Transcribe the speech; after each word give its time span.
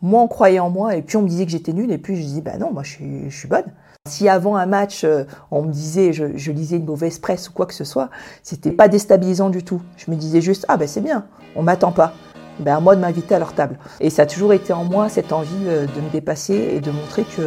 Moi, 0.00 0.22
on 0.22 0.28
croyait 0.28 0.60
en 0.60 0.70
moi, 0.70 0.94
et 0.94 1.02
puis 1.02 1.16
on 1.16 1.22
me 1.22 1.28
disait 1.28 1.44
que 1.44 1.50
j'étais 1.50 1.72
nulle, 1.72 1.90
et 1.90 1.98
puis 1.98 2.16
je 2.16 2.22
dis, 2.22 2.40
bah 2.40 2.56
non, 2.58 2.72
moi 2.72 2.84
je 2.84 3.28
suis, 3.30 3.48
bonne. 3.48 3.64
Si 4.08 4.28
avant 4.28 4.56
un 4.56 4.66
match, 4.66 5.02
euh, 5.02 5.24
on 5.50 5.62
me 5.62 5.72
disait, 5.72 6.12
je, 6.12 6.52
lisais 6.52 6.76
une 6.76 6.84
mauvaise 6.84 7.18
presse 7.18 7.48
ou 7.48 7.52
quoi 7.52 7.66
que 7.66 7.74
ce 7.74 7.84
soit, 7.84 8.08
c'était 8.42 8.70
pas 8.70 8.86
déstabilisant 8.86 9.50
du 9.50 9.64
tout. 9.64 9.82
Je 9.96 10.10
me 10.10 10.16
disais 10.16 10.40
juste, 10.40 10.64
ah 10.68 10.76
ben 10.76 10.86
c'est 10.86 11.00
bien, 11.00 11.26
on 11.56 11.62
m'attend 11.62 11.90
pas. 11.90 12.14
Ben, 12.60 12.76
à 12.76 12.80
moi 12.80 12.96
de 12.96 13.00
m'inviter 13.00 13.36
à 13.36 13.38
leur 13.38 13.52
table. 13.52 13.78
Et 14.00 14.10
ça 14.10 14.22
a 14.22 14.26
toujours 14.26 14.52
été 14.52 14.72
en 14.72 14.84
moi 14.84 15.08
cette 15.08 15.32
envie 15.32 15.48
euh, 15.66 15.86
de 15.86 16.00
me 16.00 16.10
dépasser 16.10 16.72
et 16.74 16.80
de 16.80 16.90
montrer 16.90 17.24
que 17.24 17.42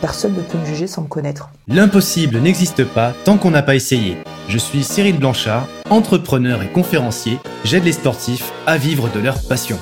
personne 0.00 0.34
ne 0.34 0.40
peut 0.40 0.58
me 0.58 0.64
juger 0.64 0.86
sans 0.88 1.02
me 1.02 1.08
connaître. 1.08 1.50
L'impossible 1.68 2.38
n'existe 2.38 2.84
pas 2.84 3.12
tant 3.24 3.36
qu'on 3.36 3.50
n'a 3.50 3.62
pas 3.62 3.76
essayé. 3.76 4.16
Je 4.48 4.58
suis 4.58 4.82
Cyril 4.82 5.18
Blanchard, 5.18 5.66
entrepreneur 5.90 6.62
et 6.62 6.68
conférencier. 6.68 7.38
J'aide 7.64 7.84
les 7.84 7.92
sportifs 7.92 8.52
à 8.66 8.76
vivre 8.76 9.08
de 9.12 9.20
leur 9.20 9.36
passion. 9.48 9.78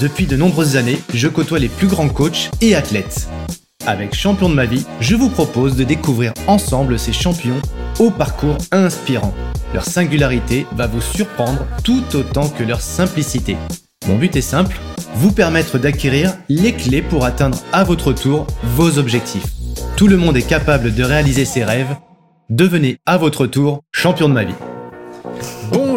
Depuis 0.00 0.26
de 0.26 0.36
nombreuses 0.36 0.76
années, 0.76 0.98
je 1.12 1.28
côtoie 1.28 1.58
les 1.58 1.68
plus 1.68 1.86
grands 1.86 2.08
coachs 2.08 2.50
et 2.60 2.74
athlètes. 2.74 3.28
Avec 3.86 4.14
Champion 4.14 4.48
de 4.48 4.54
ma 4.54 4.64
vie, 4.64 4.86
je 5.00 5.14
vous 5.14 5.28
propose 5.28 5.76
de 5.76 5.84
découvrir 5.84 6.32
ensemble 6.46 6.98
ces 6.98 7.12
champions 7.12 7.60
au 7.98 8.10
parcours 8.10 8.56
inspirant. 8.70 9.34
Leur 9.74 9.84
singularité 9.84 10.66
va 10.72 10.86
vous 10.86 11.00
surprendre 11.00 11.66
tout 11.84 12.02
autant 12.14 12.48
que 12.48 12.62
leur 12.62 12.80
simplicité. 12.80 13.56
Mon 14.08 14.16
but 14.16 14.34
est 14.34 14.40
simple, 14.40 14.78
vous 15.14 15.32
permettre 15.32 15.78
d'acquérir 15.78 16.32
les 16.48 16.72
clés 16.72 17.02
pour 17.02 17.24
atteindre 17.24 17.58
à 17.72 17.84
votre 17.84 18.12
tour 18.12 18.46
vos 18.62 18.98
objectifs. 18.98 19.46
Tout 19.96 20.08
le 20.08 20.16
monde 20.16 20.36
est 20.36 20.48
capable 20.48 20.94
de 20.94 21.04
réaliser 21.04 21.44
ses 21.44 21.64
rêves. 21.64 21.96
Devenez 22.50 22.98
à 23.06 23.18
votre 23.18 23.46
tour 23.46 23.82
champion 23.92 24.28
de 24.28 24.34
ma 24.34 24.44
vie. 24.44 24.54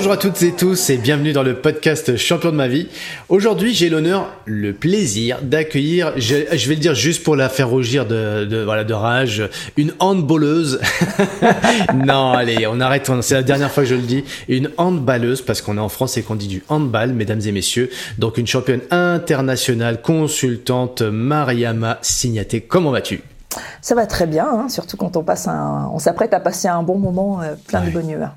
Bonjour 0.05 0.19
à 0.19 0.21
toutes 0.21 0.43
et 0.43 0.51
tous 0.51 0.91
et 0.91 0.97
bienvenue 0.97 1.33
dans 1.33 1.41
le 1.41 1.55
podcast 1.55 2.15
Champion 2.15 2.51
de 2.51 2.55
ma 2.55 2.67
vie. 2.67 2.89
Aujourd'hui, 3.27 3.73
j'ai 3.73 3.89
l'honneur, 3.89 4.31
le 4.45 4.71
plaisir 4.71 5.39
d'accueillir, 5.41 6.13
je, 6.15 6.35
vais 6.35 6.75
le 6.75 6.79
dire 6.79 6.93
juste 6.93 7.23
pour 7.23 7.35
la 7.35 7.49
faire 7.49 7.69
rougir 7.69 8.05
de, 8.05 8.61
voilà, 8.63 8.83
de 8.83 8.93
rage, 8.93 9.49
une 9.77 9.93
handballeuse. 9.97 10.79
non, 11.95 12.33
allez, 12.33 12.67
on 12.67 12.79
arrête, 12.81 13.09
c'est 13.21 13.33
la 13.33 13.41
dernière 13.41 13.71
fois 13.71 13.81
que 13.81 13.89
je 13.89 13.95
le 13.95 14.03
dis. 14.03 14.23
Une 14.47 14.69
handballeuse 14.77 15.41
parce 15.41 15.63
qu'on 15.63 15.75
est 15.77 15.81
en 15.81 15.89
France 15.89 16.17
et 16.17 16.21
qu'on 16.21 16.35
dit 16.35 16.49
du 16.49 16.63
handball, 16.69 17.11
mesdames 17.13 17.41
et 17.43 17.51
messieurs. 17.51 17.89
Donc 18.19 18.37
une 18.37 18.45
championne 18.45 18.81
internationale, 18.91 20.03
consultante, 20.03 21.01
Mariama 21.01 21.97
Signaté. 22.03 22.61
Comment 22.61 22.91
vas-tu? 22.91 23.23
Ça 23.81 23.95
va 23.95 24.05
très 24.05 24.27
bien, 24.27 24.45
hein, 24.47 24.69
surtout 24.69 24.97
quand 24.97 25.17
on 25.17 25.23
passe 25.23 25.47
un, 25.47 25.89
on 25.91 25.97
s'apprête 25.97 26.35
à 26.35 26.39
passer 26.39 26.67
un 26.67 26.83
bon 26.83 26.99
moment 26.99 27.41
euh, 27.41 27.55
plein 27.67 27.83
de 27.83 27.89
bonne 27.89 28.11
humeur. 28.11 28.35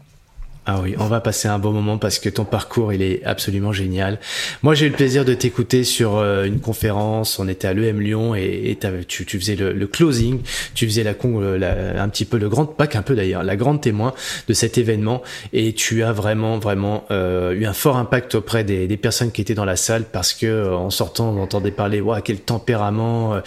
Ah 0.70 0.80
oui, 0.82 0.94
on 0.98 1.06
va 1.06 1.22
passer 1.22 1.48
un 1.48 1.58
bon 1.58 1.72
moment 1.72 1.96
parce 1.96 2.18
que 2.18 2.28
ton 2.28 2.44
parcours, 2.44 2.92
il 2.92 3.00
est 3.00 3.24
absolument 3.24 3.72
génial. 3.72 4.18
Moi, 4.62 4.74
j'ai 4.74 4.84
eu 4.84 4.90
le 4.90 4.94
plaisir 4.94 5.24
de 5.24 5.32
t'écouter 5.32 5.82
sur 5.82 6.18
euh, 6.18 6.44
une 6.44 6.60
conférence. 6.60 7.38
On 7.38 7.48
était 7.48 7.66
à 7.66 7.72
l'EM 7.72 7.98
Lyon 8.02 8.34
et, 8.34 8.76
tu, 9.08 9.24
faisais 9.24 9.56
le, 9.56 9.86
closing, 9.86 10.42
tu 10.74 10.84
faisais 10.84 11.04
la, 11.04 11.14
la, 11.56 12.02
un 12.02 12.08
petit 12.10 12.26
peu 12.26 12.36
le 12.36 12.50
grand, 12.50 12.66
pas 12.66 12.86
qu'un 12.86 13.00
peu 13.00 13.14
d'ailleurs, 13.14 13.44
la 13.44 13.56
grande 13.56 13.80
témoin 13.80 14.12
de 14.46 14.52
cet 14.52 14.76
événement. 14.76 15.22
Et 15.54 15.72
tu 15.72 16.02
as 16.02 16.12
vraiment, 16.12 16.58
vraiment 16.58 17.06
euh, 17.10 17.52
eu 17.52 17.64
un 17.64 17.72
fort 17.72 17.96
impact 17.96 18.34
auprès 18.34 18.62
des, 18.62 18.94
personnes 18.98 19.32
qui 19.32 19.40
étaient 19.40 19.54
dans 19.54 19.64
la 19.64 19.76
salle 19.76 20.04
parce 20.12 20.34
que 20.34 20.44
euh, 20.44 20.76
en 20.76 20.90
sortant, 20.90 21.30
on 21.30 21.40
entendait 21.40 21.70
parler, 21.70 22.02
waouh, 22.02 22.20
quel 22.22 22.40
tempérament, 22.40 23.40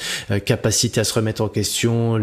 capacité 0.43 1.01
à 1.01 1.03
se 1.03 1.13
remettre 1.13 1.43
en 1.43 1.49
question, 1.49 2.19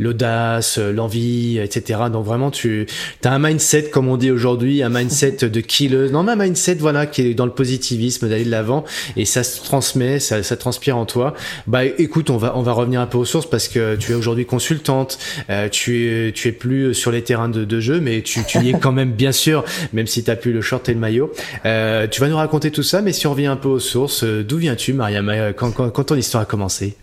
l'audace, 0.00 0.78
l'envie, 0.78 1.60
etc. 1.60 2.00
Donc 2.12 2.24
vraiment, 2.24 2.50
tu 2.50 2.86
as 3.24 3.32
un 3.32 3.38
mindset, 3.38 3.90
comme 3.90 4.08
on 4.08 4.16
dit 4.16 4.32
aujourd'hui 4.32 4.39
aujourd'hui, 4.40 4.82
un 4.82 4.88
mindset 4.88 5.50
de 5.50 5.60
killer. 5.60 6.08
Non, 6.10 6.22
mais 6.22 6.32
un 6.32 6.36
mindset, 6.36 6.76
voilà, 6.76 7.04
qui 7.04 7.20
est 7.20 7.34
dans 7.34 7.44
le 7.44 7.52
positivisme, 7.52 8.26
d'aller 8.26 8.46
de 8.46 8.50
l'avant, 8.50 8.84
et 9.18 9.26
ça 9.26 9.42
se 9.42 9.62
transmet, 9.62 10.18
ça, 10.18 10.56
transpire 10.56 10.96
en 10.96 11.04
toi. 11.04 11.34
Bah, 11.66 11.84
écoute, 11.84 12.30
on 12.30 12.38
va, 12.38 12.56
on 12.56 12.62
va 12.62 12.72
revenir 12.72 13.02
un 13.02 13.06
peu 13.06 13.18
aux 13.18 13.26
sources 13.26 13.48
parce 13.48 13.68
que 13.68 13.96
tu 13.96 14.12
es 14.12 14.14
aujourd'hui 14.14 14.46
consultante, 14.46 15.18
euh, 15.50 15.68
tu 15.68 16.06
es, 16.06 16.32
tu 16.32 16.48
es 16.48 16.52
plus 16.52 16.94
sur 16.94 17.12
les 17.12 17.22
terrains 17.22 17.50
de, 17.50 17.80
jeu, 17.80 18.00
mais 18.00 18.22
tu, 18.22 18.42
tu 18.44 18.58
y 18.60 18.70
es 18.70 18.72
quand 18.72 18.92
même, 18.92 19.12
bien 19.12 19.32
sûr, 19.32 19.62
même 19.92 20.06
si 20.06 20.24
t'as 20.24 20.36
plus 20.36 20.54
le 20.54 20.62
short 20.62 20.88
et 20.88 20.94
le 20.94 20.98
maillot. 20.98 21.30
Euh, 21.66 22.06
tu 22.06 22.22
vas 22.22 22.28
nous 22.28 22.36
raconter 22.36 22.70
tout 22.70 22.82
ça, 22.82 23.02
mais 23.02 23.12
si 23.12 23.26
on 23.26 23.32
revient 23.32 23.46
un 23.46 23.56
peu 23.56 23.68
aux 23.68 23.78
sources, 23.78 24.24
euh, 24.24 24.42
d'où 24.42 24.56
viens-tu, 24.56 24.94
Mariam, 24.94 25.30
quand, 25.54 25.72
quand, 25.72 25.90
quand 25.90 26.04
ton 26.04 26.16
histoire 26.16 26.44
a 26.44 26.46
commencé? 26.46 26.96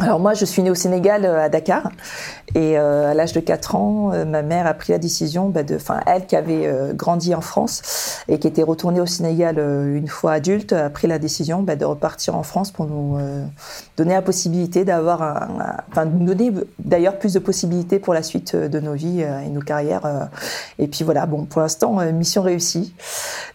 Alors 0.00 0.20
moi, 0.20 0.32
je 0.32 0.44
suis 0.44 0.62
née 0.62 0.70
au 0.70 0.76
Sénégal, 0.76 1.24
euh, 1.24 1.42
à 1.42 1.48
Dakar, 1.48 1.90
et 2.54 2.78
euh, 2.78 3.10
à 3.10 3.14
l'âge 3.14 3.32
de 3.32 3.40
4 3.40 3.74
ans, 3.74 4.12
euh, 4.12 4.24
ma 4.24 4.42
mère 4.42 4.68
a 4.68 4.74
pris 4.74 4.92
la 4.92 4.98
décision, 4.98 5.48
bah, 5.48 5.64
de, 5.64 5.74
enfin 5.74 6.00
elle 6.06 6.26
qui 6.26 6.36
avait 6.36 6.72
grandi 6.94 7.34
en 7.34 7.40
France 7.40 8.22
et 8.28 8.38
qui 8.38 8.46
était 8.46 8.62
retournée 8.62 9.00
au 9.00 9.06
Sénégal 9.06 9.58
une 9.58 10.06
fois 10.06 10.32
adulte, 10.32 10.72
a 10.72 10.88
pris 10.88 11.08
la 11.08 11.18
décision 11.18 11.62
bah, 11.62 11.74
de 11.74 11.84
repartir 11.84 12.36
en 12.36 12.42
France 12.44 12.70
pour 12.70 12.86
nous 12.86 13.18
donner 13.96 14.14
la 14.14 14.22
possibilité 14.22 14.84
d'avoir, 14.84 15.22
un, 15.22 15.48
enfin 15.90 16.04
nous 16.04 16.26
donner 16.26 16.52
d'ailleurs 16.78 17.18
plus 17.18 17.32
de 17.34 17.38
possibilités 17.38 17.98
pour 17.98 18.14
la 18.14 18.22
suite 18.22 18.54
de 18.54 18.80
nos 18.80 18.94
vies 18.94 19.20
et 19.20 19.48
nos 19.48 19.60
carrières. 19.60 20.28
et 20.78 20.86
puis 20.86 21.04
voilà, 21.04 21.26
bon, 21.26 21.44
pour 21.44 21.60
l'instant, 21.60 21.96
mission 22.12 22.42
réussie. 22.42 22.94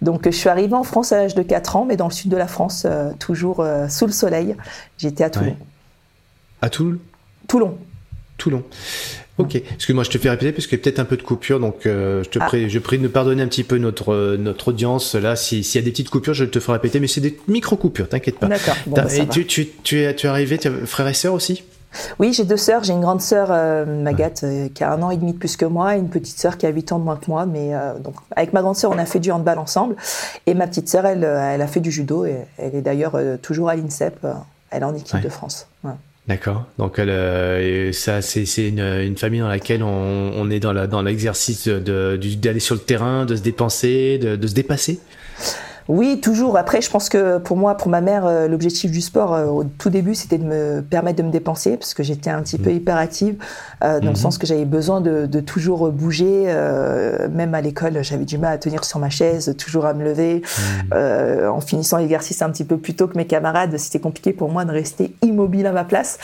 Donc 0.01 0.25
je 0.25 0.31
suis 0.31 0.49
arrivée 0.49 0.75
en 0.75 0.83
France 0.83 1.11
à 1.11 1.17
l'âge 1.17 1.35
de 1.35 1.43
4 1.43 1.75
ans, 1.77 1.85
mais 1.85 1.95
dans 1.95 2.07
le 2.07 2.13
sud 2.13 2.31
de 2.31 2.37
la 2.37 2.47
France, 2.47 2.85
toujours 3.19 3.65
sous 3.89 4.05
le 4.05 4.11
soleil. 4.11 4.55
J'étais 4.97 5.23
à 5.23 5.29
Toulon. 5.29 5.55
À 6.63 6.69
Toulon 6.69 6.97
Toulon. 7.45 7.77
Toulon. 8.37 8.63
Ok, 9.37 9.55
excuse-moi, 9.55 10.05
je 10.05 10.09
te 10.09 10.17
fais 10.17 10.29
répéter 10.29 10.53
parce 10.53 10.65
qu'il 10.65 10.77
y 10.77 10.81
a 10.81 10.83
peut-être 10.83 10.99
un 10.99 11.03
peu 11.03 11.17
de 11.17 11.21
coupure, 11.21 11.59
donc 11.59 11.85
euh, 11.85 12.23
je 12.23 12.29
te 12.29 12.39
ah. 12.39 12.45
prie, 12.45 12.69
je 12.69 12.79
prie 12.79 12.97
de 12.97 13.03
nous 13.03 13.09
pardonner 13.09 13.43
un 13.43 13.47
petit 13.47 13.65
peu 13.65 13.77
notre 13.79 14.13
euh, 14.13 14.37
notre 14.37 14.69
audience 14.69 15.15
là. 15.15 15.35
S'il 15.35 15.59
y 15.59 15.77
a 15.77 15.81
des 15.81 15.91
petites 15.91 16.09
coupures, 16.09 16.33
je 16.33 16.45
te 16.45 16.61
ferai 16.61 16.77
répéter, 16.77 17.01
mais 17.01 17.07
c'est 17.07 17.19
des 17.19 17.37
micro 17.49 17.75
coupures, 17.75 18.07
t'inquiète 18.07 18.39
pas. 18.39 18.47
D'accord. 18.47 18.75
Bah, 18.87 19.03
et 19.13 19.27
tu, 19.27 19.45
tu, 19.45 19.67
tu, 19.83 19.99
es, 20.03 20.15
tu 20.15 20.25
es 20.25 20.29
arrivé, 20.29 20.57
tu 20.57 20.69
as 20.69 20.71
frère 20.85 21.09
et 21.09 21.13
sœur 21.13 21.33
aussi? 21.33 21.65
Oui, 22.17 22.31
j'ai 22.31 22.45
deux 22.45 22.55
sœurs. 22.55 22.85
J'ai 22.85 22.93
une 22.93 23.01
grande 23.01 23.21
sœur, 23.21 23.49
euh, 23.51 23.85
Magathe, 24.01 24.45
qui 24.73 24.85
a 24.85 24.93
un 24.93 25.01
an 25.01 25.11
et 25.11 25.17
demi 25.17 25.33
de 25.33 25.37
plus 25.39 25.57
que 25.57 25.65
moi, 25.65 25.97
et 25.97 25.99
une 25.99 26.09
petite 26.09 26.39
sœur 26.39 26.57
qui 26.57 26.65
a 26.65 26.69
huit 26.69 26.93
ans 26.93 26.99
de 26.99 27.03
moins 27.03 27.17
que 27.17 27.29
moi. 27.29 27.45
Mais 27.45 27.73
donc, 27.99 28.15
avec 28.37 28.53
ma 28.53 28.61
grande 28.61 28.77
sœur, 28.77 28.91
on 28.91 28.97
a 28.97 29.05
fait 29.05 29.19
du 29.19 29.31
handball 29.31 29.59
ensemble, 29.59 29.97
et 30.45 30.53
ma 30.53 30.65
petite 30.65 30.87
sœur, 30.87 31.05
elle, 31.05 31.25
elle 31.25 31.61
a 31.61 31.67
fait 31.67 31.81
du 31.81 31.91
judo, 31.91 32.25
et 32.25 32.37
elle 32.57 32.75
est 32.75 32.81
d'ailleurs 32.81 33.19
toujours 33.41 33.67
à 33.67 33.75
l'INSEP. 33.75 34.25
elle 34.71 34.81
est 34.81 34.85
en 34.85 34.95
équipe 34.95 35.19
de 35.19 35.29
France. 35.29 35.67
D'accord. 36.27 36.65
Donc 36.77 36.99
euh, 36.99 37.91
ça, 37.91 38.21
c'est 38.21 38.45
une, 38.69 38.79
une, 38.79 39.17
famille 39.17 39.41
dans 39.41 39.49
laquelle 39.49 39.83
on, 39.83 40.49
est 40.49 40.61
dans 40.61 40.71
la 40.71 40.87
dans 40.87 41.01
l'exercice 41.01 41.67
d'aller 41.67 42.59
sur 42.61 42.75
le 42.75 42.81
terrain, 42.81 43.25
de 43.25 43.35
se 43.35 43.41
dépenser, 43.41 44.17
de 44.19 44.47
se 44.47 44.53
dépasser. 44.53 45.01
Oui, 45.87 46.21
toujours. 46.21 46.57
Après, 46.57 46.81
je 46.81 46.89
pense 46.89 47.09
que 47.09 47.37
pour 47.39 47.57
moi, 47.57 47.75
pour 47.75 47.89
ma 47.89 48.01
mère, 48.01 48.25
euh, 48.25 48.47
l'objectif 48.47 48.89
du 48.89 49.01
sport 49.01 49.33
euh, 49.33 49.45
au 49.45 49.63
tout 49.63 49.89
début, 49.89 50.15
c'était 50.15 50.37
de 50.37 50.45
me 50.45 50.81
permettre 50.81 51.17
de 51.17 51.23
me 51.23 51.31
dépenser 51.31 51.75
parce 51.77 51.93
que 51.93 52.03
j'étais 52.03 52.29
un 52.29 52.41
petit 52.41 52.57
peu 52.57 52.69
mmh. 52.69 52.75
hyperactive, 52.75 53.35
euh, 53.83 53.99
dans 53.99 54.07
le 54.07 54.13
mmh. 54.13 54.15
sens 54.15 54.37
que 54.37 54.47
j'avais 54.47 54.65
besoin 54.65 55.01
de, 55.01 55.25
de, 55.25 55.39
toujours 55.41 55.91
bouger. 55.91 56.45
Euh, 56.47 57.27
même 57.29 57.53
à 57.53 57.61
l'école, 57.61 58.01
j'avais 58.03 58.25
du 58.25 58.37
mal 58.37 58.53
à 58.53 58.57
tenir 58.57 58.85
sur 58.85 58.99
ma 58.99 59.09
chaise, 59.09 59.55
toujours 59.57 59.85
à 59.85 59.93
me 59.93 60.03
lever. 60.03 60.41
Mmh. 60.43 61.47
en 61.47 61.61
finissant 61.61 61.97
l'exercice 61.97 62.41
un 62.41 62.49
petit 62.49 62.63
peu 62.63 62.77
plus 62.77 62.95
tôt 62.95 63.07
que 63.07 63.17
mes 63.17 63.25
camarades, 63.25 63.77
c'était 63.77 63.99
compliqué 63.99 64.33
pour 64.33 64.49
moi 64.49 64.65
de 64.65 64.71
rester 64.71 65.15
immobile 65.21 65.65
à 65.67 65.71
ma 65.71 65.83
place. 65.83 66.17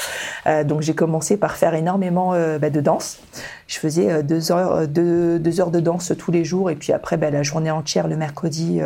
donc 0.65 0.81
j'ai 0.81 0.93
commencé 0.93 1.37
par 1.37 1.55
faire 1.55 1.73
énormément 1.73 2.33
bah, 2.59 2.69
de 2.69 2.81
danse. 2.81 3.19
Je 3.67 3.77
faisais 3.77 4.23
deux 4.23 4.51
heures, 4.51 4.87
deux, 4.87 5.39
deux, 5.39 5.61
heures 5.61 5.71
de 5.71 5.79
danse 5.79 6.13
tous 6.17 6.31
les 6.31 6.43
jours 6.43 6.69
et 6.69 6.75
puis 6.75 6.93
après 6.93 7.17
bah, 7.17 7.29
la 7.29 7.43
journée 7.43 7.71
entière 7.71 8.07
le 8.07 8.17
mercredi 8.17 8.79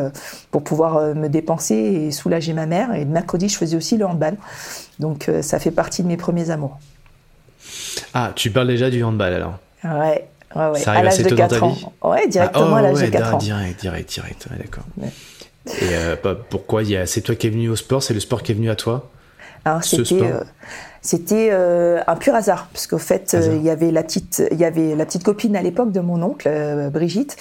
pour 0.52 0.63
pouvoir 0.64 0.98
euh, 0.98 1.14
me 1.14 1.30
dépenser 1.30 1.76
et 1.76 2.12
soulager 2.12 2.54
ma 2.54 2.66
mère. 2.66 2.94
Et 2.94 3.06
le 3.06 3.12
mercredi, 3.12 3.50
je 3.50 3.58
faisais 3.58 3.76
aussi 3.76 3.98
le 3.98 4.06
handball. 4.06 4.38
Donc 5.00 5.30
euh, 5.30 5.42
ça 5.42 5.60
fait 5.60 5.72
partie 5.72 6.04
de 6.04 6.08
mes 6.08 6.18
premiers 6.18 6.50
amours. 6.50 6.80
Ah, 8.14 8.32
tu 8.36 8.52
parles 8.52 8.68
déjà 8.68 8.90
du 8.90 9.04
handball 9.04 9.34
alors 9.34 9.60
Ouais. 9.84 10.28
Ouais, 10.56 10.68
ouais. 10.70 10.88
à 10.88 11.02
l'âge 11.02 11.18
de 11.18 11.36
4 11.36 11.64
ans. 11.64 11.76
Ouais, 12.04 12.28
directement 12.28 12.66
ah, 12.68 12.72
oh, 12.74 12.76
à 12.76 12.82
l'âge 12.84 13.02
de 13.02 13.08
4 13.08 13.34
ans. 13.34 13.38
Direct, 13.38 13.80
direct, 13.82 14.14
direct. 14.14 14.48
d'accord. 14.58 14.84
Et 15.68 15.96
euh, 15.96 16.16
pourquoi 16.50 16.84
C'est 17.06 17.22
toi 17.22 17.36
qui 17.36 17.48
es 17.48 17.50
venu 17.50 17.70
au 17.70 17.76
sport 17.76 18.04
C'est 18.04 18.14
le 18.14 18.20
sport 18.20 18.44
qui 18.44 18.52
est 18.52 18.56
venu 18.56 18.70
à 18.70 18.76
toi? 18.76 19.10
Alors, 19.66 19.84
c'était 19.84 20.32
c'était 21.04 21.50
euh, 21.52 22.02
un 22.08 22.16
pur 22.16 22.34
hasard, 22.34 22.70
parce 22.72 22.88
qu'au 22.88 22.98
fait, 22.98 23.34
euh, 23.34 23.58
il 23.58 23.62
y 23.62 23.70
avait 23.70 23.92
la 23.92 24.04
petite, 24.04 24.42
il 24.52 24.58
y 24.58 24.64
avait 24.64 24.96
la 24.96 25.06
petite 25.06 25.26
copine 25.26 25.54
à 25.58 25.62
l'époque 25.62 25.92
de 25.92 26.00
mon 26.00 26.24
oncle, 26.24 26.48
euh, 26.50 26.90
Brigitte, 26.90 27.36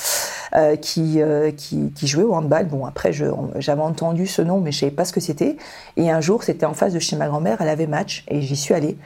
qui, 0.83 1.21
qui, 1.57 1.93
qui 1.93 2.07
jouait 2.07 2.25
au 2.25 2.35
handball. 2.35 2.67
Bon, 2.67 2.85
après, 2.85 3.13
j'avais 3.13 3.81
entendu 3.81 4.27
ce 4.27 4.43
nom, 4.43 4.61
mais 4.61 4.71
je 4.71 4.81
savais 4.81 4.93
pas 4.93 5.07
ce 5.07 5.13
que 5.15 5.21
c'était. 5.21 5.57
Et 5.97 6.11
un 6.11 6.21
jour, 6.21 6.43
c'était 6.43 6.67
en 6.67 6.75
face 6.75 6.93
de 6.93 6.99
chez 6.99 7.17
ma 7.17 7.27
grand-mère, 7.29 7.63
elle 7.63 7.71
avait 7.71 7.87
match, 7.87 8.25
et 8.29 8.43
j'y 8.43 8.57
suis 8.57 8.75
allée. 8.75 8.99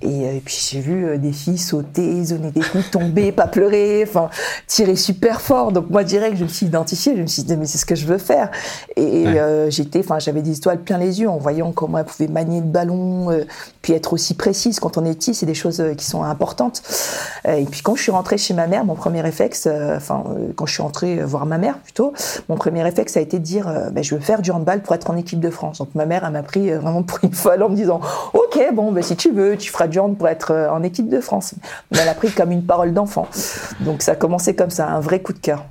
Et, 0.00 0.40
puis 0.44 0.56
j'ai 0.70 0.80
vu 0.80 1.18
des 1.18 1.32
filles 1.32 1.58
sauter, 1.58 2.24
zoner 2.24 2.50
des 2.50 2.60
coups, 2.60 2.90
tomber, 2.90 3.32
pas 3.32 3.46
pleurer, 3.48 4.04
enfin 4.06 4.30
tirer 4.66 4.96
super 4.96 5.40
fort. 5.40 5.70
Donc 5.70 5.90
moi 5.90 6.02
direct, 6.02 6.36
je 6.36 6.44
me 6.44 6.48
suis 6.48 6.66
identifiée, 6.66 7.16
je 7.16 7.22
me 7.22 7.26
suis 7.26 7.42
dit 7.42 7.56
mais 7.56 7.66
c'est 7.66 7.78
ce 7.78 7.86
que 7.86 7.96
je 7.96 8.06
veux 8.06 8.18
faire. 8.18 8.50
Et 8.96 9.24
j'étais, 9.70 10.00
enfin 10.00 10.18
j'avais 10.18 10.42
des 10.42 10.56
étoiles 10.56 10.82
plein 10.82 10.98
les 10.98 11.20
yeux 11.20 11.28
en 11.28 11.38
voyant 11.38 11.72
comment 11.72 11.98
elle 11.98 12.04
pouvait 12.04 12.28
manier 12.28 12.60
le 12.60 12.66
ballon, 12.66 13.30
puis 13.88 13.96
être 13.96 14.12
aussi 14.12 14.34
précise 14.34 14.80
quand 14.80 14.98
on 14.98 15.04
est 15.06 15.14
petit, 15.14 15.34
c'est 15.34 15.46
des 15.46 15.54
choses 15.54 15.82
qui 15.96 16.04
sont 16.04 16.22
importantes. 16.22 16.82
Et 17.48 17.64
puis 17.64 17.80
quand 17.80 17.94
je 17.94 18.02
suis 18.02 18.12
rentrée 18.12 18.36
chez 18.36 18.52
ma 18.52 18.66
mère, 18.66 18.84
mon 18.84 18.94
premier 18.94 19.22
réflexe, 19.22 19.66
enfin 19.96 20.24
quand 20.56 20.66
je 20.66 20.74
suis 20.74 20.82
rentrée 20.82 21.22
voir 21.24 21.46
ma 21.46 21.56
mère 21.56 21.78
plutôt, 21.78 22.12
mon 22.50 22.56
premier 22.56 22.82
réflexe 22.82 23.16
a 23.16 23.22
été 23.22 23.38
de 23.38 23.44
dire, 23.44 23.66
ben, 23.90 24.04
je 24.04 24.14
veux 24.14 24.20
faire 24.20 24.42
du 24.42 24.50
handball 24.50 24.82
pour 24.82 24.94
être 24.94 25.08
en 25.08 25.16
équipe 25.16 25.40
de 25.40 25.48
France. 25.48 25.78
Donc 25.78 25.94
ma 25.94 26.04
mère, 26.04 26.22
elle 26.26 26.34
m'a 26.34 26.42
pris 26.42 26.70
vraiment 26.70 27.02
pour 27.02 27.18
une 27.22 27.32
folle 27.32 27.62
en 27.62 27.70
me 27.70 27.76
disant, 27.76 28.02
ok, 28.34 28.74
bon, 28.74 28.92
ben, 28.92 29.02
si 29.02 29.16
tu 29.16 29.32
veux, 29.32 29.56
tu 29.56 29.72
feras 29.72 29.86
du 29.86 29.98
hand 29.98 30.18
pour 30.18 30.28
être 30.28 30.68
en 30.70 30.82
équipe 30.82 31.08
de 31.08 31.20
France. 31.22 31.54
Mais 31.90 32.00
elle 32.02 32.08
a 32.10 32.14
pris 32.14 32.30
comme 32.30 32.52
une 32.52 32.66
parole 32.66 32.92
d'enfant. 32.92 33.26
Donc 33.80 34.02
ça 34.02 34.12
a 34.12 34.16
commencé 34.16 34.54
comme 34.54 34.70
ça, 34.70 34.86
un 34.86 35.00
vrai 35.00 35.22
coup 35.22 35.32
de 35.32 35.38
cœur. 35.38 35.64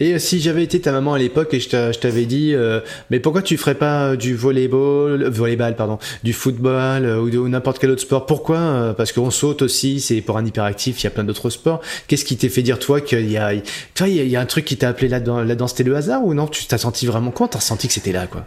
Et 0.00 0.14
euh, 0.14 0.18
si 0.18 0.40
j'avais 0.40 0.62
été 0.62 0.80
ta 0.80 0.92
maman 0.92 1.14
à 1.14 1.18
l'époque 1.18 1.52
et 1.54 1.60
je 1.60 1.98
t'avais 1.98 2.26
dit, 2.26 2.54
euh, 2.54 2.80
mais 3.10 3.20
pourquoi 3.20 3.42
tu 3.42 3.56
ferais 3.56 3.74
pas 3.74 4.16
du 4.16 4.34
volleyball, 4.34 5.24
volleyball 5.28 5.74
pardon, 5.76 5.98
du 6.22 6.32
football 6.32 7.04
euh, 7.04 7.20
ou, 7.20 7.48
n'importe 7.48 7.78
quel 7.78 7.90
autre 7.90 8.02
sport? 8.02 8.26
Pourquoi 8.26 8.94
Parce 8.96 9.12
qu'on 9.12 9.30
saute 9.30 9.62
aussi, 9.62 10.00
c'est 10.00 10.20
pour 10.20 10.38
un 10.38 10.46
hyperactif, 10.46 11.00
il 11.00 11.04
y 11.04 11.06
a 11.06 11.10
plein 11.10 11.24
d'autres 11.24 11.50
sports. 11.50 11.80
Qu'est-ce 12.06 12.24
qui 12.24 12.36
t'est 12.36 12.48
fait 12.48 12.62
dire 12.62 12.78
toi 12.78 13.00
qu'il 13.00 13.30
y 13.30 13.36
a, 13.36 13.52
toi, 13.94 14.08
il 14.08 14.28
y 14.28 14.36
a 14.36 14.40
un 14.40 14.46
truc 14.46 14.64
qui 14.64 14.76
t'a 14.76 14.88
appelé 14.88 15.08
là-dedans, 15.08 15.42
là-dedans 15.42 15.68
c'était 15.68 15.84
le 15.84 15.96
hasard 15.96 16.24
ou 16.24 16.34
non? 16.34 16.46
Tu 16.46 16.66
t'as 16.66 16.78
senti 16.78 17.06
vraiment 17.06 17.30
quoi 17.30 17.48
T'as 17.48 17.60
senti 17.60 17.88
que 17.88 17.94
c'était 17.94 18.12
là 18.12 18.26
quoi? 18.26 18.46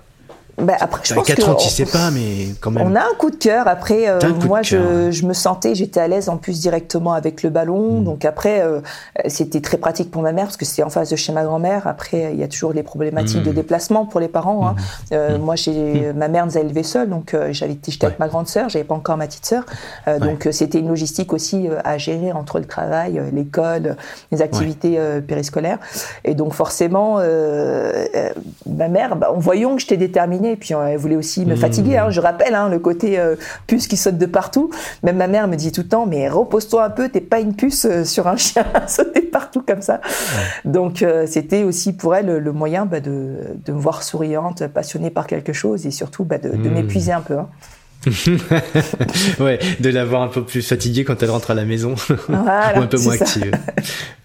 Bah, 0.57 0.75
après, 0.79 1.01
je 1.03 1.13
pense 1.13 1.27
4 1.27 1.49
ans, 1.49 1.55
tu 1.55 1.69
sais 1.69 1.85
pas, 1.85 2.11
mais 2.11 2.47
quand 2.59 2.71
même. 2.71 2.85
On 2.85 2.95
a 2.95 3.01
un 3.01 3.13
coup 3.17 3.31
de 3.31 3.35
cœur. 3.35 3.67
Après, 3.67 4.07
euh, 4.07 4.19
moi, 4.45 4.61
je, 4.61 5.09
je, 5.09 5.25
me 5.25 5.33
sentais, 5.33 5.75
j'étais 5.75 5.99
à 5.99 6.07
l'aise 6.07 6.29
en 6.29 6.37
plus 6.37 6.59
directement 6.59 7.13
avec 7.13 7.41
le 7.41 7.49
ballon. 7.49 8.01
Mm. 8.01 8.03
Donc 8.03 8.25
après, 8.25 8.61
euh, 8.61 8.81
c'était 9.27 9.61
très 9.61 9.77
pratique 9.77 10.11
pour 10.11 10.21
ma 10.21 10.33
mère 10.33 10.45
parce 10.45 10.57
que 10.57 10.65
c'était 10.65 10.83
en 10.83 10.89
face 10.89 11.09
de 11.09 11.15
chez 11.15 11.31
ma 11.31 11.43
grand-mère. 11.43 11.87
Après, 11.87 12.31
il 12.33 12.39
y 12.39 12.43
a 12.43 12.47
toujours 12.47 12.73
les 12.73 12.83
problématiques 12.83 13.43
de 13.43 13.51
mm. 13.51 13.55
déplacement 13.55 14.05
pour 14.05 14.19
les 14.19 14.27
parents. 14.27 14.67
Hein. 14.67 14.75
Mm. 14.75 15.13
Euh, 15.13 15.37
moi, 15.37 15.55
j'ai 15.55 16.11
ma 16.13 16.27
mère 16.27 16.45
nous 16.45 16.57
a 16.57 16.61
élevés 16.61 16.83
seuls, 16.83 17.09
donc 17.09 17.35
j'avais 17.51 17.77
j'étais 17.87 18.05
avec 18.05 18.19
ma 18.19 18.27
grande 18.27 18.47
sœur, 18.47 18.69
j'avais 18.69 18.85
pas 18.85 18.95
encore 18.95 19.17
ma 19.17 19.27
petite 19.27 19.45
sœur. 19.45 19.65
Donc 20.19 20.47
c'était 20.51 20.79
une 20.79 20.89
logistique 20.89 21.33
aussi 21.33 21.67
à 21.83 21.97
gérer 21.97 22.31
entre 22.31 22.59
le 22.59 22.65
travail, 22.65 23.21
l'école, 23.33 23.95
les 24.31 24.41
activités 24.41 24.99
périscolaires. 25.27 25.79
Et 26.23 26.35
donc 26.35 26.53
forcément, 26.53 27.17
ma 27.17 28.87
mère, 28.87 29.15
bah, 29.15 29.31
en 29.31 29.39
voyant 29.39 29.75
que 29.75 29.81
j'étais 29.81 29.97
déterminée 29.97 30.50
et 30.51 30.55
puis 30.55 30.73
elle 30.73 30.97
voulait 30.97 31.15
aussi 31.15 31.45
me 31.45 31.55
fatiguer. 31.55 31.97
Hein. 31.97 32.07
Mmh. 32.07 32.11
Je 32.11 32.21
rappelle 32.21 32.55
hein, 32.55 32.69
le 32.69 32.79
côté 32.79 33.19
euh, 33.19 33.35
puce 33.67 33.87
qui 33.87 33.97
saute 33.97 34.17
de 34.17 34.25
partout. 34.25 34.69
Même 35.03 35.17
ma 35.17 35.27
mère 35.27 35.47
me 35.47 35.55
dit 35.55 35.71
tout 35.71 35.81
le 35.81 35.87
temps, 35.87 36.05
mais 36.05 36.29
repose-toi 36.29 36.83
un 36.83 36.89
peu, 36.89 37.09
t'es 37.09 37.21
pas 37.21 37.39
une 37.39 37.55
puce 37.55 37.85
euh, 37.85 38.03
sur 38.03 38.27
un 38.27 38.37
chien 38.37 38.65
à 38.73 38.87
sauter 38.89 39.21
partout 39.21 39.63
comme 39.65 39.81
ça. 39.81 40.01
Donc 40.65 41.01
euh, 41.01 41.25
c'était 41.27 41.63
aussi 41.63 41.93
pour 41.93 42.15
elle 42.15 42.37
le 42.37 42.51
moyen 42.51 42.85
bah, 42.85 42.99
de, 42.99 43.37
me 43.67 43.79
voir 43.79 44.03
souriante, 44.03 44.67
passionnée 44.67 45.09
par 45.09 45.27
quelque 45.27 45.53
chose 45.53 45.85
et 45.85 45.91
surtout 45.91 46.23
bah, 46.23 46.37
de, 46.37 46.49
mmh. 46.49 46.73
m'épuiser 46.73 47.11
un 47.11 47.21
peu. 47.21 47.37
Hein. 47.37 47.49
ouais, 49.39 49.59
de 49.79 49.89
l'avoir 49.89 50.23
un 50.23 50.27
peu 50.27 50.43
plus 50.43 50.63
fatiguée 50.63 51.03
quand 51.03 51.21
elle 51.21 51.29
rentre 51.29 51.51
à 51.51 51.53
la 51.53 51.65
maison, 51.65 51.93
ou 52.29 52.33
un 52.33 52.87
peu 52.87 52.97
moins 52.97 53.13
active. 53.13 53.51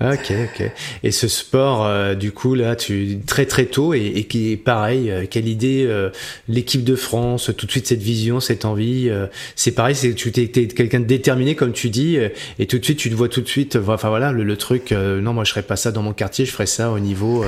ok, 0.01 0.33
ok. 0.45 0.71
Et 1.03 1.11
ce 1.11 1.29
sport, 1.29 1.85
euh, 1.85 2.15
du 2.15 2.33
coup, 2.33 2.55
là, 2.55 2.75
tu 2.75 3.19
très 3.27 3.45
très 3.45 3.67
tôt 3.67 3.93
et, 3.93 4.25
qui 4.25 4.53
est 4.53 4.57
pareil. 4.57 5.11
Euh, 5.11 5.27
quelle 5.29 5.47
idée, 5.47 5.85
euh, 5.87 6.09
l'équipe 6.49 6.85
de 6.85 6.97
France, 6.97 7.51
tout 7.57 7.67
de 7.67 7.71
suite 7.71 7.87
cette 7.87 8.03
vision, 8.03 8.41
cette 8.41 8.65
envie. 8.65 9.11
c'est 9.57 9.73
pareil, 9.73 9.95
c'est 9.95 10.15
tu 10.15 10.29
es, 10.29 10.49
quelqu'un 10.49 11.01
de 11.01 11.05
déterminé 11.05 11.55
comme 11.55 11.73
tu 11.73 11.91
dis, 11.91 12.19
et 12.59 12.67
tout 12.67 12.79
de 12.79 12.85
suite 12.85 12.99
tu 12.99 13.11
te 13.11 13.15
vois 13.15 13.29
tout 13.29 13.43
de 13.43 13.49
suite. 13.49 13.77
Enfin 13.77 14.09
voilà, 14.09 14.33
le, 14.33 14.43
le 14.43 14.57
truc. 14.57 14.93
non, 14.93 15.35
moi 15.35 15.45
je 15.45 15.51
ferais 15.51 15.63
pas 15.63 15.77
ça 15.77 15.93
dans 15.93 16.03
mon 16.03 16.13
quartier, 16.13 16.47
je 16.47 16.53
ferais 16.53 16.67
ça 16.67 16.91
au 16.91 16.99
niveau 16.99 17.45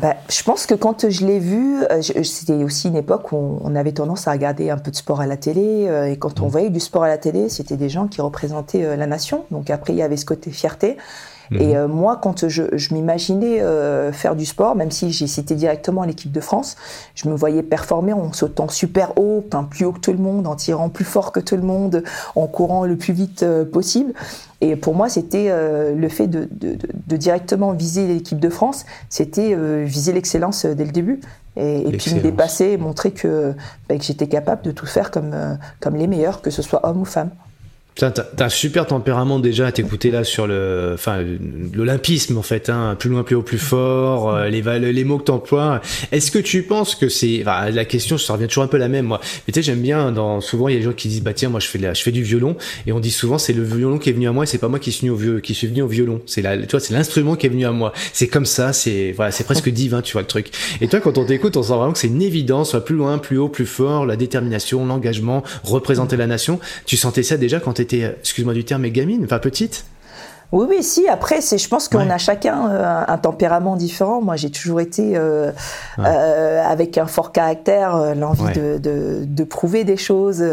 bah, 0.00 0.16
je 0.28 0.42
pense 0.42 0.66
que 0.66 0.74
quand 0.74 1.08
je 1.10 1.26
l'ai 1.26 1.38
vu, 1.38 1.82
euh, 1.90 2.02
c'était 2.02 2.64
aussi 2.64 2.88
une 2.88 2.96
époque 2.96 3.32
où 3.32 3.58
on 3.62 3.74
avait 3.74 3.92
tendance 3.92 4.28
à 4.28 4.32
regarder 4.32 4.70
un 4.70 4.78
peu 4.78 4.90
de 4.90 4.96
sport 4.96 5.20
à 5.20 5.26
la 5.26 5.36
télé. 5.36 5.86
Euh, 5.88 6.10
et 6.10 6.16
quand 6.16 6.40
on 6.40 6.46
mmh. 6.46 6.50
voyait 6.50 6.70
du 6.70 6.80
sport 6.80 7.04
à 7.04 7.08
la 7.08 7.18
télé, 7.18 7.48
c'était 7.48 7.76
des 7.76 7.88
gens 7.88 8.06
qui 8.06 8.20
représentaient 8.20 8.84
euh, 8.84 8.96
la 8.96 9.06
nation. 9.06 9.44
Donc 9.50 9.70
après, 9.70 9.92
il 9.92 9.96
y 9.96 10.02
avait 10.02 10.16
ce 10.16 10.24
côté 10.24 10.50
fierté. 10.50 10.96
Et 11.60 11.76
mmh. 11.76 11.86
moi, 11.86 12.18
quand 12.22 12.48
je, 12.48 12.62
m'imaginais 12.92 13.62
faire 14.12 14.36
du 14.36 14.46
sport, 14.46 14.76
même 14.76 14.90
si 14.90 15.12
j'ai 15.12 15.26
cité 15.26 15.54
directement 15.54 16.04
l'équipe 16.04 16.32
de 16.32 16.40
France, 16.40 16.76
je 17.14 17.28
me 17.28 17.34
voyais 17.34 17.62
performer 17.62 18.12
en 18.12 18.32
sautant 18.32 18.68
super 18.68 19.18
haut, 19.18 19.44
plus 19.70 19.84
haut 19.84 19.92
que 19.92 20.00
tout 20.00 20.12
le 20.12 20.18
monde, 20.18 20.46
en 20.46 20.56
tirant 20.56 20.88
plus 20.88 21.04
fort 21.04 21.32
que 21.32 21.40
tout 21.40 21.56
le 21.56 21.62
monde, 21.62 22.02
en 22.34 22.46
courant 22.46 22.84
le 22.84 22.96
plus 22.96 23.12
vite 23.12 23.44
possible. 23.72 24.12
Et 24.62 24.76
pour 24.76 24.94
moi, 24.94 25.08
c'était 25.08 25.48
euh, 25.50 25.92
le 25.92 26.08
fait 26.08 26.28
de, 26.28 26.48
directement 27.16 27.72
viser 27.72 28.06
l'équipe 28.06 28.38
de 28.38 28.48
France, 28.48 28.86
c'était 29.08 29.54
euh, 29.54 29.82
viser 29.84 30.12
l'excellence 30.12 30.64
euh, 30.64 30.74
dès 30.74 30.84
le 30.84 30.92
début. 30.92 31.20
Et, 31.56 31.82
puis 31.98 32.14
me 32.14 32.20
dépasser, 32.20 32.78
montrer 32.78 33.10
que, 33.10 33.54
bah, 33.88 33.98
que 33.98 34.04
j'étais 34.04 34.28
capable 34.28 34.62
de 34.62 34.70
tout 34.70 34.86
faire 34.86 35.10
comme, 35.10 35.58
comme 35.80 35.96
les 35.96 36.06
meilleurs, 36.06 36.40
que 36.40 36.50
ce 36.50 36.62
soit 36.62 36.88
homme 36.88 37.02
ou 37.02 37.04
femme. 37.04 37.28
T'as 37.94 38.12
un 38.38 38.48
super 38.48 38.86
tempérament 38.86 39.38
déjà 39.38 39.66
à 39.66 39.72
t'écouter 39.72 40.10
là 40.10 40.24
sur 40.24 40.46
le, 40.46 40.92
enfin, 40.94 41.18
l'olympisme 41.74 42.38
en 42.38 42.42
fait, 42.42 42.70
hein, 42.70 42.96
plus 42.98 43.10
loin, 43.10 43.22
plus 43.22 43.36
haut, 43.36 43.42
plus 43.42 43.58
fort, 43.58 44.34
euh, 44.34 44.48
les, 44.48 44.62
les 44.92 45.04
mots 45.04 45.18
que 45.18 45.24
t'emploies. 45.24 45.82
Est-ce 46.10 46.30
que 46.30 46.38
tu 46.38 46.62
penses 46.62 46.94
que 46.94 47.10
c'est, 47.10 47.42
enfin, 47.42 47.68
la 47.70 47.84
question, 47.84 48.16
ça 48.16 48.32
revient 48.32 48.48
toujours 48.48 48.64
un 48.64 48.68
peu 48.68 48.78
la 48.78 48.88
même 48.88 49.06
moi. 49.06 49.20
Mais 49.46 49.52
tu 49.52 49.60
sais, 49.60 49.62
j'aime 49.62 49.82
bien 49.82 50.10
dans, 50.10 50.40
souvent 50.40 50.68
il 50.68 50.72
y 50.72 50.76
a 50.76 50.78
des 50.78 50.84
gens 50.86 50.94
qui 50.94 51.08
disent 51.08 51.22
bah 51.22 51.34
tiens 51.34 51.50
moi 51.50 51.60
je 51.60 51.66
fais 51.66 51.78
je 51.94 52.02
fais 52.02 52.12
du 52.12 52.22
violon 52.22 52.56
et 52.86 52.92
on 52.92 53.00
dit 53.00 53.10
souvent 53.10 53.36
c'est 53.36 53.52
le 53.52 53.62
violon 53.62 53.98
qui 53.98 54.08
est 54.08 54.12
venu 54.12 54.26
à 54.26 54.32
moi 54.32 54.44
et 54.44 54.46
c'est 54.46 54.58
pas 54.58 54.68
moi 54.68 54.78
qui 54.78 54.90
suis 54.90 55.08
venu 55.08 55.36
au 55.36 55.40
qui 55.40 55.54
suis 55.54 55.66
venu 55.66 55.82
au 55.82 55.86
violon. 55.86 56.22
C'est 56.24 56.40
la, 56.40 56.56
tu 56.56 56.68
vois, 56.70 56.80
c'est 56.80 56.94
l'instrument 56.94 57.36
qui 57.36 57.46
est 57.46 57.50
venu 57.50 57.66
à 57.66 57.72
moi. 57.72 57.92
C'est 58.14 58.28
comme 58.28 58.46
ça, 58.46 58.72
c'est 58.72 59.12
voilà, 59.12 59.32
c'est 59.32 59.44
presque 59.44 59.68
divin, 59.70 60.00
tu 60.00 60.12
vois 60.12 60.22
le 60.22 60.28
truc. 60.28 60.50
Et 60.80 60.88
toi 60.88 61.00
quand 61.00 61.18
on 61.18 61.26
t'écoute, 61.26 61.58
on 61.58 61.62
sent 61.62 61.74
vraiment 61.74 61.92
que 61.92 61.98
c'est 61.98 62.06
une 62.06 62.22
évidence, 62.22 62.70
soit 62.70 62.84
plus 62.84 62.96
loin, 62.96 63.18
plus 63.18 63.36
haut, 63.36 63.50
plus 63.50 63.66
fort, 63.66 64.06
la 64.06 64.16
détermination, 64.16 64.86
l'engagement, 64.86 65.42
représenter 65.62 66.16
la 66.16 66.26
nation. 66.26 66.58
Tu 66.86 66.96
sentais 66.96 67.22
ça 67.22 67.36
déjà 67.36 67.60
quand 67.60 67.81
t'étais, 67.84 68.16
excuse-moi 68.20 68.54
du 68.54 68.64
terme, 68.64 68.82
mais 68.82 68.90
gamine, 68.90 69.24
enfin 69.24 69.38
petite 69.38 69.84
oui, 70.52 70.66
oui, 70.68 70.82
si. 70.82 71.08
Après, 71.08 71.40
c'est, 71.40 71.56
je 71.56 71.66
pense 71.66 71.88
qu'on 71.88 72.10
a 72.10 72.18
chacun 72.18 72.70
euh, 72.70 73.04
un 73.08 73.16
tempérament 73.16 73.74
différent. 73.76 74.20
Moi, 74.20 74.36
j'ai 74.36 74.50
toujours 74.50 74.80
été 74.80 75.16
euh, 75.16 75.50
euh, 75.98 76.62
avec 76.62 76.98
un 76.98 77.06
fort 77.06 77.32
caractère, 77.32 78.14
l'envie 78.14 78.52
de, 78.52 78.76
de, 78.76 79.24
de, 79.24 79.44
prouver 79.44 79.84
des 79.84 79.96
choses. 79.96 80.44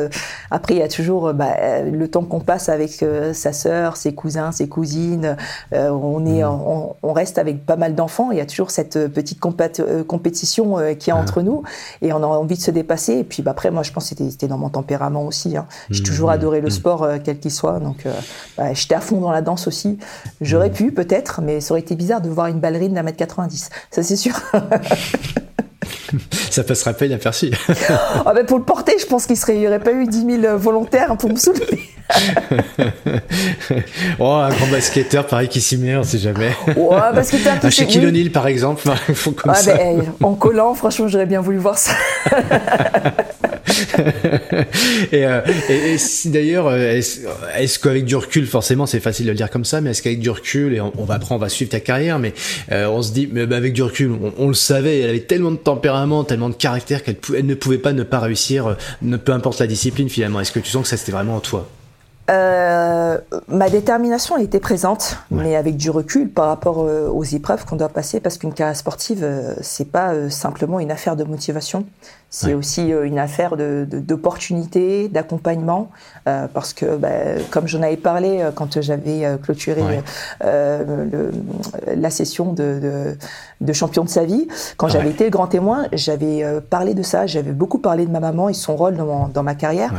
Après, 0.51 0.75
il 0.75 0.79
y 0.79 0.83
a 0.83 0.87
toujours 0.87 1.33
bah, 1.33 1.81
le 1.81 2.07
temps 2.07 2.23
qu'on 2.23 2.39
passe 2.39 2.69
avec 2.69 3.03
sa 3.33 3.51
sœur, 3.51 3.97
ses 3.97 4.13
cousins, 4.13 4.53
ses 4.53 4.69
cousines. 4.69 5.35
on 5.73 6.25
est, 6.25 6.43
mm. 6.43 6.47
on, 6.47 6.95
on, 7.03 7.13
reste 7.13 7.37
avec 7.37 7.65
pas 7.65 7.75
mal 7.75 7.93
d'enfants. 7.93 8.31
Il 8.31 8.37
y 8.37 8.41
a 8.41 8.45
toujours 8.45 8.71
cette 8.71 9.07
petite 9.09 9.41
compétition 9.41 10.77
qui 10.97 11.09
est 11.09 11.13
entre 11.13 11.41
nous, 11.41 11.63
et 12.01 12.13
on 12.13 12.23
a 12.23 12.25
envie 12.25 12.55
de 12.55 12.61
se 12.61 12.71
dépasser. 12.71 13.15
Et 13.15 13.23
puis, 13.25 13.43
bah, 13.43 13.51
après, 13.51 13.69
moi, 13.69 13.83
je 13.83 13.91
pense 13.91 14.05
que 14.05 14.09
c'était, 14.09 14.31
c'était 14.31 14.47
dans 14.47 14.57
mon 14.57 14.69
tempérament 14.69 15.25
aussi. 15.25 15.57
Hein. 15.57 15.67
J'ai 15.89 16.03
mm, 16.03 16.05
toujours 16.05 16.29
mm, 16.29 16.33
adoré 16.33 16.61
le 16.61 16.69
sport, 16.69 17.05
quel 17.21 17.37
qu'il 17.39 17.51
soit. 17.51 17.79
Donc, 17.79 18.07
bah, 18.57 18.73
j'étais 18.73 18.95
à 18.95 19.01
fond 19.01 19.19
dans 19.19 19.31
la 19.31 19.41
danse 19.41 19.67
aussi. 19.67 19.88
J'aurais 20.41 20.71
pu, 20.71 20.91
peut-être, 20.91 21.41
mais 21.41 21.61
ça 21.61 21.73
aurait 21.73 21.81
été 21.81 21.95
bizarre 21.95 22.21
de 22.21 22.29
voir 22.29 22.47
une 22.47 22.59
ballerine 22.59 22.93
d'un 22.93 23.03
mètre 23.03 23.17
90. 23.17 23.69
Ça, 23.91 24.03
c'est 24.03 24.15
sûr. 24.15 24.39
ça 26.49 26.63
passera 26.63 26.93
pas 26.93 27.05
inaperçu. 27.05 27.51
ah 28.25 28.33
ben 28.33 28.45
pour 28.45 28.57
le 28.57 28.63
porter, 28.63 28.93
je 28.99 29.05
pense 29.05 29.25
qu'il 29.25 29.57
n'y 29.57 29.67
aurait 29.67 29.79
pas 29.79 29.91
eu 29.91 30.05
10 30.05 30.41
000 30.41 30.57
volontaires 30.57 31.15
pour 31.17 31.29
me 31.29 31.35
soulever. 31.35 31.79
oh, 34.19 34.31
un 34.31 34.49
grand 34.49 34.67
basketteur, 34.67 35.27
pareil, 35.27 35.47
qui 35.47 35.61
s'y 35.61 35.77
met, 35.77 35.95
on 35.95 36.03
sait 36.03 36.17
jamais. 36.17 36.51
Oh, 36.75 36.93
un 36.93 37.13
basketteur 37.13 37.53
un 37.61 37.69
Shaquille 37.69 38.05
O'Neal, 38.05 38.31
par 38.31 38.47
exemple. 38.47 38.89
Comme 39.37 39.53
ça. 39.53 39.75
Ben, 39.75 40.03
en 40.21 40.33
collant, 40.33 40.73
franchement, 40.73 41.07
j'aurais 41.07 41.27
bien 41.27 41.41
voulu 41.41 41.57
voir 41.57 41.77
ça. 41.77 41.91
et, 45.11 45.25
euh, 45.25 45.41
d'ailleurs, 46.25 46.67
euh, 46.67 47.01
est-ce 47.55 47.79
qu'avec 47.79 48.05
du 48.05 48.15
recul, 48.15 48.45
forcément, 48.45 48.85
c'est 48.85 48.99
facile 48.99 49.25
de 49.25 49.31
le 49.31 49.37
dire 49.37 49.49
comme 49.49 49.65
ça, 49.65 49.81
mais 49.81 49.91
est-ce 49.91 50.01
qu'avec 50.01 50.19
du 50.19 50.29
recul, 50.29 50.73
et 50.73 50.81
on, 50.81 51.03
va 51.05 51.15
après, 51.15 51.35
on 51.35 51.37
va 51.37 51.49
suivre 51.49 51.71
ta 51.71 51.79
carrière, 51.79 52.19
mais 52.19 52.33
euh, 52.71 52.87
on 52.87 53.01
se 53.01 53.11
dit, 53.11 53.29
mais 53.31 53.45
bah, 53.45 53.57
avec 53.57 53.73
du 53.73 53.83
recul, 53.83 54.11
on, 54.37 54.47
le 54.47 54.53
savait, 54.53 54.99
elle 54.99 55.09
avait 55.09 55.19
tellement 55.21 55.51
de 55.51 55.57
tempérament, 55.57 56.23
tellement 56.23 56.49
de 56.49 56.55
caractère 56.55 57.03
qu'elle 57.03 57.17
ne 57.45 57.55
pouvait 57.55 57.77
pas 57.77 57.93
ne 57.93 58.03
pas 58.03 58.19
réussir, 58.19 58.75
ne, 59.01 59.17
peu 59.17 59.31
importe 59.31 59.59
la 59.59 59.67
discipline 59.67 60.09
finalement. 60.09 60.39
Est-ce 60.39 60.51
que 60.51 60.59
tu 60.59 60.69
sens 60.69 60.83
que 60.83 60.89
ça 60.89 60.97
c'était 60.97 61.11
vraiment 61.11 61.37
en 61.37 61.41
toi? 61.41 61.69
Euh, 62.29 63.17
ma 63.47 63.69
détermination 63.69 64.35
a 64.35 64.41
été 64.41 64.59
présente, 64.59 65.17
mais 65.31 65.55
avec 65.55 65.77
du 65.77 65.89
recul 65.89 66.29
par 66.29 66.47
rapport 66.47 66.83
euh, 66.83 67.09
aux 67.09 67.23
épreuves 67.23 67.65
qu'on 67.65 67.75
doit 67.75 67.89
passer, 67.89 68.19
parce 68.19 68.37
qu'une 68.37 68.53
carrière 68.53 68.75
sportive, 68.75 69.23
euh, 69.23 69.55
c'est 69.61 69.91
pas 69.91 70.29
simplement 70.29 70.79
une 70.79 70.91
affaire 70.91 71.15
de 71.15 71.23
motivation, 71.23 71.85
c'est 72.29 72.53
aussi 72.53 72.89
une 72.89 73.17
affaire 73.17 73.57
d'opportunité, 73.57 75.07
de, 75.07 75.13
d'accompagnement, 75.13 75.89
parce 76.25 76.73
que, 76.73 76.95
bah, 76.95 77.09
comme 77.49 77.67
j'en 77.67 77.81
avais 77.81 77.97
parlé 77.97 78.47
quand 78.53 78.79
j'avais 78.81 79.25
clôturé 79.41 79.81
le, 80.43 81.31
la 81.95 82.09
session 82.11 82.53
de, 82.53 83.17
de, 83.61 83.73
champion 83.73 84.03
de 84.03 84.09
sa 84.09 84.25
vie, 84.25 84.47
quand 84.77 84.89
j'avais 84.89 85.09
été 85.09 85.23
le 85.23 85.31
grand 85.31 85.47
témoin, 85.47 85.87
j'avais 85.91 86.45
parlé 86.69 86.93
de 86.93 87.01
ça, 87.01 87.25
j'avais 87.25 87.51
beaucoup 87.51 87.79
parlé 87.79 88.05
de 88.05 88.11
ma 88.11 88.19
maman 88.19 88.47
et 88.47 88.53
son 88.53 88.75
rôle 88.75 88.95
dans, 88.95 89.27
dans 89.27 89.41
ma 89.41 89.55
carrière. 89.55 89.91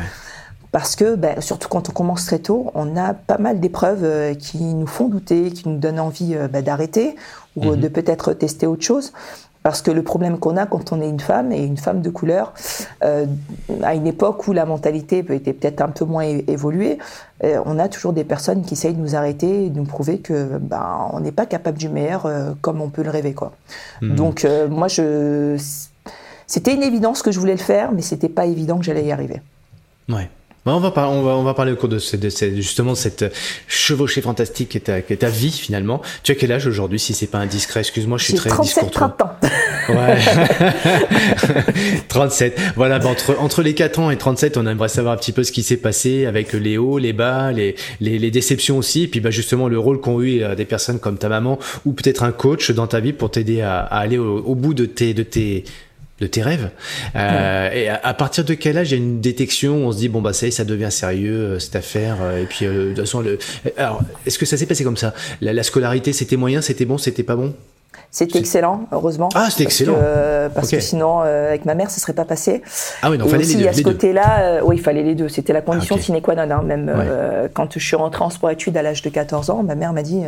Parce 0.72 0.94
que, 0.94 1.16
ben, 1.16 1.40
surtout 1.40 1.68
quand 1.68 1.88
on 1.88 1.92
commence 1.92 2.26
très 2.26 2.38
tôt, 2.38 2.70
on 2.74 2.96
a 2.96 3.12
pas 3.14 3.38
mal 3.38 3.60
d'épreuves 3.60 4.04
euh, 4.04 4.34
qui 4.34 4.58
nous 4.58 4.86
font 4.86 5.08
douter, 5.08 5.50
qui 5.50 5.68
nous 5.68 5.78
donnent 5.78 6.00
envie 6.00 6.34
euh, 6.34 6.48
ben, 6.48 6.62
d'arrêter 6.62 7.16
ou 7.56 7.64
mhm. 7.64 7.80
de 7.80 7.88
peut-être 7.88 8.32
tester 8.34 8.66
autre 8.66 8.84
chose. 8.84 9.12
Parce 9.62 9.82
que 9.82 9.90
le 9.90 10.02
problème 10.02 10.38
qu'on 10.38 10.56
a 10.56 10.64
quand 10.64 10.92
on 10.92 11.02
est 11.02 11.08
une 11.08 11.20
femme 11.20 11.52
et 11.52 11.62
une 11.62 11.76
femme 11.76 12.00
de 12.00 12.08
couleur, 12.08 12.54
euh, 13.04 13.26
à 13.82 13.94
une 13.94 14.06
époque 14.06 14.48
où 14.48 14.52
la 14.52 14.64
mentalité 14.64 15.18
était 15.18 15.52
peut-être 15.52 15.82
un 15.82 15.90
peu 15.90 16.06
moins 16.06 16.24
évoluée, 16.24 16.98
euh, 17.44 17.60
on 17.66 17.78
a 17.78 17.88
toujours 17.88 18.14
des 18.14 18.24
personnes 18.24 18.62
qui 18.62 18.72
essayent 18.72 18.94
de 18.94 19.00
nous 19.00 19.16
arrêter 19.16 19.66
et 19.66 19.70
de 19.70 19.76
nous 19.76 19.84
prouver 19.84 20.18
que 20.18 20.56
ben, 20.58 21.10
on 21.12 21.20
n'est 21.20 21.32
pas 21.32 21.44
capable 21.44 21.76
du 21.76 21.90
meilleur 21.90 22.24
euh, 22.24 22.52
comme 22.62 22.80
on 22.80 22.88
peut 22.88 23.02
le 23.02 23.10
rêver. 23.10 23.34
Quoi. 23.34 23.52
Mhm. 24.00 24.14
Donc 24.14 24.46
moi, 24.70 24.88
je... 24.88 25.62
c'était 26.46 26.74
une 26.74 26.82
évidence 26.82 27.22
que 27.22 27.30
je 27.30 27.38
voulais 27.38 27.52
le 27.52 27.58
faire, 27.58 27.92
mais 27.92 28.02
c'était 28.02 28.30
pas 28.30 28.46
évident 28.46 28.78
que 28.78 28.84
j'allais 28.84 29.04
y 29.04 29.12
arriver. 29.12 29.42
Ouais. 30.08 30.30
On 30.66 30.78
va, 30.78 30.90
parler, 30.90 31.16
on, 31.16 31.22
va, 31.22 31.30
on 31.32 31.42
va 31.42 31.54
parler 31.54 31.72
au 31.72 31.76
cours 31.76 31.88
de, 31.88 31.98
justement 31.98 32.92
de 32.92 32.96
cette 32.96 33.34
chevauchée 33.66 34.20
fantastique 34.20 34.68
qui 34.68 34.76
est, 34.76 35.16
ta, 35.16 35.28
vie 35.30 35.50
finalement. 35.50 36.02
Tu 36.22 36.32
as 36.32 36.34
quel 36.34 36.52
âge 36.52 36.66
aujourd'hui 36.66 36.98
si 36.98 37.14
c'est 37.14 37.26
pas 37.26 37.38
indiscret? 37.38 37.80
Excuse-moi, 37.80 38.18
je 38.18 38.24
suis 38.24 38.34
très 38.34 38.50
37, 38.50 38.90
30 38.90 39.22
ans. 39.22 39.30
Ouais. 39.88 40.18
37. 42.08 42.60
Voilà, 42.76 42.98
bah, 42.98 43.08
entre, 43.08 43.36
entre 43.40 43.62
les 43.62 43.72
4 43.72 44.00
ans 44.00 44.10
et 44.10 44.18
37, 44.18 44.58
on 44.58 44.66
aimerait 44.66 44.90
savoir 44.90 45.14
un 45.14 45.16
petit 45.16 45.32
peu 45.32 45.44
ce 45.44 45.52
qui 45.52 45.62
s'est 45.62 45.78
passé 45.78 46.26
avec 46.26 46.52
les 46.52 46.76
hauts, 46.76 46.98
les 46.98 47.14
bas, 47.14 47.52
les, 47.52 47.74
les, 48.00 48.30
déceptions 48.30 48.76
aussi, 48.76 49.04
et 49.04 49.08
puis 49.08 49.20
bah, 49.20 49.30
justement 49.30 49.66
le 49.66 49.78
rôle 49.78 49.98
qu'ont 50.00 50.20
eu 50.20 50.42
euh, 50.42 50.54
des 50.54 50.66
personnes 50.66 51.00
comme 51.00 51.16
ta 51.16 51.30
maman 51.30 51.58
ou 51.86 51.92
peut-être 51.92 52.22
un 52.22 52.32
coach 52.32 52.70
dans 52.70 52.86
ta 52.86 53.00
vie 53.00 53.14
pour 53.14 53.30
t'aider 53.30 53.62
à, 53.62 53.80
aller 53.80 54.18
au, 54.18 54.38
au, 54.38 54.54
bout 54.54 54.74
de 54.74 54.84
tes, 54.84 55.14
de 55.14 55.22
tes 55.22 55.64
de 56.20 56.26
tes 56.26 56.42
rêves. 56.42 56.70
Euh, 57.16 57.70
et 57.72 57.88
à, 57.88 58.14
partir 58.14 58.44
de 58.44 58.54
quel 58.54 58.76
âge 58.78 58.90
il 58.90 58.98
y 58.98 59.00
a 59.00 59.02
une 59.02 59.20
détection 59.20 59.84
où 59.84 59.88
on 59.88 59.92
se 59.92 59.98
dit 59.98 60.08
bon 60.08 60.20
bah 60.20 60.32
ça 60.32 60.46
y 60.46 60.48
est, 60.48 60.52
ça 60.52 60.64
devient 60.64 60.90
sérieux 60.90 61.34
euh, 61.34 61.58
cette 61.58 61.76
affaire 61.76 62.18
euh, 62.20 62.42
et 62.42 62.44
puis 62.44 62.66
de 62.66 62.88
toute 62.88 63.00
façon 63.00 63.20
le 63.20 63.38
alors 63.78 64.02
est-ce 64.26 64.38
que 64.38 64.46
ça 64.46 64.56
s'est 64.56 64.66
passé 64.66 64.84
comme 64.84 64.98
ça? 64.98 65.14
La 65.40 65.62
scolarité 65.62 66.12
c'était 66.12 66.36
moyen 66.36 66.60
c'était 66.60 66.84
bon 66.84 66.98
c'était 66.98 67.22
pas 67.22 67.36
bon? 67.36 67.54
C'était 68.12 68.40
excellent, 68.40 68.86
heureusement. 68.90 69.28
Ah, 69.34 69.48
c'était 69.50 69.64
excellent. 69.64 69.94
parce 70.54 70.70
que 70.70 70.80
sinon, 70.80 71.20
euh, 71.24 71.48
avec 71.48 71.64
ma 71.64 71.74
mère, 71.74 71.90
ça 71.90 72.00
serait 72.00 72.12
pas 72.12 72.24
passé. 72.24 72.62
Ah 73.02 73.10
oui, 73.10 73.18
non, 73.18 73.26
fallait 73.26 73.44
aussi, 73.44 73.56
les 73.56 73.62
deux. 73.62 73.68
à 73.68 73.72
ce 73.72 73.82
côté-là, 73.82 74.40
euh, 74.40 74.60
oui, 74.64 74.76
il 74.76 74.82
fallait 74.82 75.04
les 75.04 75.14
deux. 75.14 75.28
C'était 75.28 75.52
la 75.52 75.60
condition 75.60 75.96
ah, 75.96 76.02
sine 76.02 76.20
qua 76.20 76.34
non. 76.34 76.54
Hein. 76.56 76.62
Même 76.62 76.92
euh, 76.92 77.46
quand 77.52 77.72
je 77.72 77.84
suis 77.84 77.94
rentrée 77.94 78.24
en 78.24 78.30
sport-études 78.30 78.76
à 78.76 78.82
l'âge 78.82 79.02
de 79.02 79.10
14 79.10 79.50
ans, 79.50 79.62
ma 79.62 79.76
mère 79.76 79.92
m'a 79.92 80.02
dit 80.02 80.22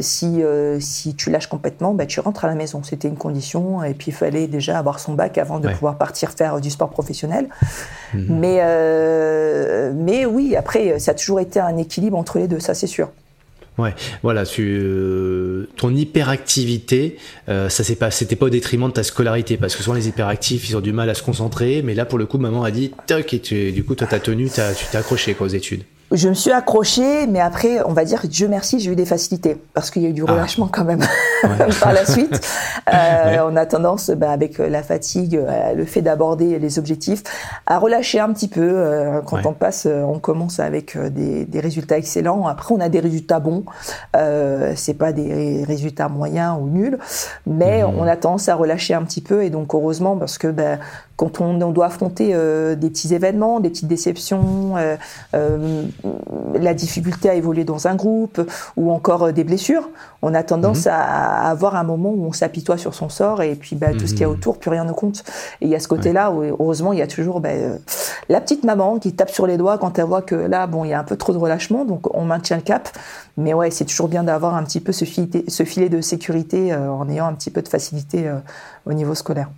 si 0.00 0.42
si 0.80 1.14
tu 1.16 1.30
lâches 1.30 1.48
complètement, 1.48 1.94
bah, 1.94 2.06
tu 2.06 2.20
rentres 2.20 2.44
à 2.44 2.48
la 2.48 2.54
maison. 2.54 2.82
C'était 2.84 3.08
une 3.08 3.16
condition. 3.16 3.82
Et 3.82 3.94
puis 3.94 4.08
il 4.08 4.14
fallait 4.14 4.46
déjà 4.46 4.78
avoir 4.78 5.00
son 5.00 5.14
bac 5.14 5.36
avant 5.36 5.58
de 5.58 5.68
pouvoir 5.68 5.96
partir 5.96 6.30
faire 6.30 6.60
du 6.60 6.70
sport 6.70 6.90
professionnel. 6.90 7.48
Mhm. 8.14 8.26
Mais 8.28 9.92
mais 9.94 10.26
oui, 10.26 10.54
après, 10.56 10.98
ça 11.00 11.10
a 11.10 11.14
toujours 11.14 11.40
été 11.40 11.58
un 11.58 11.76
équilibre 11.76 12.16
entre 12.16 12.38
les 12.38 12.46
deux, 12.46 12.60
ça 12.60 12.74
c'est 12.74 12.86
sûr. 12.86 13.10
Ouais, 13.78 13.94
voilà, 14.24 14.44
tu, 14.44 14.76
euh, 14.82 15.68
ton 15.76 15.94
hyperactivité, 15.94 17.16
euh, 17.48 17.68
ça 17.68 17.84
c'est 17.84 17.94
pas, 17.94 18.10
c'était 18.10 18.34
pas 18.34 18.46
au 18.46 18.50
détriment 18.50 18.88
de 18.88 18.92
ta 18.92 19.04
scolarité, 19.04 19.56
parce 19.56 19.76
que 19.76 19.84
souvent 19.84 19.94
les 19.94 20.08
hyperactifs, 20.08 20.68
ils 20.68 20.76
ont 20.76 20.80
du 20.80 20.92
mal 20.92 21.08
à 21.08 21.14
se 21.14 21.22
concentrer, 21.22 21.82
mais 21.82 21.94
là 21.94 22.04
pour 22.04 22.18
le 22.18 22.26
coup, 22.26 22.38
maman 22.38 22.64
a 22.64 22.72
dit, 22.72 22.92
toc, 23.06 23.32
et 23.32 23.40
tu, 23.40 23.70
du 23.70 23.84
coup, 23.84 23.94
toi 23.94 24.08
t'as 24.10 24.18
tenu, 24.18 24.48
as, 24.56 24.74
tu 24.74 24.84
t'es 24.90 24.98
accroché 24.98 25.34
quoi, 25.34 25.46
aux 25.46 25.50
études 25.50 25.84
je 26.10 26.28
me 26.28 26.34
suis 26.34 26.52
accrochée, 26.52 27.26
mais 27.26 27.40
après, 27.40 27.82
on 27.84 27.92
va 27.92 28.04
dire, 28.04 28.22
Dieu 28.24 28.48
merci, 28.48 28.80
j'ai 28.80 28.92
eu 28.92 28.96
des 28.96 29.04
facilités 29.04 29.60
parce 29.74 29.90
qu'il 29.90 30.02
y 30.02 30.06
a 30.06 30.08
eu 30.08 30.14
du 30.14 30.24
ah. 30.26 30.32
relâchement 30.32 30.68
quand 30.70 30.84
même 30.84 31.04
par 31.80 31.92
la 31.92 32.04
suite. 32.04 32.40
Euh, 32.94 33.46
On 33.46 33.54
a 33.56 33.66
tendance, 33.66 34.08
bah, 34.08 34.30
avec 34.30 34.56
la 34.56 34.82
fatigue, 34.82 35.36
euh, 35.36 35.74
le 35.74 35.84
fait 35.84 36.00
d'aborder 36.00 36.58
les 36.58 36.78
objectifs, 36.78 37.22
à 37.66 37.78
relâcher 37.78 38.18
un 38.18 38.32
petit 38.32 38.48
peu. 38.48 38.62
Euh, 38.62 39.20
quand 39.20 39.44
on 39.44 39.52
passe, 39.52 39.84
euh, 39.84 40.00
on 40.00 40.18
commence 40.18 40.58
avec 40.58 40.96
des, 40.96 41.44
des, 41.44 41.60
résultats 41.60 41.98
excellents. 41.98 42.46
Après, 42.46 42.74
on 42.74 42.80
a 42.80 42.88
des 42.88 43.00
résultats 43.00 43.40
bons. 43.40 43.64
Euh, 44.16 44.72
c'est 44.74 44.94
pas 44.94 45.12
des 45.12 45.64
résultats 45.64 46.08
moyens 46.08 46.56
ou 46.58 46.66
nuls, 46.66 46.98
mais 47.46 47.82
mmh. 47.82 47.92
on 47.98 48.06
a 48.06 48.16
tendance 48.16 48.48
à 48.48 48.54
relâcher 48.54 48.94
un 48.94 49.02
petit 49.02 49.20
peu. 49.20 49.44
Et 49.44 49.50
donc, 49.50 49.74
heureusement, 49.74 50.16
parce 50.16 50.38
que 50.38 50.48
bah, 50.48 50.78
quand 51.18 51.40
on, 51.40 51.72
doit 51.72 51.86
affronter 51.86 52.30
euh, 52.32 52.76
des 52.76 52.90
petits 52.90 53.12
événements, 53.12 53.58
des 53.58 53.70
petites 53.70 53.88
déceptions, 53.88 54.76
euh, 54.76 54.96
euh, 55.34 55.82
la 56.54 56.74
difficulté 56.74 57.28
à 57.28 57.34
évoluer 57.34 57.64
dans 57.64 57.88
un 57.88 57.96
groupe 57.96 58.40
ou 58.76 58.92
encore 58.92 59.32
des 59.32 59.42
blessures, 59.42 59.90
on 60.22 60.32
a 60.32 60.44
tendance 60.44 60.86
mhm. 60.86 60.92
à, 60.92 61.50
avoir 61.50 61.74
un 61.74 61.82
moment 61.82 62.10
où 62.10 62.24
on 62.24 62.32
s'apitoie 62.32 62.78
sur 62.78 62.94
son 62.94 63.08
sort 63.08 63.42
et 63.42 63.56
puis 63.56 63.74
bah, 63.74 63.88
tout 63.98 64.06
ce 64.06 64.12
qu'il 64.12 64.20
y 64.20 64.24
a 64.24 64.28
mhm. 64.28 64.34
autour, 64.34 64.58
plus 64.58 64.70
rien 64.70 64.84
ne 64.84 64.92
compte. 64.92 65.24
Et 65.60 65.64
il 65.64 65.68
y 65.70 65.74
a 65.74 65.80
ce 65.80 65.88
côté-là 65.88 66.30
où 66.30 66.44
heureusement 66.44 66.92
il 66.92 67.00
y 67.00 67.02
a 67.02 67.08
toujours 67.08 67.40
bah, 67.40 67.50
la 68.28 68.40
petite 68.40 68.62
maman 68.62 69.00
qui 69.00 69.12
tape 69.12 69.30
sur 69.30 69.48
les 69.48 69.56
doigts 69.56 69.76
quand 69.76 69.98
elle 69.98 70.04
voit 70.04 70.22
que 70.22 70.36
là 70.36 70.68
bon 70.68 70.84
il 70.84 70.90
y 70.90 70.94
a 70.94 71.00
un 71.00 71.04
peu 71.04 71.16
trop 71.16 71.32
de 71.32 71.38
relâchement, 71.38 71.84
donc 71.84 72.14
on 72.16 72.24
maintient 72.24 72.56
le 72.56 72.62
cap. 72.62 72.88
Mais 73.36 73.54
ouais, 73.54 73.72
c'est 73.72 73.86
toujours 73.86 74.06
bien 74.06 74.22
d'avoir 74.22 74.54
un 74.54 74.62
petit 74.62 74.80
peu 74.80 74.92
ce 74.92 75.04
filet, 75.04 75.44
ce 75.48 75.64
filet 75.64 75.88
de 75.88 76.00
sécurité 76.00 76.72
en 76.72 77.08
ayant 77.08 77.26
un 77.26 77.34
petit 77.34 77.50
peu 77.50 77.60
de 77.60 77.68
facilité 77.68 78.32
au 78.86 78.92
niveau 78.92 79.16
scolaire. 79.16 79.48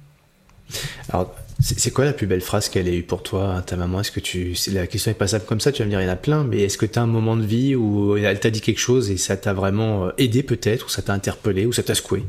Alors, 1.11 1.31
c'est 1.61 1.91
quoi 1.91 2.05
la 2.05 2.13
plus 2.13 2.27
belle 2.27 2.41
phrase 2.41 2.69
qu'elle 2.69 2.89
ait 2.89 2.97
eue 2.97 3.03
pour 3.03 3.23
toi, 3.23 3.63
ta 3.65 3.77
maman? 3.77 4.01
Est-ce 4.01 4.11
que 4.11 4.21
tu, 4.21 4.57
la 4.73 4.87
question 4.87 5.11
est 5.11 5.15
passable 5.15 5.45
comme 5.45 5.61
ça, 5.61 5.73
tu 5.73 5.83
vas 5.83 5.87
me 5.87 5.91
dire 5.91 6.01
il 6.01 6.07
y 6.07 6.09
en 6.09 6.13
a 6.13 6.17
plein, 6.17 6.45
mais 6.45 6.63
est-ce 6.63 6.79
que 6.79 6.87
tu 6.87 6.99
as 6.99 7.03
un 7.03 7.07
moment 7.07 7.37
de 7.37 7.45
vie 7.45 7.75
où 7.75 8.17
elle 8.17 8.41
t'a 8.41 8.51
dit 8.51 8.61
quelque 8.61 8.79
chose 8.81 9.11
et 9.11 9.17
ça 9.17 9.37
t'a 9.37 9.53
vraiment 9.53 10.07
euh, 10.07 10.11
aidé 10.19 10.43
peut-être, 10.43 10.87
ou 10.87 10.89
ça 10.89 11.03
t'a 11.03 11.13
interpellé, 11.13 11.67
ou 11.67 11.73
ça 11.73 11.83
t'a 11.83 11.95
secoué? 11.95 12.25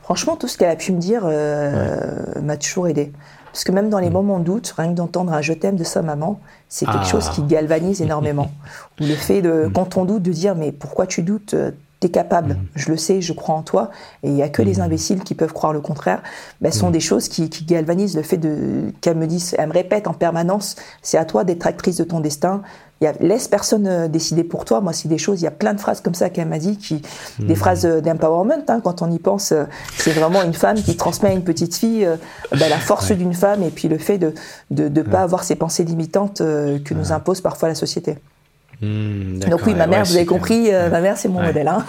Franchement, 0.00 0.36
tout 0.36 0.48
ce 0.48 0.56
qu'elle 0.56 0.70
a 0.70 0.76
pu 0.76 0.92
me 0.92 1.00
dire 1.00 1.22
euh, 1.24 2.40
m'a 2.40 2.56
toujours 2.56 2.88
aidé. 2.88 3.12
Parce 3.52 3.64
que 3.64 3.72
même 3.72 3.90
dans 3.90 3.98
les 3.98 4.10
mm. 4.10 4.14
moments 4.14 4.38
de 4.38 4.44
doute, 4.44 4.72
rien 4.76 4.90
que 4.90 4.96
d'entendre 4.96 5.32
un 5.32 5.42
je 5.42 5.52
t'aime 5.52 5.76
de 5.76 5.84
sa 5.84 6.02
maman, 6.02 6.40
c'est 6.68 6.86
quelque 6.86 6.98
ah. 7.02 7.10
chose 7.10 7.28
qui 7.30 7.42
galvanise 7.42 8.00
énormément. 8.00 8.50
Ou 9.00 9.04
le 9.04 9.14
fait 9.14 9.42
de, 9.42 9.66
mm. 9.66 9.72
quand 9.72 9.96
on 9.96 10.04
doute, 10.04 10.22
de 10.22 10.32
dire 10.32 10.54
mais 10.54 10.72
pourquoi 10.72 11.06
tu 11.06 11.22
doutes 11.22 11.54
T'es 11.98 12.10
capable, 12.10 12.54
mm. 12.54 12.66
je 12.74 12.90
le 12.90 12.98
sais, 12.98 13.22
je 13.22 13.32
crois 13.32 13.54
en 13.54 13.62
toi, 13.62 13.90
et 14.22 14.28
il 14.28 14.34
n'y 14.34 14.42
a 14.42 14.50
que 14.50 14.60
les 14.60 14.78
mm. 14.78 14.82
imbéciles 14.82 15.24
qui 15.24 15.34
peuvent 15.34 15.54
croire 15.54 15.72
le 15.72 15.80
contraire. 15.80 16.22
Ben, 16.60 16.70
ce 16.70 16.78
sont 16.80 16.90
mm. 16.90 16.92
des 16.92 17.00
choses 17.00 17.28
qui, 17.28 17.48
galvanisent 17.64 18.16
le 18.16 18.22
fait 18.22 18.36
de 18.36 18.92
qu'elle 19.00 19.16
me 19.16 19.26
dise, 19.26 19.54
elle 19.58 19.68
me 19.68 19.72
répète 19.72 20.06
en 20.06 20.12
permanence, 20.12 20.76
c'est 21.00 21.16
à 21.16 21.24
toi 21.24 21.44
d'être 21.44 21.66
actrice 21.66 21.96
de 21.96 22.04
ton 22.04 22.20
destin. 22.20 22.62
Y 23.02 23.06
a, 23.06 23.12
laisse 23.20 23.48
personne 23.48 23.86
euh, 23.86 24.08
décider 24.08 24.42
pour 24.42 24.64
toi. 24.64 24.80
Moi, 24.80 24.94
c'est 24.94 25.08
des 25.08 25.18
choses. 25.18 25.40
Il 25.42 25.44
y 25.44 25.48
a 25.48 25.50
plein 25.50 25.74
de 25.74 25.80
phrases 25.80 26.00
comme 26.00 26.14
ça 26.14 26.30
qu'elle 26.30 26.48
m'a 26.48 26.58
dit, 26.58 26.78
qui, 26.78 27.02
des 27.38 27.54
phrases 27.54 27.84
euh, 27.84 28.00
d'empowerment. 28.00 28.64
Hein, 28.68 28.80
quand 28.82 29.02
on 29.02 29.10
y 29.10 29.18
pense, 29.18 29.52
euh, 29.52 29.64
c'est 29.98 30.12
vraiment 30.12 30.42
une 30.42 30.54
femme 30.54 30.76
qui 30.76 30.96
transmet 30.96 31.30
à 31.30 31.32
une 31.32 31.44
petite 31.44 31.76
fille 31.76 32.08
ben, 32.52 32.68
la 32.68 32.78
force 32.78 33.12
d'une 33.12 33.34
femme 33.34 33.62
et 33.62 33.70
puis 33.70 33.88
le 33.88 33.98
fait 33.98 34.16
de 34.16 34.32
ne 34.70 34.88
de, 34.88 35.02
pas 35.02 35.20
avoir 35.20 35.44
ces 35.44 35.56
pensées 35.56 35.84
limitantes 35.84 36.38
que 36.38 36.94
nous 36.94 37.12
impose 37.12 37.42
parfois 37.42 37.68
la 37.68 37.74
société. 37.74 38.16
Hmm, 38.82 39.38
Donc 39.38 39.66
oui, 39.66 39.74
ma 39.74 39.86
mère, 39.86 40.04
vous 40.04 40.16
avez 40.16 40.26
compris, 40.26 40.72
euh, 40.72 40.90
ma 40.90 41.00
mère 41.00 41.16
c'est 41.16 41.28
mon 41.28 41.42
modèle. 41.42 41.68
Hein. 41.68 41.84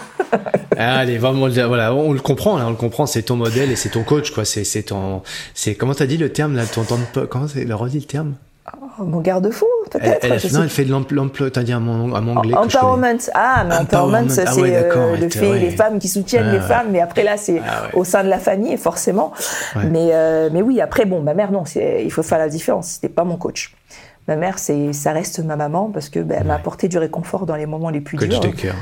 Ah, 0.78 0.98
allez, 0.98 1.18
vraiment, 1.18 1.48
voilà, 1.66 1.92
on 1.92 2.12
le 2.12 2.20
comprend, 2.20 2.56
là, 2.56 2.66
on 2.66 2.70
le 2.70 2.76
comprend, 2.76 3.04
c'est 3.04 3.22
ton 3.22 3.36
modèle 3.36 3.70
et 3.70 3.76
c'est 3.76 3.90
ton 3.90 4.04
coach, 4.04 4.30
quoi. 4.30 4.44
C'est, 4.44 4.64
c'est 4.64 4.84
ton, 4.84 5.22
c'est 5.52 5.74
comment 5.74 5.94
t'as 5.94 6.06
dit 6.06 6.16
le 6.16 6.32
terme 6.32 6.54
là, 6.54 6.64
ton, 6.64 6.84
ton 6.84 6.98
comment 7.28 7.48
c'est, 7.48 7.64
le 7.64 7.74
redit 7.74 7.98
le 7.98 8.04
terme? 8.04 8.34
Oh, 9.00 9.04
Mon 9.04 9.20
garde-fou, 9.20 9.66
peut-être. 9.90 10.24
Elle, 10.24 10.52
non, 10.52 10.62
elle 10.62 10.68
fait 10.68 10.84
de 10.84 10.90
l'emploi, 10.90 11.50
t'as 11.50 11.62
dit 11.62 11.72
à 11.72 11.78
mon 11.78 12.12
anglais. 12.12 12.54
Empowerment. 12.54 13.18
Ah, 13.34 13.64
mais 13.68 13.76
empowerment, 13.76 14.28
c'est 14.28 14.44
ah 14.46 14.52
euh, 14.56 15.16
le 15.16 15.28
fait 15.28 15.58
les 15.58 15.70
femmes 15.70 15.98
qui 15.98 16.08
soutiennent 16.08 16.52
les 16.52 16.60
femmes, 16.60 16.88
mais 16.90 17.00
après 17.00 17.24
là, 17.24 17.36
c'est 17.36 17.60
ah 17.66 17.88
au 17.94 18.04
sein 18.04 18.22
de 18.24 18.28
la 18.28 18.38
famille, 18.38 18.76
forcément. 18.76 19.32
Mais, 19.76 20.10
euh, 20.12 20.48
mais 20.52 20.62
oui, 20.62 20.80
après, 20.80 21.04
bon, 21.04 21.20
ma 21.20 21.34
mère, 21.34 21.50
non, 21.50 21.64
il 21.74 22.12
faut 22.12 22.22
faire 22.22 22.38
la 22.38 22.48
différence. 22.48 22.88
C'était 22.88 23.08
pas 23.08 23.24
mon 23.24 23.36
coach. 23.36 23.74
Ma 24.28 24.36
mère, 24.36 24.58
c'est, 24.58 24.92
ça 24.92 25.12
reste 25.12 25.40
ma 25.40 25.56
maman 25.56 25.90
parce 25.90 26.10
que 26.10 26.20
ben, 26.20 26.46
m'a 26.46 26.54
apporté 26.54 26.88
du 26.88 26.98
réconfort 26.98 27.46
dans 27.46 27.56
les 27.56 27.64
moments 27.64 27.88
les 27.88 28.02
plus 28.02 28.18
durs. 28.18 28.40
de 28.40 28.48
cœur. 28.48 28.74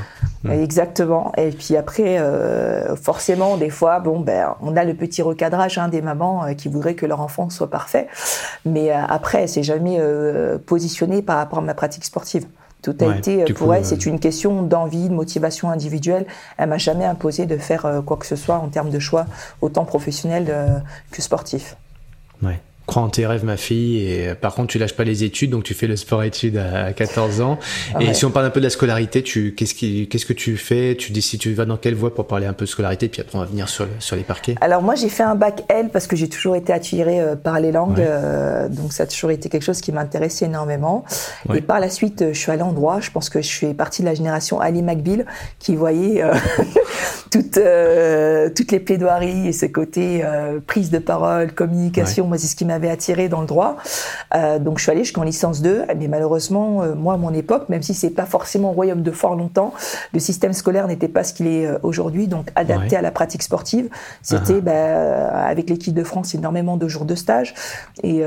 Exactement. 0.49 1.31
Et 1.37 1.51
puis 1.51 1.77
après, 1.77 2.19
euh, 2.19 2.97
forcément, 2.97 3.55
des 3.55 3.69
fois, 3.69 4.01
bon, 4.01 4.19
ben, 4.19 4.55
on 4.61 4.75
a 4.75 4.83
le 4.83 4.93
petit 4.93 5.21
recadrage 5.21 5.77
hein, 5.77 5.87
des 5.87 6.01
mamans 6.01 6.43
euh, 6.43 6.53
qui 6.53 6.67
voudraient 6.67 6.95
que 6.95 7.05
leur 7.05 7.21
enfant 7.21 7.49
soit 7.49 7.69
parfait, 7.69 8.07
mais 8.65 8.91
euh, 8.91 8.97
après, 9.07 9.47
c'est 9.47 9.63
jamais 9.63 9.99
positionné 10.65 11.21
par 11.21 11.37
rapport 11.37 11.59
à 11.59 11.61
ma 11.61 11.73
pratique 11.73 12.03
sportive. 12.03 12.45
Tout 12.81 12.95
a 12.99 13.15
été 13.15 13.43
pour 13.53 13.73
elle, 13.73 13.85
c'est 13.85 14.05
une 14.05 14.19
question 14.19 14.61
d'envie, 14.63 15.09
de 15.09 15.13
motivation 15.13 15.69
individuelle. 15.69 16.25
Elle 16.57 16.69
m'a 16.69 16.77
jamais 16.77 17.05
imposé 17.05 17.45
de 17.45 17.57
faire 17.57 18.01
quoi 18.05 18.17
que 18.17 18.25
ce 18.25 18.35
soit 18.35 18.55
en 18.55 18.67
termes 18.67 18.91
de 18.91 18.99
choix, 18.99 19.25
autant 19.61 19.85
professionnel 19.85 20.83
que 21.11 21.21
sportif. 21.21 21.75
Ouais 22.43 22.59
crois 22.87 23.03
en 23.03 23.09
tes 23.09 23.27
rêves, 23.27 23.45
ma 23.45 23.57
fille. 23.57 24.01
Et 24.01 24.29
euh, 24.29 24.35
par 24.35 24.55
contre, 24.55 24.69
tu 24.69 24.79
lâches 24.79 24.95
pas 24.95 25.03
les 25.03 25.23
études, 25.23 25.51
donc 25.51 25.63
tu 25.63 25.73
fais 25.73 25.87
le 25.87 25.95
sport-études 25.95 26.57
à 26.57 26.93
14 26.93 27.41
ans. 27.41 27.59
Et 27.99 28.13
si 28.13 28.25
on 28.25 28.31
parle 28.31 28.45
un 28.45 28.49
peu 28.49 28.61
de 28.61 28.65
la 28.65 28.69
scolarité, 28.71 29.21
tu 29.21 29.53
qu'est-ce 29.53 29.75
qui 29.75 30.07
qu'est-ce 30.07 30.25
que 30.25 30.33
tu 30.33 30.57
fais? 30.57 30.95
Tu 30.95 31.11
décides, 31.11 31.41
tu 31.41 31.53
vas 31.53 31.65
dans 31.65 31.77
quelle 31.77 31.95
voie 31.95 32.15
pour 32.15 32.25
parler 32.25 32.47
un 32.47 32.53
peu 32.53 32.65
de 32.65 32.69
scolarité, 32.69 33.09
puis 33.09 33.21
après 33.21 33.37
on 33.37 33.41
va 33.41 33.45
venir 33.45 33.69
sur 33.69 33.85
sur 33.99 34.15
les 34.15 34.23
parquets. 34.23 34.55
Alors 34.61 34.81
moi, 34.81 34.95
j'ai 34.95 35.09
fait 35.09 35.23
un 35.23 35.35
bac 35.35 35.63
L 35.69 35.89
parce 35.91 36.07
que 36.07 36.15
j'ai 36.15 36.29
toujours 36.29 36.55
été 36.55 36.71
attirée 36.71 37.19
euh, 37.19 37.35
par 37.35 37.59
les 37.59 37.71
langues, 37.71 37.99
euh, 37.99 38.69
donc 38.69 38.93
ça 38.93 39.03
a 39.03 39.05
toujours 39.05 39.31
été 39.31 39.49
quelque 39.49 39.63
chose 39.63 39.81
qui 39.81 39.91
m'intéressait 39.91 40.45
énormément. 40.45 41.03
Et 41.53 41.61
par 41.61 41.79
la 41.79 41.89
suite, 41.89 42.23
je 42.31 42.37
suis 42.37 42.51
allée 42.51 42.61
en 42.61 42.73
droit. 42.73 43.01
Je 43.01 43.11
pense 43.11 43.29
que 43.29 43.41
je 43.41 43.47
suis 43.47 43.73
partie 43.73 44.01
de 44.01 44.07
la 44.07 44.13
génération 44.13 44.61
Ali 44.61 44.81
McBeal 44.81 45.25
qui 45.59 45.75
voyait 45.75 46.23
toutes 47.31 47.59
toutes 48.55 48.71
les 48.71 48.79
plaidoiries 48.79 49.47
et 49.47 49.51
ce 49.51 49.65
côté 49.65 50.23
prise 50.65 50.89
de 50.89 50.99
parole, 50.99 51.51
communication. 51.51 52.27
Moi, 52.27 52.37
c'est 52.37 52.47
ce 52.47 52.55
qui 52.55 52.65
m'a 52.65 52.76
m'avait 52.77 52.91
attiré 52.91 53.27
dans 53.27 53.41
le 53.41 53.47
droit. 53.47 53.77
Euh, 54.35 54.59
donc 54.59 54.77
je 54.77 54.83
suis 54.83 54.91
allée 54.91 55.03
jusqu'en 55.03 55.23
licence 55.23 55.61
2, 55.61 55.85
mais 55.97 56.07
malheureusement, 56.07 56.83
euh, 56.83 56.95
moi 56.95 57.15
à 57.15 57.17
mon 57.17 57.33
époque, 57.33 57.69
même 57.69 57.81
si 57.81 57.93
c'est 57.93 58.11
pas 58.11 58.25
forcément 58.25 58.71
royaume 58.71 59.01
de 59.01 59.11
fort 59.11 59.35
longtemps, 59.35 59.73
le 60.13 60.19
système 60.19 60.53
scolaire 60.53 60.87
n'était 60.87 61.07
pas 61.07 61.23
ce 61.23 61.33
qu'il 61.33 61.47
est 61.47 61.65
euh, 61.65 61.79
aujourd'hui, 61.83 62.27
donc 62.27 62.49
adapté 62.55 62.95
à 62.95 63.01
la 63.01 63.11
pratique 63.11 63.43
sportive. 63.43 63.89
C'était 64.21 64.53
uh-huh. 64.53 64.61
bah, 64.61 65.45
avec 65.47 65.69
l'équipe 65.69 65.93
de 65.93 66.03
France 66.03 66.35
énormément 66.35 66.77
de 66.77 66.87
jours 66.87 67.05
de 67.05 67.15
stage 67.15 67.53
et 68.03 68.23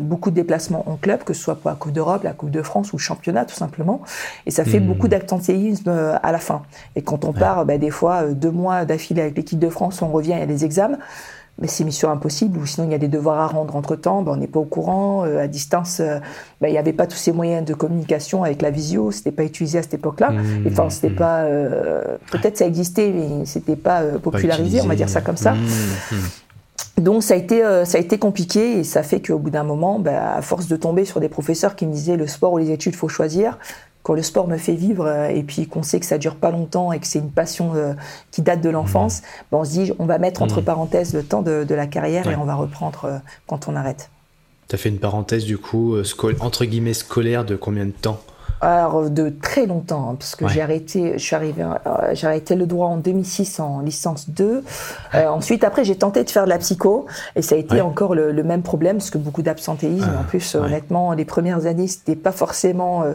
beaucoup 0.00 0.30
de 0.30 0.34
déplacements 0.34 0.84
en 0.88 0.96
club, 0.96 1.22
que 1.24 1.32
ce 1.32 1.42
soit 1.42 1.56
pour 1.56 1.70
la 1.70 1.76
Coupe 1.76 1.92
d'Europe, 1.92 2.24
la 2.24 2.32
Coupe 2.32 2.50
de 2.50 2.62
France 2.62 2.92
ou 2.92 2.96
le 2.96 3.02
championnat 3.02 3.44
tout 3.44 3.54
simplement. 3.54 4.00
Et 4.46 4.50
ça 4.50 4.64
fait 4.64 4.80
hmm. 4.80 4.86
beaucoup 4.86 5.08
d'absentéisme 5.08 5.90
à 6.22 6.32
la 6.32 6.38
fin. 6.38 6.62
Et 6.96 7.02
quand 7.02 7.24
on 7.24 7.32
part, 7.32 7.64
bah, 7.64 7.78
des 7.78 7.90
fois 7.90 8.24
deux 8.24 8.50
mois 8.50 8.84
d'affilée 8.84 9.22
avec 9.22 9.36
l'équipe 9.36 9.58
de 9.58 9.68
France, 9.68 10.02
on 10.02 10.08
revient, 10.08 10.32
il 10.32 10.40
y 10.40 10.42
a 10.42 10.46
des 10.46 10.64
examens 10.64 10.98
mais 11.58 11.68
c'est 11.68 11.84
mission 11.84 12.10
impossible, 12.10 12.58
ou 12.58 12.66
sinon 12.66 12.86
il 12.86 12.92
y 12.92 12.94
a 12.94 12.98
des 12.98 13.08
devoirs 13.08 13.40
à 13.40 13.46
rendre 13.46 13.76
entre-temps, 13.76 14.22
ben, 14.22 14.32
on 14.32 14.36
n'est 14.36 14.48
pas 14.48 14.58
au 14.58 14.64
courant, 14.64 15.24
euh, 15.24 15.40
à 15.40 15.46
distance, 15.46 16.00
euh, 16.00 16.18
ben, 16.60 16.68
il 16.68 16.72
n'y 16.72 16.78
avait 16.78 16.92
pas 16.92 17.06
tous 17.06 17.16
ces 17.16 17.32
moyens 17.32 17.64
de 17.64 17.74
communication 17.74 18.42
avec 18.42 18.60
la 18.60 18.70
visio, 18.70 19.12
c'était 19.12 19.30
pas 19.30 19.44
utilisé 19.44 19.78
à 19.78 19.82
cette 19.82 19.94
époque-là, 19.94 20.30
mmh, 20.30 20.66
enfin 20.66 20.90
c'était 20.90 21.10
mmh. 21.10 21.16
pas, 21.16 21.42
euh, 21.42 22.16
peut-être 22.32 22.58
ça 22.58 22.66
existait, 22.66 23.12
mais 23.14 23.46
c'était 23.46 23.76
pas 23.76 24.02
popularisé, 24.20 24.80
on 24.80 24.86
va 24.86 24.96
dire 24.96 25.08
ça 25.08 25.20
comme 25.20 25.36
ça. 25.36 25.52
Mmh, 25.52 27.02
Donc 27.02 27.22
ça 27.22 27.34
a 27.34 27.36
été 27.36 27.62
ça 27.84 27.98
a 27.98 28.00
été 28.00 28.18
compliqué 28.18 28.80
et 28.80 28.84
ça 28.84 29.02
fait 29.04 29.20
qu'au 29.20 29.38
bout 29.38 29.50
d'un 29.50 29.64
moment, 29.64 30.00
ben, 30.00 30.16
à 30.16 30.42
force 30.42 30.66
de 30.66 30.76
tomber 30.76 31.04
sur 31.04 31.20
des 31.20 31.28
professeurs 31.28 31.76
qui 31.76 31.86
me 31.86 31.92
disaient 31.92 32.16
le 32.16 32.26
sport 32.26 32.52
ou 32.52 32.58
les 32.58 32.72
études 32.72 32.96
faut 32.96 33.08
choisir, 33.08 33.58
quand 34.04 34.14
le 34.14 34.22
sport 34.22 34.46
me 34.46 34.58
fait 34.58 34.74
vivre 34.74 35.06
euh, 35.06 35.28
et 35.28 35.42
puis 35.42 35.66
qu'on 35.66 35.82
sait 35.82 35.98
que 35.98 36.06
ça 36.06 36.18
dure 36.18 36.36
pas 36.36 36.52
longtemps 36.52 36.92
et 36.92 37.00
que 37.00 37.06
c'est 37.06 37.18
une 37.18 37.30
passion 37.30 37.74
euh, 37.74 37.94
qui 38.30 38.42
date 38.42 38.60
de 38.60 38.68
l'enfance, 38.68 39.22
mmh. 39.22 39.24
ben, 39.50 39.58
on 39.58 39.64
se 39.64 39.70
dit 39.70 39.92
on 39.98 40.04
va 40.04 40.18
mettre 40.18 40.42
entre 40.42 40.60
mmh. 40.60 40.64
parenthèses 40.64 41.14
le 41.14 41.24
temps 41.24 41.42
de, 41.42 41.66
la 41.74 41.86
carrière 41.88 42.28
et 42.28 42.36
on 42.36 42.44
va 42.44 42.54
reprendre 42.54 43.06
euh, 43.06 43.18
quand 43.48 43.66
on 43.66 43.74
arrête. 43.74 44.10
Tu 44.68 44.76
as 44.76 44.78
fait 44.78 44.90
une 44.90 44.98
parenthèse 44.98 45.44
du 45.44 45.58
coup, 45.58 45.96
entre 46.40 46.64
guillemets 46.64 46.94
scolaire 46.94 47.44
de 47.44 47.56
combien 47.56 47.86
de 47.86 47.90
temps? 47.90 48.20
Alors, 48.60 49.10
de 49.10 49.28
très 49.28 49.66
longtemps, 49.66 50.10
hein, 50.10 50.16
parce 50.18 50.36
que 50.36 50.48
j'ai 50.48 50.62
arrêté, 50.62 51.14
je 51.14 51.18
suis 51.18 51.34
euh, 51.36 52.14
j'ai 52.14 52.26
arrêté 52.26 52.54
le 52.54 52.66
droit 52.66 52.88
en 52.88 52.96
2006 52.96 53.60
en 53.60 53.80
licence 53.80 54.30
2. 54.30 54.64
Euh, 55.14 55.26
ensuite, 55.28 55.64
après, 55.64 55.84
j'ai 55.84 55.96
tenté 55.96 56.24
de 56.24 56.30
faire 56.30 56.44
de 56.44 56.48
la 56.48 56.58
psycho, 56.58 57.06
et 57.36 57.42
ça 57.42 57.56
a 57.56 57.58
été 57.58 57.80
encore 57.80 58.14
le, 58.14 58.42
même 58.42 58.62
problème, 58.62 58.98
parce 58.98 59.10
que 59.10 59.18
beaucoup 59.18 59.42
d'absentéisme. 59.42 60.10
Ah, 60.14 60.20
en 60.20 60.24
plus, 60.24 60.54
honnêtement, 60.54 61.12
les 61.12 61.24
premières 61.24 61.66
années, 61.66 61.88
c'était 61.88 62.16
pas 62.16 62.32
forcément 62.32 63.02
euh, 63.02 63.14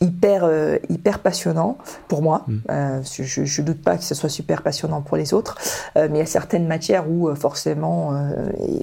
hyper, 0.00 0.48
hyper 0.88 1.18
passionnant 1.18 1.78
pour 2.08 2.22
moi. 2.22 2.44
Hmm. 2.46 3.02
je, 3.02 3.44
je, 3.44 3.62
doute 3.62 3.82
pas 3.82 3.96
que 3.96 4.04
ce 4.04 4.14
soit 4.14 4.28
super 4.28 4.62
passionnant 4.62 5.00
pour 5.00 5.16
les 5.16 5.32
autres, 5.32 5.56
mais 5.96 6.08
il 6.10 6.16
y 6.18 6.20
a 6.20 6.26
certaines 6.26 6.66
matières 6.66 7.08
où 7.08 7.34
forcément 7.34 8.12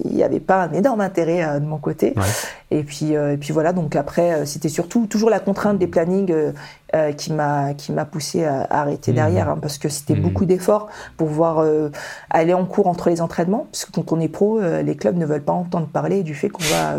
il 0.05 0.15
n'y 0.15 0.23
avait 0.23 0.39
pas 0.39 0.63
un 0.63 0.73
énorme 0.73 1.01
intérêt 1.01 1.59
de 1.59 1.65
mon 1.65 1.77
côté. 1.77 2.15
Et 2.71 2.83
puis, 2.83 3.11
et 3.11 3.37
puis 3.37 3.53
voilà. 3.53 3.73
Donc 3.73 3.95
après, 3.95 4.45
c'était 4.45 4.69
surtout 4.69 5.05
toujours 5.07 5.29
la 5.29 5.39
contrainte 5.39 5.77
des 5.77 5.87
planning 5.87 6.31
euh, 6.31 6.51
euh, 6.95 7.13
qui 7.13 7.31
m'a 7.31 7.73
qui 7.73 7.93
m'a 7.93 8.03
poussé 8.03 8.43
à, 8.43 8.67
arrêter 8.69 9.11
mmh. 9.11 9.15
derrière 9.15 9.49
hein, 9.49 9.57
parce 9.61 9.77
que 9.77 9.87
c'était 9.87 10.15
mmh. 10.15 10.21
beaucoup 10.21 10.45
d'efforts 10.45 10.89
pour 11.15 11.27
pouvoir 11.27 11.59
euh, 11.59 11.89
aller 12.29 12.53
en 12.53 12.65
cours 12.65 12.87
entre 12.87 13.09
les 13.09 13.21
entraînements 13.21 13.67
parce 13.71 13.85
que 13.85 13.91
quand 13.91 14.11
on 14.11 14.19
est 14.19 14.27
pro 14.27 14.59
les 14.59 14.95
clubs 14.97 15.17
ne 15.17 15.25
veulent 15.25 15.43
pas 15.43 15.53
entendre 15.53 15.87
parler 15.87 16.21
du 16.23 16.35
fait 16.35 16.49
qu'on 16.49 16.63
va 16.65 16.95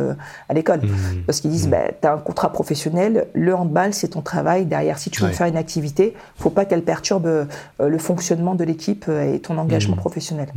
à 0.49 0.55
l'école 0.55 0.81
mmh. 0.81 1.25
parce 1.27 1.41
qu'ils 1.41 1.51
disent 1.51 1.69
bah, 1.69 1.91
tu 2.01 2.09
as 2.09 2.15
un 2.15 2.19
contrat 2.19 2.51
professionnel 2.51 3.27
le 3.35 3.55
handball 3.55 3.93
c'est 3.93 4.09
ton 4.09 4.23
travail 4.23 4.65
derrière 4.65 4.99
si 4.99 5.11
tu 5.11 5.23
veux 5.23 5.29
faire 5.29 5.47
une 5.47 5.59
activité 5.59 6.15
faut 6.37 6.51
pas 6.51 6.65
qu'elle 6.65 6.85
perturbe 6.85 7.47
le 7.79 7.99
fonctionnement 7.99 8.55
de 8.55 8.65
l'équipe 8.65 9.09
et 9.09 9.41
ton 9.41 9.59
engagement 9.59 9.97
professionnel 9.97 10.49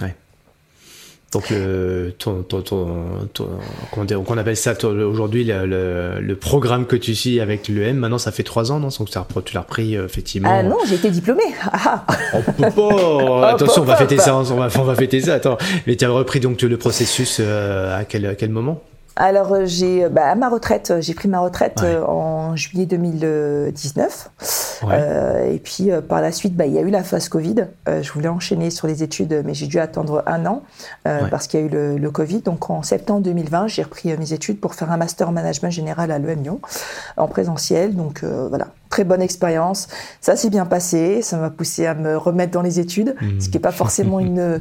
ouais. 0.00 0.14
Donc, 1.32 1.50
le, 1.50 2.14
ton, 2.18 2.42
ton, 2.44 2.62
ton, 2.62 3.48
on 3.92 4.38
appelle 4.38 4.56
ça 4.56 4.74
aujourd'hui 4.84 5.42
le, 5.42 6.20
le, 6.20 6.36
programme 6.36 6.86
que 6.86 6.94
tu 6.94 7.16
suis 7.16 7.40
avec 7.40 7.66
l'EM, 7.66 7.96
maintenant 7.96 8.18
ça 8.18 8.30
fait 8.30 8.44
trois 8.44 8.70
ans, 8.70 8.78
non? 8.78 8.88
Donc, 8.96 9.44
tu 9.44 9.54
l'as 9.54 9.60
repris 9.60 9.96
euh, 9.96 10.06
effectivement. 10.06 10.48
Ah 10.50 10.62
non, 10.62 10.78
j'ai 10.88 10.94
été 10.94 11.10
diplômée. 11.10 11.42
Ah. 11.72 12.04
Peut 12.56 12.70
pas. 12.70 13.48
Attention, 13.54 13.82
on 13.82 13.84
va 13.84 13.96
fêter 13.96 14.18
ça. 14.18 14.36
On 14.36 14.42
va, 14.42 14.68
on 14.78 14.84
va 14.84 14.94
fêter 14.94 15.20
ça. 15.20 15.34
Attends, 15.34 15.58
mais 15.86 15.96
tu 15.96 16.04
as 16.04 16.10
repris 16.10 16.40
donc 16.40 16.62
le 16.62 16.76
processus 16.76 17.38
euh, 17.40 17.98
à 17.98 18.04
quel, 18.04 18.24
à 18.26 18.34
quel 18.34 18.50
moment? 18.50 18.82
Alors 19.16 19.52
euh, 19.52 19.62
j'ai 19.64 20.04
euh, 20.04 20.08
bah, 20.10 20.28
à 20.28 20.34
ma 20.34 20.50
retraite, 20.50 20.90
euh, 20.90 21.00
j'ai 21.00 21.14
pris 21.14 21.26
ma 21.26 21.40
retraite 21.40 21.82
en 22.06 22.54
juillet 22.54 22.84
2019. 22.86 24.30
et 25.50 25.58
puis 25.58 25.90
par 26.06 26.20
la 26.20 26.32
suite, 26.32 26.54
bah, 26.54 26.66
il 26.66 26.74
y 26.74 26.78
a 26.78 26.82
eu 26.82 26.90
la 26.90 27.02
phase 27.02 27.28
Covid. 27.28 27.66
je 27.86 28.12
voulais 28.12 28.28
enchaîner 28.28 28.70
sur 28.70 28.86
les 28.86 29.02
études, 29.02 29.42
mais 29.44 29.54
j'ai 29.54 29.66
dû 29.66 29.78
attendre 29.78 30.22
un 30.26 30.44
an 30.46 30.62
parce 31.04 31.46
qu'il 31.46 31.60
y 31.60 31.62
a 31.62 31.66
eu 31.66 31.70
le, 31.70 31.96
le, 31.96 32.10
Covid. 32.10 32.42
Donc 32.42 32.70
en 32.70 32.82
septembre 32.82 33.22
2020, 33.22 33.68
j'ai 33.68 33.82
repris 33.82 34.16
mes 34.16 34.32
études 34.32 34.60
pour 34.60 34.74
faire 34.74 34.92
un 34.92 34.96
master 34.96 35.28
en 35.28 35.32
management 35.32 35.70
général 35.70 36.10
à 36.10 36.18
l'EM 36.18 36.42
Lyon 36.42 36.60
en 37.16 37.26
présentiel. 37.26 37.96
Donc 37.96 38.22
voilà, 38.24 38.68
très 38.88 39.04
bonne 39.04 39.22
expérience. 39.22 39.88
Ça 40.20 40.36
s'est 40.36 40.50
bien 40.50 40.66
passé. 40.66 41.22
Ça 41.22 41.36
m'a 41.36 41.50
poussé 41.50 41.86
à 41.86 41.94
me 41.94 42.16
remettre 42.16 42.52
dans 42.52 42.62
les 42.62 42.80
études, 42.80 43.14
mmh. 43.20 43.40
ce 43.40 43.48
qui 43.48 43.56
n'est 43.56 43.62
pas 43.62 43.72
forcément 43.72 44.20
une 44.20 44.38
euh, 44.38 44.58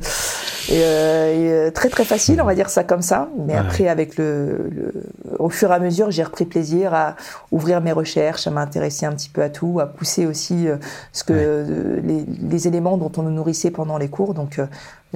euh, 0.71 1.71
très 1.71 1.89
très 1.89 2.05
facile, 2.05 2.41
on 2.41 2.45
va 2.45 2.55
dire 2.55 2.69
ça 2.69 2.83
comme 2.83 3.01
ça. 3.01 3.29
Mais 3.45 3.55
après, 3.55 3.87
avec 3.87 4.17
le, 4.17 4.69
le, 4.71 4.93
au 5.39 5.49
fur 5.49 5.71
et 5.71 5.73
à 5.73 5.79
mesure, 5.79 6.11
j'ai 6.11 6.23
repris 6.23 6.45
plaisir 6.45 6.93
à 6.93 7.15
ouvrir 7.51 7.81
mes 7.81 7.91
recherches, 7.91 8.47
à 8.47 8.51
m'intéresser 8.51 9.05
un 9.05 9.13
petit 9.13 9.29
peu 9.29 9.41
à 9.41 9.49
tout, 9.49 9.79
à 9.79 9.85
pousser 9.85 10.25
aussi 10.25 10.67
euh, 10.67 10.77
ce 11.13 11.23
que 11.23 11.33
euh, 11.35 12.01
les, 12.03 12.25
les, 12.25 12.67
éléments 12.67 12.97
dont 12.97 13.11
on 13.17 13.23
nous 13.23 13.31
nourrissait 13.31 13.71
pendant 13.71 13.97
les 13.97 14.09
cours. 14.09 14.33
Donc 14.33 14.59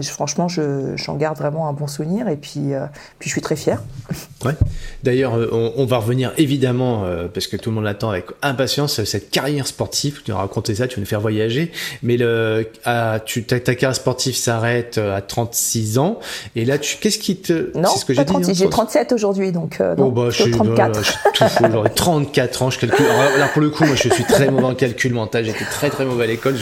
franchement, 0.07 0.47
j'en 0.47 1.15
garde 1.15 1.37
vraiment 1.37 1.67
un 1.67 1.73
bon 1.73 1.87
souvenir 1.87 2.27
et 2.27 2.37
puis, 2.37 2.73
euh, 2.73 2.85
puis 3.19 3.29
je 3.29 3.33
suis 3.33 3.41
très 3.41 3.55
fier. 3.55 3.81
Ouais. 4.45 4.53
D'ailleurs, 5.03 5.35
euh, 5.35 5.73
on, 5.75 5.85
va 5.85 5.97
revenir 5.97 6.31
évidemment, 6.37 7.03
euh, 7.03 7.27
parce 7.27 7.47
que 7.47 7.57
tout 7.57 7.69
le 7.69 7.75
monde 7.75 7.83
l'attend 7.83 8.11
avec 8.11 8.27
impatience, 8.41 8.98
cette 9.05 9.29
carrière 9.29 9.67
sportive. 9.67 10.21
Tu 10.23 10.31
vas 10.31 10.37
raconter 10.37 10.75
ça, 10.75 10.87
tu 10.87 10.95
vas 10.95 11.01
nous 11.01 11.07
faire 11.07 11.21
voyager. 11.21 11.71
Mais 12.03 12.17
le, 12.17 12.67
tu, 13.25 13.43
ta, 13.43 13.59
carrière 13.59 13.95
sportive 13.95 14.35
s'arrête 14.35 14.97
à 14.97 15.21
36 15.21 15.97
ans. 15.97 16.19
Et 16.55 16.65
là, 16.65 16.77
tu, 16.77 16.97
qu'est-ce 16.97 17.19
qui 17.19 17.37
te. 17.37 17.77
Non, 17.77 17.89
ce 17.89 18.05
que 18.05 18.13
j'ai 18.13 18.23
dit. 18.23 18.53
J'ai 18.53 18.69
37 18.69 19.11
aujourd'hui, 19.11 19.51
donc. 19.51 19.79
oh, 19.97 20.11
bah, 20.11 20.29
je 20.29 20.43
suis 20.43 20.51
34. 20.51 21.03
je 21.33 21.45
suis 21.47 21.93
34 21.95 22.61
ans, 22.63 22.69
je 22.69 22.79
calcule. 22.79 23.05
Alors, 23.05 23.37
là, 23.37 23.47
pour 23.47 23.61
le 23.61 23.69
coup, 23.69 23.85
moi, 23.85 23.95
je 23.95 24.09
suis 24.09 24.23
très 24.23 24.49
mauvais 24.49 24.65
en 24.65 24.75
calcul 24.75 25.13
mental. 25.13 25.45
J'étais 25.45 25.65
très, 25.65 25.89
très 25.89 26.05
mauvais 26.05 26.25
à 26.25 26.27
l'école. 26.27 26.55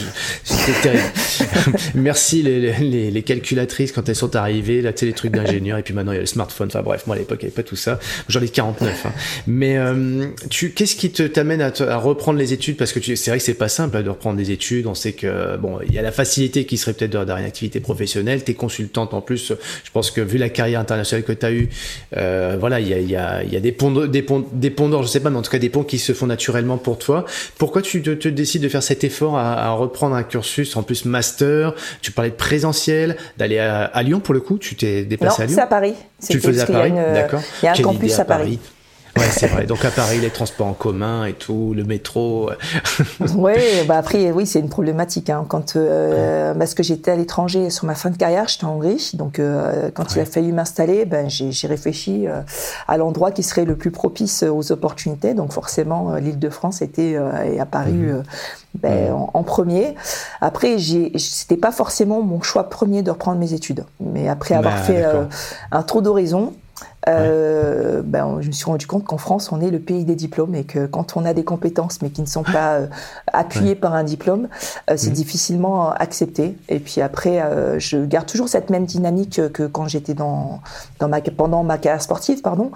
C'était 0.44 0.80
terrible. 0.80 1.02
Merci 1.94 2.42
les, 2.42 2.72
les, 2.78 3.10
les 3.10 3.22
calculatrices 3.22 3.92
quand 3.92 4.08
elles 4.08 4.16
sont 4.16 4.36
arrivées, 4.36 4.82
là, 4.82 4.92
tu 4.92 5.00
sais, 5.00 5.06
les 5.06 5.12
trucs 5.12 5.32
d'ingénieur, 5.32 5.78
et 5.78 5.82
puis 5.82 5.94
maintenant 5.94 6.12
il 6.12 6.16
y 6.16 6.18
a 6.18 6.22
le 6.22 6.26
smartphone. 6.26 6.68
Enfin 6.68 6.82
bref, 6.82 7.06
moi 7.06 7.16
à 7.16 7.18
l'époque, 7.18 7.38
il 7.42 7.46
n'y 7.46 7.52
avait 7.52 7.62
pas 7.62 7.68
tout 7.68 7.76
ça. 7.76 7.98
J'en 8.28 8.40
ai 8.40 8.48
49. 8.48 9.06
Hein. 9.06 9.12
Mais 9.46 9.76
euh, 9.76 10.26
tu, 10.50 10.72
qu'est-ce 10.72 10.96
qui 10.96 11.10
te 11.10 11.22
t'amène 11.22 11.62
à, 11.62 11.72
à, 11.80 11.96
reprendre 11.96 12.27
les 12.36 12.52
études 12.52 12.76
Parce 12.76 12.92
que 12.92 13.00
c'est 13.00 13.30
vrai 13.30 13.38
que 13.38 13.44
c'est 13.44 13.54
pas 13.54 13.68
simple 13.68 13.96
hein, 13.96 14.02
de 14.02 14.10
reprendre 14.10 14.36
des 14.36 14.50
études. 14.50 14.86
On 14.86 14.94
sait 14.94 15.12
que 15.12 15.56
bon, 15.56 15.78
il 15.86 15.94
y 15.94 15.98
a 15.98 16.02
la 16.02 16.12
facilité 16.12 16.66
qui 16.66 16.76
serait 16.76 16.92
peut-être 16.92 17.12
d'avoir 17.12 17.38
une 17.38 17.46
activité 17.46 17.80
professionnelle. 17.80 18.44
T'es 18.44 18.54
consultante 18.54 19.14
en 19.14 19.20
plus. 19.20 19.52
Je 19.84 19.90
pense 19.90 20.10
que 20.10 20.20
vu 20.20 20.38
la 20.38 20.48
carrière 20.48 20.80
internationale 20.80 21.24
que 21.24 21.32
tu 21.32 21.46
as 21.46 21.52
eue, 21.52 21.68
euh, 22.16 22.56
voilà, 22.58 22.80
il 22.80 22.88
y 22.88 22.94
a, 22.94 22.98
y, 22.98 23.16
a, 23.16 23.42
y 23.44 23.56
a, 23.56 23.60
des 23.60 23.72
ponts, 23.72 23.90
des 24.06 24.22
ponts, 24.22 24.44
des 24.52 24.70
ponts 24.70 24.88
d'or, 24.88 25.02
je 25.02 25.08
sais 25.08 25.20
pas, 25.20 25.30
mais 25.30 25.38
en 25.38 25.42
tout 25.42 25.50
cas 25.50 25.58
des 25.58 25.70
ponts 25.70 25.84
qui 25.84 25.98
se 25.98 26.12
font 26.12 26.26
naturellement 26.26 26.78
pour 26.78 26.98
toi. 26.98 27.24
Pourquoi 27.56 27.82
tu 27.82 28.02
te, 28.02 28.10
te 28.10 28.28
décides 28.28 28.62
de 28.62 28.68
faire 28.68 28.82
cet 28.82 29.04
effort 29.04 29.38
à, 29.38 29.66
à 29.66 29.70
reprendre 29.70 30.14
un 30.14 30.22
cursus 30.22 30.76
en 30.76 30.82
plus 30.82 31.04
master? 31.04 31.74
Tu 32.02 32.12
parlais 32.12 32.30
de 32.30 32.36
présentiel 32.36 33.16
d'aller 33.36 33.58
à, 33.58 34.02
Lyon 34.02 34.20
pour 34.20 34.34
le 34.34 34.40
coup 34.40 34.58
Tu 34.58 34.76
t'es 34.76 35.04
déplacé 35.04 35.42
à 35.42 35.46
Lyon? 35.46 35.54
c'est 35.56 35.62
à 35.62 35.66
Paris. 35.66 35.94
Tu 36.26 36.34
le 36.34 36.40
faisais 36.40 36.62
à 36.62 36.66
Paris? 36.66 36.92
D'accord. 36.92 37.42
Il 37.62 37.66
y 37.66 37.68
a 37.68 37.72
un 37.72 37.82
campus 37.82 38.18
à 38.18 38.24
Paris? 38.24 38.58
Ouais, 39.18 39.26
c'est 39.30 39.46
vrai. 39.46 39.66
Donc 39.66 39.84
à 39.84 39.90
Paris, 39.90 40.18
les 40.18 40.30
transports 40.30 40.66
en 40.66 40.72
commun 40.72 41.24
et 41.24 41.32
tout, 41.32 41.72
le 41.74 41.84
métro. 41.84 42.50
oui, 43.34 43.54
bah 43.86 43.98
après, 43.98 44.30
oui, 44.30 44.46
c'est 44.46 44.60
une 44.60 44.68
problématique. 44.68 45.30
Hein. 45.30 45.44
Quand, 45.48 45.76
euh, 45.76 46.54
parce 46.54 46.74
que 46.74 46.82
j'étais 46.82 47.10
à 47.10 47.16
l'étranger 47.16 47.70
sur 47.70 47.86
ma 47.86 47.94
fin 47.94 48.10
de 48.10 48.16
carrière, 48.16 48.48
j'étais 48.48 48.64
en 48.64 48.74
Hongrie. 48.74 49.12
Donc 49.14 49.38
euh, 49.38 49.90
quand 49.92 50.14
il 50.14 50.20
a 50.20 50.24
fallu 50.24 50.52
m'installer, 50.52 51.04
ben, 51.04 51.28
j'ai 51.28 51.66
réfléchi 51.66 52.26
euh, 52.26 52.40
à 52.86 52.96
l'endroit 52.96 53.30
qui 53.30 53.42
serait 53.42 53.64
le 53.64 53.76
plus 53.76 53.90
propice 53.90 54.42
aux 54.42 54.72
opportunités. 54.72 55.34
Donc 55.34 55.52
forcément, 55.52 56.14
l'île 56.16 56.38
de 56.38 56.50
France 56.50 56.82
était 56.82 57.16
et 57.46 57.60
apparu 57.60 57.92
mhm. 57.92 58.22
ben, 58.74 59.12
en, 59.12 59.42
premier. 59.42 59.94
Après, 60.40 60.76
c'était 61.16 61.56
pas 61.56 61.72
forcément 61.72 62.22
mon 62.22 62.42
choix 62.42 62.68
premier 62.68 63.02
de 63.02 63.10
reprendre 63.10 63.38
mes 63.38 63.52
études. 63.52 63.84
Mais 64.00 64.28
après 64.28 64.54
avoir 64.54 64.76
bah, 64.76 64.82
fait 64.82 65.04
un 65.72 65.82
tour 65.82 66.02
d'horizon, 66.02 66.52
euh, 67.06 68.02
ben, 68.04 68.38
je 68.40 68.48
me 68.48 68.52
suis 68.52 68.64
rendu 68.64 68.86
compte 68.86 69.04
qu'en 69.04 69.18
France, 69.18 69.52
on 69.52 69.60
est 69.60 69.70
le 69.70 69.78
pays 69.78 70.04
des 70.04 70.16
diplômes 70.16 70.54
et 70.54 70.64
que 70.64 70.86
quand 70.86 71.16
on 71.16 71.24
a 71.24 71.32
des 71.32 71.44
compétences 71.44 72.02
mais 72.02 72.10
qui 72.10 72.22
ne 72.22 72.26
sont 72.26 72.42
pas 72.42 72.74
euh, 72.74 72.86
appuyées 73.32 73.74
par 73.74 73.94
un 73.94 74.04
diplôme, 74.04 74.48
euh, 74.90 74.94
c'est 74.96 75.10
mmh. 75.10 75.14
difficilement 75.14 75.90
accepté. 75.90 76.56
Et 76.68 76.80
puis 76.80 77.00
après, 77.00 77.42
je 77.78 78.04
garde 78.04 78.26
toujours 78.26 78.48
cette 78.48 78.70
même 78.70 78.84
dynamique 78.84 79.40
que 79.52 79.64
quand 79.64 79.86
j'étais 79.86 80.14
dans, 80.14 80.60
dans 80.98 81.08
ma, 81.08 81.20
pendant 81.20 81.62
ma 81.62 81.78
carrière 81.78 82.02
sportive. 82.02 82.42
pardon. 82.42 82.70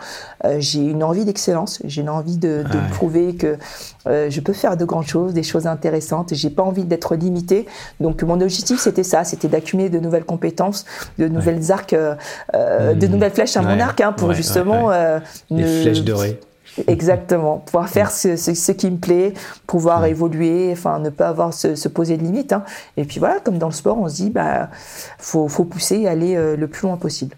j'ai 0.59 0.81
une 0.81 1.03
envie 1.03 1.25
d'excellence, 1.25 1.81
j'ai 1.85 2.03
une 2.03 2.09
envie 2.09 2.37
de, 2.37 2.63
de 2.63 2.91
prouver 2.93 3.35
que 3.35 3.59
je 4.07 4.41
peux 4.41 4.53
faire 4.53 4.77
de 4.77 4.85
grandes 4.85 5.07
choses, 5.07 5.33
des 5.33 5.43
choses 5.43 5.67
intéressantes. 5.67 6.35
J'ai 6.35 6.51
pas 6.51 6.63
envie 6.63 6.85
d'être 6.85 7.15
limité. 7.15 7.67
Donc 8.01 8.23
mon 8.23 8.41
objectif, 8.41 8.81
c'était 8.81 9.05
ça, 9.05 9.25
c'était 9.25 9.49
d'accumuler 9.49 9.89
de 9.89 9.99
nouvelles 9.99 10.25
compétences, 10.25 10.85
de 11.19 11.29
nouvelles 11.29 11.73
arcs, 11.73 11.95
de 11.95 13.07
mmh. 13.07 13.11
nouvelles 13.11 13.33
flèches 13.33 13.57
à 13.57 13.63
mon 13.63 13.79
arc. 13.81 14.01
Hein, 14.01 14.12
pour 14.13 14.33
justement. 14.33 14.91
Euh, 14.91 15.19
Les 15.51 15.83
flèches 15.83 16.03
dorées. 16.03 16.39
Exactement, 16.87 17.59
pouvoir 17.59 17.89
faire 17.89 18.11
ce, 18.11 18.37
ce, 18.37 18.73
qui 18.73 18.91
me 18.91 18.97
plaît, 18.97 19.35
pouvoir 19.67 20.07
évoluer, 20.07 20.71
enfin 20.73 20.99
ne 21.01 21.11
pas 21.11 21.29
avoir 21.29 21.53
se, 21.53 21.75
se 21.75 21.89
poser 21.89 22.17
de 22.17 22.23
limites. 22.23 22.55
Hein. 22.55 22.65
Et 22.97 23.05
puis 23.05 23.19
voilà, 23.19 23.41
comme 23.41 23.59
dans 23.59 23.67
le 23.67 23.75
sport, 23.75 23.99
on 23.99 24.09
se 24.09 24.15
dit 24.15 24.31
bah 24.31 24.71
faut, 25.19 25.49
faut 25.49 25.65
pousser 25.65 25.99
et 25.99 26.09
aller 26.09 26.35
euh, 26.35 26.57
le 26.57 26.67
plus 26.69 26.87
loin 26.87 26.97
possible. 26.97 27.37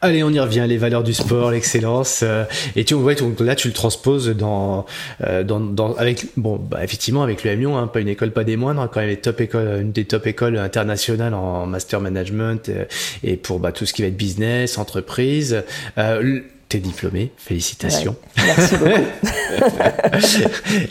Allez, 0.00 0.22
on 0.22 0.30
y 0.30 0.40
revient, 0.40 0.64
les 0.68 0.78
valeurs 0.78 1.02
du 1.02 1.14
sport, 1.14 1.50
l'excellence. 1.50 2.20
Euh, 2.22 2.44
et 2.76 2.84
tu 2.84 2.94
vois, 2.94 3.14
là, 3.40 3.54
tu 3.54 3.68
le 3.68 3.74
transposes 3.74 4.28
dans, 4.30 4.86
dans 5.44 5.94
avec, 5.94 6.26
bon, 6.36 6.56
bah, 6.56 6.82
effectivement, 6.82 7.22
avec 7.22 7.44
le 7.44 7.54
Lyon, 7.54 7.76
hein, 7.78 7.86
pas 7.86 8.00
une 8.00 8.08
école, 8.08 8.30
pas 8.32 8.44
des 8.44 8.56
moindres, 8.56 8.88
quand 8.90 9.00
même, 9.00 9.08
les 9.08 9.16
top 9.16 9.40
écoles, 9.40 9.80
une 9.80 9.92
des 9.92 10.04
top 10.04 10.26
écoles 10.26 10.58
internationales 10.58 11.34
en 11.34 11.66
master 11.66 12.00
management 12.00 12.70
et 13.22 13.36
pour 13.36 13.60
bah, 13.60 13.72
tout 13.72 13.86
ce 13.86 13.92
qui 13.92 14.02
va 14.02 14.08
être 14.08 14.16
business, 14.16 14.78
entreprise. 14.78 15.62
Euh, 16.72 16.78
T'es 16.78 16.78
diplômé, 16.78 17.30
félicitations. 17.36 18.16
merci 18.36 18.76
beaucoup. 18.76 18.90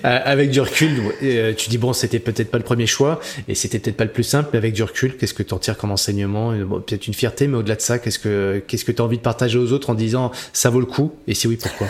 Euh, 0.05 0.19
avec 0.23 0.51
du 0.51 0.61
recul, 0.61 0.91
euh, 1.23 1.53
tu 1.55 1.69
dis 1.69 1.77
bon, 1.77 1.93
c'était 1.93 2.19
peut-être 2.19 2.51
pas 2.51 2.57
le 2.57 2.63
premier 2.63 2.85
choix 2.85 3.19
et 3.47 3.55
c'était 3.55 3.79
peut-être 3.79 3.97
pas 3.97 4.03
le 4.05 4.11
plus 4.11 4.23
simple, 4.23 4.49
mais 4.53 4.57
avec 4.57 4.73
du 4.73 4.83
recul, 4.83 5.17
qu'est-ce 5.17 5.33
que 5.33 5.43
tu 5.43 5.53
en 5.53 5.59
tires 5.59 5.77
comme 5.77 5.91
enseignement? 5.91 6.53
Peut-être 6.85 7.07
une 7.07 7.13
fierté, 7.13 7.47
mais 7.47 7.57
au-delà 7.57 7.75
de 7.75 7.81
ça, 7.81 7.97
qu'est-ce 7.99 8.19
que 8.19 8.63
qu'est-ce 8.67 8.85
que 8.85 8.91
tu 8.91 9.01
as 9.01 9.05
envie 9.05 9.17
de 9.17 9.23
partager 9.23 9.57
aux 9.57 9.71
autres 9.71 9.89
en 9.89 9.95
disant 9.95 10.31
ça 10.53 10.69
vaut 10.69 10.79
le 10.79 10.85
coup? 10.85 11.11
Et 11.27 11.33
si 11.33 11.47
oui, 11.47 11.57
pourquoi? 11.57 11.87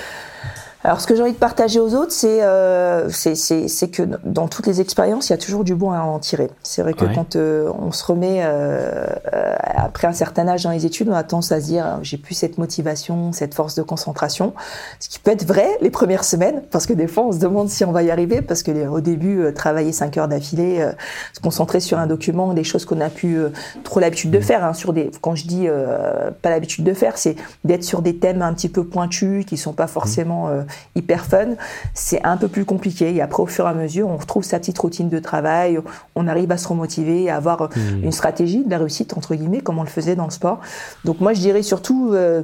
Alors, 0.84 1.00
ce 1.00 1.06
que 1.06 1.16
j'ai 1.16 1.22
envie 1.22 1.34
de 1.34 1.38
partager 1.38 1.80
aux 1.80 1.94
autres, 1.94 2.12
c'est 2.12 2.40
euh, 2.42 3.08
que 3.08 4.02
dans 4.24 4.48
toutes 4.48 4.66
les 4.66 4.82
expériences, 4.82 5.30
il 5.30 5.34
y 5.34 5.36
a 5.36 5.38
toujours 5.38 5.64
du 5.64 5.76
bon 5.76 5.92
à 5.92 6.00
en 6.00 6.18
tirer. 6.18 6.50
C'est 6.64 6.82
vrai 6.82 6.94
que 6.94 7.06
quand 7.14 7.36
euh, 7.36 7.72
on 7.80 7.92
se 7.92 8.04
remet 8.04 8.40
euh, 8.42 9.06
euh, 9.34 9.56
après 9.76 10.08
un 10.08 10.14
certain 10.14 10.48
âge 10.48 10.64
dans 10.64 10.72
les 10.72 10.88
études, 10.88 11.08
on 11.10 11.14
a 11.14 11.24
tendance 11.24 11.52
à 11.52 11.62
se 11.62 11.66
dire 11.66 12.00
j'ai 12.02 12.18
plus 12.18 12.34
cette 12.34 12.58
motivation, 12.58 13.32
cette 13.32 13.54
force 13.54 13.76
de 13.76 13.84
concentration. 13.84 14.54
Ce 15.00 15.08
qui 15.08 15.20
peut 15.20 15.30
être 15.30 15.46
vrai 15.46 15.68
les 15.82 15.92
premières 15.92 16.24
semaines, 16.24 16.64
parce 16.72 16.88
que 16.88 16.94
des 16.94 17.08
fois, 17.08 17.26
on 17.26 17.32
se 17.32 17.40
demande 17.40 17.70
si 17.70 17.86
on 17.86 17.92
va 17.92 18.02
y 18.02 18.10
arriver, 18.10 18.42
parce 18.42 18.64
que 18.64 18.88
au 18.88 19.02
début, 19.02 19.40
euh, 19.40 19.52
travailler 19.52 19.92
5 19.92 20.18
heures 20.18 20.28
d'affilée, 20.28 20.90
se 21.34 21.40
concentrer 21.42 21.80
sur 21.80 22.00
un 22.00 22.08
document, 22.08 22.56
des 22.56 22.64
choses 22.64 22.86
qu'on 22.86 23.02
a 23.02 23.10
pu 23.10 23.38
trop 23.84 24.00
l'habitude 24.00 24.32
de 24.32 24.40
mmh. 24.40 24.44
faire. 24.44 24.64
Hein, 24.64 24.74
sur 24.74 24.94
des, 24.94 25.12
quand 25.22 25.36
je 25.36 25.46
dis 25.46 25.68
pas 26.42 26.50
l'habitude 26.50 26.84
de 26.84 26.94
faire, 26.94 27.18
c'est 27.18 27.36
d'être 27.64 27.84
sur 27.84 28.02
des 28.02 28.18
thèmes 28.18 28.42
un 28.42 28.54
petit 28.54 28.70
peu 28.70 28.84
pointus, 28.84 29.46
qui 29.46 29.58
sont 29.58 29.74
pas 29.74 29.88
forcément 29.88 30.50
hyper 30.96 31.26
fun. 31.26 31.56
C'est 31.94 32.24
un 32.24 32.38
peu 32.38 32.48
plus 32.48 32.66
compliqué. 32.66 33.16
Et 33.16 33.22
après, 33.22 33.44
au 33.44 33.48
fur 33.48 33.66
et 33.66 33.70
à 33.70 33.74
mesure, 33.74 34.08
on 34.08 34.18
retrouve 34.18 34.44
sa 34.44 34.60
petite 34.60 34.78
routine 34.78 35.10
de 35.10 35.20
travail, 35.20 35.80
on 36.16 36.28
arrive 36.28 36.52
à 36.52 36.58
se 36.58 36.68
remotiver, 36.68 37.30
à 37.30 37.38
avoir 37.38 37.64
mmh. 37.64 38.04
une 38.04 38.12
stratégie 38.12 38.64
de 38.64 38.70
la 38.70 38.78
réussite, 38.78 39.16
entre 39.18 39.36
guillemets, 39.36 39.62
comme 39.62 39.80
on 39.80 39.84
le 39.84 39.90
faisait 39.90 40.16
dans 40.16 40.26
le 40.26 40.32
sport. 40.32 40.60
Donc 41.06 41.20
moi, 41.20 41.34
je 41.34 41.40
dirais 41.40 41.64
surtout... 41.64 42.12
Euh, 42.14 42.44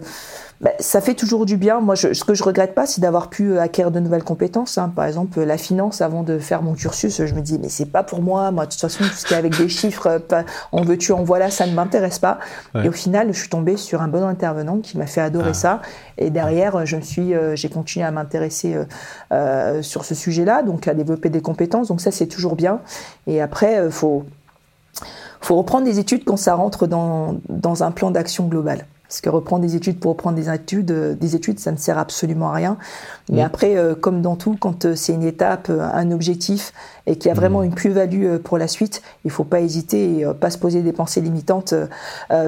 bah, 0.59 0.71
ça 0.79 1.01
fait 1.01 1.13
toujours 1.13 1.45
du 1.45 1.55
bien. 1.55 1.79
Moi, 1.81 1.93
je, 1.93 2.13
ce 2.13 2.23
que 2.23 2.33
je 2.33 2.43
regrette 2.43 2.73
pas, 2.73 2.87
c'est 2.87 2.99
d'avoir 2.99 3.29
pu 3.29 3.51
euh, 3.51 3.61
acquérir 3.61 3.91
de 3.91 3.99
nouvelles 3.99 4.23
compétences. 4.23 4.77
Hein. 4.77 4.91
Par 4.95 5.05
exemple, 5.05 5.39
la 5.39 5.57
finance, 5.57 6.01
avant 6.01 6.23
de 6.23 6.39
faire 6.39 6.63
mon 6.63 6.73
cursus, 6.73 7.23
je 7.23 7.35
me 7.35 7.41
dis, 7.41 7.59
mais 7.59 7.69
c'est 7.69 7.85
pas 7.85 8.01
pour 8.03 8.21
moi. 8.21 8.49
Moi, 8.49 8.65
de 8.65 8.71
toute 8.71 8.81
façon, 8.81 9.03
tout 9.03 9.11
ce 9.11 9.25
qui 9.25 9.33
est 9.35 9.37
avec 9.37 9.55
des 9.55 9.69
chiffres, 9.69 10.07
euh, 10.07 10.41
on 10.71 10.81
veut-tu, 10.81 11.11
en 11.11 11.23
voilà, 11.23 11.51
ça 11.51 11.67
ne 11.67 11.73
m'intéresse 11.73 12.17
pas. 12.17 12.39
Et 12.83 12.89
au 12.89 12.91
final, 12.91 13.27
je 13.31 13.39
suis 13.39 13.49
tombée 13.49 13.77
sur 13.77 14.01
un 14.01 14.07
bon 14.07 14.23
intervenant 14.23 14.79
qui 14.79 14.97
m'a 14.97 15.05
fait 15.05 15.21
adorer 15.21 15.51
ah. 15.51 15.53
ça. 15.53 15.81
Et 16.17 16.31
derrière, 16.31 16.85
je 16.85 16.95
me 16.95 17.01
suis, 17.01 17.35
euh, 17.35 17.55
j'ai 17.55 17.69
continué 17.69 18.05
à 18.05 18.11
m'intéresser 18.11 18.75
euh, 19.31 19.81
sur 19.83 20.05
ce 20.05 20.15
sujet-là, 20.15 20.63
donc 20.63 20.87
à 20.87 20.95
développer 20.95 21.29
des 21.29 21.41
compétences. 21.41 21.89
Donc 21.89 22.01
ça, 22.01 22.11
c'est 22.11 22.27
toujours 22.27 22.55
bien. 22.55 22.79
Et 23.27 23.41
après, 23.41 23.91
faut 23.91 24.25
faut 25.39 25.55
reprendre 25.55 25.85
des 25.85 25.99
études 25.99 26.25
quand 26.25 26.35
ça 26.35 26.55
rentre 26.55 26.87
dans, 26.87 27.35
dans 27.47 27.83
un 27.83 27.91
plan 27.91 28.09
d'action 28.09 28.47
global. 28.47 28.85
Parce 29.07 29.21
que 29.21 29.29
reprendre 29.29 29.61
des 29.61 29.75
études 29.75 29.99
pour 29.99 30.11
reprendre 30.11 30.35
des 30.35 30.53
études, 30.53 30.91
euh, 30.91 31.13
des 31.13 31.35
études, 31.35 31.59
ça 31.59 31.71
ne 31.71 31.77
sert 31.77 31.97
absolument 31.97 32.49
à 32.49 32.53
rien. 32.53 32.77
Mais 33.29 33.41
mm. 33.41 33.45
après, 33.45 33.77
euh, 33.77 33.95
comme 33.95 34.21
dans 34.21 34.35
tout, 34.35 34.57
quand 34.59 34.85
euh, 34.85 34.95
c'est 34.95 35.13
une 35.13 35.23
étape, 35.23 35.69
un 35.69 36.11
objectif, 36.11 36.73
et 37.05 37.15
qu'il 37.15 37.29
y 37.29 37.31
a 37.31 37.33
mm. 37.33 37.37
vraiment 37.37 37.63
une 37.63 37.73
plus-value 37.73 38.37
pour 38.37 38.57
la 38.57 38.67
suite, 38.67 39.01
il 39.23 39.31
faut 39.31 39.45
pas 39.45 39.61
hésiter 39.61 40.19
et 40.19 40.25
pas 40.33 40.49
se 40.49 40.57
poser 40.57 40.81
des 40.81 40.91
pensées 40.91 41.21
limitantes, 41.21 41.73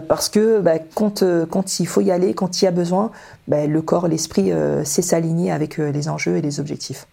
parce 0.07 0.29
que 0.29 0.59
bah, 0.59 0.79
quand, 0.95 1.23
quand 1.49 1.79
il 1.79 1.87
faut 1.87 2.01
y 2.01 2.11
aller, 2.11 2.33
quand 2.33 2.61
il 2.61 2.65
y 2.65 2.67
a 2.67 2.71
besoin, 2.71 3.11
bah, 3.47 3.65
le 3.65 3.81
corps, 3.81 4.07
l'esprit 4.07 4.51
sait 4.83 5.01
s'aligner 5.01 5.51
avec 5.51 5.77
les 5.77 6.09
enjeux 6.09 6.37
et 6.37 6.41
les 6.41 6.59
objectifs. 6.59 7.07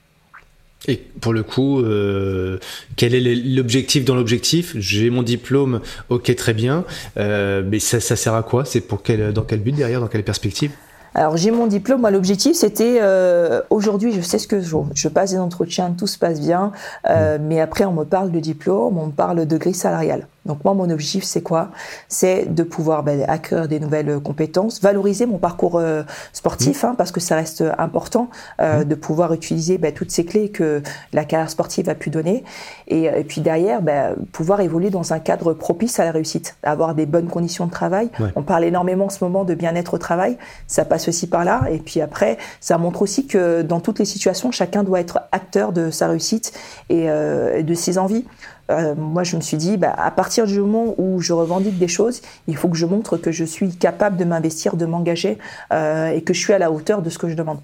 Et 0.88 0.96
pour 1.20 1.32
le 1.32 1.42
coup, 1.42 1.80
euh, 1.80 2.58
quel 2.96 3.14
est 3.14 3.34
l'objectif 3.34 4.04
dans 4.04 4.14
l'objectif? 4.14 4.74
J'ai 4.78 5.10
mon 5.10 5.22
diplôme, 5.22 5.80
ok, 6.08 6.34
très 6.36 6.54
bien, 6.54 6.84
euh, 7.16 7.62
mais 7.66 7.78
ça, 7.78 8.00
ça, 8.00 8.16
sert 8.16 8.34
à 8.34 8.42
quoi? 8.42 8.64
C'est 8.64 8.80
pour 8.80 9.02
quel, 9.02 9.32
dans 9.32 9.42
quel 9.42 9.60
but 9.60 9.72
derrière, 9.72 10.00
dans 10.00 10.08
quelle 10.08 10.24
perspective? 10.24 10.70
Alors 11.16 11.38
j'ai 11.38 11.50
mon 11.50 11.66
diplôme, 11.66 12.02
moi 12.02 12.10
l'objectif 12.10 12.56
c'était 12.56 12.98
euh, 13.00 13.62
aujourd'hui 13.70 14.12
je 14.12 14.20
sais 14.20 14.38
ce 14.38 14.46
que 14.46 14.60
je 14.60 14.76
veux. 14.76 14.82
Je 14.94 15.08
passe 15.08 15.30
des 15.30 15.38
entretiens, 15.38 15.94
tout 15.96 16.06
se 16.06 16.18
passe 16.18 16.42
bien, 16.42 16.72
euh, 17.08 17.38
mmh. 17.38 17.42
mais 17.42 17.58
après 17.58 17.86
on 17.86 17.92
me 17.92 18.04
parle 18.04 18.30
de 18.30 18.38
diplôme, 18.38 18.98
on 18.98 19.06
me 19.06 19.12
parle 19.12 19.46
de 19.46 19.56
grille 19.56 19.72
salariale. 19.72 20.26
Donc 20.46 20.64
moi, 20.64 20.74
mon 20.74 20.88
objectif, 20.88 21.24
c'est 21.24 21.42
quoi? 21.42 21.70
C'est 22.08 22.52
de 22.52 22.62
pouvoir 22.62 23.02
ben, 23.02 23.24
acquérir 23.28 23.68
des 23.68 23.80
nouvelles 23.80 24.08
euh, 24.08 24.20
compétences, 24.20 24.80
valoriser 24.80 25.26
mon 25.26 25.38
parcours 25.38 25.76
euh, 25.76 26.02
sportif, 26.32 26.82
mmh. 26.82 26.86
hein, 26.86 26.94
parce 26.96 27.12
que 27.12 27.20
ça 27.20 27.36
reste 27.36 27.64
important 27.78 28.30
euh, 28.60 28.80
mmh. 28.80 28.84
de 28.84 28.94
pouvoir 28.94 29.32
utiliser 29.32 29.78
ben, 29.78 29.92
toutes 29.92 30.10
ces 30.10 30.24
clés 30.24 30.48
que 30.50 30.82
la 31.12 31.24
carrière 31.24 31.50
sportive 31.50 31.88
a 31.88 31.94
pu 31.94 32.10
donner, 32.10 32.44
et, 32.88 33.08
puis 33.24 33.40
derrière, 33.40 33.82
ben, 33.82 34.14
pouvoir 34.32 34.60
évoluer 34.60 34.90
dans 34.90 35.12
un 35.12 35.18
cadre 35.18 35.52
propice 35.52 35.98
à 35.98 36.04
la 36.04 36.12
réussite, 36.12 36.56
avoir 36.62 36.94
des 36.94 37.06
bonnes 37.06 37.28
conditions 37.28 37.66
de 37.66 37.70
travail. 37.70 38.10
On 38.36 38.42
parle 38.42 38.64
énormément 38.64 39.06
en 39.06 39.10
ce 39.10 39.22
moment 39.24 39.44
de 39.44 39.54
bien-être 39.54 39.94
au 39.94 39.98
travail, 39.98 40.38
ça 40.66 40.84
passe 40.84 41.08
aussi 41.08 41.26
par 41.26 41.44
là, 41.44 41.62
et 41.70 41.78
puis 41.78 42.00
après, 42.00 42.38
ça 42.60 42.78
montre 42.78 43.02
aussi 43.02 43.26
que 43.26 43.62
dans 43.62 43.80
toutes 43.80 43.98
les 43.98 44.04
situations, 44.04 44.50
chacun 44.52 44.84
doit 44.84 45.00
être 45.00 45.20
acteur 45.32 45.72
de 45.72 45.90
sa 45.90 46.08
réussite 46.08 46.52
et 46.88 47.06
de 47.08 47.74
ses 47.74 47.98
envies. 47.98 48.24
Euh, 48.70 48.94
moi, 48.96 49.22
je 49.22 49.36
me 49.36 49.40
suis 49.40 49.56
dit, 49.56 49.76
bah, 49.76 49.94
à 49.96 50.10
partir 50.10 50.46
du 50.46 50.58
moment 50.58 50.94
où 50.98 51.20
je 51.20 51.32
revendique 51.32 51.78
des 51.78 51.88
choses, 51.88 52.22
il 52.48 52.56
faut 52.56 52.68
que 52.68 52.76
je 52.76 52.86
montre 52.86 53.16
que 53.16 53.32
je 53.32 53.44
suis 53.44 53.74
capable 53.74 54.16
de 54.16 54.24
m'investir, 54.24 54.76
de 54.76 54.86
m'engager 54.86 55.38
euh, 55.72 56.08
et 56.08 56.22
que 56.22 56.34
je 56.34 56.40
suis 56.40 56.52
à 56.52 56.58
la 56.58 56.70
hauteur 56.70 57.02
de 57.02 57.10
ce 57.10 57.18
que 57.18 57.28
je 57.28 57.34
demande. 57.34 57.58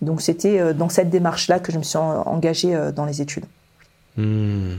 Donc, 0.00 0.22
c'était 0.22 0.60
euh, 0.60 0.72
dans 0.72 0.88
cette 0.88 1.10
démarche-là 1.10 1.58
que 1.58 1.72
je 1.72 1.78
me 1.78 1.82
suis 1.82 1.98
engagée 1.98 2.76
dans 2.94 3.04
les 3.04 3.20
études. 3.20 3.44
Hmm. 4.16 4.74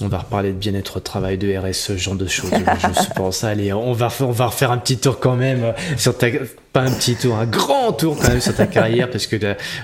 On 0.00 0.08
va 0.08 0.18
reparler 0.18 0.48
de 0.52 0.58
bien-être 0.58 0.96
au 0.96 1.00
travail, 1.00 1.38
de 1.38 1.56
RSE, 1.56 1.72
ce 1.72 1.96
genre 1.96 2.16
de 2.16 2.26
choses. 2.26 2.50
je 2.50 3.14
pense. 3.14 3.44
Allez, 3.44 3.72
on 3.72 3.92
va, 3.92 4.08
on 4.20 4.32
va 4.32 4.46
refaire 4.46 4.72
un 4.72 4.78
petit 4.78 4.98
tour 4.98 5.20
quand 5.20 5.36
même 5.36 5.72
sur 5.96 6.18
ta, 6.18 6.26
pas 6.72 6.80
un 6.80 6.90
petit 6.90 7.14
tour, 7.14 7.36
un 7.36 7.46
grand 7.46 7.92
tour 7.92 8.18
quand 8.20 8.28
même 8.28 8.40
sur 8.40 8.56
ta 8.56 8.66
carrière 8.66 9.08
parce 9.12 9.28
que 9.28 9.36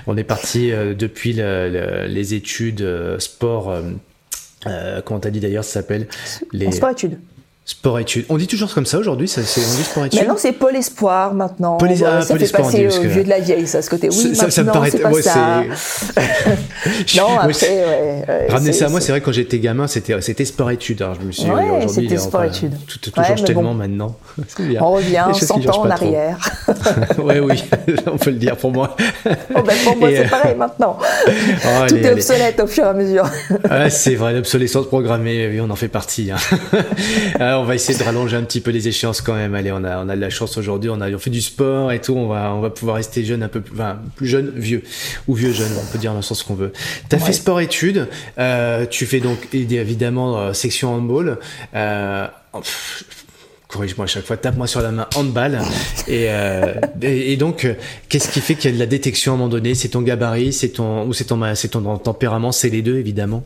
on 0.07 0.17
est 0.17 0.25
parti 0.25 0.71
depuis 0.71 1.31
les 1.31 2.33
études 2.33 2.85
sport 3.19 3.73
euh, 4.67 5.01
comment 5.01 5.19
t'as 5.19 5.29
dit 5.29 5.39
d'ailleurs, 5.39 5.63
ça 5.63 5.73
s'appelle 5.81 6.07
les... 6.51 6.71
sport-études. 6.71 7.19
Sport-études. 7.63 8.25
On 8.29 8.37
dit 8.37 8.47
toujours 8.47 8.73
comme 8.73 8.87
ça 8.87 8.97
aujourd'hui 8.97 9.27
ça, 9.27 9.43
c'est, 9.43 9.61
On 9.61 9.75
dit 9.77 9.83
sport-études 9.83 10.19
Maintenant, 10.21 10.35
c'est 10.35 10.51
Pôle 10.51 10.75
Espoir, 10.75 11.35
maintenant. 11.35 11.77
Pôle, 11.77 11.91
ah, 12.03 12.21
ça 12.23 12.35
fait 12.35 12.51
passer 12.51 12.87
au 12.87 13.01
vieux 13.07 13.23
de 13.23 13.29
la 13.29 13.39
vieille, 13.39 13.67
ça, 13.67 13.83
ce 13.83 13.89
côté. 13.89 14.09
Oui, 14.09 14.35
ça, 14.35 14.49
ça 14.49 14.63
me 14.63 14.71
paraît... 14.71 14.89
pas 14.89 15.11
ouais, 15.11 15.21
ça. 15.21 15.61
non, 17.17 17.37
après, 17.39 17.67
ouais, 17.67 18.47
Ramener 18.49 18.73
ça 18.73 18.87
à 18.87 18.89
moi, 18.89 18.99
c'est 18.99 19.11
vrai, 19.11 19.21
quand 19.21 19.31
j'étais 19.31 19.59
gamin, 19.59 19.85
c'était, 19.85 20.19
c'était 20.21 20.43
sport-études. 20.43 21.03
Alors, 21.03 21.17
je 21.21 21.27
me 21.27 21.31
suis 21.31 21.49
ouais, 21.51 21.69
aujourd'hui, 21.69 21.89
c'était 22.09 22.17
sport-études. 22.17 22.73
Tout, 22.87 22.97
tout, 22.97 23.11
change 23.23 23.43
tellement 23.43 23.75
maintenant. 23.75 24.17
On 24.79 24.91
revient 24.93 25.25
100 25.31 25.67
ans 25.67 25.83
en 25.83 25.89
arrière. 25.91 26.39
oui, 27.19 27.39
oui, 27.39 27.63
on 28.07 28.17
peut 28.17 28.31
le 28.31 28.37
dire 28.37 28.57
pour 28.57 28.71
moi. 28.71 28.95
Oh, 29.55 29.61
ben, 29.61 29.75
pour 29.83 29.97
moi, 29.97 30.09
c'est 30.09 30.25
euh, 30.25 30.29
pareil 30.29 30.55
maintenant. 30.55 30.97
Oh, 30.99 31.85
tout 31.87 31.95
est 31.95 32.11
obsolète 32.11 32.59
au 32.59 32.67
fur 32.67 32.85
et 32.85 32.87
à 32.87 32.93
mesure. 32.93 33.29
c'est 33.89 34.15
vrai, 34.15 34.33
l'obsolescence 34.33 34.87
programmée, 34.87 35.47
oui, 35.47 35.61
on 35.61 35.69
en 35.69 35.75
fait 35.75 35.89
partie. 35.89 36.31
On 37.59 37.63
va 37.63 37.75
essayer 37.75 37.97
de 37.97 38.03
rallonger 38.03 38.35
un 38.35 38.43
petit 38.43 38.61
peu 38.61 38.71
les 38.71 38.87
échéances 38.87 39.21
quand 39.21 39.33
même. 39.33 39.55
Allez, 39.55 39.71
on 39.71 39.83
a, 39.83 40.03
on 40.03 40.09
a 40.09 40.15
de 40.15 40.21
la 40.21 40.29
chance 40.29 40.57
aujourd'hui. 40.57 40.89
On 40.89 41.01
a, 41.01 41.09
on 41.09 41.19
fait 41.19 41.29
du 41.29 41.41
sport 41.41 41.91
et 41.91 41.99
tout. 41.99 42.15
On 42.15 42.27
va, 42.27 42.53
on 42.53 42.61
va 42.61 42.69
pouvoir 42.69 42.97
rester 42.97 43.23
jeune 43.23 43.43
un 43.43 43.47
peu 43.47 43.61
plus, 43.61 43.73
enfin, 43.73 43.99
plus 44.15 44.27
jeune, 44.27 44.51
vieux 44.55 44.83
ou 45.27 45.33
vieux 45.33 45.51
jeune. 45.51 45.71
On 45.81 45.91
peut 45.91 45.97
dire 45.97 46.11
dans 46.11 46.17
le 46.17 46.23
sens 46.23 46.43
qu'on 46.43 46.55
veut. 46.55 46.71
T'as 47.09 47.19
fait 47.19 47.33
sport 47.33 47.59
études. 47.59 48.07
Euh, 48.37 48.85
tu 48.85 49.05
fais 49.05 49.19
donc 49.19 49.47
évidemment 49.53 50.37
euh, 50.37 50.53
section 50.53 50.93
handball. 50.93 51.39
Euh, 51.75 52.27
corrige-moi 53.67 54.03
à 54.03 54.07
chaque 54.07 54.25
fois, 54.25 54.37
tape-moi 54.37 54.67
sur 54.67 54.81
la 54.81 54.91
main, 54.91 55.07
handball. 55.15 55.59
et, 56.07 56.25
euh, 56.29 56.73
et, 57.01 57.37
donc, 57.37 57.67
qu'est-ce 58.09 58.29
qui 58.29 58.41
fait 58.41 58.55
qu'il 58.55 58.69
y 58.69 58.73
a 58.73 58.75
de 58.75 58.79
la 58.79 58.85
détection 58.85 59.31
à 59.31 59.35
un 59.35 59.37
moment 59.37 59.49
donné? 59.49 59.75
C'est 59.75 59.89
ton 59.89 60.01
gabarit, 60.01 60.53
c'est 60.53 60.69
ton 60.69 61.05
ou 61.05 61.13
c'est 61.13 61.25
ton, 61.25 61.39
c'est 61.55 61.69
ton 61.69 61.97
tempérament, 61.97 62.51
c'est 62.51 62.69
les 62.69 62.81
deux 62.81 62.97
évidemment. 62.97 63.43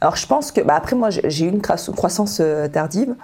Alors 0.00 0.16
je 0.16 0.26
pense 0.26 0.52
que, 0.52 0.60
bah 0.60 0.74
après 0.76 0.96
moi 0.96 1.10
j'ai 1.10 1.44
eu 1.44 1.48
une 1.48 1.62
croissance 1.62 2.40
tardive, 2.72 3.14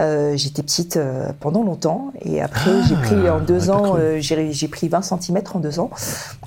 euh, 0.00 0.36
j'étais 0.36 0.62
petite 0.62 0.96
euh, 0.96 1.28
pendant 1.40 1.62
longtemps 1.62 2.12
et 2.22 2.40
après 2.40 2.70
j'ai 2.88 2.94
ah, 2.98 3.02
pris 3.02 3.28
en 3.28 3.40
deux 3.40 3.70
ans, 3.70 3.96
euh, 3.98 4.18
j'ai 4.20 4.68
pris 4.68 4.88
20 4.88 5.02
cm 5.02 5.42
en 5.54 5.58
deux 5.58 5.78
ans. 5.78 5.90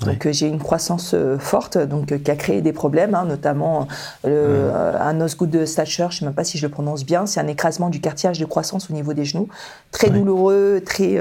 Donc 0.00 0.28
j'ai 0.30 0.48
une 0.48 0.58
croissance 0.58 1.14
forte, 1.38 1.78
donc 1.78 2.22
qui 2.22 2.30
a 2.30 2.36
créé 2.36 2.62
des 2.62 2.72
problèmes, 2.72 3.14
hein, 3.14 3.24
notamment 3.26 3.86
un 4.24 5.20
osgood 5.20 5.50
de 5.50 5.64
stature, 5.64 6.10
je 6.10 6.18
sais 6.18 6.24
même 6.24 6.34
pas 6.34 6.44
si 6.44 6.58
je 6.58 6.66
le 6.66 6.70
prononce 6.70 7.04
bien, 7.04 7.26
c'est 7.26 7.40
un 7.40 7.46
écrasement 7.46 7.90
du 7.90 8.00
cartilage 8.00 8.38
de 8.38 8.44
croissance 8.44 8.90
au 8.90 8.92
niveau 8.92 9.12
des 9.12 9.24
genoux, 9.24 9.48
très 9.92 10.10
douloureux, 10.10 10.82
très 10.84 11.18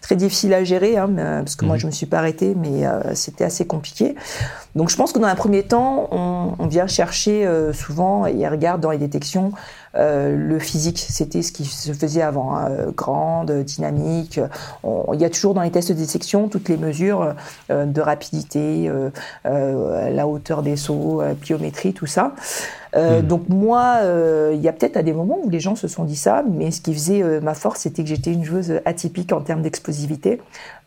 très 0.00 0.16
difficile 0.16 0.54
à 0.54 0.64
gérer, 0.64 0.96
hein, 0.96 1.08
parce 1.16 1.56
que 1.56 1.64
moi 1.64 1.76
mhm. 1.76 1.80
je 1.80 1.86
me 1.86 1.92
suis 1.92 2.06
pas 2.06 2.18
arrêtée, 2.18 2.54
mais 2.56 2.84
c'était 3.14 3.44
assez 3.44 3.66
compliqué. 3.66 4.16
Donc 4.74 4.90
je 4.90 4.96
pense 4.96 5.12
que 5.12 5.18
dans 5.18 5.28
un 5.28 5.34
premier 5.34 5.62
temps, 5.62 6.08
on, 6.10 6.52
on 6.58 6.66
vient 6.66 6.86
chercher 6.86 7.48
souvent 7.72 8.26
et 8.26 8.46
regarde 8.48 8.80
dans 8.80 8.90
les 8.90 8.98
détections 8.98 9.52
euh, 9.96 10.36
le 10.36 10.58
physique, 10.58 10.98
c'était 10.98 11.42
ce 11.42 11.52
qui 11.52 11.64
se 11.64 11.92
faisait 11.92 12.22
avant, 12.22 12.56
hein, 12.56 12.68
euh, 12.70 12.90
grande, 12.94 13.50
dynamique. 13.62 14.40
il 14.84 15.20
y 15.20 15.24
a 15.24 15.30
toujours 15.30 15.54
dans 15.54 15.62
les 15.62 15.70
tests 15.70 15.88
de 15.90 15.94
dissection 15.94 16.48
toutes 16.48 16.68
les 16.68 16.76
mesures 16.76 17.34
euh, 17.70 17.86
de 17.86 18.00
rapidité, 18.00 18.90
la 19.44 20.26
hauteur 20.26 20.62
des 20.62 20.76
sauts, 20.76 21.22
pliométrie, 21.40 21.92
tout 21.92 22.06
ça. 22.06 22.34
Hmm. 22.94 23.20
Donc 23.22 23.48
moi, 23.48 24.00
il 24.52 24.60
y 24.60 24.68
a 24.68 24.72
peut-être 24.72 24.96
à 24.96 25.02
des 25.02 25.12
moments 25.12 25.38
où 25.42 25.50
les 25.50 25.60
gens 25.60 25.76
se 25.76 25.88
sont 25.88 26.04
dit 26.04 26.16
ça, 26.16 26.44
mais 26.48 26.70
ce 26.70 26.80
qui 26.80 26.94
faisait 26.94 27.40
ma 27.40 27.54
force, 27.54 27.80
c'était 27.80 28.02
que 28.02 28.08
j'étais 28.08 28.32
une 28.32 28.44
joueuse 28.44 28.80
atypique 28.84 29.32
en 29.32 29.40
termes 29.40 29.62
d'explosivité. 29.62 30.40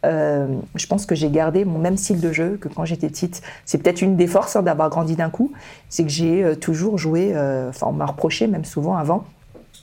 je 0.04 0.88
pense 0.88 1.06
que 1.06 1.16
j'ai 1.16 1.30
gardé 1.30 1.66
mon 1.66 1.78
même 1.78 1.98
style 1.98 2.20
de 2.20 2.32
jeu 2.32 2.58
que 2.60 2.68
quand 2.68 2.86
j'étais 2.86 3.10
petite. 3.10 3.42
C'est 3.66 3.78
peut-être 3.78 4.02
une 4.02 4.16
des 4.16 4.28
forces 4.28 4.56
hein, 4.56 4.64
d'avoir 4.64 4.90
grandi 4.90 5.16
d'un 5.16 5.30
coup, 5.30 5.52
c'est 5.90 6.04
que 6.04 6.10
j'ai 6.10 6.56
toujours 6.60 6.98
joué, 6.98 7.34
enfin 7.70 7.88
on 7.88 7.94
m'a 7.94 8.06
reproché 8.06 8.48
même 8.48 8.66
souvent 8.66 8.96
avant 8.96 9.26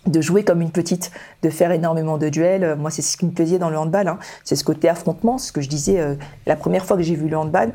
de 0.06 0.20
jouer 0.20 0.44
comme 0.44 0.60
une 0.60 0.70
petite, 0.70 1.10
de 1.42 1.50
faire 1.50 1.72
énormément 1.72 2.18
de 2.18 2.28
duels. 2.28 2.76
Moi, 2.78 2.90
c'est 2.90 3.02
ce 3.02 3.16
qui 3.16 3.26
me 3.26 3.30
plaisait 3.30 3.58
dans 3.58 3.70
le 3.70 3.78
handball. 3.78 4.08
Hein. 4.08 4.18
C'est 4.44 4.56
ce 4.56 4.64
côté 4.64 4.88
affrontement, 4.88 5.38
ce 5.38 5.52
que 5.52 5.60
je 5.60 5.68
disais 5.68 6.00
euh, 6.00 6.14
la 6.46 6.56
première 6.56 6.84
fois 6.84 6.96
que 6.96 7.02
j'ai 7.02 7.14
vu 7.14 7.28
le 7.28 7.36
handball. 7.36 7.72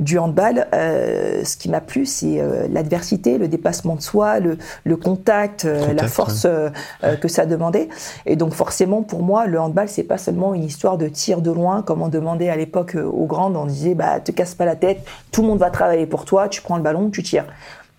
Du 0.00 0.18
handball, 0.18 0.68
euh, 0.74 1.42
ce 1.44 1.56
qui 1.56 1.68
m'a 1.68 1.80
plu, 1.80 2.06
c'est 2.06 2.40
euh, 2.40 2.68
l'adversité, 2.70 3.36
le 3.36 3.48
dépassement 3.48 3.96
de 3.96 4.00
soi, 4.00 4.38
le, 4.38 4.56
contact, 4.96 5.64
la 5.64 6.08
force 6.08 6.46
que 7.20 7.28
ça 7.28 7.46
demandait. 7.46 7.88
Et 8.26 8.36
donc, 8.36 8.52
forcément, 8.52 9.02
pour 9.02 9.22
moi, 9.22 9.46
le 9.46 9.60
handball, 9.60 9.88
c'est 9.88 10.04
pas 10.04 10.18
seulement 10.18 10.54
une 10.54 10.64
histoire 10.64 10.98
de 10.98 11.08
tir 11.08 11.40
de 11.40 11.50
loin, 11.50 11.82
comme 11.82 12.02
on 12.02 12.08
demandait 12.08 12.48
à 12.48 12.56
l'époque 12.56 12.96
aux 12.96 13.26
grandes. 13.26 13.56
On 13.56 13.66
disait, 13.66 13.94
bah, 13.94 14.20
te 14.20 14.32
casse 14.32 14.54
pas 14.54 14.64
la 14.64 14.76
tête, 14.76 15.00
tout 15.32 15.42
le 15.42 15.48
monde 15.48 15.58
va 15.58 15.70
travailler 15.70 16.06
pour 16.06 16.24
toi, 16.24 16.48
tu 16.48 16.62
prends 16.62 16.76
le 16.76 16.82
ballon, 16.82 17.10
tu 17.10 17.22
tires. 17.22 17.46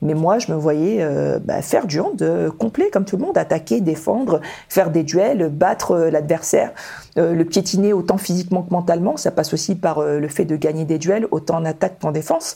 Mais 0.02 0.14
moi, 0.14 0.40
je 0.40 0.52
me 0.52 0.58
voyais 0.58 1.00
euh, 1.02 1.40
bah, 1.40 1.62
faire 1.62 1.86
du 1.86 2.00
hand 2.00 2.22
euh, 2.22 2.50
complet, 2.52 2.90
comme 2.92 3.06
tout 3.06 3.18
le 3.18 3.26
monde, 3.26 3.38
attaquer, 3.38 3.82
défendre, 3.82 4.40
faire 4.70 4.92
des 4.92 5.04
duels, 5.04 5.50
battre 5.50 5.92
euh, 5.92 6.10
l'adversaire, 6.10 6.72
le 7.18 7.44
piétiner 7.44 7.92
autant 7.92 8.18
physiquement 8.18 8.64
que 8.64 8.72
mentalement. 8.72 9.18
Ça 9.18 9.32
passe 9.32 9.54
aussi 9.54 9.76
par 9.76 10.02
le 10.02 10.28
fait 10.30 10.46
de 10.46 10.56
gagner 10.56 10.86
des 10.86 10.98
duels, 10.98 11.28
autant 11.32 11.58
en 11.58 11.66
attaque 11.66 12.00
qu'en 12.00 12.12
défense. 12.12 12.56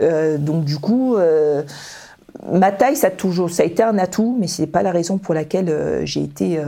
donc 0.00 0.64
du 0.64 0.78
coup, 0.78 1.16
ma 2.52 2.70
taille, 2.70 2.94
ça 2.94 3.08
a 3.08 3.10
toujours, 3.10 3.50
ça 3.50 3.64
a 3.64 3.66
été 3.66 3.82
un 3.82 3.98
atout, 3.98 4.36
mais 4.38 4.46
ce 4.46 4.62
n'est 4.62 4.68
pas 4.68 4.84
la 4.84 4.92
raison 4.92 5.18
pour 5.18 5.34
laquelle 5.34 6.02
j'ai 6.04 6.22
été 6.22 6.60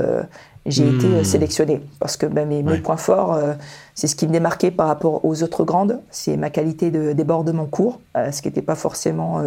j'ai 0.68 0.86
été 0.86 1.06
euh, 1.06 1.20
hmm. 1.20 1.24
sélectionnée 1.24 1.80
parce 1.98 2.16
que 2.16 2.26
ben, 2.26 2.46
mes, 2.46 2.78
points 2.78 2.96
forts, 2.96 3.34
euh, 3.34 3.54
c'est 3.98 4.06
ce 4.06 4.14
qui 4.14 4.28
me 4.28 4.32
démarquait 4.32 4.70
par 4.70 4.86
rapport 4.86 5.24
aux 5.24 5.42
autres 5.42 5.64
grandes, 5.64 6.00
c'est 6.12 6.36
ma 6.36 6.50
qualité 6.50 6.92
de 6.92 7.12
débordement 7.12 7.66
court, 7.66 8.00
euh, 8.16 8.30
ce 8.30 8.42
qui 8.42 8.46
n'était 8.46 8.62
pas 8.62 8.76
forcément 8.76 9.42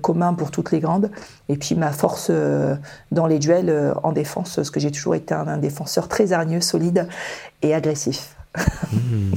commun 0.00 0.32
pour 0.32 0.50
toutes 0.50 0.72
les 0.72 0.80
grandes, 0.80 1.10
et 1.50 1.58
puis 1.58 1.74
ma 1.74 1.92
force 1.92 2.30
dans 3.12 3.26
les 3.26 3.38
duels 3.38 3.94
en 4.02 4.12
défense, 4.12 4.56
parce 4.56 4.70
que 4.70 4.80
j'ai 4.80 4.90
toujours 4.90 5.14
été 5.14 5.34
un, 5.34 5.58
défenseur 5.58 6.08
très 6.08 6.32
hargneux, 6.32 6.62
solide 6.62 7.08
et 7.60 7.74
agressif. 7.74 8.36
Hmm. 8.92 9.34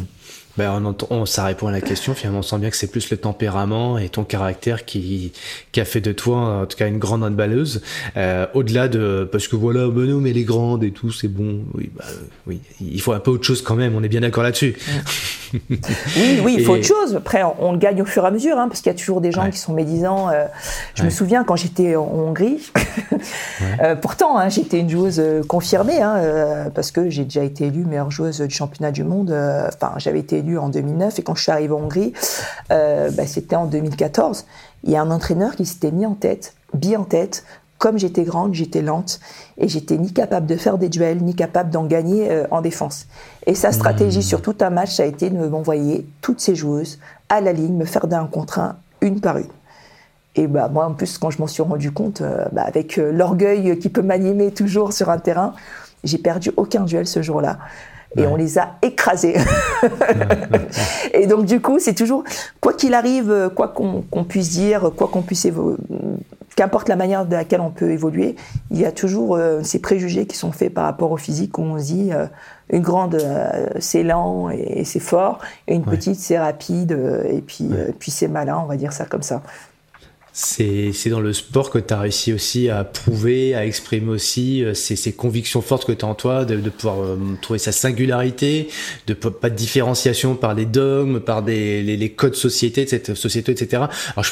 Ben, 0.59 0.93
on, 1.09 1.25
ça 1.25 1.45
répond 1.45 1.67
à 1.67 1.71
la 1.71 1.79
question. 1.79 2.13
Finalement, 2.13 2.39
on 2.39 2.41
sent 2.41 2.57
bien 2.57 2.69
que 2.69 2.75
c'est 2.75 2.91
plus 2.91 3.09
le 3.11 3.15
tempérament 3.15 3.97
et 3.97 4.09
ton 4.09 4.25
caractère 4.25 4.83
qui, 4.83 5.31
qui 5.71 5.79
a 5.79 5.85
fait 5.85 6.01
de 6.01 6.11
toi, 6.11 6.63
en 6.63 6.65
tout 6.65 6.75
cas, 6.75 6.89
une 6.89 6.97
grande 6.97 7.23
handballeuse. 7.23 7.81
Euh, 8.17 8.45
au-delà 8.53 8.89
de, 8.89 9.25
parce 9.31 9.47
que 9.47 9.55
voilà, 9.55 9.87
ben 9.87 10.05
non, 10.05 10.19
mais 10.19 10.33
les 10.33 10.43
grandes 10.43 10.83
et 10.83 10.91
tout, 10.91 11.13
c'est 11.13 11.29
bon. 11.29 11.61
Oui, 11.75 11.89
bah, 11.95 12.03
oui, 12.45 12.59
il 12.81 12.99
faut 12.99 13.13
un 13.13 13.21
peu 13.21 13.31
autre 13.31 13.45
chose 13.45 13.61
quand 13.61 13.75
même. 13.75 13.95
On 13.95 14.03
est 14.03 14.09
bien 14.09 14.19
d'accord 14.19 14.43
là-dessus. 14.43 14.75
oui, 15.69 16.41
oui, 16.43 16.55
il 16.57 16.65
faut 16.65 16.73
autre 16.73 16.83
chose. 16.83 17.15
Après, 17.15 17.41
on, 17.59 17.71
le 17.71 17.77
gagne 17.77 18.01
au 18.01 18.05
fur 18.05 18.25
et 18.25 18.27
à 18.27 18.31
mesure, 18.31 18.57
hein, 18.57 18.67
parce 18.67 18.81
qu'il 18.81 18.91
y 18.91 18.95
a 18.95 18.97
toujours 18.97 19.21
des 19.21 19.31
gens 19.31 19.49
qui 19.49 19.57
sont 19.57 19.73
médisants. 19.73 20.27
Euh, 20.27 20.43
je 20.95 21.03
me 21.03 21.09
souviens 21.09 21.45
quand 21.45 21.55
j'étais 21.55 21.95
en 21.95 22.03
Hongrie. 22.03 22.69
euh, 23.81 23.95
pourtant, 23.95 24.37
hein, 24.37 24.49
j'étais 24.49 24.79
une 24.79 24.89
joueuse 24.89 25.23
confirmée, 25.47 26.01
hein, 26.01 26.69
parce 26.75 26.91
que 26.91 27.09
j'ai 27.09 27.23
déjà 27.23 27.45
été 27.45 27.67
élue 27.67 27.85
meilleure 27.85 28.11
joueuse 28.11 28.41
du 28.41 28.53
championnat 28.53 28.91
du 28.91 29.05
monde. 29.05 29.31
Enfin, 29.31 29.93
j'avais 29.97 30.19
été 30.19 30.39
élue 30.39 30.48
en 30.57 30.69
2009 30.69 31.19
et 31.19 31.21
quand 31.21 31.35
je 31.35 31.43
suis 31.43 31.51
arrivée 31.51 31.73
en 31.73 31.83
Hongrie, 31.83 32.13
euh, 32.71 33.09
bah, 33.11 33.25
c'était 33.25 33.55
en 33.55 33.65
2014. 33.65 34.45
Il 34.83 34.91
y 34.91 34.95
a 34.95 35.01
un 35.01 35.11
entraîneur 35.11 35.55
qui 35.55 35.65
s'était 35.65 35.91
mis 35.91 36.05
en 36.05 36.13
tête, 36.13 36.53
bien 36.73 37.01
en 37.01 37.03
tête, 37.03 37.43
comme 37.77 37.97
j'étais 37.97 38.23
grande, 38.23 38.53
j'étais 38.53 38.81
lente 38.81 39.19
et 39.57 39.67
j'étais 39.69 39.97
ni 39.97 40.11
capable 40.11 40.45
de 40.45 40.57
faire 40.57 40.77
des 40.77 40.89
duels, 40.89 41.23
ni 41.23 41.33
capable 41.33 41.69
d'en 41.69 41.85
gagner 41.85 42.29
euh, 42.29 42.45
en 42.51 42.61
défense. 42.61 43.07
Et 43.45 43.55
sa 43.55 43.71
stratégie 43.71 44.19
mmh. 44.19 44.23
sur 44.23 44.41
tout 44.41 44.55
un 44.59 44.69
match, 44.69 44.95
ça 44.95 45.03
a 45.03 45.05
été 45.05 45.29
de 45.29 45.47
m'envoyer 45.47 46.05
toutes 46.21 46.41
ces 46.41 46.55
joueuses 46.55 46.99
à 47.29 47.39
la 47.39 47.53
ligne, 47.53 47.75
me 47.75 47.85
faire 47.85 48.07
d'un 48.07 48.25
contre 48.25 48.59
un, 48.59 48.75
une 49.01 49.21
par 49.21 49.37
une. 49.37 49.47
Et 50.35 50.47
bah, 50.47 50.69
moi, 50.69 50.85
en 50.85 50.93
plus, 50.93 51.17
quand 51.17 51.29
je 51.29 51.39
m'en 51.39 51.47
suis 51.47 51.63
rendu 51.63 51.91
compte, 51.91 52.21
euh, 52.21 52.45
bah, 52.51 52.63
avec 52.63 52.97
l'orgueil 52.97 53.79
qui 53.79 53.89
peut 53.89 54.01
m'animer 54.01 54.51
toujours 54.51 54.91
sur 54.91 55.09
un 55.09 55.17
terrain, 55.17 55.53
j'ai 56.03 56.17
perdu 56.17 56.51
aucun 56.57 56.83
duel 56.83 57.07
ce 57.07 57.21
jour-là 57.21 57.59
et 58.17 58.25
on 58.25 58.35
les 58.35 58.57
a 58.57 58.77
écrasés. 58.81 59.35
et 61.13 61.27
donc 61.27 61.45
du 61.45 61.61
coup, 61.61 61.79
c'est 61.79 61.93
toujours, 61.93 62.23
quoi 62.59 62.73
qu'il 62.73 62.93
arrive, 62.93 63.51
quoi 63.55 63.67
qu'on 63.67 64.23
puisse 64.23 64.49
dire, 64.49 64.91
quoi 64.95 65.07
qu'on 65.07 65.21
puisse 65.21 65.45
évoluer, 65.45 65.77
qu'importe 66.59 66.89
la 66.89 66.97
manière 66.97 67.25
de 67.25 67.31
laquelle 67.31 67.61
on 67.61 67.69
peut 67.69 67.89
évoluer, 67.89 68.35
il 68.69 68.79
y 68.79 68.85
a 68.85 68.91
toujours 68.91 69.37
euh, 69.37 69.63
ces 69.63 69.79
préjugés 69.79 70.25
qui 70.25 70.35
sont 70.35 70.51
faits 70.51 70.73
par 70.73 70.83
rapport 70.83 71.09
au 71.09 71.15
physique 71.15 71.57
où 71.57 71.61
on 71.61 71.79
se 71.79 71.85
dit 71.85 72.09
euh, 72.11 72.25
une 72.69 72.81
grande 72.81 73.15
euh, 73.15 73.69
c'est 73.79 74.03
lent 74.03 74.49
et, 74.49 74.83
c'est 74.83 74.99
fort 74.99 75.39
et 75.69 75.75
une 75.75 75.85
petite 75.85 76.19
c'est 76.19 76.37
rapide 76.37 76.99
et 77.29 77.41
puis 77.41 77.69
puis 77.97 78.11
c'est 78.11 78.27
malin, 78.27 78.59
on 78.61 78.65
va 78.65 78.75
dire 78.75 78.91
ça 78.91 79.05
comme 79.05 79.21
ça 79.23 79.41
c'est 80.31 81.09
dans 81.09 81.19
le 81.19 81.33
sport 81.33 81.69
que 81.69 81.79
tu 81.79 81.93
as 81.93 81.99
réussi 81.99 82.33
aussi 82.33 82.69
à 82.69 82.83
prouver, 82.83 83.55
à 83.55 83.65
exprimer 83.65 84.09
aussi 84.09 84.63
euh, 84.63 84.73
ces, 84.73 84.95
ces 84.95 85.11
convictions 85.11 85.61
fortes 85.61 85.85
que 85.85 85.91
tu 85.91 86.05
as 86.05 86.07
en 86.07 86.15
toi, 86.15 86.45
de, 86.45 86.55
de 86.57 86.69
pouvoir 86.69 87.01
euh, 87.01 87.17
trouver 87.41 87.59
sa 87.59 87.71
singularité, 87.71 88.69
de 89.07 89.13
pas 89.13 89.49
de 89.49 89.55
différenciation 89.55 90.35
par 90.35 90.53
les 90.53 90.65
dogmes, 90.65 91.19
par 91.19 91.43
des, 91.43 91.81
les, 91.81 91.97
les 91.97 92.09
codes 92.09 92.35
société, 92.35 92.85
de 92.85 92.89
cette 92.89 93.15
société, 93.15 93.51
etc. 93.51 93.83
Alors 94.15 94.23
je, 94.23 94.31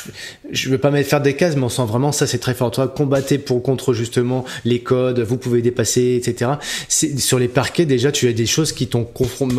je 0.51 0.69
veux 0.69 0.77
pas 0.77 0.91
mettre 0.91 1.09
faire 1.09 1.21
des 1.21 1.35
cases, 1.35 1.55
mais 1.55 1.63
on 1.63 1.69
sent 1.69 1.85
vraiment 1.87 2.11
ça, 2.11 2.27
c'est 2.27 2.37
très 2.37 2.53
fort 2.53 2.67
en 2.67 2.71
toi. 2.71 2.87
Combattez 2.87 3.37
pour 3.37 3.61
contre 3.63 3.93
justement 3.93 4.45
les 4.65 4.79
codes, 4.79 5.19
vous 5.19 5.37
pouvez 5.37 5.61
dépasser, 5.61 6.21
etc. 6.21 6.51
Sur 6.89 7.39
les 7.39 7.47
parquets, 7.47 7.85
déjà, 7.85 8.11
tu 8.11 8.27
as 8.27 8.33
des 8.33 8.45
choses 8.45 8.71
qui 8.71 8.87
t'ont 8.87 9.07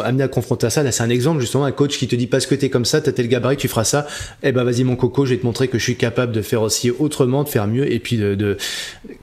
amené 0.04 0.24
à 0.24 0.28
confronter 0.28 0.66
à 0.66 0.70
ça. 0.70 0.82
Là, 0.82 0.92
c'est 0.92 1.02
un 1.02 1.10
exemple 1.10 1.40
justement, 1.40 1.64
un 1.64 1.72
coach 1.72 1.98
qui 1.98 2.06
te 2.08 2.16
dit 2.16 2.26
parce 2.26 2.46
que 2.46 2.54
t'es 2.54 2.70
comme 2.70 2.84
ça, 2.84 3.00
t'as 3.00 3.12
tel 3.12 3.28
gabarit, 3.28 3.56
tu 3.56 3.68
feras 3.68 3.84
ça. 3.84 4.06
Eh 4.42 4.52
ben 4.52 4.64
vas-y 4.64 4.84
mon 4.84 4.96
coco, 4.96 5.26
je 5.26 5.34
vais 5.34 5.40
te 5.40 5.46
montrer 5.46 5.68
que 5.68 5.78
je 5.78 5.84
suis 5.84 5.96
capable 5.96 6.27
de 6.32 6.42
faire 6.42 6.62
aussi 6.62 6.90
autrement, 6.90 7.44
de 7.44 7.48
faire 7.48 7.66
mieux. 7.66 7.90
Et 7.90 7.98
puis 7.98 8.16
de, 8.16 8.56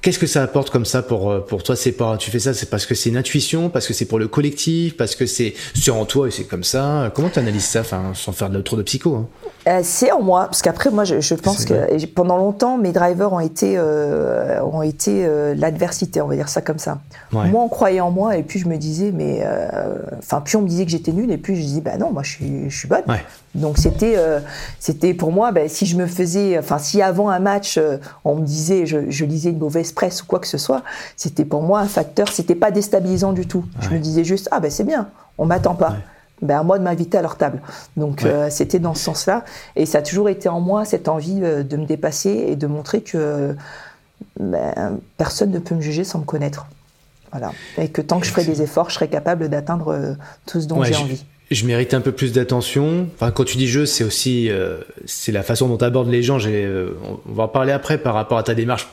qu'est-ce 0.02 0.20
que 0.20 0.28
ça 0.28 0.44
apporte 0.44 0.70
comme 0.70 0.86
ça 0.86 1.02
pour 1.02 1.32
euh, 1.32 1.39
pour 1.39 1.63
toi? 1.63 1.76
C'est 1.76 1.94
pas 1.94 2.18
tu 2.18 2.32
fais 2.32 2.39
ça, 2.39 2.54
c'est 2.54 2.70
parce 2.70 2.86
que 2.86 2.96
c'est 2.96 3.10
une 3.10 3.18
intuition, 3.18 3.70
parce 3.70 3.88
que 3.88 3.94
c'est 3.94 4.06
pour 4.06 4.20
le 4.20 4.28
collectif, 4.28 4.98
parce 4.98 5.15
que 5.15 5.26
c'est 5.26 5.54
sur 5.74 5.96
en 5.96 6.06
toi 6.06 6.28
et 6.28 6.32
c'est 6.32 6.46
comme 6.46 6.63
ça. 6.63 7.12
Comment 7.15 7.30
tu 7.30 7.39
analyses 7.39 7.65
ça, 7.65 7.82
enfin 7.82 8.13
sans 8.13 8.32
faire 8.32 8.50
de 8.50 8.62
trop 8.62 8.78
de 8.78 8.84
psycho 8.84 9.15
hein? 9.15 9.30
Euh, 9.67 9.82
C'est 9.84 10.12
en 10.12 10.21
moi, 10.21 10.45
parce 10.45 10.62
qu'après 10.62 10.89
moi 10.89 11.04
je, 11.04 11.19
je 11.19 11.34
pense 11.36 11.65
que 11.65 12.06
pendant 12.08 12.38
longtemps 12.38 12.78
mes 12.78 12.91
drivers 12.91 13.34
ont 13.34 13.39
été 13.39 13.75
euh, 13.78 14.62
ont 14.63 14.82
été 14.82 15.28
l'adversité, 15.56 16.21
on 16.21 16.28
va 16.28 16.36
dire 16.36 16.49
ça 16.49 16.62
comme 16.62 16.80
ça. 16.80 16.99
Moi 17.32 17.62
on 17.62 17.69
croyait 17.69 18.01
en 18.01 18.12
moi 18.12 18.38
et 18.38 18.43
puis 18.43 18.60
je 18.60 18.67
me 18.67 18.78
disais 18.78 19.12
mais 19.13 19.45
enfin 20.17 20.41
puis 20.41 20.56
on 20.56 20.62
me 20.62 20.67
disait 20.67 20.86
que 20.86 20.91
j'étais 20.91 21.12
nulle 21.12 21.32
et 21.32 21.38
puis 21.38 21.56
je 21.56 21.65
dis 21.65 21.82
bah 21.82 21.97
non 21.97 22.12
moi 22.12 22.23
je 22.23 22.32
suis 22.32 22.69
je 22.69 22.78
suis 22.78 22.88
bonne. 22.88 23.04
Donc 23.54 23.78
c'était 23.78 24.17
c'était 24.80 25.13
pour 25.13 25.32
moi 25.32 25.51
ben, 25.51 25.69
si 25.69 25.86
je 25.86 25.95
me 25.97 26.08
faisais 26.08 26.58
enfin 26.58 26.78
si 26.78 27.01
avant 27.01 27.30
un 27.30 27.39
match, 27.39 27.78
euh, 27.78 27.97
on 28.23 28.36
me 28.36 28.45
disait, 28.45 28.86
je, 28.86 29.25
lisais 29.25 29.49
une 29.49 29.60
mauvaise 29.60 29.91
presse 29.91 30.21
ou 30.21 30.25
quoi 30.25 30.39
que 30.39 30.47
ce 30.47 30.58
soit, 30.58 30.84
c'était 31.15 31.45
pour 31.45 31.62
moi 31.62 31.80
un 31.80 31.88
facteur, 31.88 32.28
c'était 32.30 32.56
pas 32.56 32.71
déstabilisant 32.71 33.34
du 33.34 33.47
tout. 33.47 33.65
Je 33.80 33.89
me 33.89 33.99
disais 33.99 34.23
juste, 34.23 34.49
ah 34.51 34.60
ben 34.60 34.71
c'est 34.71 34.84
bien, 34.84 35.10
on 35.38 35.45
m'attend 35.45 35.75
pas. 35.75 35.95
Ben, 36.45 36.60
à 36.60 36.63
moi 36.63 36.79
de 36.79 36.84
m'inviter 36.84 37.17
à 37.17 37.21
leur 37.21 37.38
table. 37.38 37.62
Donc 37.97 38.23
euh, 38.23 38.47
c'était 38.49 38.79
dans 38.79 38.93
ce 38.93 39.03
sens-là. 39.03 39.45
Et 39.75 39.86
ça 39.86 39.99
a 39.99 40.01
toujours 40.01 40.29
été 40.29 40.49
en 40.49 40.60
moi 40.60 40.86
cette 40.86 41.08
envie 41.08 41.39
euh, 41.41 41.63
de 41.63 41.77
me 41.77 41.86
dépasser 41.86 42.29
et 42.29 42.55
de 42.55 42.67
montrer 42.67 43.01
que 43.01 43.55
ben, 44.39 44.99
personne 45.17 45.51
ne 45.51 45.60
peut 45.60 45.75
me 45.75 45.81
juger 45.81 46.03
sans 46.03 46.19
me 46.19 46.25
connaître. 46.25 46.67
Voilà. 47.31 47.51
Et 47.77 47.89
que 47.89 48.01
tant 48.01 48.19
que 48.19 48.25
je 48.25 48.31
ferai 48.31 48.45
des 48.45 48.62
efforts, 48.62 48.89
je 48.89 48.95
serai 48.95 49.10
capable 49.10 49.49
d'atteindre 49.49 50.15
tout 50.45 50.62
ce 50.62 50.67
dont 50.67 50.84
j'ai 50.84 50.95
envie 50.95 51.25
je 51.51 51.67
mérite 51.67 51.93
un 51.93 52.01
peu 52.01 52.12
plus 52.12 52.34
d'attention. 52.34 53.08
Enfin, 53.13 53.29
quand 53.29 53.43
tu 53.43 53.58
dis 53.58 53.67
jeu, 53.67 53.86
c'est 53.86 54.03
aussi 54.03 54.49
c'est 55.05 55.31
la 55.31 55.43
façon 55.43 55.67
dont 55.67 55.77
tu 55.77 55.86
abordes 55.86 56.10
les 56.10 56.23
gens. 56.23 56.39
on 56.39 57.34
va 57.34 57.43
en 57.43 57.47
parler 57.47 57.71
après 57.71 57.99
par 57.99 58.15
rapport 58.15 58.39
à 58.39 58.43
ta 58.43 58.55
démarche 58.55 58.88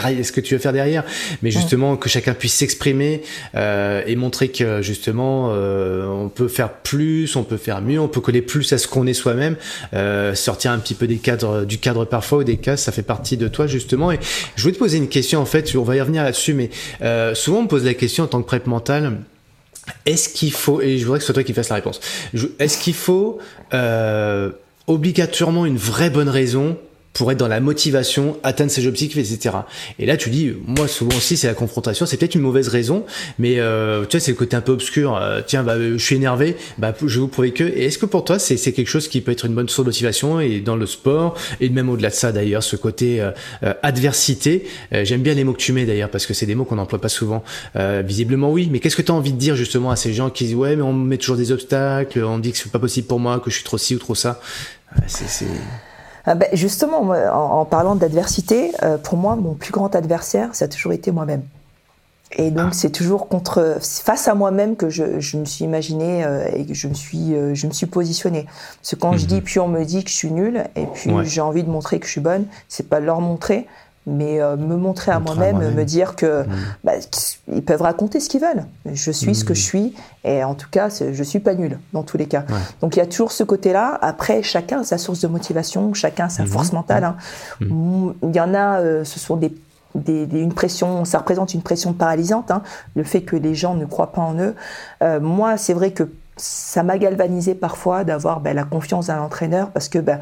ce 0.00 0.32
que 0.32 0.40
tu 0.40 0.54
veux 0.54 0.60
faire 0.60 0.72
derrière, 0.72 1.04
mais 1.42 1.50
justement 1.50 1.96
que 1.96 2.08
chacun 2.08 2.34
puisse 2.34 2.54
s'exprimer 2.54 3.22
euh, 3.54 4.02
et 4.06 4.16
montrer 4.16 4.48
que 4.48 4.82
justement 4.82 5.50
euh, 5.52 6.06
on 6.06 6.28
peut 6.28 6.48
faire 6.48 6.72
plus, 6.72 7.36
on 7.36 7.44
peut 7.44 7.56
faire 7.56 7.80
mieux, 7.80 8.00
on 8.00 8.08
peut 8.08 8.20
coller 8.20 8.42
plus 8.42 8.72
à 8.72 8.78
ce 8.78 8.88
qu'on 8.88 9.06
est 9.06 9.14
soi-même, 9.14 9.56
euh, 9.94 10.34
sortir 10.34 10.72
un 10.72 10.78
petit 10.78 10.94
peu 10.94 11.06
des 11.06 11.16
cadres, 11.16 11.64
du 11.64 11.78
cadre 11.78 12.04
parfois 12.04 12.38
ou 12.38 12.44
des 12.44 12.56
cas, 12.56 12.76
ça 12.76 12.92
fait 12.92 13.02
partie 13.02 13.36
de 13.36 13.48
toi 13.48 13.66
justement. 13.66 14.10
Et 14.10 14.18
je 14.56 14.62
voulais 14.62 14.74
te 14.74 14.78
poser 14.78 14.98
une 14.98 15.08
question 15.08 15.40
en 15.40 15.46
fait, 15.46 15.74
on 15.76 15.82
va 15.82 15.96
y 15.96 16.00
revenir 16.00 16.24
là-dessus, 16.24 16.54
mais 16.54 16.70
souvent 17.34 17.58
on 17.58 17.62
me 17.62 17.68
pose 17.68 17.84
la 17.84 17.94
question 17.94 18.24
en 18.24 18.28
tant 18.28 18.42
que 18.42 18.46
prep 18.46 18.66
mental. 18.66 19.18
Est-ce 20.06 20.30
qu'il 20.30 20.52
faut, 20.52 20.80
et 20.80 20.96
je 20.96 21.04
voudrais 21.04 21.18
que 21.18 21.24
ce 21.24 21.26
soit 21.26 21.34
toi 21.34 21.44
qui 21.44 21.52
fasses 21.52 21.68
la 21.68 21.76
réponse, 21.76 22.00
est-ce 22.58 22.78
qu'il 22.78 22.94
faut 22.94 23.38
obligatoirement 24.86 25.66
une 25.66 25.76
vraie 25.76 26.10
bonne 26.10 26.28
raison 26.28 26.76
pour 27.14 27.30
être 27.30 27.38
dans 27.38 27.48
la 27.48 27.60
motivation, 27.60 28.36
atteindre 28.42 28.72
ses 28.72 28.86
objectifs, 28.88 29.16
etc. 29.16 29.56
Et 30.00 30.04
là, 30.06 30.16
tu 30.16 30.30
dis, 30.30 30.52
moi, 30.66 30.88
souvent 30.88 31.16
aussi, 31.16 31.36
c'est 31.36 31.46
la 31.46 31.54
confrontation, 31.54 32.06
c'est 32.06 32.16
peut-être 32.16 32.34
une 32.34 32.40
mauvaise 32.40 32.66
raison, 32.68 33.04
mais 33.38 33.60
euh, 33.60 34.04
tu 34.04 34.16
vois, 34.16 34.20
c'est 34.20 34.32
le 34.32 34.36
côté 34.36 34.56
un 34.56 34.60
peu 34.60 34.72
obscur. 34.72 35.16
Euh, 35.16 35.40
tiens, 35.46 35.62
bah, 35.62 35.78
je 35.78 35.96
suis 35.96 36.16
énervé, 36.16 36.56
bah, 36.76 36.92
je 37.00 37.06
vais 37.06 37.20
vous 37.20 37.28
prouver 37.28 37.52
que. 37.52 37.62
Et 37.62 37.84
est-ce 37.84 37.98
que 37.98 38.06
pour 38.06 38.24
toi, 38.24 38.40
c'est 38.40 38.56
quelque 38.72 38.88
chose 38.88 39.06
qui 39.06 39.20
peut 39.20 39.30
être 39.30 39.46
une 39.46 39.54
bonne 39.54 39.68
source 39.68 39.86
de 39.86 39.90
motivation 39.90 40.40
et 40.40 40.60
dans 40.60 40.74
le 40.74 40.86
sport 40.86 41.36
et 41.60 41.68
même 41.68 41.88
au-delà 41.88 42.10
de 42.10 42.14
ça, 42.14 42.32
d'ailleurs, 42.32 42.64
ce 42.64 42.76
côté 42.76 43.20
euh, 43.20 43.30
euh 43.62 43.72
adversité. 43.82 44.66
Euh, 44.92 45.04
j'aime 45.04 45.22
bien 45.22 45.34
les 45.34 45.44
mots 45.44 45.52
que 45.52 45.58
tu 45.58 45.72
mets 45.72 45.84
d'ailleurs 45.84 46.10
parce 46.10 46.26
que 46.26 46.34
c'est 46.34 46.46
des 46.46 46.54
mots 46.54 46.64
qu'on 46.64 46.76
n'emploie 46.76 47.00
pas 47.00 47.08
souvent. 47.08 47.44
visiblement, 47.74 48.50
oui. 48.50 48.68
Mais 48.72 48.80
qu'est-ce 48.80 48.96
que 48.96 49.02
tu 49.02 49.12
as 49.12 49.14
envie 49.14 49.32
de 49.32 49.38
dire 49.38 49.54
justement 49.54 49.90
à 49.90 49.96
ces 49.96 50.12
gens 50.12 50.30
qui 50.30 50.44
disent, 50.46 50.54
ouais, 50.54 50.74
mais 50.74 50.82
on 50.82 50.92
me 50.92 51.06
met 51.06 51.18
toujours 51.18 51.36
des 51.36 51.52
obstacles, 51.52 52.24
on 52.24 52.38
dit 52.38 52.50
que 52.50 52.58
c'est 52.58 52.72
pas 52.72 52.78
possible 52.78 53.06
pour 53.06 53.20
moi, 53.20 53.38
que 53.40 53.50
je 53.50 53.56
suis 53.56 53.64
trop 53.64 53.78
ci 53.78 53.94
ou 53.94 53.98
trop 53.98 54.14
ça? 54.14 54.40
c'est 55.06 55.44
ah 55.44 55.93
ben, 56.26 56.48
justement, 56.54 57.00
en, 57.00 57.64
parlant 57.66 57.96
d'adversité, 57.96 58.72
euh, 58.82 58.96
pour 58.96 59.18
moi, 59.18 59.36
mon 59.36 59.54
plus 59.54 59.72
grand 59.72 59.94
adversaire, 59.94 60.54
ça 60.54 60.64
a 60.64 60.68
toujours 60.68 60.92
été 60.92 61.10
moi-même. 61.10 61.42
Et 62.36 62.50
donc, 62.50 62.68
ah. 62.70 62.74
c'est 62.74 62.90
toujours 62.90 63.28
contre, 63.28 63.78
face 63.80 64.26
à 64.26 64.34
moi-même 64.34 64.74
que 64.74 64.88
je, 64.88 65.20
je, 65.20 65.36
me 65.36 65.44
suis 65.44 65.64
imaginé 65.64 66.24
euh, 66.24 66.48
et 66.52 66.66
que 66.66 66.74
je 66.74 66.88
me 66.88 66.94
suis, 66.94 67.34
euh, 67.34 67.54
je 67.54 67.66
me 67.66 67.72
suis 67.72 67.86
positionné. 67.86 68.46
Parce 68.80 68.94
que 68.94 68.96
quand 68.96 69.16
je 69.16 69.26
dis, 69.26 69.36
mhm. 69.36 69.42
puis 69.42 69.60
on 69.60 69.68
me 69.68 69.84
dit 69.84 70.02
que 70.02 70.10
je 70.10 70.16
suis 70.16 70.32
nulle, 70.32 70.64
et 70.76 70.86
puis 70.86 71.10
j'ai 71.24 71.40
envie 71.40 71.62
de 71.62 71.70
montrer 71.70 72.00
que 72.00 72.06
je 72.06 72.12
suis 72.12 72.20
bonne, 72.20 72.46
c'est 72.68 72.88
pas 72.88 73.00
leur 73.00 73.20
montrer, 73.20 73.66
mais 74.06 74.40
euh, 74.40 74.56
me 74.56 74.76
montrer 74.76 75.12
à 75.12 75.18
moi-même, 75.18 75.58
me 75.74 75.84
dire 75.84 76.14
que 76.16 76.42
mmh. 76.42 76.46
bah, 76.84 76.92
ils 77.52 77.64
peuvent 77.64 77.82
raconter 77.82 78.20
ce 78.20 78.28
qu'ils 78.28 78.40
veulent. 78.40 78.64
Je 78.92 79.10
suis 79.10 79.34
ce 79.34 79.44
que 79.44 79.52
mmh. 79.52 79.56
je 79.56 79.60
suis, 79.60 79.94
et 80.24 80.44
en 80.44 80.54
tout 80.54 80.68
cas, 80.70 80.88
je 80.90 81.22
suis 81.22 81.40
pas 81.40 81.54
nulle 81.54 81.78
dans 81.92 82.02
tous 82.02 82.16
les 82.16 82.26
cas. 82.26 82.44
Donc 82.80 82.96
il 82.96 82.98
y 82.98 83.02
a 83.02 83.06
toujours 83.06 83.32
ce 83.32 83.44
côté-là. 83.44 83.98
Après, 84.02 84.42
chacun 84.42 84.80
a 84.80 84.84
sa 84.84 84.98
source 84.98 85.20
de 85.20 85.28
motivation, 85.28 85.94
chacun 85.94 86.26
a 86.26 86.28
sa 86.28 86.44
mmh. 86.44 86.46
force 86.46 86.72
mentale. 86.72 87.04
Hein. 87.04 87.16
Il 87.60 88.34
y 88.34 88.40
en 88.40 88.54
a, 88.54 88.80
euh, 88.80 89.04
ce 89.04 89.18
sont 89.18 89.36
des, 89.36 89.54
des, 89.94 90.26
une 90.32 90.52
pression, 90.52 91.04
ça 91.04 91.18
représente 91.18 91.54
une 91.54 91.62
pression 91.62 91.92
paralysante. 91.92 92.50
Hein, 92.50 92.62
le 92.94 93.04
fait 93.04 93.22
que 93.22 93.36
les 93.36 93.54
gens 93.54 93.74
ne 93.74 93.86
croient 93.86 94.12
pas 94.12 94.22
en 94.22 94.38
eux. 94.38 94.54
Euh, 95.02 95.20
moi, 95.20 95.56
c'est 95.56 95.74
vrai 95.74 95.92
que 95.92 96.08
ça 96.36 96.82
m'a 96.82 96.98
galvanisé 96.98 97.54
parfois 97.54 98.04
d'avoir 98.04 98.40
ben, 98.40 98.54
la 98.54 98.64
confiance 98.64 99.06
d'un 99.06 99.20
entraîneur 99.20 99.70
parce 99.70 99.88
que 99.88 99.98
ben, 99.98 100.18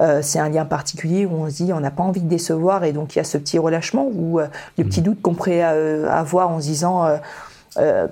euh, 0.00 0.20
c'est 0.22 0.38
un 0.38 0.48
lien 0.48 0.64
particulier 0.64 1.26
où 1.26 1.32
on 1.32 1.50
se 1.50 1.56
dit 1.56 1.72
on 1.72 1.80
n'a 1.80 1.90
pas 1.90 2.04
envie 2.04 2.20
de 2.20 2.28
décevoir 2.28 2.84
et 2.84 2.92
donc 2.92 3.14
il 3.14 3.18
y 3.18 3.20
a 3.20 3.24
ce 3.24 3.36
petit 3.38 3.58
relâchement 3.58 4.08
ou 4.12 4.38
euh, 4.38 4.46
le 4.78 4.84
petit 4.84 5.00
mmh. 5.00 5.04
doute 5.04 5.22
qu'on 5.22 5.34
pourrait 5.34 5.64
euh, 5.64 6.08
avoir 6.08 6.50
en 6.50 6.60
se 6.60 6.66
disant 6.66 7.06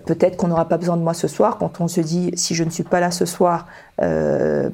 peut-être 0.05 0.37
qu'on 0.37 0.49
n'aura 0.49 0.69
pas 0.69 0.77
besoin 0.77 0.99
de 0.99 1.03
moi 1.03 1.15
ce 1.15 1.27
soir 1.27 1.57
quand 1.59 1.81
on 1.81 1.89
se 1.89 2.01
dit 2.01 2.33
si 2.35 2.55
je 2.55 2.65
ne 2.65 2.71
suis 2.71 2.83
pas 2.83 3.01
là 3.01 3.11
ce 3.11 3.25
soir 3.25 3.67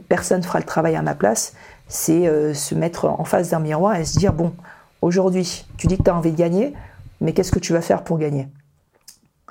personne 0.08 0.42
fera 0.42 0.58
le 0.58 0.64
travail 0.64 0.96
à 0.96 1.02
ma 1.02 1.14
place 1.14 1.52
c'est 1.86 2.54
se 2.54 2.74
mettre 2.74 3.04
en 3.04 3.24
face 3.24 3.50
d'un 3.50 3.60
miroir 3.60 3.94
et 3.94 4.04
se 4.04 4.18
dire 4.18 4.32
bon 4.32 4.52
aujourd'hui 5.00 5.64
tu 5.76 5.86
dis 5.86 5.96
que 5.96 6.02
tu 6.02 6.10
as 6.10 6.16
envie 6.16 6.32
de 6.32 6.36
gagner 6.36 6.74
mais 7.20 7.32
qu'est-ce 7.32 7.52
que 7.52 7.60
tu 7.60 7.72
vas 7.72 7.82
faire 7.82 8.02
pour 8.02 8.18
gagner? 8.18 8.48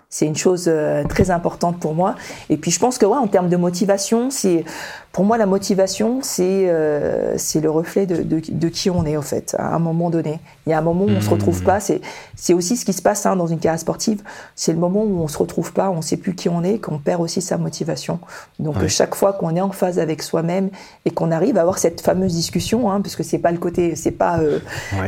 C'est 0.09 0.25
une 0.25 0.35
chose 0.35 0.65
euh, 0.67 1.03
très 1.03 1.29
importante 1.29 1.79
pour 1.79 1.93
moi. 1.93 2.15
Et 2.49 2.57
puis 2.57 2.71
je 2.71 2.79
pense 2.79 2.97
que 2.97 3.05
ouais, 3.05 3.17
en 3.17 3.27
termes 3.27 3.49
de 3.49 3.57
motivation, 3.57 4.31
c'est 4.31 4.65
pour 5.11 5.23
moi 5.23 5.37
la 5.37 5.45
motivation, 5.45 6.19
c'est 6.21 6.69
euh, 6.69 7.35
c'est 7.37 7.61
le 7.61 7.69
reflet 7.69 8.05
de, 8.05 8.23
de, 8.23 8.41
de, 8.47 8.69
qui 8.69 8.89
on 8.89 9.05
est 9.05 9.17
au 9.17 9.21
fait. 9.21 9.55
À 9.57 9.75
un 9.75 9.79
moment 9.79 10.09
donné, 10.09 10.39
il 10.65 10.69
y 10.69 10.73
a 10.73 10.79
un 10.79 10.81
moment 10.81 11.05
où 11.05 11.09
on 11.09 11.21
se 11.21 11.29
retrouve 11.29 11.63
pas. 11.63 11.79
C'est 11.79 12.01
c'est 12.35 12.53
aussi 12.53 12.75
ce 12.75 12.85
qui 12.85 12.93
se 12.93 13.01
passe 13.01 13.25
hein, 13.25 13.35
dans 13.35 13.47
une 13.47 13.59
carrière 13.59 13.79
sportive. 13.79 14.21
C'est 14.55 14.71
le 14.71 14.79
moment 14.79 15.03
où 15.03 15.19
on 15.19 15.27
se 15.27 15.37
retrouve 15.37 15.73
pas, 15.73 15.91
on 15.91 16.01
sait 16.01 16.17
plus 16.17 16.35
qui 16.35 16.49
on 16.49 16.63
est, 16.63 16.79
qu'on 16.79 16.97
perd 16.99 17.21
aussi 17.21 17.41
sa 17.41 17.57
motivation. 17.57 18.19
Donc 18.59 18.87
chaque 18.87 19.13
fois 19.13 19.33
qu'on 19.33 19.55
est 19.55 19.61
en 19.61 19.71
phase 19.71 19.99
avec 19.99 20.23
soi-même 20.23 20.69
et 21.05 21.11
qu'on 21.11 21.31
arrive 21.31 21.57
à 21.57 21.61
avoir 21.61 21.77
cette 21.77 22.01
fameuse 22.01 22.33
discussion, 22.33 22.91
hein, 22.91 23.01
parce 23.01 23.15
que 23.15 23.23
c'est 23.23 23.39
pas 23.39 23.51
le 23.51 23.57
côté, 23.57 23.95
c'est 23.95 24.11
pas 24.11 24.39
euh, 24.39 24.59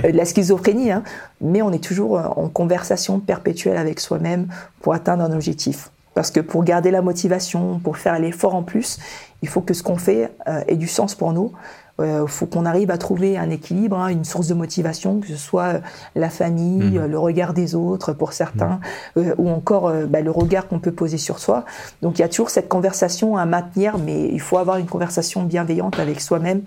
de 0.04 0.18
la 0.18 0.26
schizophrénie, 0.26 0.92
hein, 0.92 1.04
mais 1.42 1.62
on 1.62 1.72
est 1.72 1.84
toujours 1.84 2.16
en 2.38 2.50
conversation 2.50 3.20
perpétuelle 3.20 3.78
avec 3.78 4.00
soi-même 4.00 4.48
pour 4.82 4.90
atteindre 4.93 5.23
un 5.23 5.32
objectif. 5.32 5.91
Parce 6.13 6.32
que 6.32 6.39
pour 6.39 6.63
garder 6.63 6.91
la 6.91 7.01
motivation, 7.01 7.80
pour 7.80 7.97
faire 7.97 8.19
l'effort 8.19 8.56
en 8.56 8.63
plus, 8.63 8.99
il 9.41 9.47
faut 9.47 9.62
que 9.62 9.73
ce 9.73 9.82
qu'on 9.82 9.97
fait 9.97 10.32
euh, 10.47 10.62
ait 10.67 10.75
du 10.75 10.88
sens 10.88 11.15
pour 11.15 11.32
nous. 11.34 11.54
Il 11.99 12.06
euh, 12.06 12.27
faut 12.27 12.47
qu'on 12.47 12.65
arrive 12.65 12.89
à 12.89 12.97
trouver 12.97 13.38
un 13.38 13.49
équilibre, 13.49 13.97
hein, 13.97 14.08
une 14.08 14.23
source 14.23 14.47
de 14.47 14.54
motivation, 14.54 15.19
que 15.19 15.27
ce 15.27 15.36
soit 15.36 15.75
euh, 15.75 15.80
la 16.15 16.30
famille, 16.30 16.97
mmh. 16.97 17.06
le 17.06 17.19
regard 17.19 17.54
des 17.54 17.75
autres 17.75 18.12
pour 18.13 18.34
certains, 18.34 18.80
mmh. 19.15 19.21
ou 19.38 19.49
encore 19.49 19.91
bah, 20.10 20.21
le 20.21 20.32
regard 20.32 20.67
qu'on 20.67 20.80
peut 20.80 20.91
poser 20.91 21.17
sur 21.17 21.39
soi. 21.39 21.63
Donc 22.01 22.17
il 22.17 22.21
y 22.21 22.25
a 22.25 22.30
toujours 22.30 22.49
cette 22.49 22.67
conversation 22.67 23.38
à 23.38 23.45
maintenir, 23.45 23.97
mais 23.97 24.27
il 24.30 24.41
faut 24.41 24.58
avoir 24.58 24.77
une 24.77 24.88
conversation 24.88 25.43
bienveillante 25.43 25.99
avec 25.99 26.19
soi-même 26.21 26.63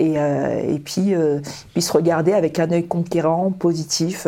et, 0.00 0.14
et 0.14 0.78
puis, 0.84 1.14
puis 1.72 1.82
se 1.82 1.92
regarder 1.92 2.32
avec 2.32 2.58
un 2.58 2.70
œil 2.72 2.86
conquérant, 2.86 3.52
positif 3.52 4.26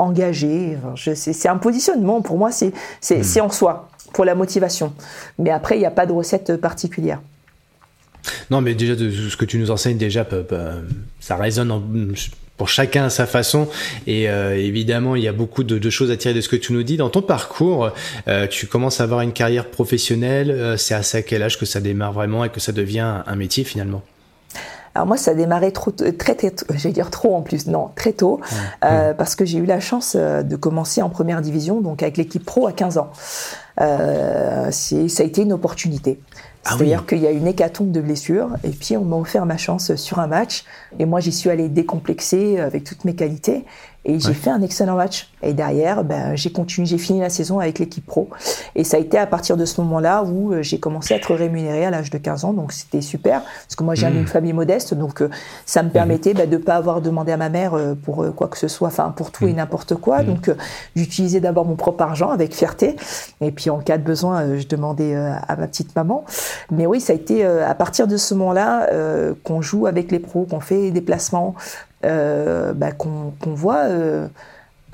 engagé. 0.00 0.76
c'est 0.96 1.48
un 1.48 1.56
positionnement. 1.56 2.22
Pour 2.22 2.38
moi, 2.38 2.50
c'est 2.50 2.72
hmm. 3.10 3.40
en 3.40 3.50
soi, 3.50 3.88
pour 4.12 4.24
la 4.24 4.34
motivation. 4.34 4.92
Mais 5.38 5.50
après, 5.50 5.76
il 5.76 5.80
n'y 5.80 5.86
a 5.86 5.90
pas 5.90 6.06
de 6.06 6.12
recette 6.12 6.56
particulière. 6.56 7.20
Non, 8.50 8.60
mais 8.60 8.74
déjà, 8.74 8.96
de 8.96 9.10
ce 9.10 9.36
que 9.36 9.44
tu 9.44 9.58
nous 9.58 9.70
enseignes, 9.70 9.96
déjà, 9.96 10.26
ça 11.20 11.36
résonne 11.36 11.70
pour 12.60 12.68
chacun 12.68 13.06
à 13.06 13.10
sa 13.10 13.24
façon. 13.24 13.68
Et 14.06 14.28
euh, 14.28 14.54
évidemment, 14.54 15.16
il 15.16 15.22
y 15.22 15.28
a 15.28 15.32
beaucoup 15.32 15.64
de, 15.64 15.88
choses 15.88 16.10
à 16.10 16.18
tirer 16.18 16.34
de 16.34 16.42
ce 16.42 16.48
que 16.50 16.56
tu 16.56 16.74
nous 16.74 16.82
dis. 16.82 16.98
Dans 16.98 17.08
ton 17.08 17.22
parcours, 17.22 17.90
euh, 18.28 18.46
tu 18.46 18.66
commences 18.66 19.00
à 19.00 19.04
avoir 19.04 19.22
une 19.22 19.32
carrière 19.32 19.70
professionnelle. 19.70 20.50
Euh, 20.50 20.76
c'est 20.76 20.94
à 20.94 21.22
quel 21.22 21.42
âge 21.42 21.58
que 21.58 21.64
ça 21.64 21.80
démarre 21.80 22.12
vraiment 22.12 22.44
et 22.44 22.50
que 22.50 22.60
ça 22.60 22.72
devient 22.72 23.22
un 23.26 23.36
métier 23.36 23.64
finalement 23.64 24.02
alors 25.00 25.06
moi, 25.06 25.16
ça 25.16 25.30
a 25.30 25.34
démarré 25.34 25.72
trop, 25.72 25.90
très, 25.90 26.34
très, 26.34 26.52
j'allais 26.74 26.92
dire 26.92 27.08
trop 27.08 27.34
en 27.34 27.40
plus, 27.40 27.66
non, 27.68 27.88
très 27.96 28.12
tôt, 28.12 28.38
euh, 28.84 29.14
parce 29.14 29.34
que 29.34 29.46
j'ai 29.46 29.56
eu 29.56 29.64
la 29.64 29.80
chance 29.80 30.12
euh, 30.14 30.42
de 30.42 30.56
commencer 30.56 31.00
en 31.00 31.08
première 31.08 31.40
division, 31.40 31.80
donc 31.80 32.02
avec 32.02 32.18
l'équipe 32.18 32.44
pro 32.44 32.66
à 32.66 32.72
15 32.72 32.98
ans. 32.98 33.10
Euh, 33.80 34.70
ça 34.70 35.22
a 35.22 35.24
été 35.24 35.40
une 35.40 35.54
opportunité. 35.54 36.20
Ah 36.66 36.74
C'est-à-dire 36.76 37.06
qu'il 37.06 37.20
y 37.20 37.26
a 37.26 37.30
une 37.30 37.46
hécatombe 37.46 37.92
de 37.92 38.02
blessures, 38.02 38.50
et 38.62 38.68
puis 38.68 38.98
on 38.98 39.06
m'a 39.06 39.16
offert 39.16 39.46
ma 39.46 39.56
chance 39.56 39.94
sur 39.94 40.18
un 40.18 40.26
match, 40.26 40.66
et 40.98 41.06
moi 41.06 41.20
j'y 41.20 41.32
suis 41.32 41.48
allé 41.48 41.70
décomplexé 41.70 42.60
avec 42.60 42.84
toutes 42.84 43.06
mes 43.06 43.14
qualités, 43.14 43.64
et 44.04 44.18
j'ai 44.18 44.32
fait 44.32 44.50
un 44.50 44.62
excellent 44.62 44.96
match. 44.96 45.28
Et 45.42 45.52
derrière, 45.52 46.04
ben, 46.04 46.34
j'ai 46.34 46.50
continué, 46.50 46.86
j'ai 46.86 46.98
fini 46.98 47.20
la 47.20 47.28
saison 47.28 47.60
avec 47.60 47.78
l'équipe 47.78 48.04
pro. 48.04 48.28
Et 48.74 48.84
ça 48.84 48.96
a 48.96 49.00
été 49.00 49.18
à 49.18 49.26
partir 49.26 49.56
de 49.56 49.64
ce 49.64 49.80
moment-là 49.82 50.22
où 50.22 50.52
euh, 50.52 50.62
j'ai 50.62 50.78
commencé 50.78 51.14
à 51.14 51.18
être 51.18 51.34
rémunéré 51.34 51.84
à 51.84 51.90
l'âge 51.90 52.10
de 52.10 52.18
15 52.18 52.44
ans. 52.44 52.52
Donc 52.52 52.72
c'était 52.72 53.02
super, 53.02 53.42
parce 53.42 53.76
que 53.76 53.84
moi 53.84 53.94
j'ai 53.94 54.06
une 54.06 54.22
mmh. 54.22 54.26
famille 54.26 54.52
modeste, 54.52 54.94
donc 54.94 55.20
euh, 55.20 55.30
ça 55.66 55.82
me 55.82 55.88
mmh. 55.88 55.92
permettait 55.92 56.34
ben, 56.34 56.48
de 56.48 56.56
ne 56.56 56.62
pas 56.62 56.76
avoir 56.76 57.02
demandé 57.02 57.32
à 57.32 57.36
ma 57.36 57.48
mère 57.50 57.74
euh, 57.74 57.94
pour 57.94 58.34
quoi 58.34 58.48
que 58.48 58.58
ce 58.58 58.68
soit, 58.68 58.88
enfin 58.88 59.12
pour 59.14 59.30
tout 59.30 59.46
et 59.46 59.52
mmh. 59.52 59.56
n'importe 59.56 59.94
quoi. 59.94 60.22
Donc 60.22 60.50
j'utilisais 60.96 61.40
d'abord 61.40 61.66
mon 61.66 61.76
propre 61.76 62.02
argent 62.02 62.30
avec 62.30 62.54
fierté. 62.54 62.96
Et 63.40 63.50
puis 63.50 63.70
en 63.70 63.78
cas 63.78 63.98
de 63.98 64.02
besoin, 64.02 64.56
je 64.56 64.66
demandais 64.66 65.14
à 65.14 65.56
ma 65.56 65.66
petite 65.66 65.94
maman. 65.94 66.24
Mais 66.70 66.86
oui, 66.86 67.00
ça 67.00 67.12
a 67.12 67.16
été 67.16 67.44
à 67.44 67.74
partir 67.74 68.06
de 68.06 68.16
ce 68.16 68.34
moment-là 68.34 68.88
qu'on 69.44 69.62
joue 69.62 69.86
avec 69.86 70.10
les 70.10 70.18
pros, 70.18 70.44
qu'on 70.44 70.60
fait 70.60 70.90
des 70.90 71.00
placements, 71.00 71.54
euh, 72.04 72.72
bah, 72.72 72.92
qu'on 72.92 73.34
voit 73.44 73.84
euh, 73.84 74.26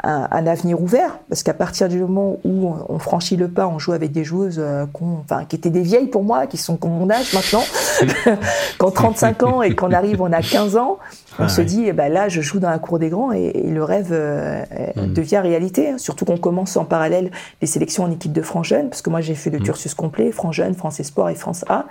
un, 0.03 0.27
un, 0.29 0.47
avenir 0.49 0.83
ouvert, 0.83 1.21
parce 1.29 1.45
qu'à 1.45 1.55
partir 1.55 1.88
du 1.88 1.99
moment 2.01 2.40
où 2.45 2.75
on 2.88 2.99
franchit 2.99 3.37
le 3.37 3.47
pas, 3.47 3.69
on 3.69 3.79
joue 3.79 3.92
avec 3.92 4.11
des 4.11 4.25
joueuses 4.25 4.59
euh, 4.59 4.87
enfin, 5.01 5.45
qui 5.45 5.55
étaient 5.55 5.71
des 5.71 5.83
vieilles 5.83 6.09
pour 6.09 6.25
moi, 6.25 6.49
qui 6.49 6.57
sont 6.57 6.77
comme 6.77 6.90
mon 6.90 7.09
âge 7.09 7.33
maintenant, 7.33 7.62
qu'en 8.79 8.90
35 8.90 9.42
ans 9.45 9.62
et 9.62 9.77
qu'on 9.77 9.92
arrive, 9.92 10.21
on 10.21 10.33
a 10.33 10.42
15 10.42 10.77
ans, 10.77 10.99
on 11.38 11.45
ah 11.45 11.49
se 11.49 11.61
dit, 11.61 11.85
eh 11.87 11.92
ben 11.92 12.12
là, 12.12 12.29
je 12.29 12.40
joue 12.40 12.59
dans 12.59 12.71
la 12.71 12.81
cour 12.81 12.99
des 12.99 13.09
grands 13.09 13.31
et, 13.31 13.53
le 13.53 13.85
rêve 13.85 14.11
mm. 14.11 15.12
devient 15.12 15.38
réalité. 15.38 15.99
Surtout 15.99 16.25
qu'on 16.25 16.38
commence 16.38 16.77
en 16.77 16.85
parallèle 16.85 17.31
les 17.61 17.69
sélections 17.69 18.03
en 18.03 18.11
équipe 18.11 18.33
de 18.33 18.42
France 18.42 18.66
Jeune, 18.66 18.88
parce 18.88 19.03
que 19.03 19.11
moi 19.11 19.21
j'ai 19.21 19.37
fait 19.37 19.51
le 19.51 19.61
mm. 19.61 19.62
cursus 19.62 19.95
complet, 19.95 20.33
France 20.33 20.57
Jeune, 20.57 20.75
France 20.75 20.99
Espoir 20.99 21.29
et 21.29 21.37
France 21.37 21.64
A. 21.69 21.87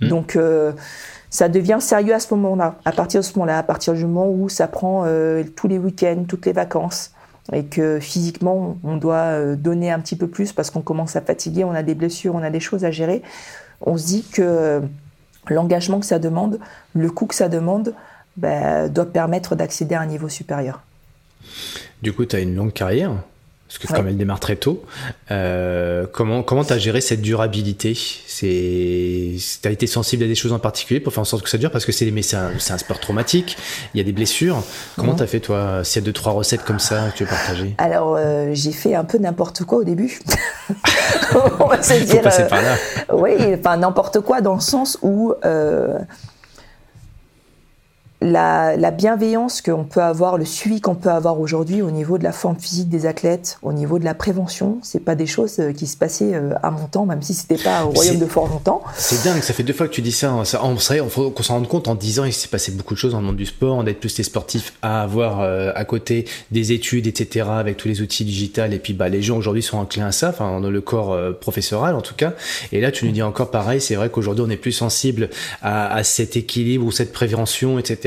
Mm. 0.00 0.08
Donc 0.08 0.36
ça 1.36 1.50
devient 1.50 1.76
sérieux 1.80 2.14
à 2.14 2.18
ce 2.18 2.32
moment-là. 2.32 2.76
À 2.86 2.92
partir 2.92 3.20
de 3.20 3.26
ce 3.26 3.34
moment-là, 3.34 3.58
à 3.58 3.62
partir 3.62 3.92
du 3.92 4.06
moment 4.06 4.30
où 4.30 4.48
ça 4.48 4.68
prend 4.68 5.02
euh, 5.04 5.44
tous 5.54 5.68
les 5.68 5.76
week-ends, 5.76 6.24
toutes 6.26 6.46
les 6.46 6.52
vacances, 6.52 7.12
et 7.52 7.66
que 7.66 8.00
physiquement, 8.00 8.78
on 8.82 8.96
doit 8.96 9.54
donner 9.54 9.90
un 9.90 10.00
petit 10.00 10.16
peu 10.16 10.28
plus 10.28 10.54
parce 10.54 10.70
qu'on 10.70 10.80
commence 10.80 11.14
à 11.14 11.20
fatiguer, 11.20 11.62
on 11.62 11.72
a 11.72 11.82
des 11.82 11.94
blessures, 11.94 12.34
on 12.34 12.42
a 12.42 12.48
des 12.48 12.58
choses 12.58 12.86
à 12.86 12.90
gérer, 12.90 13.22
on 13.82 13.98
se 13.98 14.06
dit 14.06 14.24
que 14.32 14.80
l'engagement 15.48 16.00
que 16.00 16.06
ça 16.06 16.18
demande, 16.18 16.58
le 16.94 17.10
coût 17.10 17.26
que 17.26 17.34
ça 17.34 17.50
demande, 17.50 17.92
ben, 18.38 18.88
doit 18.88 19.04
permettre 19.04 19.56
d'accéder 19.56 19.94
à 19.94 20.00
un 20.00 20.06
niveau 20.06 20.30
supérieur. 20.30 20.82
Du 22.02 22.14
coup, 22.14 22.24
tu 22.24 22.36
as 22.36 22.40
une 22.40 22.56
longue 22.56 22.72
carrière 22.72 23.12
parce 23.78 23.92
que 23.92 23.96
comme 23.96 24.08
elle 24.08 24.16
démarre 24.16 24.40
très 24.40 24.56
tôt, 24.56 24.82
euh, 25.30 26.06
comment 26.10 26.42
comment 26.42 26.64
t'as 26.64 26.78
géré 26.78 27.00
cette 27.00 27.20
durabilité? 27.20 27.96
C'est 28.26 29.36
t'as 29.60 29.70
été 29.70 29.86
sensible 29.86 30.24
à 30.24 30.26
des 30.26 30.34
choses 30.34 30.52
en 30.52 30.58
particulier 30.58 31.00
pour 31.00 31.12
faire 31.12 31.22
en 31.22 31.26
sorte 31.26 31.42
que 31.42 31.50
ça 31.50 31.58
dure? 31.58 31.70
Parce 31.70 31.84
que 31.84 31.92
c'est 31.92 32.12
c'est 32.22 32.36
un, 32.36 32.50
un, 32.70 32.78
sport 32.78 33.00
traumatique, 33.00 33.56
il 33.94 33.98
y 33.98 34.00
a 34.00 34.04
des 34.04 34.12
blessures. 34.12 34.62
Comment 34.96 35.12
tu 35.12 35.18
t'as 35.18 35.26
fait 35.26 35.40
toi 35.40 35.84
S'il 35.84 36.02
y 36.02 36.04
a 36.04 36.06
deux 36.06 36.12
trois 36.12 36.32
recettes 36.32 36.64
comme 36.64 36.78
ça 36.78 37.10
que 37.10 37.18
tu 37.18 37.24
veux 37.24 37.30
partager? 37.30 37.74
Alors 37.78 38.16
euh, 38.16 38.50
j'ai 38.52 38.72
fait 38.72 38.94
un 38.94 39.04
peu 39.04 39.18
n'importe 39.18 39.64
quoi 39.64 39.78
au 39.78 39.84
début. 39.84 40.20
On 41.60 41.66
va 41.66 41.82
se 41.82 42.02
dire. 42.04 42.22
passer 42.22 42.46
par 42.46 42.62
là. 42.62 42.76
Euh, 43.10 43.14
oui, 43.14 43.32
enfin 43.58 43.76
n'importe 43.76 44.20
quoi 44.20 44.40
dans 44.40 44.54
le 44.54 44.60
sens 44.60 44.98
où 45.02 45.34
euh, 48.22 48.76
la, 48.76 48.90
bienveillance 48.90 49.60
qu'on 49.60 49.84
peut 49.84 50.00
avoir, 50.02 50.38
le 50.38 50.44
suivi 50.44 50.80
qu'on 50.80 50.94
peut 50.94 51.10
avoir 51.10 51.38
aujourd'hui 51.38 51.82
au 51.82 51.90
niveau 51.90 52.16
de 52.16 52.24
la 52.24 52.32
forme 52.32 52.56
physique 52.58 52.88
des 52.88 53.04
athlètes, 53.04 53.58
au 53.62 53.72
niveau 53.72 53.98
de 53.98 54.04
la 54.04 54.14
prévention, 54.14 54.78
c'est 54.82 55.04
pas 55.04 55.14
des 55.14 55.26
choses 55.26 55.58
euh, 55.58 55.72
qui 55.72 55.86
se 55.86 55.96
passaient 55.96 56.34
euh, 56.34 56.54
à 56.62 56.70
mon 56.70 56.86
temps, 56.86 57.04
même 57.04 57.20
si 57.20 57.34
c'était 57.34 57.62
pas 57.62 57.84
au 57.84 57.90
royaume 57.90 58.18
de 58.18 58.26
fort 58.26 58.48
longtemps. 58.48 58.82
C'est 58.96 59.22
dingue, 59.22 59.42
ça 59.42 59.52
fait 59.52 59.62
deux 59.62 59.74
fois 59.74 59.86
que 59.86 59.92
tu 59.92 60.00
dis 60.00 60.12
ça. 60.12 60.32
ça 60.44 60.64
on, 60.64 60.76
on 60.76 61.08
faut 61.08 61.30
qu'on 61.30 61.42
s'en 61.42 61.54
rende 61.54 61.68
compte 61.68 61.88
en 61.88 61.94
dix 61.94 62.18
ans, 62.18 62.24
il 62.24 62.32
s'est 62.32 62.48
passé 62.48 62.72
beaucoup 62.72 62.94
de 62.94 62.98
choses 62.98 63.12
dans 63.12 63.20
le 63.20 63.26
monde 63.26 63.36
du 63.36 63.46
sport, 63.46 63.84
d'être 63.84 64.00
plus 64.00 64.16
les 64.16 64.24
sportifs 64.24 64.72
à 64.80 65.02
avoir 65.02 65.40
euh, 65.40 65.72
à 65.74 65.84
côté 65.84 66.26
des 66.50 66.72
études, 66.72 67.06
etc., 67.06 67.46
avec 67.50 67.76
tous 67.76 67.88
les 67.88 68.00
outils 68.00 68.24
digitaux. 68.24 68.64
Et 68.70 68.78
puis, 68.78 68.94
bah, 68.94 69.08
les 69.10 69.20
gens 69.20 69.36
aujourd'hui 69.36 69.62
sont 69.62 69.78
enclins 69.78 70.06
à 70.06 70.12
ça, 70.12 70.30
enfin, 70.30 70.60
dans 70.60 70.70
le 70.70 70.80
corps 70.80 71.16
professoral 71.40 71.94
en 71.94 72.00
tout 72.00 72.14
cas. 72.14 72.32
Et 72.72 72.80
là, 72.80 72.90
tu 72.90 73.04
nous 73.04 73.12
dis 73.12 73.22
encore 73.22 73.50
pareil, 73.50 73.80
c'est 73.80 73.94
vrai 73.94 74.08
qu'aujourd'hui, 74.08 74.44
on 74.46 74.50
est 74.50 74.56
plus 74.56 74.72
sensible 74.72 75.28
à, 75.62 75.94
à 75.94 76.02
cet 76.04 76.36
équilibre 76.36 76.86
ou 76.86 76.92
cette 76.92 77.12
prévention, 77.12 77.78
etc. 77.78 78.05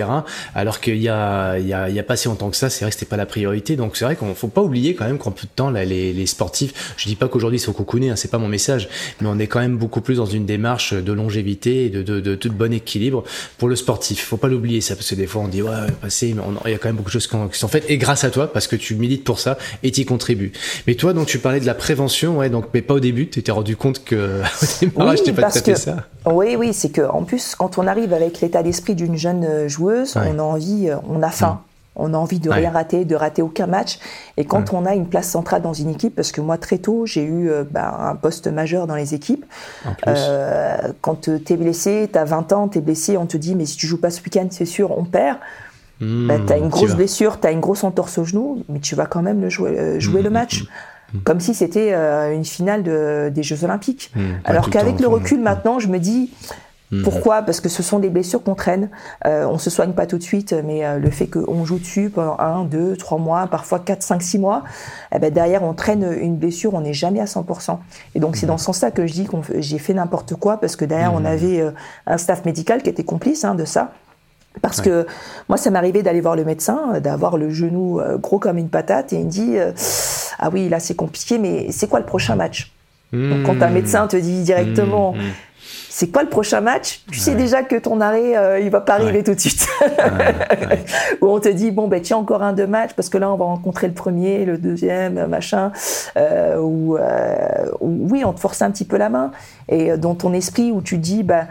Alors 0.55 0.79
qu'il 0.79 0.97
y 0.97 1.09
a, 1.09 1.57
il 1.57 1.67
y, 1.67 1.73
a, 1.73 1.89
il 1.89 1.95
y 1.95 1.99
a 1.99 2.03
pas 2.03 2.15
si 2.15 2.27
longtemps 2.27 2.49
que 2.49 2.57
ça, 2.57 2.69
c'est 2.69 2.85
vrai 2.85 2.91
que 2.91 2.95
c'était 2.97 3.09
pas 3.09 3.17
la 3.17 3.25
priorité. 3.25 3.75
Donc 3.75 3.97
c'est 3.97 4.05
vrai 4.05 4.15
qu'on 4.15 4.35
faut 4.35 4.47
pas 4.47 4.61
oublier 4.61 4.95
quand 4.95 5.05
même 5.05 5.17
qu'en 5.17 5.31
peu 5.31 5.43
de 5.43 5.51
temps, 5.55 5.69
là, 5.69 5.85
les, 5.85 6.13
les 6.13 6.25
sportifs, 6.25 6.93
je 6.97 7.05
dis 7.05 7.15
pas 7.15 7.27
qu'aujourd'hui 7.27 7.57
ils 7.57 7.61
sont 7.61 7.73
cocoonés, 7.73 8.09
hein, 8.09 8.15
c'est 8.15 8.31
pas 8.31 8.37
mon 8.37 8.47
message, 8.47 8.89
mais 9.21 9.27
on 9.29 9.39
est 9.39 9.47
quand 9.47 9.59
même 9.59 9.77
beaucoup 9.77 10.01
plus 10.01 10.17
dans 10.17 10.25
une 10.25 10.45
démarche 10.45 10.93
de 10.93 11.13
longévité 11.13 11.85
et 11.85 11.89
de, 11.89 12.01
de, 12.01 12.49
bon 12.49 12.73
équilibre 12.73 13.23
pour 13.57 13.67
le 13.67 13.75
sportif. 13.75 14.25
Faut 14.25 14.37
pas 14.37 14.47
l'oublier 14.47 14.81
ça, 14.81 14.95
parce 14.95 15.09
que 15.09 15.15
des 15.15 15.27
fois 15.27 15.43
on 15.43 15.47
dit 15.47 15.61
ouais, 15.61 15.71
passé, 16.01 16.33
mais 16.35 16.41
il 16.65 16.71
y 16.71 16.73
a 16.73 16.77
quand 16.77 16.89
même 16.89 16.95
beaucoup 16.95 17.09
de 17.09 17.13
choses 17.13 17.27
qui 17.27 17.59
sont 17.59 17.67
faites 17.67 17.85
et 17.89 17.97
grâce 17.97 18.23
à 18.23 18.31
toi 18.31 18.51
parce 18.51 18.67
que 18.67 18.75
tu 18.75 18.95
milites 18.95 19.23
pour 19.23 19.39
ça 19.39 19.57
et 19.83 19.91
tu 19.91 20.01
y 20.01 20.05
contribues. 20.05 20.51
Mais 20.87 20.95
toi, 20.95 21.13
donc 21.13 21.27
tu 21.27 21.39
parlais 21.39 21.59
de 21.59 21.65
la 21.65 21.75
prévention, 21.75 22.37
ouais, 22.37 22.49
donc 22.49 22.65
mais 22.73 22.81
pas 22.81 22.95
au 22.95 22.99
début, 22.99 23.29
tu 23.29 23.43
t'es 23.43 23.51
rendu 23.51 23.75
compte 23.75 24.03
que 24.03 24.41
au 24.85 24.85
démarrage, 24.85 25.19
oui, 25.25 25.33
pas 25.33 25.51
que, 25.51 25.75
ça. 25.75 26.07
Oui, 26.25 26.55
oui, 26.57 26.73
c'est 26.73 26.89
que 26.89 27.01
en 27.01 27.23
plus 27.23 27.55
quand 27.55 27.77
on 27.77 27.87
arrive 27.87 28.13
avec 28.13 28.41
l'état 28.41 28.63
d'esprit 28.63 28.95
d'une 28.95 29.15
jeune 29.15 29.43
euh, 29.43 29.67
joueuse, 29.89 30.15
on 30.15 30.39
a 30.39 30.41
envie, 30.41 30.89
euh, 30.89 30.97
on 31.07 31.21
a 31.21 31.29
faim. 31.29 31.59
Mm. 31.61 31.65
On 32.01 32.13
a 32.13 32.17
envie 32.17 32.39
de 32.39 32.49
rien 32.49 32.71
rater, 32.71 33.03
de 33.03 33.15
rater 33.15 33.41
aucun 33.41 33.67
match. 33.67 33.99
Et 34.37 34.45
quand 34.45 34.71
on 34.73 34.85
a 34.85 34.93
une 34.93 35.07
place 35.07 35.27
centrale 35.27 35.61
dans 35.61 35.73
une 35.73 35.89
équipe, 35.89 36.15
parce 36.15 36.31
que 36.31 36.39
moi 36.39 36.57
très 36.57 36.77
tôt 36.77 37.05
j'ai 37.05 37.23
eu 37.23 37.49
euh, 37.49 37.65
bah, 37.69 37.93
un 37.99 38.15
poste 38.15 38.47
majeur 38.47 38.87
dans 38.87 38.95
les 38.95 39.13
équipes. 39.13 39.45
Euh, 40.07 40.77
quand 41.01 41.21
tu 41.21 41.53
es 41.53 41.57
blessé, 41.57 42.09
tu 42.11 42.17
as 42.17 42.23
20 42.23 42.53
ans, 42.53 42.67
tu 42.69 42.77
es 42.77 42.81
blessé, 42.81 43.17
on 43.17 43.25
te 43.25 43.35
dit 43.35 43.53
mais 43.53 43.65
si 43.65 43.75
tu 43.75 43.85
joues 43.85 43.99
pas 43.99 44.11
ce 44.11 44.21
week-end, 44.21 44.47
c'est 44.49 44.65
sûr, 44.65 44.97
on 44.97 45.03
perd. 45.03 45.39
Mm, 45.99 46.27
bah, 46.27 46.35
tu 46.47 46.53
as 46.53 46.57
une 46.57 46.69
grosse 46.69 46.95
blessure, 46.95 47.41
tu 47.41 47.47
as 47.47 47.51
une 47.51 47.59
grosse 47.59 47.83
entorse 47.83 48.17
au 48.17 48.23
genou, 48.23 48.63
mais 48.69 48.79
tu 48.79 48.95
vas 48.95 49.05
quand 49.05 49.21
même 49.21 49.41
le 49.41 49.49
jouer, 49.49 49.99
jouer 49.99 50.21
mm, 50.21 50.23
le 50.23 50.29
match. 50.29 50.63
Comme 51.23 51.39
si 51.39 51.55
c'était 51.55 51.91
une 52.31 52.45
finale 52.45 52.83
des 53.33 53.43
Jeux 53.43 53.63
Olympiques. 53.63 54.13
Alors 54.45 54.69
qu'avec 54.69 54.99
le 54.99 55.07
recul 55.07 55.41
maintenant, 55.41 55.79
je 55.79 55.87
me 55.87 55.97
dis, 55.97 56.29
Mhm. 56.91 57.03
Pourquoi? 57.03 57.41
Parce 57.43 57.61
que 57.61 57.69
ce 57.69 57.83
sont 57.83 57.99
des 57.99 58.09
blessures 58.09 58.43
qu'on 58.43 58.55
traîne. 58.55 58.89
Euh, 59.25 59.45
on 59.45 59.57
se 59.57 59.69
soigne 59.69 59.93
pas 59.93 60.07
tout 60.07 60.17
de 60.17 60.23
suite, 60.23 60.55
mais 60.65 60.85
euh, 60.85 60.97
le 60.97 61.09
fait 61.11 61.27
qu'on 61.27 61.63
joue 61.63 61.77
dessus 61.77 62.09
pendant 62.09 62.37
un, 62.39 62.63
deux, 62.63 62.97
trois 62.97 63.19
mois, 63.19 63.47
parfois 63.47 63.79
quatre, 63.79 64.01
cinq, 64.01 64.21
six 64.23 64.39
mois, 64.39 64.63
eh 65.13 65.19
ben 65.19 65.31
derrière 65.31 65.63
on 65.63 65.73
traîne 65.73 66.17
une 66.19 66.35
blessure, 66.35 66.73
on 66.73 66.81
n'est 66.81 66.93
jamais 66.93 67.19
à 67.19 67.25
100%. 67.25 67.77
Et 68.15 68.19
donc 68.19 68.35
c'est 68.35 68.45
mhm. 68.45 68.53
dans 68.53 68.57
ce 68.57 68.65
sens-là 68.65 68.91
que 68.91 69.05
je 69.05 69.13
dis 69.13 69.27
que 69.27 69.37
j'ai 69.59 69.77
fait 69.77 69.93
n'importe 69.93 70.35
quoi 70.35 70.57
parce 70.57 70.75
que 70.75 70.85
derrière 70.85 71.13
on 71.13 71.19
mhm. 71.19 71.25
avait 71.27 71.61
euh, 71.61 71.71
un 72.07 72.17
staff 72.17 72.45
médical 72.45 72.81
qui 72.81 72.89
était 72.89 73.03
complice 73.03 73.43
hein, 73.43 73.55
de 73.55 73.65
ça. 73.65 73.91
Parce 74.63 74.81
que 74.81 75.05
moi, 75.47 75.57
ça 75.57 75.69
m'arrivait 75.69 76.01
d'aller 76.01 76.21
voir 76.21 76.35
le 76.35 76.43
médecin, 76.43 76.99
d'avoir 76.99 77.37
le 77.37 77.51
genou 77.51 77.99
euh, 77.99 78.17
gros 78.17 78.39
comme 78.39 78.57
une 78.57 78.67
patate, 78.67 79.13
et 79.13 79.17
il 79.17 79.25
me 79.25 79.29
dit 79.29 79.55
Ah 80.39 80.49
oui, 80.51 80.67
là 80.67 80.79
c'est 80.79 80.95
compliqué, 80.95 81.37
mais 81.37 81.71
c'est 81.71 81.87
quoi 81.87 81.99
le 81.99 82.05
prochain 82.05 82.35
match? 82.35 82.73
Donc, 83.13 83.43
quand 83.43 83.61
un 83.63 83.69
médecin 83.69 84.05
te 84.07 84.17
dit 84.17 84.43
directement 84.43 85.15
c'est 85.99 86.07
quoi 86.07 86.23
le 86.23 86.29
prochain 86.29 86.61
match? 86.61 87.01
Tu 87.11 87.19
sais 87.19 87.35
déjà 87.35 87.61
que 87.61 87.75
ton 87.75 87.99
arrêt, 87.99 88.37
euh, 88.37 88.57
il 88.61 88.69
va 88.69 88.79
pas 88.79 88.93
arriver 88.93 89.21
tout 89.21 89.35
de 89.35 89.39
suite. 89.39 89.67
Ou 91.21 91.27
on 91.27 91.41
te 91.41 91.49
dit, 91.49 91.71
bon, 91.71 91.89
ben, 91.89 91.99
tiens, 92.01 92.15
encore 92.15 92.41
un, 92.41 92.53
deux 92.53 92.67
matchs, 92.67 92.93
parce 92.93 93.09
que 93.09 93.17
là, 93.17 93.29
on 93.29 93.35
va 93.35 93.43
rencontrer 93.43 93.87
le 93.87 93.93
premier, 93.93 94.45
le 94.45 94.57
deuxième, 94.57 95.25
machin. 95.25 95.73
Euh, 96.15 96.57
ou, 96.57 96.95
euh, 96.95 97.35
oui, 97.81 98.23
on 98.23 98.31
te 98.31 98.39
force 98.39 98.61
un 98.61 98.71
petit 98.71 98.85
peu 98.85 98.95
la 98.95 99.09
main. 99.09 99.31
Et 99.67 99.97
dans 99.97 100.15
ton 100.15 100.31
esprit, 100.31 100.71
où 100.71 100.81
tu 100.81 100.97
dis, 100.97 101.23
bah, 101.23 101.47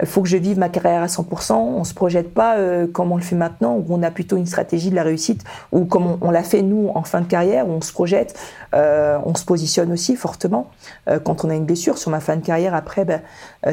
il 0.00 0.06
faut 0.06 0.22
que 0.22 0.28
je 0.28 0.36
vive 0.36 0.58
ma 0.58 0.68
carrière 0.68 1.02
à 1.02 1.06
100%. 1.06 1.54
On 1.54 1.84
se 1.84 1.94
projette 1.94 2.32
pas 2.32 2.56
euh, 2.56 2.86
comme 2.86 3.12
on 3.12 3.16
le 3.16 3.22
fait 3.22 3.36
maintenant, 3.36 3.76
où 3.76 3.84
on 3.90 4.02
a 4.02 4.10
plutôt 4.10 4.36
une 4.36 4.46
stratégie 4.46 4.90
de 4.90 4.94
la 4.94 5.02
réussite, 5.02 5.44
ou 5.70 5.84
comme 5.84 6.18
on, 6.20 6.30
l'a 6.30 6.42
fait 6.42 6.62
nous 6.62 6.90
en 6.94 7.02
fin 7.02 7.20
de 7.20 7.26
carrière, 7.26 7.68
où 7.68 7.72
on 7.72 7.80
se 7.80 7.92
projette, 7.92 8.38
euh, 8.74 9.18
on 9.24 9.34
se 9.34 9.44
positionne 9.44 9.92
aussi 9.92 10.16
fortement. 10.16 10.70
Euh, 11.08 11.18
quand 11.18 11.44
on 11.44 11.50
a 11.50 11.54
une 11.54 11.66
blessure 11.66 11.98
sur 11.98 12.10
ma 12.10 12.20
fin 12.20 12.36
de 12.36 12.44
carrière, 12.44 12.74
après, 12.74 13.04
ben, 13.04 13.22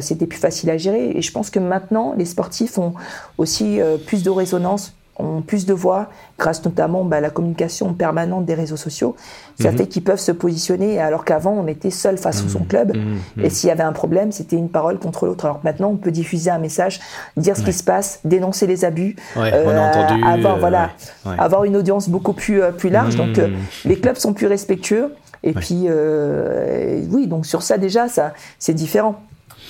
c'était 0.02 0.28
plus 0.28 0.40
facile 0.40 0.70
à 0.70 0.78
gérer. 0.78 1.12
Et 1.16 1.22
je 1.22 1.32
pense 1.32 1.50
que 1.50 1.60
maintenant, 1.60 2.14
les 2.18 2.26
sportifs 2.26 2.78
ont 2.78 2.94
aussi 3.38 3.80
plus 4.06 4.24
de 4.24 4.30
résonance 4.30 4.94
ont 5.20 5.42
plus 5.42 5.66
de 5.66 5.74
voix, 5.74 6.08
grâce 6.38 6.64
notamment 6.64 7.04
bah, 7.04 7.18
à 7.18 7.22
la 7.22 7.30
communication 7.30 7.94
permanente 7.94 8.46
des 8.46 8.54
réseaux 8.54 8.78
sociaux. 8.78 9.16
Ça 9.60 9.72
mhm. 9.72 9.78
fait 9.78 9.88
qu'ils 9.88 10.04
peuvent 10.04 10.20
se 10.20 10.32
positionner, 10.32 11.00
alors 11.00 11.26
qu'avant, 11.26 11.52
on 11.52 11.68
était 11.68 11.92
seul 11.92 12.18
face 12.18 12.44
à 12.46 12.50
son 12.50 12.60
mhm. 12.60 12.68
club. 12.68 12.96
Mhm. 12.96 13.44
Et 13.44 13.50
s'il 13.50 13.68
y 13.68 13.72
avait 13.72 13.84
un 13.84 13.92
problème, 13.92 14.32
c'était 14.32 14.56
une 14.56 14.70
parole 14.70 14.98
contre 15.00 15.26
l'autre. 15.26 15.46
Alors 15.46 15.60
maintenant, 15.64 15.90
on 15.90 15.98
peut 15.98 16.12
diffuser 16.12 16.50
un 16.50 16.60
message, 16.60 17.00
dire 17.38 17.58
ce 17.58 17.64
qui 17.64 17.74
se 17.74 17.84
passe, 17.84 18.22
dénoncer 18.24 18.68
les 18.68 18.86
abus, 18.86 19.16
euh, 19.38 20.22
avoir, 20.24 20.56
euh, 20.56 20.60
voilà, 20.60 20.90
avoir 21.38 21.64
une 21.66 21.76
audience 21.76 22.10
beaucoup 22.10 22.34
plus, 22.34 22.62
euh, 22.62 22.72
plus 22.72 22.90
large. 22.90 23.16
Donc, 23.16 23.40
les 23.86 24.00
clubs 24.00 24.18
sont 24.18 24.34
plus 24.34 24.48
respectueux. 24.48 25.14
Et 25.44 25.54
puis, 25.54 25.88
oui, 27.12 27.28
donc 27.28 27.46
sur 27.46 27.62
ça, 27.62 27.78
déjà, 27.78 28.08
ça, 28.08 28.34
c'est 28.58 28.74
différent. 28.74 29.22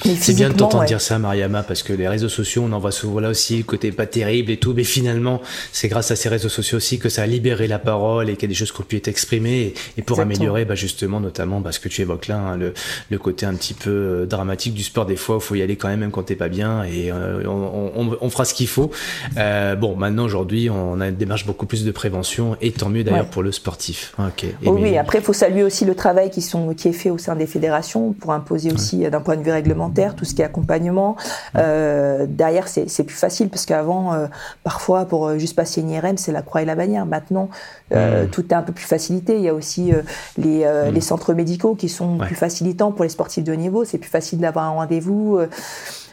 C'est 0.04 0.34
bien 0.34 0.50
de 0.50 0.54
t'entendre 0.54 0.86
dire 0.86 1.02
ça, 1.02 1.20
Mariama, 1.20 1.64
parce 1.64 1.84
que 1.84 1.94
les 1.94 2.08
réseaux 2.08 2.30
sociaux, 2.30 2.64
on 2.66 2.72
en 2.72 2.80
voit 2.80 2.92
souvent 2.92 3.20
là 3.20 3.30
aussi 3.30 3.58
le 3.58 3.64
côté 3.64 3.92
pas 3.92 4.06
terrible 4.06 4.52
et 4.52 4.58
tout, 4.58 4.74
mais 4.74 4.84
finalement, 4.84 5.42
c'est 5.72 5.88
grâce 5.88 6.12
à 6.12 6.16
ces 6.16 6.30
réseaux 6.30 6.50
sociaux 6.50 6.78
aussi 6.78 7.00
que 7.00 7.10
ça 7.10 7.24
a 7.24 7.28
libéré 7.28 7.68
la 7.68 7.80
parole 7.80 8.30
et 8.30 8.34
qu'il 8.34 8.44
y 8.44 8.46
a 8.46 8.48
des 8.50 8.54
choses 8.54 8.72
qui 8.72 8.82
ont 8.82 8.86
pu 8.86 8.98
être 8.98 9.08
exprimées 9.08 9.74
et, 9.98 10.02
pour 10.02 10.20
améliorer, 10.20 10.66
bah, 10.66 10.76
justement, 10.76 11.20
notamment, 11.20 11.60
bah, 11.60 11.72
ce 11.72 11.80
que 11.80 11.90
tu 11.90 12.02
évoques 12.02 12.28
là, 12.28 12.38
hein, 12.38 12.58
le, 12.58 12.74
le, 13.10 13.18
côté 13.18 13.46
un 13.46 13.54
petit 13.54 13.74
peu 13.74 13.90
euh, 13.90 14.26
dramatique 14.26 14.74
du 14.74 14.84
sport, 14.84 15.06
des 15.06 15.16
fois, 15.16 15.38
il 15.40 15.44
faut 15.44 15.56
y 15.56 15.62
aller 15.62 15.76
quand 15.76 15.90
même, 15.90 16.00
même 16.00 16.12
quand 16.12 16.24
t'es 16.24 16.36
pas 16.36 16.50
bien 16.50 16.84
et 16.84 17.12
euh, 17.12 17.44
on, 17.46 17.92
on, 17.96 18.18
on, 18.22 18.30
fera 18.30 18.46
ce 18.46 18.54
qu'il 18.54 18.68
faut. 18.68 18.92
Euh, 19.38 19.76
bon, 19.76 19.96
maintenant, 19.96 20.24
aujourd'hui, 20.24 20.70
on 20.70 21.02
a 21.02 21.10
une 21.10 21.16
démarche 21.16 21.46
beaucoup 21.46 21.66
plus 21.66 21.84
de 21.84 21.92
prévention 21.92 22.56
et 22.62 22.72
tant 22.72 22.90
mieux 22.90 23.04
d'ailleurs 23.04 23.30
pour 23.30 23.44
le 23.44 23.52
sportif. 23.52 24.14
Ok. 24.18 24.46
oui, 24.66 24.98
après, 24.98 25.20
il 25.20 25.24
faut 25.24 25.34
saluer 25.34 25.64
aussi 25.64 25.86
le 25.86 25.96
travail 25.96 26.30
qui, 26.30 26.42
sont, 26.42 26.74
qui 26.74 26.88
est 26.88 26.94
fait 26.94 27.10
au 27.10 27.18
sein 27.18 27.36
des 27.36 27.48
fédérations 27.48 28.14
pour 28.14 28.32
imposer 28.32 28.72
aussi, 28.72 29.00
d'un 29.10 29.22
point 29.22 29.36
de 29.36 29.44
vue 29.44 29.52
réglementaire, 29.52 29.89
tout 30.16 30.26
ce 30.26 30.34
qui 30.34 30.42
est 30.42 30.46
accompagnement. 30.46 31.16
Euh, 31.56 32.26
derrière, 32.28 32.68
c'est 32.68 33.04
plus 33.04 33.16
facile 33.16 33.50
parce 33.50 33.66
qu'avant, 33.66 34.14
euh, 34.14 34.28
parfois, 34.64 35.06
pour 35.06 35.28
euh, 35.28 35.38
juste 35.38 35.56
passer 35.56 35.82
une 35.82 35.90
IRM, 35.90 36.18
c'est 36.18 36.32
la 36.32 36.42
croix 36.42 36.62
et 36.62 36.66
la 36.66 36.76
bannière. 36.76 37.06
Maintenant, 37.06 37.50
tout 38.32 38.46
est 38.50 38.54
un 38.54 38.62
peu 38.62 38.74
plus 38.74 38.86
facilité. 38.86 39.36
Il 39.36 39.42
y 39.42 39.50
a 39.50 39.54
aussi 39.54 39.92
les, 40.38 40.66
mm. 40.66 40.94
les, 40.94 41.02
centres 41.02 41.34
médicaux 41.34 41.76
qui 41.76 41.90
sont 41.90 42.18
plus 42.18 42.36
facilitants 42.36 42.92
pour 42.92 43.04
les 43.04 43.10
sportifs 43.10 43.44
de 43.44 43.52
haut 43.52 43.56
niveau. 43.56 43.84
C'est 43.84 43.98
plus 43.98 44.10
facile 44.10 44.40
d'avoir 44.40 44.66
un 44.66 44.72
rendez-vous. 44.72 45.40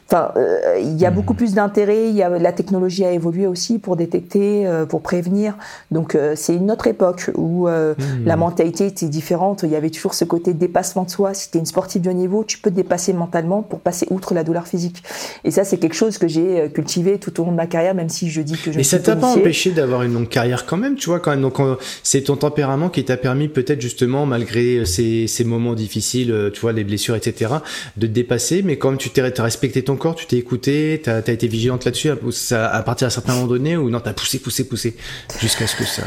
Enfin, 0.08 0.30
euh, 0.36 0.78
il 0.80 0.96
y 0.96 1.04
a 1.04 1.10
hmm. 1.10 1.14
beaucoup 1.14 1.34
plus 1.34 1.54
d'intérêt. 1.54 2.08
Il 2.08 2.14
y 2.14 2.22
a 2.22 2.28
la 2.28 2.52
technologie 2.52 3.04
a 3.04 3.12
évolué 3.12 3.46
aussi 3.46 3.78
pour 3.78 3.96
détecter, 3.96 4.66
euh, 4.66 4.86
pour 4.86 5.02
prévenir. 5.02 5.56
Donc 5.90 6.14
euh, 6.14 6.34
c'est 6.36 6.54
une 6.54 6.70
autre 6.70 6.86
époque 6.86 7.30
où 7.34 7.66
hmm. 7.68 7.94
la 8.24 8.36
mentalité 8.36 8.86
était 8.86 9.08
différente. 9.08 9.64
Il 9.64 9.70
y 9.70 9.76
avait 9.76 9.90
toujours 9.90 10.14
ce 10.14 10.24
côté 10.24 10.54
dépassement 10.54 11.04
de 11.04 11.10
soi. 11.10 11.34
Si 11.34 11.50
tu 11.50 11.56
es 11.56 11.60
une 11.60 11.66
sportive 11.66 12.02
de 12.02 12.10
haut 12.10 12.14
niveau, 12.14 12.44
tu 12.44 12.58
peux 12.58 12.70
te 12.70 12.76
dépasser 12.76 13.12
mentalement 13.12 13.62
pour 13.62 13.80
passer 13.80 14.06
outre 14.10 14.34
la 14.34 14.44
douleur 14.44 14.66
physique. 14.66 15.02
Et 15.44 15.50
ça, 15.50 15.64
c'est 15.64 15.78
quelque 15.78 15.96
chose 15.96 16.18
que 16.18 16.28
j'ai 16.28 16.70
cultivé 16.72 17.18
tout 17.18 17.40
au 17.40 17.44
long 17.44 17.52
de 17.52 17.56
ma 17.56 17.66
carrière, 17.66 17.94
même 17.94 18.08
si 18.08 18.30
je 18.30 18.40
dis 18.42 18.56
que 18.56 18.70
je. 18.72 18.76
Mais 18.76 18.84
ça 18.84 18.98
t'a 18.98 19.16
pas 19.16 19.28
empêché 19.28 19.72
d'avoir 19.72 20.02
une 20.02 20.14
longue 20.14 20.28
carrière 20.28 20.66
quand 20.66 20.76
même, 20.76 20.94
tu 20.94 21.08
vois 21.08 21.18
quand 21.18 21.32
même. 21.32 21.42
Donc 21.42 21.58
c'est 22.02 22.22
ton 22.22 22.36
tempérament 22.36 22.90
qui 22.90 23.04
t'a 23.04 23.16
permis 23.16 23.48
peut-être 23.48 23.80
justement, 23.80 24.26
malgré 24.26 24.84
ces, 24.84 25.26
ces 25.26 25.44
moments 25.44 25.74
difficiles, 25.74 26.50
tu 26.54 26.60
vois, 26.60 26.72
les 26.72 26.84
blessures, 26.84 27.16
etc., 27.16 27.54
de 27.96 28.06
te 28.06 28.12
dépasser. 28.12 28.62
Mais 28.62 28.76
comme 28.76 28.98
tu 28.98 29.10
t'es 29.10 29.22
respecté 29.22 29.82
ton 29.82 29.95
encore 29.96 30.14
Tu 30.14 30.26
t'es 30.26 30.36
écouté 30.36 31.00
T'as 31.02 31.16
as 31.16 31.32
été 31.32 31.48
vigilante 31.48 31.84
là-dessus 31.84 32.10
à, 32.10 32.82
partir 32.82 33.06
d'un 33.06 33.10
certain 33.10 33.34
moment 33.34 33.46
donné 33.46 33.76
ou 33.76 33.90
non 33.90 34.00
T'as 34.00 34.12
poussé, 34.12 34.38
poussé, 34.38 34.64
poussé 34.64 34.96
jusqu'à 35.40 35.66
ce 35.66 35.76
que 35.76 35.84
ça. 35.84 36.02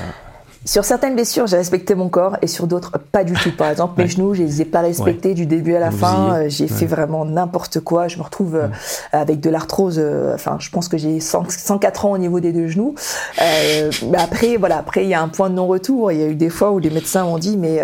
Sur 0.65 0.83
certaines 0.83 1.15
blessures, 1.15 1.47
j'ai 1.47 1.55
respecté 1.55 1.95
mon 1.95 2.09
corps 2.09 2.35
et 2.41 2.47
sur 2.47 2.67
d'autres, 2.67 2.91
pas 2.97 3.23
du 3.23 3.33
tout. 3.33 3.55
Par 3.55 3.69
exemple, 3.69 4.01
mes 4.01 4.09
genoux, 4.09 4.33
je 4.33 4.43
les 4.43 4.61
ai 4.61 4.65
pas 4.65 4.81
respectés 4.81 5.33
du 5.33 5.45
début 5.45 5.73
à 5.73 5.79
la 5.79 5.89
fin. 5.89 6.33
Euh, 6.33 6.45
j'ai 6.49 6.67
fait 6.67 6.85
vraiment 6.85 7.23
n'importe 7.23 7.79
quoi. 7.79 8.09
Je 8.09 8.17
me 8.17 8.23
retrouve 8.23 8.55
euh, 8.55 8.67
avec 9.13 9.39
de 9.39 9.49
l'arthrose. 9.49 9.99
Euh, 9.99 10.35
enfin, 10.35 10.57
je 10.59 10.69
pense 10.69 10.89
que 10.89 10.97
j'ai 10.97 11.21
104 11.21 12.05
ans 12.05 12.11
au 12.11 12.17
niveau 12.17 12.41
des 12.41 12.51
deux 12.51 12.67
genoux. 12.67 12.93
mais 13.39 14.17
après, 14.17 14.57
voilà, 14.57 14.79
après, 14.79 15.05
il 15.05 15.09
y 15.09 15.13
a 15.13 15.21
un 15.21 15.29
point 15.29 15.49
de 15.49 15.55
non-retour. 15.55 16.11
Il 16.11 16.19
y 16.19 16.23
a 16.23 16.27
eu 16.27 16.35
des 16.35 16.49
fois 16.49 16.71
où 16.71 16.79
les 16.79 16.89
médecins 16.89 17.23
m'ont 17.23 17.37
dit, 17.37 17.55
mais 17.55 17.81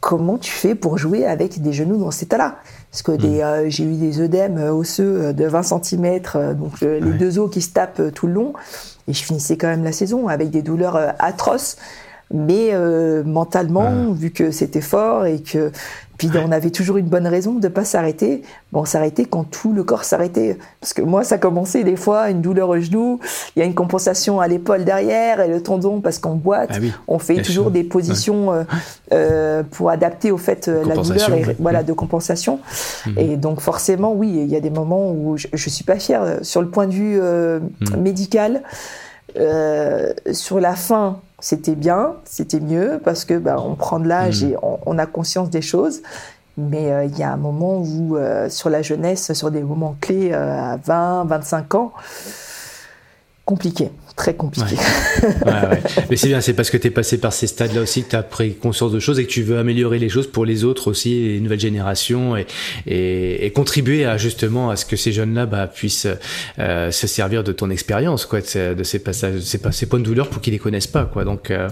comment 0.00 0.36
tu 0.36 0.52
fais 0.52 0.74
pour 0.74 0.98
jouer 0.98 1.24
avec 1.24 1.62
des 1.62 1.72
genoux 1.72 1.96
dans 1.96 2.10
cet 2.10 2.24
état-là? 2.24 2.56
Parce 2.92 3.02
que 3.02 3.12
mm. 3.12 3.70
j'ai 3.70 3.84
eu 3.84 3.94
des 3.94 4.20
œdèmes 4.20 4.58
osseux 4.58 5.32
de 5.32 5.44
20 5.44 5.62
cm, 5.62 6.20
donc 6.54 6.80
les 6.80 7.00
deux 7.00 7.38
os 7.38 7.50
qui 7.50 7.62
se 7.62 7.70
tapent 7.72 8.12
tout 8.14 8.28
le 8.28 8.34
long. 8.34 8.52
Et 9.08 9.12
je 9.12 9.22
finissais 9.24 9.56
quand 9.56 9.68
même 9.68 9.84
la 9.84 9.92
saison 9.92 10.28
avec 10.28 10.50
des 10.50 10.62
douleurs 10.62 10.96
euh, 10.96 11.10
atroces. 11.18 11.76
Mais 12.32 12.70
euh, 12.72 13.22
mentalement, 13.24 14.12
vu 14.12 14.30
que 14.30 14.50
c'était 14.50 14.80
fort 14.80 15.26
et 15.26 15.40
que 15.40 15.70
puis 16.28 16.38
on 16.44 16.52
avait 16.52 16.70
toujours 16.70 16.98
une 16.98 17.06
bonne 17.06 17.26
raison 17.26 17.54
de 17.54 17.68
pas 17.68 17.84
s'arrêter. 17.84 18.42
Bon, 18.70 18.84
s'arrêter 18.84 19.24
quand 19.24 19.44
tout 19.44 19.72
le 19.72 19.82
corps 19.82 20.04
s'arrêtait. 20.04 20.58
Parce 20.80 20.92
que 20.92 21.02
moi, 21.02 21.24
ça 21.24 21.38
commençait 21.38 21.84
des 21.84 21.96
fois 21.96 22.30
une 22.30 22.40
douleur 22.40 22.68
au 22.68 22.78
genou, 22.78 23.18
il 23.56 23.60
y 23.60 23.62
a 23.62 23.64
une 23.64 23.74
compensation 23.74 24.40
à 24.40 24.46
l'épaule 24.46 24.84
derrière 24.84 25.40
et 25.40 25.48
le 25.48 25.62
tendon 25.62 26.00
parce 26.00 26.18
qu'on 26.18 26.36
boite. 26.36 26.70
Ah 26.72 26.78
on 27.08 27.18
fait 27.18 27.42
toujours 27.42 27.70
des 27.70 27.82
positions 27.82 28.52
euh, 28.52 28.62
euh, 29.12 29.62
pour 29.68 29.90
adapter 29.90 30.30
au 30.30 30.38
fait 30.38 30.68
euh, 30.68 30.84
la 30.86 30.96
douleur 30.96 31.32
et 31.32 31.56
voilà 31.58 31.82
de 31.82 31.92
compensation. 31.92 32.60
Mhm. 33.06 33.18
Et 33.18 33.36
donc 33.36 33.60
forcément, 33.60 34.12
oui, 34.12 34.32
il 34.32 34.50
y 34.50 34.56
a 34.56 34.60
des 34.60 34.70
moments 34.70 35.10
où 35.10 35.36
je, 35.36 35.48
je 35.52 35.68
suis 35.68 35.84
pas 35.84 35.98
fière 35.98 36.38
sur 36.42 36.62
le 36.62 36.68
point 36.68 36.86
de 36.86 36.92
vue 36.92 37.20
mhm. 37.20 38.00
médical. 38.00 38.62
sur 40.32 40.60
la 40.60 40.76
fin, 40.76 41.20
c'était 41.42 41.74
bien, 41.74 42.14
c'était 42.24 42.60
mieux 42.60 43.00
parce 43.04 43.24
que 43.24 43.36
ben, 43.36 43.56
on 43.58 43.74
prend 43.74 43.98
de 43.98 44.06
l'âge 44.06 44.44
mm. 44.44 44.48
et 44.50 44.56
on, 44.86 44.96
a 44.96 45.06
conscience 45.06 45.50
des 45.50 45.60
choses. 45.60 46.00
Mais 46.56 46.92
euh, 46.92 47.04
il 47.04 47.18
y 47.18 47.22
a 47.24 47.32
un 47.32 47.36
moment 47.36 47.78
où, 47.78 48.16
euh, 48.16 48.48
sur 48.48 48.70
la 48.70 48.80
jeunesse, 48.80 49.32
sur 49.32 49.50
des 49.50 49.62
moments 49.62 49.96
clés 50.00 50.30
euh, 50.32 50.74
à 50.74 50.76
20, 50.76 51.24
25 51.24 51.74
ans, 51.74 51.92
compliqué 53.52 53.90
très 54.16 54.34
compliqué. 54.34 54.76
Mais 56.10 56.16
c'est 56.16 56.28
bien, 56.28 56.40
c'est 56.40 56.52
parce 56.52 56.70
que 56.70 56.76
tu 56.76 56.88
es 56.88 56.90
passé 56.90 57.18
par 57.18 57.32
ces 57.32 57.46
stades-là 57.46 57.82
aussi 57.82 58.04
que 58.04 58.10
tu 58.10 58.16
as 58.16 58.22
pris 58.22 58.54
conscience 58.54 58.92
de 58.92 58.98
choses 58.98 59.18
et 59.18 59.24
que 59.24 59.30
tu 59.30 59.42
veux 59.42 59.58
améliorer 59.58 59.98
les 59.98 60.08
choses 60.08 60.30
pour 60.30 60.44
les 60.44 60.64
autres 60.64 60.88
aussi, 60.88 61.32
les 61.32 61.40
nouvelles 61.40 61.60
générations, 61.60 62.36
et, 62.36 62.46
et, 62.86 63.50
contribuer 63.52 64.04
à 64.04 64.16
justement 64.16 64.70
à 64.70 64.76
ce 64.76 64.84
que 64.84 64.96
ces 64.96 65.12
jeunes-là 65.12 65.46
bah, 65.46 65.66
puissent 65.66 66.08
euh, 66.58 66.90
se 66.90 67.06
servir 67.06 67.44
de 67.44 67.52
ton 67.52 67.70
expérience, 67.70 68.26
quoi, 68.26 68.40
de, 68.40 68.82
ces 68.82 68.98
passages, 68.98 69.34
de 69.34 69.40
ces, 69.40 69.60
ces, 69.72 69.86
points 69.86 69.98
de 69.98 70.04
douleur 70.04 70.28
pour 70.28 70.42
qu'ils 70.42 70.52
les 70.52 70.58
connaissent 70.58 70.86
pas, 70.86 71.04
quoi. 71.04 71.24
Donc, 71.24 71.50
euh, 71.50 71.68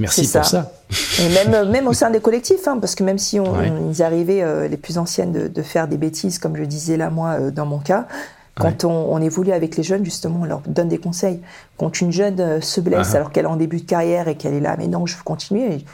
merci 0.00 0.28
pour 0.30 0.44
ça. 0.44 0.72
Et 1.20 1.28
même, 1.28 1.68
même 1.70 1.86
au 1.86 1.92
sein 1.92 2.10
des 2.10 2.20
collectifs, 2.20 2.66
hein, 2.66 2.78
parce 2.80 2.94
que 2.94 3.04
même 3.04 3.18
si 3.18 3.40
on, 3.40 3.90
ils 3.90 4.02
arrivaient, 4.02 4.42
euh, 4.42 4.68
les 4.68 4.76
plus 4.76 4.98
anciennes, 4.98 5.32
de, 5.32 5.48
de, 5.48 5.62
faire 5.62 5.88
des 5.88 5.96
bêtises, 5.96 6.38
comme 6.38 6.56
je 6.56 6.64
disais 6.64 6.96
là, 6.96 7.10
moi, 7.10 7.50
dans 7.50 7.66
mon 7.66 7.78
cas, 7.78 8.06
quand 8.54 8.84
on, 8.84 9.20
évolue 9.20 9.52
avec 9.52 9.76
les 9.76 9.82
jeunes, 9.82 10.04
justement, 10.04 10.40
on 10.42 10.44
leur 10.44 10.60
donne 10.60 10.88
des 10.88 10.98
conseils. 10.98 11.40
Quand 11.76 12.00
une 12.00 12.12
jeune 12.12 12.40
euh, 12.40 12.60
se 12.60 12.80
blesse 12.80 13.12
uh-huh. 13.12 13.16
alors 13.16 13.32
qu'elle 13.32 13.46
est 13.46 13.48
en 13.48 13.56
début 13.56 13.78
de 13.78 13.86
carrière 13.86 14.28
et 14.28 14.36
qu'elle 14.36 14.54
est 14.54 14.60
là, 14.60 14.76
mais 14.78 14.86
non, 14.86 15.06
je 15.06 15.16
veux 15.16 15.22
continuer, 15.24 15.84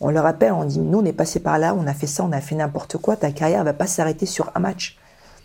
on 0.00 0.10
leur 0.10 0.24
rappelle, 0.24 0.52
on 0.52 0.64
dit, 0.64 0.78
nous, 0.78 0.98
on 0.98 1.04
est 1.04 1.12
passé 1.12 1.40
par 1.40 1.58
là, 1.58 1.74
on 1.74 1.86
a 1.86 1.94
fait 1.94 2.06
ça, 2.06 2.24
on 2.24 2.32
a 2.32 2.40
fait 2.40 2.54
n'importe 2.54 2.98
quoi, 2.98 3.16
ta 3.16 3.30
carrière 3.30 3.64
va 3.64 3.72
pas 3.72 3.86
s'arrêter 3.86 4.26
sur 4.26 4.50
un 4.54 4.60
match. 4.60 4.98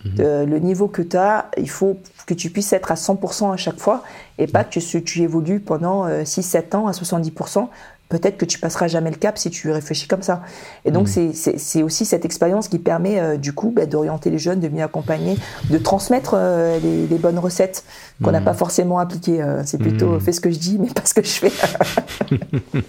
Mm-hmm. 0.05 0.43
le 0.43 0.59
niveau 0.59 0.87
que 0.87 1.01
tu 1.01 1.17
as, 1.17 1.49
il 1.57 1.69
faut 1.69 1.97
que 2.27 2.35
tu 2.35 2.51
puisses 2.51 2.71
être 2.71 2.91
à 2.91 2.95
100% 2.95 3.51
à 3.51 3.57
chaque 3.57 3.79
fois 3.79 4.03
et 4.37 4.45
pas 4.45 4.63
que 4.63 4.79
tu, 4.79 5.03
tu 5.03 5.21
évolues 5.23 5.59
pendant 5.59 6.07
6-7 6.07 6.57
euh, 6.75 6.77
ans 6.77 6.87
à 6.87 6.91
70% 6.91 7.67
peut-être 8.09 8.37
que 8.37 8.45
tu 8.45 8.59
passeras 8.59 8.87
jamais 8.87 9.09
le 9.09 9.17
cap 9.17 9.37
si 9.37 9.49
tu 9.49 9.71
réfléchis 9.71 10.07
comme 10.07 10.21
ça. 10.21 10.41
Et 10.85 10.91
donc, 10.91 11.07
mmh. 11.07 11.31
c'est 11.33 11.83
aussi 11.83 12.05
cette 12.05 12.25
expérience 12.25 12.67
qui 12.67 12.79
permet, 12.79 13.19
euh, 13.19 13.37
du 13.37 13.53
coup, 13.53 13.71
bah, 13.75 13.85
d'orienter 13.85 14.29
les 14.29 14.37
jeunes, 14.37 14.59
de 14.59 14.69
mieux 14.69 14.83
accompagner, 14.83 15.37
de 15.69 15.77
transmettre 15.77 16.31
euh, 16.35 16.79
les, 16.79 17.17
bonnes 17.17 17.39
recettes 17.39 17.83
qu'on 18.23 18.31
n'a 18.31 18.41
mmh. 18.41 18.45
pas 18.45 18.53
forcément 18.53 18.99
appliquées. 18.99 19.41
Euh, 19.41 19.63
c'est 19.65 19.79
plutôt 19.79 20.15
mmh. 20.15 20.21
fais 20.21 20.31
ce 20.31 20.41
que 20.41 20.51
je 20.51 20.59
dis, 20.59 20.77
mais 20.79 20.87
pas 20.87 21.05
ce 21.05 21.13
que 21.13 21.23
je 21.23 21.29
fais. 21.29 21.51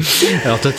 Alors 0.44 0.60
toi, 0.60 0.72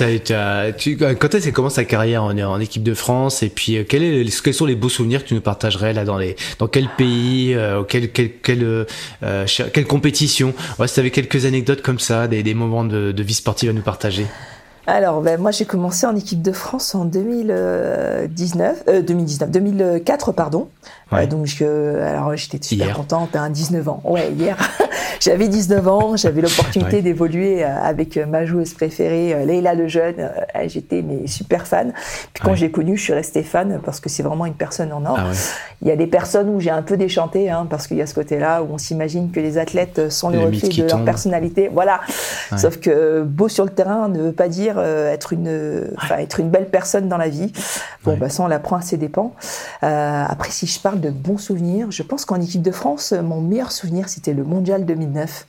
tu, 0.78 0.98
quand 0.98 1.36
est-ce 1.36 1.50
que 1.50 1.54
commence 1.54 1.76
ta 1.76 1.86
carrière 1.86 2.24
en, 2.24 2.60
équipe 2.60 2.84
de 2.84 2.94
France 2.94 3.44
et 3.44 3.50
puis 3.50 3.78
euh, 3.78 3.84
quels 3.84 4.54
sont 4.54 4.66
les 4.66 4.76
beaux 4.76 4.90
souvenirs 4.90 5.24
que 5.24 5.30
tu 5.30 5.34
nous 5.34 5.42
partagerais 5.42 5.94
là 5.94 6.06
dans 6.06 6.20
dans 6.60 6.68
quel 6.68 6.90
pays, 6.90 7.54
euh, 7.54 7.84
quelle 7.84 8.12
quelle 8.12 8.32
quelle, 8.42 8.86
euh, 9.24 9.46
quelle 9.74 9.86
compétition? 9.86 10.54
Ouais, 10.80 10.88
Si 10.88 10.96
tu 10.96 11.00
avais 11.00 11.12
quelques 11.12 11.46
anecdotes 11.46 11.82
comme 11.82 12.00
ça, 12.00 12.28
des, 12.28 12.54
moments 12.54 12.84
de, 12.84 13.22
vie 13.22 13.34
sportive 13.34 13.70
à 13.70 13.74
nous 13.74 13.82
partager. 13.82 14.26
Alors, 14.88 15.22
ben, 15.22 15.40
moi, 15.40 15.52
j'ai 15.52 15.66
commencé 15.66 16.08
en 16.08 16.16
équipe 16.16 16.42
de 16.42 16.52
France 16.52 16.96
en 16.96 17.06
2019, 17.06 18.84
euh, 18.88 19.02
2019, 19.02 19.52
2004, 19.52 20.32
pardon. 20.32 20.70
Euh, 21.14 21.26
donc, 21.26 21.62
alors, 21.62 22.36
j'étais 22.36 22.60
super 22.62 22.96
contente, 22.96 23.36
hein, 23.36 23.50
19 23.50 23.90
ans. 23.90 24.02
Ouais, 24.04 24.32
hier, 24.32 24.58
j'avais 25.20 25.48
19 25.48 25.88
ans, 25.88 26.16
j'avais 26.16 26.42
l'opportunité 26.42 27.02
d'évoluer 27.02 27.64
euh, 27.64 27.68
avec 27.82 28.18
ma 28.18 28.46
joueuse 28.46 28.74
préférée, 28.74 29.34
euh, 29.34 29.46
Leila 29.46 29.74
Lejeune. 29.74 30.32
J'étais 30.68 31.02
mais 31.02 31.28
super 31.28 31.68
fan. 31.68 31.94
Puis 32.34 32.44
quand 32.44 32.56
j'ai 32.56 32.72
connu, 32.72 32.98
je 32.98 33.04
suis 33.04 33.14
restée 33.14 33.44
fan 33.44 33.82
parce 33.84 34.00
que 34.00 34.10
c'est 34.10 34.24
vraiment 34.24 34.46
une 34.46 34.54
personne 34.54 34.94
en 34.94 35.06
or. 35.06 35.18
Ah 35.20 35.32
Il 35.82 35.88
y 35.88 35.92
a 35.92 35.96
des 35.96 36.08
personnes 36.08 36.50
où 36.50 36.60
j'ai 36.60 36.70
un 36.70 36.82
peu 36.82 36.98
déchanté, 36.98 37.50
hein, 37.50 37.68
parce 37.70 37.88
qu'il 37.88 37.98
y 37.98 38.02
a 38.02 38.08
ce 38.08 38.14
côté-là 38.14 38.64
où 38.64 38.74
on 38.74 38.78
s'imagine 38.78 39.32
que 39.32 39.40
les 39.40 39.58
athlètes 39.58 40.10
sont 40.10 40.30
le, 40.30 40.40
reflet 40.40 40.70
de 40.70 40.88
leur 40.88 41.04
personnalité. 41.04 41.70
Voilà. 41.72 42.02
Sauf 42.58 42.80
que 42.80 43.24
beau 43.24 43.50
sur 43.50 43.66
le 43.66 43.72
terrain 43.72 44.08
ne 44.08 44.22
veut 44.22 44.32
pas 44.32 44.48
dire 44.48 44.80
être 44.80 45.34
une, 45.34 45.90
être 46.18 46.40
une 46.40 46.50
belle 46.50 46.70
personne 46.70 47.10
dans 47.10 47.18
la 47.18 47.30
vie. 47.30 47.52
Bon, 48.04 48.16
bah, 48.18 48.30
ça, 48.30 48.44
on 48.44 48.48
l'apprend 48.48 48.78
à 48.78 48.82
ses 48.82 48.98
dépens. 48.98 49.34
après, 49.82 50.52
si 50.52 50.68
je 50.68 50.80
parle 50.80 51.01
de 51.02 51.10
bons 51.10 51.38
souvenirs. 51.38 51.92
Je 51.92 52.04
pense 52.04 52.26
qu'en 52.26 52.40
équipe 52.40 52.62
de 52.62 52.72
France, 52.72 53.12
mon 53.12 53.42
meilleur 53.42 53.72
souvenir, 53.72 54.08
c'était 54.10 54.34
le 54.34 54.44
Mondial 54.44 54.86
2009 54.86 55.48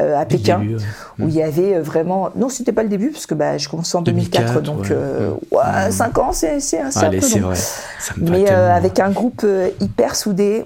euh, 0.00 0.18
à 0.18 0.26
Pékin, 0.26 0.62
où 1.18 1.28
il 1.28 1.34
y 1.34 1.42
avait 1.42 1.76
euh, 1.76 1.82
vraiment. 1.82 2.30
Non, 2.36 2.48
c'était 2.48 2.72
pas 2.72 2.82
le 2.82 2.88
début, 2.88 3.10
parce 3.10 3.26
que 3.26 3.34
bah, 3.34 3.56
je 3.58 3.68
commençais 3.68 3.96
en 3.96 4.02
2004, 4.02 4.60
donc 4.60 4.80
ouais. 4.80 4.88
Euh, 4.90 5.30
ouais, 5.52 5.90
5 5.90 6.18
ans, 6.18 6.32
c'est 6.32 6.58
un 6.80 7.10
peu 7.10 7.40
long. 7.40 7.48
Vrai. 7.48 7.58
Mais 8.18 8.48
avec 8.50 9.00
un 9.00 9.10
groupe 9.10 9.46
hyper 9.80 10.16
soudé, 10.16 10.64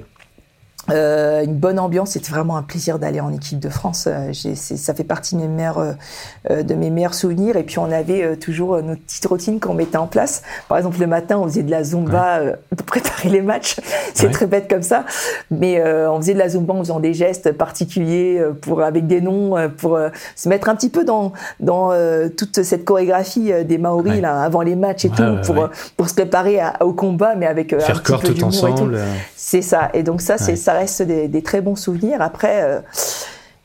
euh, 0.90 1.44
une 1.44 1.54
bonne 1.54 1.78
ambiance, 1.78 2.10
c'était 2.10 2.30
vraiment 2.30 2.56
un 2.56 2.62
plaisir 2.62 2.98
d'aller 2.98 3.20
en 3.20 3.32
équipe 3.32 3.60
de 3.60 3.68
France. 3.68 4.08
Euh, 4.08 4.32
ça 4.32 4.94
fait 4.94 5.04
partie 5.04 5.36
de 5.36 5.40
mes 5.40 5.48
meilleurs, 5.48 5.94
euh, 6.50 6.62
de 6.62 6.74
mes 6.74 6.90
meilleurs 6.90 7.14
souvenirs. 7.14 7.56
Et 7.56 7.62
puis 7.62 7.78
on 7.78 7.90
avait 7.90 8.36
toujours 8.36 8.82
notre 8.82 9.00
petite 9.02 9.24
routine 9.26 9.60
qu'on 9.60 9.74
mettait 9.74 9.96
en 9.96 10.06
place. 10.06 10.42
Par 10.68 10.78
exemple, 10.78 10.98
le 11.00 11.06
matin, 11.06 11.38
on 11.38 11.44
faisait 11.44 11.62
de 11.62 11.70
la 11.70 11.84
zumba 11.84 12.40
pour 12.76 12.86
préparer 12.86 13.28
les 13.28 13.42
matchs. 13.42 13.76
C'est 14.14 14.30
très 14.30 14.46
bête 14.46 14.68
comme 14.68 14.82
ça, 14.82 15.04
mais 15.50 15.82
on 16.08 16.16
faisait 16.16 16.34
de 16.34 16.38
la 16.38 16.48
zumba 16.48 16.74
en 16.74 16.78
faisant 16.78 17.00
des 17.00 17.14
gestes 17.14 17.52
particuliers 17.52 18.42
pour 18.60 18.82
avec 18.82 19.06
des 19.06 19.20
noms 19.20 19.54
pour 19.76 19.98
se 20.36 20.48
mettre 20.48 20.68
un 20.68 20.74
petit 20.74 20.90
peu 20.90 21.04
dans 21.04 21.32
dans 21.60 21.92
toute 22.36 22.62
cette 22.62 22.84
chorégraphie 22.84 23.52
des 23.64 23.78
Maoris 23.78 24.20
là 24.20 24.42
avant 24.42 24.62
les 24.62 24.76
matchs 24.76 25.04
et 25.04 25.10
tout 25.10 25.22
pour 25.44 25.68
pour 25.96 26.08
se 26.08 26.14
préparer 26.14 26.60
au 26.80 26.92
combat, 26.92 27.34
mais 27.34 27.46
avec 27.46 27.70
faire 27.78 27.96
un 27.96 28.00
corps 28.00 28.20
peu 28.20 28.34
tout 28.34 28.44
ensemble. 28.44 28.98
C'est 29.36 29.62
ça. 29.62 29.90
Et 29.94 30.02
donc 30.02 30.20
ça, 30.20 30.38
c'est 30.38 30.56
ça 30.56 30.71
reste 30.72 31.02
des, 31.02 31.42
très 31.42 31.60
bons 31.60 31.76
souvenirs. 31.76 32.20
Après, 32.20 32.62
euh, 32.62 32.80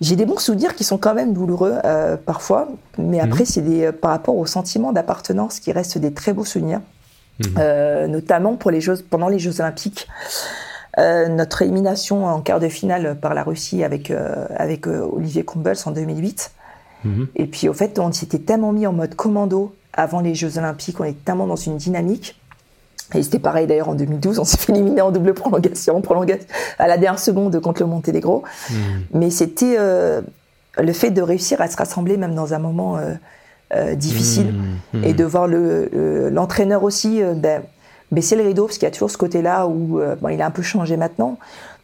j'ai 0.02 0.16
des 0.16 0.26
bons 0.26 0.38
souvenirs 0.38 0.76
qui 0.76 0.84
sont 0.84 0.98
quand 0.98 1.14
même 1.14 1.34
douloureux 1.34 1.76
euh, 1.86 2.18
parfois, 2.18 2.68
mais 2.98 3.20
après, 3.20 3.42
mhm. 3.42 3.46
c'est 3.46 3.64
euh, 3.86 3.92
par 3.92 4.12
rapport 4.12 4.36
au 4.36 4.46
sentiment 4.46 4.92
d'appartenance 4.92 5.60
qui 5.60 5.72
restent 5.72 5.98
des 5.98 6.14
très 6.14 6.34
beaux 6.34 6.46
souvenirs, 6.46 6.82
mhm. 7.40 8.08
notamment 8.08 8.56
pour 8.56 8.72
les 8.72 8.82
jeux, 8.82 8.98
pendant 9.10 9.28
les 9.28 9.40
Jeux 9.40 9.60
Olympiques. 9.62 10.08
notre 10.98 11.62
élimination 11.62 12.26
en 12.26 12.42
quart 12.42 12.60
de 12.60 12.70
finale 12.70 13.18
par 13.20 13.34
la 13.36 13.44
Russie 13.44 13.84
avec, 13.84 14.12
avec 14.56 14.88
Olivier 14.88 15.44
Combels 15.44 15.78
en 15.86 15.92
2008. 15.92 16.52
Mhm. 17.04 17.28
Et 17.36 17.46
puis, 17.46 17.70
au 17.70 17.74
fait, 17.74 18.00
on 18.00 18.12
s'était 18.12 18.40
tellement 18.40 18.74
mis 18.74 18.88
en 18.88 18.94
mode 18.94 19.14
commando 19.14 19.76
avant 19.94 20.22
les 20.22 20.36
Jeux 20.36 20.58
Olympiques, 20.58 21.00
on 21.00 21.04
était 21.04 21.20
tellement 21.26 21.48
dans 21.48 21.56
une 21.56 21.78
dynamique 21.78 22.40
et 23.16 23.24
c'était 23.24 23.40
pareil 23.40 23.68
d'ailleurs 23.68 23.90
en 23.90 23.96
2012, 23.96 24.40
on 24.40 24.44
s'est 24.44 24.58
fait 24.58 24.74
éliminer 24.74 25.02
en 25.02 25.12
double 25.12 25.34
prolongation, 25.34 26.02
prolongation 26.02 26.46
à 26.78 26.88
la 26.88 26.98
dernière 26.98 27.20
seconde 27.20 27.60
contre 27.62 27.82
le 27.82 27.88
Monténégro. 27.88 28.44
Hmm. 28.70 28.76
Mais 29.14 29.30
c'était 29.30 29.76
euh, 29.80 30.22
le 30.78 30.94
fait 30.94 31.12
de 31.12 31.22
réussir 31.22 31.62
à 31.62 31.68
se 31.68 31.78
rassembler 31.78 32.18
même 32.18 32.36
dans 32.36 32.54
un 32.54 32.60
moment 32.60 32.98
euh, 32.98 33.14
euh, 33.74 33.96
difficile 33.96 34.54
hmm. 34.94 35.00
Hmm. 35.00 35.04
et 35.06 35.14
de 35.14 35.24
voir 35.24 35.48
l'entraîneur 35.48 36.84
aussi 36.84 37.22
ben, 37.36 37.64
baisser 38.12 38.36
le 38.36 38.44
rideau 38.44 38.66
parce 38.66 38.78
qu'il 38.78 38.86
y 38.86 38.92
a 38.92 38.92
toujours 38.92 39.12
ce 39.12 39.18
côté-là 39.18 39.68
où 39.68 40.02
bon, 40.22 40.30
il 40.30 40.42
a 40.42 40.46
un 40.46 40.52
peu 40.52 40.62
changé 40.62 40.98
maintenant, 40.98 41.38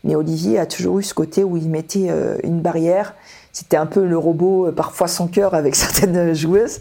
mais 0.03 0.15
Olivier 0.15 0.59
a 0.59 0.65
toujours 0.65 0.99
eu 0.99 1.03
ce 1.03 1.13
côté 1.13 1.43
où 1.43 1.55
il 1.55 1.69
mettait 1.69 2.09
une 2.43 2.61
barrière 2.61 3.15
c'était 3.54 3.78
un 3.78 3.86
peu 3.86 4.06
le 4.06 4.18
robot, 4.18 4.68
euh, 4.68 4.72
parfois 4.72 5.08
sans 5.08 5.28
cœur 5.28 5.54
avec 5.54 5.76
certaines 5.78 6.34
joueuses. 6.34 6.80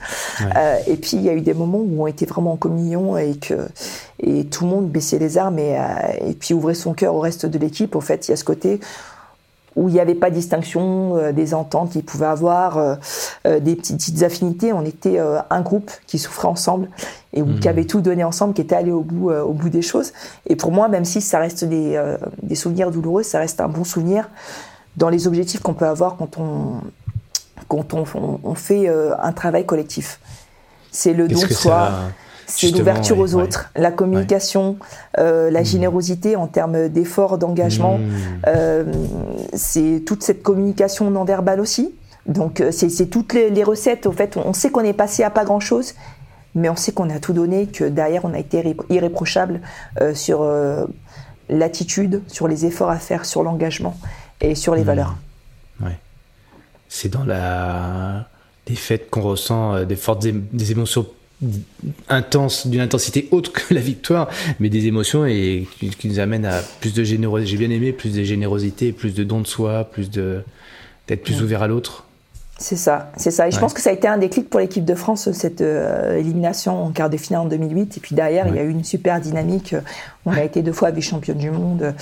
Euh, 0.57 0.77
et 0.89 0.97
puis 0.97 1.13
il 1.15 1.23
y 1.23 1.29
a 1.29 1.35
eu 1.35 1.41
des 1.41 1.55
moments 1.55 1.79
où 1.79 2.03
on 2.03 2.07
était 2.09 2.27
vraiment 2.27 2.53
en 2.53 2.57
communion 2.57 3.17
et 3.17 3.37
que 3.37 3.69
et 4.19 4.47
tout 4.47 4.65
le 4.65 4.71
monde 4.71 4.89
baissait 4.89 5.19
les 5.19 5.39
armes 5.39 5.59
et, 5.59 5.77
euh, 5.77 5.83
et 6.29 6.33
puis 6.33 6.55
ouvrait 6.55 6.75
son 6.75 6.95
cœur 6.95 7.15
au 7.15 7.21
reste 7.21 7.47
de 7.47 7.59
l'équipe. 7.59 7.95
Au 7.95 8.01
fait, 8.01 8.27
il 8.27 8.31
y 8.33 8.35
a 8.35 8.37
ce 8.37 8.45
côté 8.45 8.81
où 9.77 9.89
il 9.89 9.95
n'y 9.95 10.01
avait 10.01 10.15
pas 10.15 10.31
de 10.31 10.35
distinction 10.35 11.17
euh, 11.17 11.33
des 11.33 11.55
ententes 11.55 11.91
qu'ils 11.93 12.05
pouvaient 12.05 12.27
avoir, 12.27 12.79
euh, 12.79 12.95
euh, 13.47 13.61
des 13.61 13.77
petites, 13.77 14.23
affinités. 14.23 14.73
On 14.73 14.85
était 14.85 15.19
un 15.19 15.61
groupe 15.63 15.91
qui 16.07 16.19
souffrait 16.19 16.49
ensemble 16.49 16.89
et 17.33 17.43
qui 17.43 17.67
mmh. 17.67 17.71
avait 17.71 17.85
tout 17.85 18.01
donné 18.01 18.25
ensemble, 18.25 18.55
qui 18.55 18.61
était 18.61 18.75
allé 18.75 18.93
au 18.93 19.01
bout, 19.01 19.31
au 19.31 19.53
bout 19.53 19.71
des 19.71 19.83
choses. 19.83 20.13
Et 20.47 20.57
pour 20.57 20.71
moi, 20.71 20.89
même 20.89 21.05
si 21.05 21.21
ça 21.21 21.39
reste 21.39 21.65
des, 21.65 22.01
des 22.43 22.55
souvenirs 22.55 22.91
douloureux, 22.91 23.23
ça 23.23 23.39
reste 23.39 23.61
un 23.61 23.69
bon 23.69 23.85
souvenir 23.85 24.29
dans 24.97 25.09
les 25.09 25.27
objectifs 25.27 25.61
qu'on 25.61 25.75
peut 25.75 25.87
avoir 25.87 26.17
quand 26.17 26.39
on, 26.39 26.81
quand 27.69 27.95
on, 27.95 28.05
on, 28.45 28.55
fait 28.55 28.89
un 28.89 29.33
travail 29.33 29.65
collectif. 29.65 30.21
C'est 30.91 31.15
le 31.15 31.29
don 31.29 31.41
de 31.41 31.53
soi 31.53 31.91
c'est 32.47 32.71
l'ouverture 32.71 33.19
aux 33.19 33.35
autres, 33.35 33.71
la 33.77 33.91
communication, 33.91 34.77
euh, 35.19 35.51
la 35.51 35.63
mmh. 35.63 35.65
générosité 35.65 36.37
en 36.37 36.47
termes 36.47 36.89
d'efforts, 36.89 37.39
d'engagement. 37.39 37.99
Mmh. 37.99 38.11
Euh, 38.47 38.85
c'est 39.55 40.03
toute 40.07 40.23
cette 40.23 40.43
communication 40.43 41.11
non 41.11 41.25
verbale 41.25 41.61
aussi. 41.61 41.95
Donc 42.27 42.61
euh, 42.61 42.71
c'est 42.71 43.07
toutes 43.07 43.33
les, 43.33 43.65
recettes. 43.65 44.07
Au 44.07 44.13
fait, 44.13 44.37
on 44.37 44.53
sait 44.53 44.71
qu'on 44.71 44.85
est 44.85 44.93
passé 44.93 45.23
à 45.23 45.31
pas 45.31 45.45
grand 45.45 45.61
chose, 45.61 45.95
mais 46.55 46.69
on 46.69 46.77
sait 46.77 46.93
qu'on 46.93 47.11
a 47.11 47.19
tout 47.19 47.33
donné, 47.33 47.67
que 47.67 47.85
derrière 47.85 48.25
on 48.25 48.35
a 48.35 48.39
été 48.39 48.77
irréprochable 48.91 49.61
sur 50.15 50.47
l'attitude, 51.49 52.23
sur 52.27 52.49
les 52.49 52.67
efforts 52.67 52.91
à 52.91 52.99
faire, 52.99 53.25
sur 53.25 53.43
l'engagement 53.43 53.97
et 54.43 54.55
sur 54.55 54.75
les 54.75 54.83
mmh. 54.83 54.85
valeurs. 54.85 55.17
Ouais. 55.81 55.99
C'est 56.89 57.09
dans 57.09 57.25
la 57.25 58.29
des 58.67 58.77
fêtes 58.77 59.11
qu'on 59.11 59.23
ressent 59.23 59.85
des 59.85 59.97
fortes 59.97 60.25
des 60.25 60.71
émotions 60.71 61.07
intense, 62.09 62.67
d'une 62.67 62.81
intensité 62.81 63.29
autre 63.31 63.53
que 63.53 63.75
la 63.75 63.81
victoire, 63.81 64.29
mais 64.61 64.69
des 64.69 64.87
émotions 64.87 65.27
et 65.27 65.67
qui, 65.79 66.09
nous 66.09 66.19
amènent 66.21 66.47
à 66.47 66.61
plus 66.81 66.95
de 66.95 67.05
générosité. 67.05 67.51
J'ai 67.51 67.57
bien 67.57 67.71
aimé 67.71 67.93
plus 67.93 68.15
de 68.15 68.23
générosité, 68.23 68.93
plus 68.93 69.15
de 69.15 69.25
don 69.25 69.41
de 69.41 69.47
soi, 69.47 69.85
plus 69.85 70.11
de 70.11 70.43
d'être 71.09 71.25
plus 71.25 71.43
ouvert 71.43 71.63
à 71.63 71.69
l'autre. 71.69 72.05
C'est 72.63 72.77
ça, 72.77 73.11
c'est 73.17 73.33
ça. 73.33 73.49
Et 73.49 73.51
je 73.51 73.59
pense 73.59 73.75
que 73.75 73.81
ça 73.81 73.91
a 73.91 73.93
été 73.93 74.07
un 74.07 74.19
déclic 74.19 74.49
pour 74.49 74.61
l'équipe 74.61 74.85
de 74.85 74.95
France, 74.95 75.33
cette 75.33 75.63
euh, 75.63 76.17
élimination 76.17 76.85
en 76.85 76.93
quart 76.93 77.11
de 77.11 77.17
finale 77.17 77.43
en 77.43 77.47
2008. 77.47 77.97
Et 77.97 78.01
puis 78.01 78.15
derrière, 78.15 78.47
il 78.47 78.55
y 78.55 78.59
a 78.61 78.63
eu 78.63 78.71
une 78.71 78.85
super 78.85 79.21
dynamique. 79.21 79.75
On 80.27 80.31
a 80.31 80.45
été 80.45 80.63
deux 80.63 80.73
fois 80.73 80.93
vice-championne 80.93 81.39
du 81.39 81.51
monde. 81.51 81.93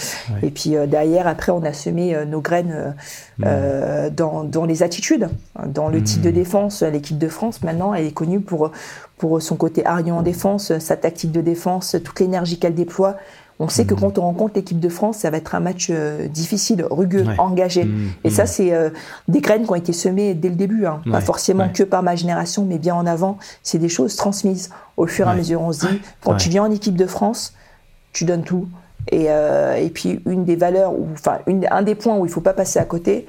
Et 0.42 0.50
puis 0.50 0.76
euh, 0.76 0.86
derrière, 0.86 1.26
après, 1.26 1.50
on 1.50 1.62
a 1.64 1.72
semé 1.72 2.14
euh, 2.14 2.26
nos 2.26 2.42
graines 2.42 2.94
dans, 3.38 4.44
dans, 4.44 4.66
les 4.66 4.82
attitudes, 4.82 5.30
dans 5.64 5.88
le 5.88 6.02
type 6.02 6.20
de 6.20 6.30
défense. 6.30 6.82
L'équipe 6.82 7.16
de 7.16 7.28
France, 7.28 7.62
maintenant, 7.62 7.94
elle 7.94 8.04
est 8.04 8.12
connue 8.12 8.40
pour, 8.40 8.70
pour 9.16 9.40
son 9.40 9.56
côté 9.56 9.86
arion 9.86 10.18
en 10.18 10.22
défense, 10.22 10.78
sa 10.78 10.96
tactique 10.96 11.32
de 11.32 11.40
défense, 11.40 11.96
toute 12.04 12.20
l'énergie 12.20 12.58
qu'elle 12.58 12.74
déploie. 12.74 13.16
On 13.62 13.68
sait 13.68 13.84
que 13.84 13.92
mmh. 13.92 14.00
quand 14.00 14.18
on 14.18 14.22
rencontre 14.22 14.54
l'équipe 14.56 14.80
de 14.80 14.88
France, 14.88 15.18
ça 15.18 15.30
va 15.30 15.36
être 15.36 15.54
un 15.54 15.60
match 15.60 15.88
euh, 15.90 16.26
difficile, 16.28 16.82
rugueux, 16.90 17.26
engagé. 17.36 17.84
Mmh. 17.84 18.12
Et 18.24 18.30
ça, 18.30 18.44
mmh. 18.44 18.46
c'est 18.46 18.72
euh, 18.72 18.88
des 19.28 19.42
graines 19.42 19.64
qui 19.64 19.70
ont 19.70 19.74
été 19.74 19.92
semées 19.92 20.32
dès 20.32 20.48
le 20.48 20.54
début. 20.54 20.86
Hein. 20.86 21.02
Pas 21.10 21.20
forcément 21.20 21.68
que 21.68 21.82
par 21.82 22.02
ma 22.02 22.16
génération, 22.16 22.64
mais 22.64 22.78
bien 22.78 22.94
en 22.94 23.04
avant. 23.06 23.36
C'est 23.62 23.78
des 23.78 23.90
choses 23.90 24.16
transmises 24.16 24.70
au 24.96 25.06
fur 25.06 25.28
et 25.28 25.30
à 25.30 25.34
mesure. 25.34 25.60
On 25.60 25.72
se 25.72 25.86
dit, 25.86 26.00
quand 26.24 26.36
tu 26.36 26.48
viens 26.48 26.64
en 26.64 26.70
équipe 26.70 26.96
de 26.96 27.06
France, 27.06 27.52
tu 28.14 28.24
donnes 28.24 28.44
tout. 28.44 28.66
Et, 29.12 29.26
euh, 29.28 29.76
et 29.76 29.90
puis, 29.90 30.22
une 30.24 30.44
des 30.44 30.56
valeurs, 30.56 30.94
enfin, 31.12 31.38
un 31.70 31.82
des 31.82 31.94
points 31.94 32.16
où 32.16 32.24
il 32.24 32.32
faut 32.32 32.40
pas 32.40 32.54
passer 32.54 32.78
à 32.78 32.84
côté, 32.86 33.26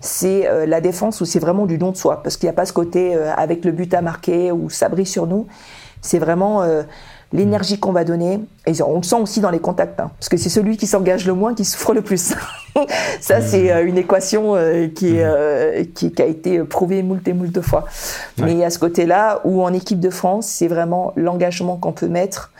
c'est 0.00 0.48
la 0.66 0.80
défense 0.80 1.20
où 1.20 1.24
c'est 1.24 1.40
vraiment 1.40 1.66
du 1.66 1.76
don 1.76 1.90
de 1.90 1.96
soi. 1.96 2.22
Parce 2.22 2.36
qu'il 2.36 2.46
n'y 2.46 2.50
a 2.50 2.56
pas 2.56 2.66
ce 2.66 2.72
côté 2.72 3.16
avec 3.16 3.64
le 3.64 3.72
but 3.72 3.92
à 3.94 4.00
marquer 4.00 4.52
ou 4.52 4.70
ça 4.70 4.88
brille 4.88 5.06
sur 5.06 5.26
nous. 5.26 5.48
C'est 6.02 6.18
vraiment 6.18 6.64
l'énergie 7.32 7.78
qu'on 7.78 7.92
va 7.92 8.04
donner. 8.04 8.40
Et 8.66 8.80
on 8.82 8.98
le 8.98 9.02
sent 9.02 9.16
aussi 9.16 9.40
dans 9.40 9.50
les 9.50 9.58
contacts, 9.58 9.98
hein, 10.00 10.10
parce 10.18 10.28
que 10.28 10.36
c'est 10.36 10.48
celui 10.48 10.76
qui 10.76 10.86
s'engage 10.86 11.26
le 11.26 11.34
moins 11.34 11.54
qui 11.54 11.64
souffre 11.64 11.94
le 11.94 12.02
plus. 12.02 12.34
Ça, 13.20 13.38
mmh. 13.38 13.42
c'est 13.42 13.72
euh, 13.72 13.86
une 13.86 13.98
équation 13.98 14.56
euh, 14.56 14.88
qui, 14.88 15.16
est, 15.16 15.24
mmh. 15.24 15.30
euh, 15.30 15.84
qui, 15.94 16.12
a 16.22 16.24
été 16.24 16.60
prouvée 16.60 17.02
moult 17.02 17.26
et 17.26 17.32
moult 17.32 17.60
fois. 17.60 17.84
Mais 18.38 18.52
il 18.52 18.58
y 18.58 18.64
a 18.64 18.70
ce 18.70 18.78
côté-là 18.78 19.40
où 19.44 19.62
en 19.62 19.72
équipe 19.72 20.00
de 20.00 20.10
France, 20.10 20.46
c'est 20.46 20.68
vraiment 20.68 21.12
l'engagement 21.16 21.76
qu'on 21.76 21.92
peut 21.92 22.08
mettre 22.08 22.50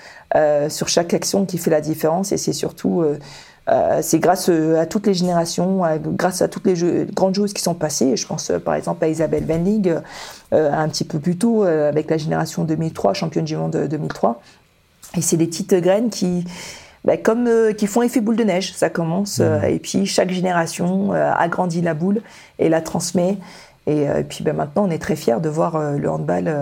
sur 0.70 0.88
chaque 0.88 1.12
action 1.12 1.44
qui 1.44 1.58
fait 1.58 1.70
la 1.70 1.82
différence. 1.82 2.32
Et 2.32 2.38
c'est 2.38 2.54
surtout... 2.54 3.04
c'est 4.00 4.18
grâce 4.18 4.48
à 4.48 4.86
toutes 4.86 5.06
les 5.06 5.12
générations, 5.12 5.82
grâce 6.16 6.40
à 6.40 6.48
toutes 6.48 6.66
les 6.66 7.06
grandes 7.12 7.34
joueuses 7.34 7.52
qui 7.52 7.62
sont 7.62 7.74
passées. 7.74 8.16
Je 8.16 8.26
pense 8.26 8.50
par 8.64 8.74
exemple 8.74 9.04
à 9.04 9.08
Isabelle 9.08 9.44
Venlig, 9.44 9.94
un 10.52 10.88
petit 10.88 11.04
peu 11.04 11.18
plus 11.18 11.36
tôt, 11.36 11.64
avec 11.64 12.08
la 12.08 12.16
génération 12.16 12.64
2003, 12.64 13.12
championne 13.12 13.44
du 13.44 13.56
monde 13.56 13.76
2003. 13.90 14.40
Et 15.16 15.20
c'est 15.20 15.36
des 15.36 15.46
petites 15.46 15.74
graines 15.74 16.10
qui, 16.10 16.44
bah, 17.04 17.16
comme 17.16 17.46
euh, 17.46 17.72
qui 17.72 17.86
font 17.86 18.02
effet 18.02 18.20
boule 18.20 18.36
de 18.36 18.44
neige. 18.44 18.72
Ça 18.74 18.90
commence 18.90 19.38
mmh. 19.38 19.42
euh, 19.42 19.62
et 19.62 19.78
puis 19.78 20.06
chaque 20.06 20.30
génération 20.30 21.12
euh, 21.12 21.32
agrandit 21.32 21.80
la 21.80 21.94
boule 21.94 22.22
et 22.58 22.68
la 22.68 22.80
transmet. 22.80 23.38
Et, 23.88 24.06
puis 24.28 24.44
bah, 24.44 24.52
maintenant, 24.52 24.86
on 24.86 24.90
est 24.90 25.00
très 25.00 25.16
fiers 25.16 25.40
de 25.40 25.48
voir 25.48 25.76
le 25.98 26.08
handball 26.08 26.54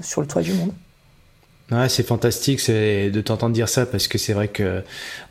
sur 0.00 0.20
le 0.20 0.28
toit 0.28 0.42
du 0.42 0.52
monde. 0.52 0.70
Ouais, 1.70 1.90
c'est 1.90 2.02
fantastique 2.02 2.66
de 2.70 3.20
t'entendre 3.20 3.54
dire 3.54 3.68
ça 3.68 3.84
parce 3.84 4.08
que 4.08 4.16
c'est 4.16 4.32
vrai 4.32 4.48
que 4.48 4.82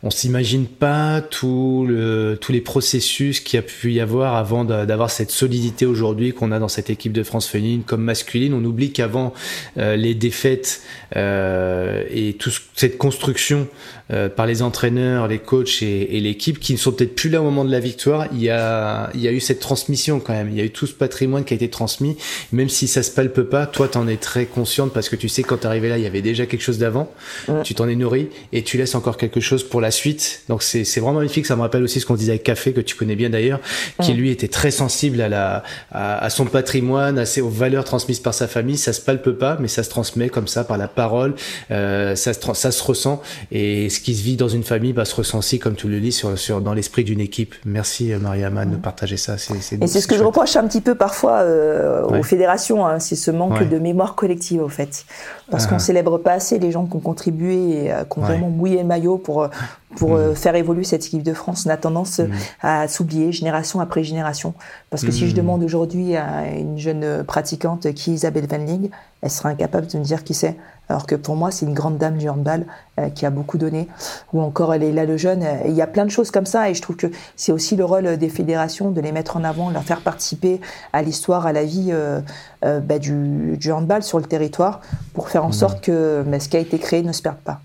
on 0.03 0.11
s'imagine 0.11 0.67
pas 0.67 1.19
tout 1.19 1.83
le, 1.89 2.37
tous 2.39 2.51
les 2.51 2.61
processus 2.61 3.39
qu'il 3.39 3.57
y 3.57 3.59
a 3.59 3.63
pu 3.63 3.93
y 3.93 3.99
avoir 3.99 4.35
avant 4.35 4.63
d'avoir 4.63 5.09
cette 5.09 5.31
solidité 5.31 5.87
aujourd'hui 5.87 6.33
qu'on 6.33 6.51
a 6.51 6.59
dans 6.59 6.67
cette 6.67 6.91
équipe 6.91 7.11
de 7.11 7.23
France 7.23 7.47
féminine 7.47 7.81
comme 7.81 8.03
masculine. 8.03 8.53
On 8.53 8.63
oublie 8.63 8.91
qu'avant 8.91 9.33
euh, 9.79 9.95
les 9.95 10.13
défaites 10.13 10.83
euh, 11.15 12.03
et 12.11 12.33
toute 12.33 12.61
cette 12.75 12.99
construction 12.99 13.67
euh, 14.11 14.29
par 14.29 14.45
les 14.45 14.61
entraîneurs, 14.61 15.27
les 15.27 15.39
coachs 15.39 15.81
et, 15.81 16.17
et 16.17 16.19
l'équipe 16.19 16.59
qui 16.59 16.73
ne 16.73 16.77
sont 16.77 16.91
peut-être 16.91 17.15
plus 17.15 17.29
là 17.29 17.41
au 17.41 17.43
moment 17.43 17.65
de 17.65 17.71
la 17.71 17.79
victoire, 17.79 18.27
il 18.31 18.41
y 18.41 18.49
a 18.49 19.09
il 19.13 19.21
y 19.21 19.27
a 19.27 19.31
eu 19.31 19.39
cette 19.39 19.59
transmission 19.59 20.19
quand 20.19 20.33
même. 20.33 20.49
Il 20.49 20.55
y 20.55 20.61
a 20.61 20.63
eu 20.63 20.69
tout 20.69 20.87
ce 20.87 20.93
patrimoine 20.93 21.43
qui 21.43 21.53
a 21.53 21.55
été 21.55 21.69
transmis, 21.69 22.17
même 22.51 22.69
si 22.69 22.87
ça 22.87 23.03
se 23.03 23.11
palpe 23.11 23.41
pas. 23.41 23.65
Toi, 23.65 23.87
t'en 23.87 24.07
es 24.07 24.17
très 24.17 24.45
consciente 24.45 24.93
parce 24.93 25.09
que 25.09 25.15
tu 25.15 25.29
sais 25.29 25.43
quand 25.43 25.57
t'es 25.57 25.67
là, 25.67 25.97
il 25.97 26.03
y 26.03 26.07
avait 26.07 26.21
déjà 26.21 26.45
quelque 26.45 26.61
chose 26.61 26.77
d'avant, 26.77 27.11
tu 27.63 27.73
t'en 27.75 27.87
es 27.87 27.95
nourri 27.95 28.29
et 28.53 28.63
tu 28.63 28.77
laisses 28.77 28.95
encore 28.95 29.17
quelque 29.17 29.39
chose 29.39 29.63
pour 29.63 29.81
la 29.81 29.91
suite. 29.91 30.43
Donc 30.49 30.63
c'est 30.63 30.83
vraiment 30.99 31.19
magnifique. 31.19 31.45
Ça 31.45 31.55
me 31.55 31.61
rappelle 31.61 31.83
aussi 31.83 31.99
ce 31.99 32.05
qu'on 32.05 32.15
disait 32.15 32.33
avec 32.33 32.43
Café, 32.43 32.73
que 32.73 32.81
tu 32.81 32.95
connais 32.95 33.15
bien 33.15 33.29
d'ailleurs, 33.29 33.59
qui 34.01 34.13
lui 34.13 34.31
était 34.31 34.47
très 34.47 34.71
sensible 34.71 35.21
à, 35.21 35.29
la, 35.29 35.63
à, 35.91 36.29
son 36.29 36.45
patrimoine, 36.45 37.17
à 37.19 37.25
ses, 37.25 37.41
aux 37.41 37.49
valeurs 37.49 37.83
transmises 37.83 38.19
par 38.19 38.33
sa 38.33 38.47
famille. 38.47 38.77
Ça 38.77 38.93
se 38.93 39.01
palpe 39.01 39.31
pas, 39.31 39.57
mais 39.59 39.67
ça 39.67 39.83
se 39.83 39.89
transmet 39.89 40.29
comme 40.29 40.47
ça 40.47 40.63
par 40.63 40.77
la 40.77 40.87
parole. 40.87 41.35
Euh, 41.71 42.15
ça, 42.15 42.33
se, 42.33 42.39
ça 42.53 42.71
se 42.71 42.83
ressent. 42.83 43.21
Et 43.51 43.89
ce 43.97 44.01
qui 44.01 44.15
se 44.15 44.23
vit 44.23 44.35
dans 44.35 44.47
une 44.47 44.63
famille 44.63 44.93
bah, 44.93 45.05
se 45.05 45.15
ressent 45.15 45.39
aussi, 45.39 45.57
comme 45.57 45.75
tu 45.75 45.87
le 45.87 45.99
dis, 45.99 46.11
sur, 46.11 46.37
sur, 46.37 46.61
dans 46.61 46.73
l'esprit 46.73 47.03
d'une 47.03 47.19
équipe. 47.19 47.55
Merci 47.65 48.13
euh, 48.13 48.19
Mariama 48.19 48.65
de 48.65 48.75
partager 48.75 49.17
ça. 49.17 49.37
C'est, 49.37 49.81
et 49.81 49.87
c'est 49.87 50.01
ce 50.01 50.07
que 50.07 50.15
je 50.15 50.23
reproche 50.23 50.55
un 50.55 50.67
petit 50.67 50.81
peu 50.81 50.93
parfois 50.93 51.39
euh, 51.39 52.03
aux 52.03 52.23
fédérations, 52.23 52.85
hein. 52.85 52.99
c'est 52.99 53.15
ce 53.15 53.31
manque 53.31 53.67
de 53.67 53.79
mémoire 53.79 54.15
collective 54.15 54.61
au 54.61 54.69
fait. 54.69 55.05
Parce 55.49 55.65
qu'on 55.65 55.75
ah. 55.75 55.79
célèbre 55.79 56.17
pas 56.17 56.33
assez 56.33 56.59
les 56.59 56.71
gens 56.71 56.85
qui 56.85 56.95
ont 56.95 56.99
contribué 56.99 57.85
et 57.85 57.91
euh, 57.91 58.03
qui 58.03 58.19
ont 58.19 58.21
vraiment 58.21 58.49
mouillé 58.49 58.77
le 58.77 58.83
maillot 58.83 59.17
pour, 59.17 59.43
euh, 59.43 60.31
mm. 60.31 60.35
faire 60.35 60.55
évoluer 60.55 60.83
cette 60.83 61.05
équipe 61.05 61.23
de 61.23 61.33
France. 61.33 61.65
On 61.65 61.69
a 61.69 61.77
tendance 61.77 62.19
mm. 62.19 62.29
à 62.61 62.87
s'oublier 62.87 63.31
génération 63.31 63.79
après 63.79 64.03
génération. 64.03 64.53
Parce 64.89 65.03
que 65.03 65.11
si 65.11 65.27
je 65.27 65.33
mm. 65.33 65.37
demande 65.37 65.63
aujourd'hui 65.63 66.15
à 66.15 66.47
une 66.51 66.77
jeune 66.77 67.23
pratiquante 67.23 67.91
qui 67.93 68.11
est 68.11 68.13
Isabelle 68.13 68.47
Van 68.47 68.57
Ling, 68.57 68.89
elle 69.21 69.31
sera 69.31 69.49
incapable 69.49 69.87
de 69.87 69.97
me 69.97 70.03
dire 70.03 70.23
qui 70.23 70.33
c'est. 70.33 70.55
Alors 70.89 71.05
que 71.05 71.15
pour 71.15 71.35
moi, 71.35 71.51
c'est 71.51 71.65
une 71.65 71.73
grande 71.73 71.97
dame 71.97 72.17
du 72.17 72.29
handball 72.29 72.65
euh, 72.99 73.09
qui 73.09 73.25
a 73.25 73.29
beaucoup 73.29 73.57
donné. 73.57 73.87
Ou 74.33 74.41
encore, 74.41 74.73
elle 74.73 74.83
est 74.83 74.91
là 74.91 75.05
le 75.05 75.17
jeune. 75.17 75.45
il 75.65 75.73
y 75.73 75.81
a 75.81 75.87
plein 75.87 76.05
de 76.05 76.11
choses 76.11 76.31
comme 76.31 76.45
ça. 76.45 76.69
Et 76.69 76.73
je 76.73 76.81
trouve 76.81 76.95
que 76.95 77.07
c'est 77.35 77.51
aussi 77.51 77.75
le 77.75 77.85
rôle 77.85 78.17
des 78.17 78.29
fédérations 78.29 78.91
de 78.91 79.01
les 79.01 79.11
mettre 79.11 79.37
en 79.37 79.43
avant, 79.43 79.69
de 79.69 79.73
leur 79.73 79.83
faire 79.83 80.01
participer 80.01 80.61
à 80.93 81.01
l'histoire, 81.01 81.45
à 81.45 81.53
la 81.53 81.63
vie 81.63 81.89
euh, 81.91 82.21
euh, 82.63 82.79
bah, 82.79 82.99
du, 82.99 83.57
du, 83.57 83.71
handball 83.71 84.03
sur 84.03 84.19
le 84.19 84.25
territoire 84.25 84.81
pour 85.13 85.29
faire 85.29 85.45
en 85.45 85.51
sorte 85.51 85.81
que 85.81 86.23
bah, 86.25 86.39
ce 86.39 86.49
qui 86.49 86.57
a 86.57 86.59
été 86.59 86.79
créé 86.79 87.03
ne 87.03 87.11
se 87.11 87.21
perde 87.21 87.37
pas. 87.37 87.61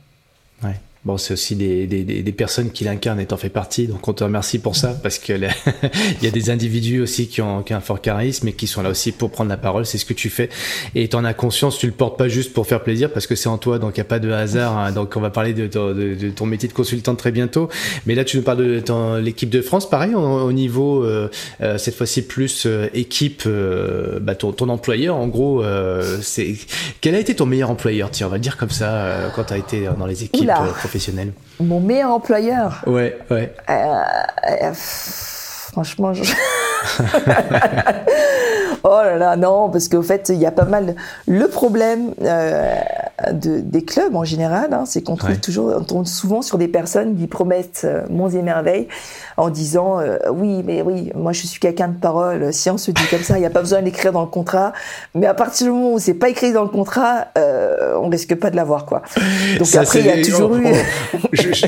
Bon, 1.04 1.18
c'est 1.18 1.32
aussi 1.32 1.56
des, 1.56 1.88
des, 1.88 2.04
des, 2.04 2.32
personnes 2.32 2.70
qui 2.70 2.84
l'incarnent 2.84 3.18
et 3.18 3.26
en 3.32 3.36
fait 3.36 3.48
partie, 3.48 3.88
donc 3.88 4.06
on 4.06 4.12
te 4.12 4.22
remercie 4.22 4.60
pour 4.60 4.76
ça, 4.76 4.96
parce 5.02 5.18
qu'il 5.18 5.50
y 6.22 6.26
a 6.28 6.30
des 6.30 6.50
individus 6.50 7.00
aussi 7.00 7.26
qui 7.26 7.42
ont, 7.42 7.64
qui 7.64 7.74
ont, 7.74 7.78
un 7.78 7.80
fort 7.80 8.00
charisme 8.00 8.46
et 8.46 8.52
qui 8.52 8.68
sont 8.68 8.82
là 8.82 8.90
aussi 8.90 9.10
pour 9.10 9.32
prendre 9.32 9.50
la 9.50 9.56
parole, 9.56 9.84
c'est 9.84 9.98
ce 9.98 10.04
que 10.04 10.12
tu 10.12 10.30
fais, 10.30 10.48
et 10.94 11.08
tu 11.08 11.16
en 11.16 11.24
as 11.24 11.34
conscience, 11.34 11.76
tu 11.76 11.86
le 11.86 11.92
portes 11.92 12.16
pas 12.16 12.28
juste 12.28 12.52
pour 12.52 12.68
faire 12.68 12.84
plaisir, 12.84 13.10
parce 13.12 13.26
que 13.26 13.34
c'est 13.34 13.48
en 13.48 13.58
toi, 13.58 13.80
donc 13.80 13.96
il 13.96 13.98
n'y 13.98 14.02
a 14.02 14.04
pas 14.04 14.20
de 14.20 14.30
hasard, 14.30 14.78
hein. 14.78 14.92
donc 14.92 15.14
on 15.16 15.20
va 15.20 15.30
parler 15.30 15.54
de, 15.54 15.66
de, 15.66 16.30
ton 16.30 16.46
métier 16.46 16.68
de 16.68 16.72
consultant 16.72 17.16
très 17.16 17.32
bientôt, 17.32 17.68
mais 18.06 18.14
là 18.14 18.24
tu 18.24 18.36
nous 18.36 18.44
parles 18.44 18.58
de 18.58 19.18
l'équipe 19.18 19.50
de 19.50 19.60
France, 19.60 19.90
pareil, 19.90 20.14
au, 20.14 20.52
niveau, 20.52 21.02
euh, 21.02 21.28
euh, 21.62 21.78
cette 21.78 21.96
fois-ci 21.96 22.22
plus 22.22 22.62
euh, 22.66 22.86
équipe, 22.94 23.48
bah, 24.20 24.36
ton, 24.36 24.52
ton, 24.52 24.68
employeur, 24.68 25.16
en 25.16 25.26
gros, 25.26 25.64
c'est 26.20 26.54
quel 27.00 27.16
a 27.16 27.18
été 27.18 27.34
ton 27.34 27.46
meilleur 27.46 27.70
employeur, 27.70 28.12
tiens, 28.12 28.28
on 28.28 28.30
va 28.30 28.36
le 28.36 28.42
dire 28.42 28.56
comme 28.56 28.70
ça, 28.70 29.32
quand 29.34 29.42
tu 29.42 29.52
as 29.52 29.58
été 29.58 29.88
dans 29.98 30.06
les 30.06 30.22
équipes 30.22 30.48
mon 31.60 31.80
meilleur 31.80 32.10
employeur 32.10 32.82
Ouais, 32.86 33.18
ouais. 33.30 33.54
Euh, 33.68 34.02
euh, 34.62 34.72
franchement, 34.74 36.12
Oh 38.84 39.00
là 39.04 39.16
là, 39.16 39.36
non, 39.36 39.70
parce 39.70 39.88
qu'au 39.88 40.02
fait, 40.02 40.28
il 40.28 40.38
y 40.38 40.46
a 40.46 40.50
pas 40.50 40.64
mal. 40.64 40.96
Le 41.28 41.46
problème 41.46 42.14
euh, 42.22 42.74
de, 43.30 43.60
des 43.60 43.84
clubs 43.84 44.16
en 44.16 44.24
général, 44.24 44.72
hein, 44.74 44.84
c'est 44.86 45.02
qu'on 45.02 45.14
trouve 45.14 45.38
toujours, 45.38 45.72
on 45.78 45.84
tombe 45.84 46.06
souvent 46.06 46.42
sur 46.42 46.58
des 46.58 46.66
personnes 46.66 47.16
qui 47.16 47.28
promettent 47.28 47.82
euh, 47.84 48.02
monts 48.10 48.30
et 48.30 48.42
merveilles 48.42 48.88
en 49.42 49.50
disant 49.50 49.98
euh, 50.00 50.18
oui, 50.30 50.62
mais 50.64 50.82
oui, 50.82 51.10
moi 51.16 51.32
je 51.32 51.46
suis 51.46 51.58
quelqu'un 51.58 51.88
de 51.88 51.98
parole. 51.98 52.52
Si 52.52 52.70
on 52.70 52.78
se 52.78 52.92
dit 52.92 53.02
comme 53.10 53.22
ça, 53.22 53.36
il 53.38 53.40
n'y 53.40 53.46
a 53.46 53.50
pas 53.50 53.60
besoin 53.60 53.82
d'écrire 53.82 54.12
dans 54.12 54.20
le 54.20 54.28
contrat. 54.28 54.72
Mais 55.16 55.26
à 55.26 55.34
partir 55.34 55.66
du 55.66 55.72
moment 55.72 55.94
où 55.94 55.98
c'est 55.98 56.14
pas 56.14 56.28
écrit 56.28 56.52
dans 56.52 56.62
le 56.62 56.68
contrat, 56.68 57.26
euh, 57.36 57.96
on 58.00 58.08
risque 58.08 58.36
pas 58.36 58.50
de 58.50 58.56
l'avoir, 58.56 58.86
quoi. 58.86 59.02
Donc 59.58 59.74
après, 59.74 59.98
il 59.98 60.06
y 60.06 60.10
a 60.10 60.22
toujours 60.22 60.54
eu. 60.56 60.64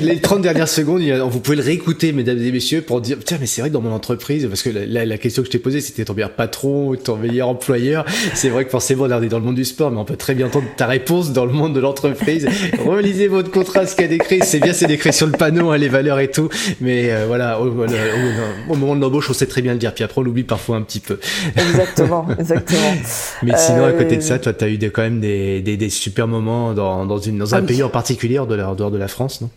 les 0.01 0.21
30 0.21 0.43
dernières 0.43 0.69
secondes, 0.69 1.03
vous 1.03 1.41
pouvez 1.41 1.57
le 1.57 1.65
réécouter, 1.65 2.13
mesdames 2.13 2.39
et 2.39 2.53
messieurs, 2.53 2.83
pour 2.83 3.01
dire 3.01 3.19
tiens, 3.25 3.39
mais 3.41 3.47
c'est 3.47 3.61
vrai 3.61 3.71
que 3.71 3.75
dans 3.75 3.81
mon 3.81 3.93
entreprise, 3.93 4.47
parce 4.47 4.63
que 4.63 4.71
la, 4.71 5.05
la 5.05 5.19
question 5.19 5.43
que 5.43 5.47
je 5.47 5.53
t'ai 5.53 5.59
posée, 5.59 5.81
c'était 5.81 6.05
ton 6.05 6.15
meilleur 6.15 6.31
patron, 6.31 6.95
ton 6.95 7.17
meilleur 7.17 7.49
employeur. 7.49 8.05
C'est 8.35 8.51
vrai 8.51 8.65
que 8.65 8.71
forcément, 8.71 9.05
on 9.05 9.23
est 9.23 9.29
dans 9.29 9.41
le 9.41 9.45
monde 9.45 9.57
du 9.57 9.65
sport, 9.65 9.91
mais 9.91 9.99
on 9.99 10.05
peut 10.05 10.17
très 10.17 10.35
bien 10.35 10.47
entendre 10.47 10.67
ta 10.77 10.87
réponse 10.87 11.33
dans 11.33 11.45
le 11.45 11.53
monde 11.53 11.75
de 11.75 11.81
l'entreprise. 11.81 12.47
Relisez 12.87 13.27
votre 13.27 13.51
contrat, 13.51 13.85
ce 13.87 13.97
qu'il 13.97 14.05
y 14.05 14.07
a 14.07 14.11
décrit. 14.11 14.41
C'est 14.45 14.61
bien, 14.61 14.73
c'est 14.73 14.87
décrit 14.87 15.13
sur 15.13 15.27
le 15.27 15.33
panneau, 15.33 15.71
hein, 15.71 15.79
les 15.79 15.89
valeurs 15.89 16.21
et 16.21 16.31
tout. 16.31 16.49
Mais 16.81 17.11
euh, 17.11 17.25
voilà, 17.27 17.59
au, 17.69 18.75
moment 18.75 18.97
de 18.97 19.01
l'embauche, 19.01 19.31
on 19.31 19.33
sait 19.33 19.47
très 19.47 19.63
bien 19.63 19.73
le 19.73 19.79
dire. 19.79 19.95
Puis 19.95 20.05
après, 20.05 20.21
on 20.21 20.25
l'oublie 20.25 20.45
parfois 20.45 20.77
un 20.77 20.83
petit 20.83 21.01
peu. 21.01 21.19
Exactement, 21.57 22.27
exactement. 22.39 22.95
Mais 23.43 23.57
sinon, 23.57 23.85
à 23.85 23.93
côté 23.93 24.17
de 24.17 24.23
ça, 24.23 24.39
toi, 24.39 24.53
tu 24.53 24.65
as 24.65 24.69
eu 24.69 24.79
des, 24.79 24.91
quand 24.91 25.03
même 25.03 25.21
des, 25.21 25.61
des, 25.61 25.77
des, 25.77 25.91
super 25.91 26.27
moments 26.29 26.73
dans, 26.75 27.07
dans, 27.07 27.19
une, 27.19 27.39
dans 27.39 27.55
un 27.55 27.59
ah 27.59 27.63
pays 27.63 27.83
en 27.83 27.89
particulier, 27.89 28.35
la, 28.35 28.75
dehors 28.75 28.91
de 28.91 28.99
la 28.99 29.09
France, 29.09 29.41
non? 29.41 29.51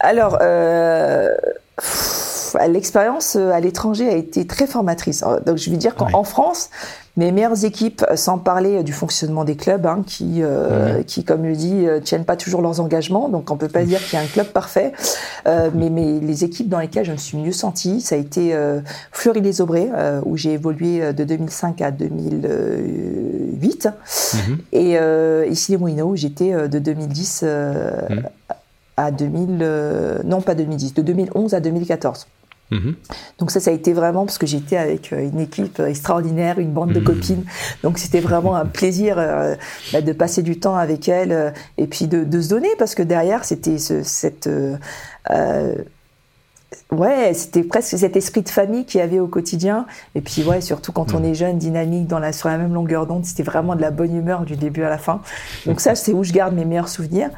Alors, 0.00 0.38
euh, 0.42 1.28
l'expérience 2.68 3.36
à 3.36 3.60
l'étranger 3.60 4.08
a 4.08 4.14
été 4.14 4.46
très 4.46 4.66
formatrice. 4.66 5.24
Donc, 5.44 5.56
je 5.56 5.70
veux 5.70 5.76
dire 5.76 5.94
qu'en 5.94 6.24
France, 6.24 6.70
mes 7.16 7.32
meilleures 7.32 7.64
équipes, 7.64 8.04
euh, 8.10 8.16
sans 8.16 8.38
parler 8.38 8.76
euh, 8.76 8.82
du 8.82 8.92
fonctionnement 8.92 9.44
des 9.44 9.56
clubs, 9.56 9.86
hein, 9.86 10.02
qui, 10.06 10.42
euh, 10.42 11.02
qui, 11.02 11.24
comme 11.24 11.44
je 11.44 11.48
le 11.48 11.56
dis, 11.56 11.86
tiennent 12.04 12.26
pas 12.26 12.36
toujours 12.36 12.60
leurs 12.60 12.80
engagements. 12.80 13.28
Donc, 13.28 13.50
on 13.50 13.56
peut 13.56 13.68
pas 13.68 13.84
dire 13.84 14.00
qu'il 14.00 14.18
y 14.18 14.22
a 14.22 14.24
un 14.24 14.28
club 14.28 14.48
parfait. 14.48 14.92
mais, 15.46 15.90
mais, 15.90 16.20
les 16.20 16.44
équipes 16.44 16.68
dans 16.68 16.78
lesquelles 16.78 17.06
je 17.06 17.12
me 17.12 17.16
suis 17.16 17.38
mieux 17.38 17.52
sentie, 17.52 18.00
ça 18.00 18.14
a 18.14 18.18
été 18.18 18.54
Fleury-les-Aubrais, 19.12 19.90
où 20.24 20.36
j'ai 20.36 20.52
évolué 20.52 21.12
de 21.12 21.24
2005 21.24 21.80
à 21.82 21.90
2008. 21.90 23.88
Mhm. 24.34 24.58
Et 24.72 24.98
ici 25.48 25.72
les 25.72 25.78
Moulineaux, 25.78 26.08
où 26.08 26.16
j'étais 26.16 26.68
de 26.68 26.78
2010 26.78 27.42
mhm. 27.42 28.22
à 28.96 29.10
2000, 29.10 30.20
non 30.24 30.40
pas 30.40 30.54
2010, 30.54 30.94
de 30.94 31.02
2011 31.02 31.54
à 31.54 31.60
2014. 31.60 32.26
Mhm. 32.70 32.94
Donc 33.38 33.50
ça, 33.50 33.60
ça 33.60 33.70
a 33.70 33.74
été 33.74 33.92
vraiment 33.92 34.24
parce 34.24 34.38
que 34.38 34.46
j'étais 34.46 34.76
avec 34.76 35.12
euh, 35.12 35.28
une 35.28 35.40
équipe 35.40 35.78
extraordinaire, 35.80 36.58
une 36.58 36.72
bande 36.72 36.92
de 36.92 36.98
mhm. 36.98 37.04
copines. 37.04 37.44
Donc 37.82 37.98
c'était 37.98 38.20
vraiment 38.20 38.56
un 38.56 38.66
plaisir 38.66 39.16
euh, 39.18 39.54
bah, 39.92 40.00
de 40.00 40.12
passer 40.12 40.42
du 40.42 40.58
temps 40.58 40.76
avec 40.76 41.08
elles 41.08 41.32
euh, 41.32 41.50
et 41.78 41.86
puis 41.86 42.08
de, 42.08 42.24
de, 42.24 42.40
se 42.40 42.48
donner 42.48 42.68
parce 42.78 42.94
que 42.94 43.02
derrière 43.02 43.44
c'était 43.44 43.78
ce, 43.78 44.02
cette 44.02 44.48
ouais, 46.90 47.34
c'était 47.34 47.62
presque 47.62 47.96
cet 47.98 48.16
esprit 48.16 48.42
de 48.42 48.48
famille 48.48 48.84
qu'il 48.84 48.98
y 48.98 49.02
avait 49.02 49.20
au 49.20 49.28
quotidien. 49.28 49.86
Et 50.14 50.20
puis 50.20 50.42
ouais, 50.42 50.60
surtout 50.60 50.90
quand 50.90 51.14
on 51.14 51.20
mhm. 51.20 51.26
est 51.26 51.34
jeune, 51.34 51.58
dynamique, 51.58 52.08
dans 52.08 52.18
la, 52.18 52.32
sur 52.32 52.48
la 52.48 52.58
même 52.58 52.74
longueur 52.74 53.06
d'onde, 53.06 53.24
c'était 53.24 53.44
vraiment 53.44 53.76
de 53.76 53.80
la 53.80 53.92
bonne 53.92 54.14
humeur 54.14 54.44
du 54.44 54.56
début 54.56 54.82
à 54.82 54.90
la 54.90 54.98
fin. 54.98 55.20
Donc 55.66 55.80
ça, 55.80 55.94
c'est 55.94 56.12
où 56.12 56.24
je 56.24 56.32
garde 56.32 56.54
mes 56.54 56.64
meilleurs 56.64 56.88
souvenirs. 56.88 57.30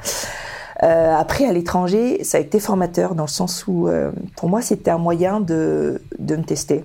Euh, 0.82 1.14
après, 1.14 1.46
à 1.46 1.52
l'étranger, 1.52 2.22
ça 2.24 2.38
a 2.38 2.40
été 2.40 2.60
formateur 2.60 3.14
dans 3.14 3.24
le 3.24 3.28
sens 3.28 3.64
où, 3.66 3.88
euh, 3.88 4.10
pour 4.36 4.48
moi, 4.48 4.62
c'était 4.62 4.90
un 4.90 4.98
moyen 4.98 5.40
de, 5.40 6.00
de 6.18 6.36
me 6.36 6.42
tester, 6.42 6.84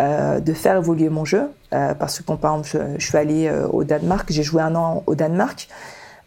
euh, 0.00 0.40
de 0.40 0.52
faire 0.52 0.76
évoluer 0.76 1.08
mon 1.08 1.24
jeu. 1.24 1.50
Parce 1.70 2.20
que, 2.20 2.32
par 2.32 2.56
exemple, 2.56 2.96
je, 2.98 3.04
suis 3.04 3.18
allée 3.18 3.52
au 3.70 3.84
Danemark, 3.84 4.26
j'ai 4.30 4.42
joué 4.42 4.62
un 4.62 4.74
an 4.74 5.02
au 5.06 5.14
Danemark. 5.14 5.68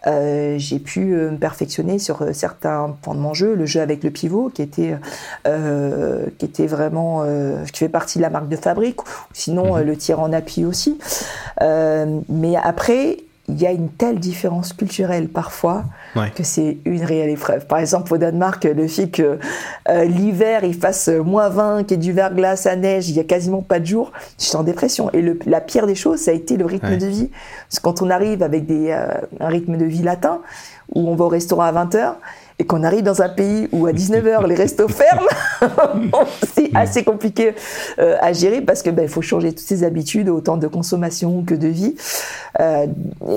j'ai 0.06 0.80
pu 0.80 1.00
me 1.16 1.38
perfectionner 1.38 1.98
sur 1.98 2.24
certains 2.36 2.96
points 3.02 3.16
de 3.16 3.20
mon 3.20 3.34
jeu, 3.34 3.56
le 3.56 3.66
jeu 3.66 3.82
avec 3.82 4.04
le 4.04 4.12
pivot 4.12 4.52
qui 4.54 4.62
était 4.62 4.96
qui 5.46 6.46
était 6.46 6.68
vraiment 6.68 7.26
qui 7.74 7.80
fait 7.80 7.90
partie 7.90 8.20
de 8.20 8.22
la 8.22 8.30
marque 8.30 8.50
de 8.50 8.56
fabrique, 8.56 9.00
sinon 9.34 9.78
mhm. 9.78 9.84
le 9.84 9.98
tir 9.98 10.20
en 10.20 10.32
appui 10.32 10.64
aussi. 10.64 11.00
mais 11.60 12.56
après, 12.64 13.18
il 13.48 13.62
y 13.62 13.68
a 13.68 13.72
une 13.72 13.90
telle 13.90 14.20
différence 14.20 14.72
culturelle 14.72 15.28
parfois 15.28 15.84
que 16.36 16.44
c'est 16.44 16.78
une 16.86 17.04
réelle 17.04 17.30
épreuve. 17.30 17.66
Par 17.66 17.80
exemple, 17.80 18.14
au 18.14 18.18
Danemark, 18.18 18.64
le 18.64 18.88
fait 18.88 19.10
que 19.10 19.40
euh, 19.90 20.04
l'hiver 20.06 20.64
il 20.64 20.74
fasse 20.74 21.10
moins 21.10 21.50
20, 21.50 21.84
qu'il 21.84 21.92
y 21.92 22.00
ait 22.00 22.04
du 22.04 22.14
verglas, 22.14 22.68
à 22.70 22.76
neige, 22.76 23.10
il 23.10 23.16
y 23.16 23.20
a 23.20 23.24
quasiment 23.24 23.62
pas 23.62 23.80
de 23.80 23.86
jour, 23.86 24.12
je 24.40 24.46
suis 24.46 24.56
en 24.56 24.64
dépression. 24.64 25.10
Et 25.12 25.22
le, 25.22 25.40
la 25.46 25.60
pire 25.62 25.88
des 25.88 25.96
choses, 25.96 26.20
ça 26.20 26.32
a 26.32 26.34
été 26.34 26.56
le 26.56 26.66
rythme 26.66 26.98
de 26.98 27.06
vie. 27.06 27.30
Parce 27.70 27.80
que 27.80 27.84
quand 27.84 28.02
on 28.02 28.10
arrive 28.10 28.44
avec 28.44 28.66
des, 28.66 28.92
euh, 28.92 29.08
un 29.40 29.48
rythme 29.48 29.78
de 29.78 29.86
vie 29.86 30.04
latin, 30.04 30.42
où 30.94 31.10
on 31.10 31.16
va 31.16 31.26
au 31.26 31.30
restaurant 31.30 31.64
à 31.64 31.72
20 31.72 31.96
h 31.96 32.14
et 32.60 32.66
qu'on 32.66 32.84
arrive 32.84 33.04
dans 33.04 33.22
un 33.22 33.30
pays 33.30 33.68
où 33.72 33.86
à 33.86 33.92
19h 33.92 34.48
les 34.48 34.56
restos 34.56 34.88
ferment, 34.90 35.28
c'est 36.56 36.72
assez 36.76 37.04
compliqué 37.04 37.54
euh, 38.00 38.18
à 38.22 38.34
gérer 38.34 38.62
parce 38.62 38.82
que 38.82 38.90
ben, 38.90 39.08
faut 39.08 39.22
changer 39.22 39.50
toutes 39.50 39.68
ses 39.68 39.84
habitudes, 39.84 40.30
autant 40.30 40.58
de 40.58 40.68
consommation 40.68 41.44
que 41.44 41.56
de 41.56 41.68
vie. 41.68 41.96
Euh, 42.60 42.88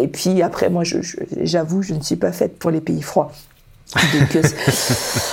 et 0.01 0.09
puis 0.09 0.43
après, 0.43 0.71
moi, 0.71 0.83
j'avoue, 0.85 1.83
je, 1.83 1.89
je, 1.89 1.95
ne 1.95 2.03
suis 2.03 2.17
pas 2.17 2.33
faite 2.33 2.59
pour 2.59 2.71
les 2.71 2.81
pays 2.81 3.03
froids. 3.03 3.33
Donc, 3.93 4.37
euh, 4.37 4.43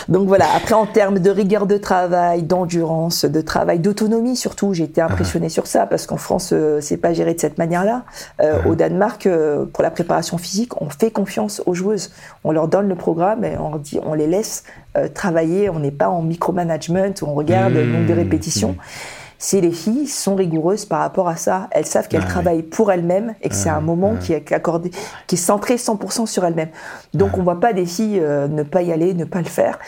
donc, 0.10 0.28
voilà. 0.28 0.46
Après, 0.56 0.74
en 0.74 0.86
termes 0.86 1.20
de 1.20 1.30
rigueur 1.30 1.66
de 1.66 1.78
travail, 1.78 2.44
d'endurance, 2.44 3.26
de 3.26 3.42
travail, 3.42 3.80
d'autonomie 3.80 4.36
surtout, 4.36 4.74
j'ai 4.74 4.84
été 4.84 5.02
impressionnée 5.02 5.50
sur 5.50 5.68
ça 5.68 5.86
parce 5.86 6.06
qu'en 6.06 6.18
France, 6.18 6.52
euh, 6.54 6.80
c'est 6.82 6.98
pas 6.98 7.14
géré 7.14 7.34
de 7.34 7.40
cette 7.40 7.58
manière-là. 7.58 8.04
Euh, 8.42 8.62
au 8.66 8.76
Danemark, 8.76 9.28
pour 9.74 9.84
la 9.84 9.92
préparation 9.92 10.38
physique, 10.38 10.80
on 10.82 10.90
fait 10.90 11.12
confiance 11.12 11.62
aux 11.66 11.74
joueuses. 11.74 12.12
On 12.44 12.52
leur 12.52 12.68
donne 12.68 12.88
le 12.88 12.96
programme 12.96 13.44
et 13.44 13.58
on, 13.58 13.78
dit, 13.78 14.00
on 14.06 14.14
les 14.14 14.28
laisse 14.28 14.64
travailler. 15.14 15.70
On 15.70 15.80
n'est 15.80 15.92
pas 15.92 16.10
en 16.10 16.22
micromanagement 16.22 17.14
où 17.22 17.26
on 17.26 17.34
regarde 17.34 17.74
le 17.74 17.86
nombre 17.86 18.08
de 18.08 18.14
mmh. 18.14 18.18
répétitions. 18.18 18.72
Mmh 18.72 19.21
si 19.42 19.60
les 19.60 19.72
filles 19.72 20.06
sont 20.06 20.36
rigoureuses 20.36 20.86
par 20.86 21.00
rapport 21.00 21.28
à 21.28 21.36
ça, 21.36 21.68
elles 21.72 21.88
savent 21.88 22.08
qu'elles 22.08 22.26
travaillent 22.26 22.62
pour 22.62 22.92
elles-mêmes 22.92 23.34
et 23.42 23.50
que 23.50 23.56
c'est 23.56 23.70
un 23.70 23.82
moment 23.82 24.16
qui 24.16 24.34
est 24.34 24.52
accordé, 24.52 24.92
qui 25.26 25.34
est 25.34 25.38
centré 25.40 25.78
100% 25.78 26.28
sur 26.28 26.46
elles-mêmes. 26.46 26.70
Donc 27.16 27.40
on 27.40 27.42
voit 27.42 27.60
pas 27.60 27.74
des 27.74 27.88
filles 27.88 28.20
euh, 28.22 28.48
ne 28.48 28.62
pas 28.62 28.84
y 28.84 28.94
aller, 28.94 29.16
ne 29.16 29.26
pas 29.26 29.40
le 29.40 29.46
faire. 29.46 29.80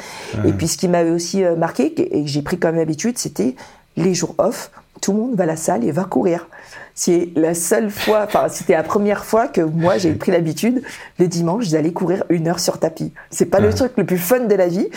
Et 0.44 0.54
puis 0.54 0.68
ce 0.68 0.76
qui 0.76 0.88
m'avait 0.88 1.12
aussi 1.12 1.44
euh, 1.44 1.56
marqué 1.56 1.86
et 1.86 2.24
que 2.24 2.28
j'ai 2.28 2.42
pris 2.42 2.58
comme 2.58 2.80
habitude, 2.80 3.20
c'était 3.20 3.56
les 3.96 4.16
jours 4.16 4.34
off, 4.40 4.72
tout 5.02 5.14
le 5.14 5.20
monde 5.20 5.36
va 5.36 5.44
à 5.44 5.48
la 5.48 5.56
salle 5.56 5.84
et 5.84 5.92
va 5.92 6.06
courir. 6.06 6.48
C'est 6.96 7.30
la 7.36 7.54
seule 7.54 7.92
fois, 7.92 8.24
enfin, 8.26 8.48
c'était 8.50 8.74
la 8.74 8.82
première 8.82 9.24
fois 9.24 9.48
que 9.48 9.62
moi 9.62 10.00
j'ai 10.00 10.14
pris 10.14 10.32
l'habitude 10.32 10.82
le 11.20 11.28
dimanche 11.28 11.70
d'aller 11.70 11.94
courir 11.94 12.24
une 12.30 12.48
heure 12.48 12.60
sur 12.60 12.80
tapis. 12.80 13.14
C'est 13.30 13.46
pas 13.46 13.60
le 13.60 13.72
truc 13.72 13.92
le 13.98 14.06
plus 14.06 14.18
fun 14.18 14.40
de 14.40 14.56
la 14.56 14.68
vie, 14.68 14.90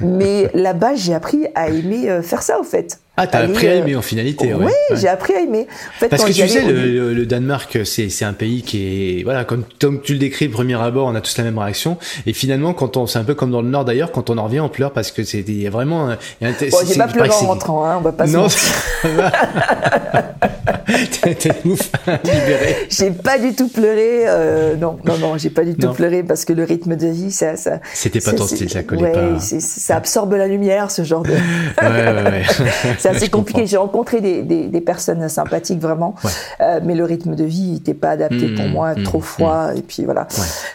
mais 0.00 0.50
là-bas 0.54 0.96
j'ai 0.96 1.14
appris 1.14 1.46
à 1.54 1.68
aimer 1.68 2.10
euh, 2.10 2.20
faire 2.20 2.42
ça 2.42 2.58
au 2.58 2.64
fait. 2.64 2.98
Ah, 3.22 3.26
t'as 3.28 3.38
appris 3.40 3.68
à 3.68 3.76
aimer 3.76 3.94
en 3.94 4.02
finalité. 4.02 4.52
Oui, 4.54 4.72
j'ai 4.94 5.08
appris 5.08 5.34
à 5.34 5.40
aimer. 5.40 5.66
En 5.70 6.00
fait, 6.00 6.08
Parce 6.08 6.24
que 6.24 6.32
tu 6.32 6.48
sais, 6.48 6.64
le, 6.64 7.26
Danemark, 7.26 7.78
c'est 7.84 8.24
un 8.24 8.32
pays 8.32 8.62
qui 8.62 9.18
est, 9.20 9.22
voilà, 9.22 9.44
comme, 9.44 9.64
comme 9.80 10.00
tu 10.00 10.14
le 10.14 10.18
décris, 10.18 10.48
premier 10.48 10.80
abord, 10.80 11.06
on 11.06 11.14
a 11.14 11.20
tous 11.20 11.38
la 11.38 11.44
même 11.44 11.58
réaction. 11.58 11.98
Et 12.26 12.32
finalement, 12.32 12.74
quand 12.74 12.96
on, 12.96 13.06
c'est 13.06 13.18
un 13.18 13.24
peu 13.24 13.34
comme 13.34 13.50
dans 13.50 13.62
le 13.62 13.68
Nord 13.68 13.84
d'ailleurs, 13.84 14.10
quand 14.10 14.30
on 14.30 14.38
en 14.38 14.44
revient, 14.44 14.60
on 14.60 14.68
pleure 14.68 14.92
parce 14.92 15.12
que 15.12 15.22
c'est, 15.22 15.40
il 15.40 15.62
y 15.62 15.66
a 15.66 15.70
vraiment. 15.70 16.08
bon, 16.08 16.16
j'ai 16.86 16.96
pas 16.96 17.08
pleuré 17.08 17.30
en 17.30 17.46
rentrant, 17.46 17.84
hein, 17.84 17.96
on 17.98 18.02
va 18.02 18.12
pas 18.12 18.26
non. 18.26 18.48
J'ai 22.88 23.10
pas 23.10 23.38
du 23.38 23.54
tout 23.54 23.68
pleuré. 23.68 24.24
Euh, 24.26 24.76
non, 24.76 24.98
non, 25.04 25.18
non, 25.18 25.38
j'ai 25.38 25.50
pas 25.50 25.64
du 25.64 25.74
tout 25.74 25.92
pleuré 25.92 26.22
parce 26.22 26.44
que 26.44 26.52
le 26.52 26.64
rythme 26.64 26.96
de 26.96 27.06
vie, 27.06 27.30
ça, 27.30 27.56
ça. 27.56 27.80
C'était 27.92 28.20
pas 28.20 28.32
ton 28.32 28.44
style, 28.44 28.70
ça 28.70 28.82
collait 28.82 29.02
ouais, 29.02 29.12
pas. 29.12 29.40
Ça 29.40 29.96
absorbe 29.96 30.34
la 30.34 30.46
lumière, 30.46 30.90
ce 30.90 31.02
genre 31.02 31.22
de. 31.22 31.30
ouais, 31.82 32.42
c'est 32.98 33.08
assez 33.08 33.28
compliqué. 33.28 33.66
J'ai 33.66 33.76
rencontré 33.76 34.20
des, 34.20 34.42
des, 34.42 34.66
des, 34.68 34.80
personnes 34.80 35.28
sympathiques 35.28 35.80
vraiment, 35.80 36.14
euh, 36.60 36.80
mais 36.82 36.94
le 36.94 37.04
rythme 37.04 37.34
de 37.34 37.44
vie 37.44 37.72
n'était 37.72 37.94
pas 37.94 38.10
adapté 38.10 38.48
pour 38.54 38.64
mmh, 38.64 38.72
moi, 38.72 38.94
mmh, 38.94 39.02
trop 39.04 39.18
mmh. 39.18 39.22
froid 39.22 39.70
et 39.76 39.82
puis 39.82 40.04
voilà. 40.04 40.26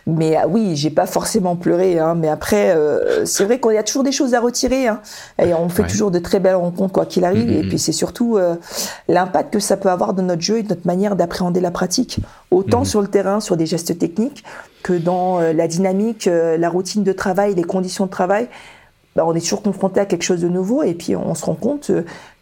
Mais 0.05 0.35
ah, 0.35 0.47
oui, 0.47 0.75
j'ai 0.75 0.89
pas 0.89 1.05
forcément 1.05 1.55
pleuré, 1.55 1.99
hein, 1.99 2.15
mais 2.15 2.29
après, 2.29 2.75
euh, 2.75 3.25
c'est 3.25 3.45
vrai 3.45 3.59
qu'il 3.59 3.73
y 3.73 3.77
a 3.77 3.83
toujours 3.83 4.03
des 4.03 4.11
choses 4.11 4.33
à 4.33 4.39
retirer. 4.39 4.87
Hein, 4.87 5.01
et 5.41 5.53
on 5.53 5.69
fait 5.69 5.83
toujours 5.83 6.11
de 6.11 6.19
très 6.19 6.39
belles 6.39 6.55
rencontres 6.55 6.93
quoi 6.93 7.05
qu'il 7.05 7.25
arrive. 7.25 7.51
Et 7.51 7.63
puis 7.63 7.79
c'est 7.79 7.91
surtout 7.91 8.39
l'impact 9.07 9.53
que 9.53 9.59
ça 9.59 9.77
peut 9.77 9.89
avoir 9.89 10.06
dans 10.13 10.23
notre 10.23 10.41
jeu 10.41 10.59
et 10.59 10.63
notre 10.63 10.85
manière 10.85 11.15
d'appréhender 11.15 11.59
la 11.59 11.71
pratique, 11.71 12.19
autant 12.51 12.83
sur 12.83 13.01
le 13.01 13.07
terrain, 13.07 13.39
sur 13.39 13.57
des 13.57 13.65
gestes 13.65 13.97
techniques, 13.97 14.43
que 14.83 14.93
dans 14.93 15.39
la 15.39 15.67
dynamique, 15.67 16.29
la 16.31 16.69
routine 16.69 17.03
de 17.03 17.11
travail, 17.11 17.55
les 17.55 17.63
conditions 17.63 18.05
de 18.05 18.11
travail. 18.11 18.47
Bah, 19.15 19.23
on 19.25 19.33
est 19.33 19.41
toujours 19.41 19.63
confronté 19.63 19.99
à 19.99 20.05
quelque 20.05 20.23
chose 20.23 20.41
de 20.41 20.47
nouveau 20.47 20.83
et 20.83 20.93
puis 20.93 21.15
on 21.15 21.33
se 21.35 21.43
rend 21.45 21.55
compte 21.55 21.91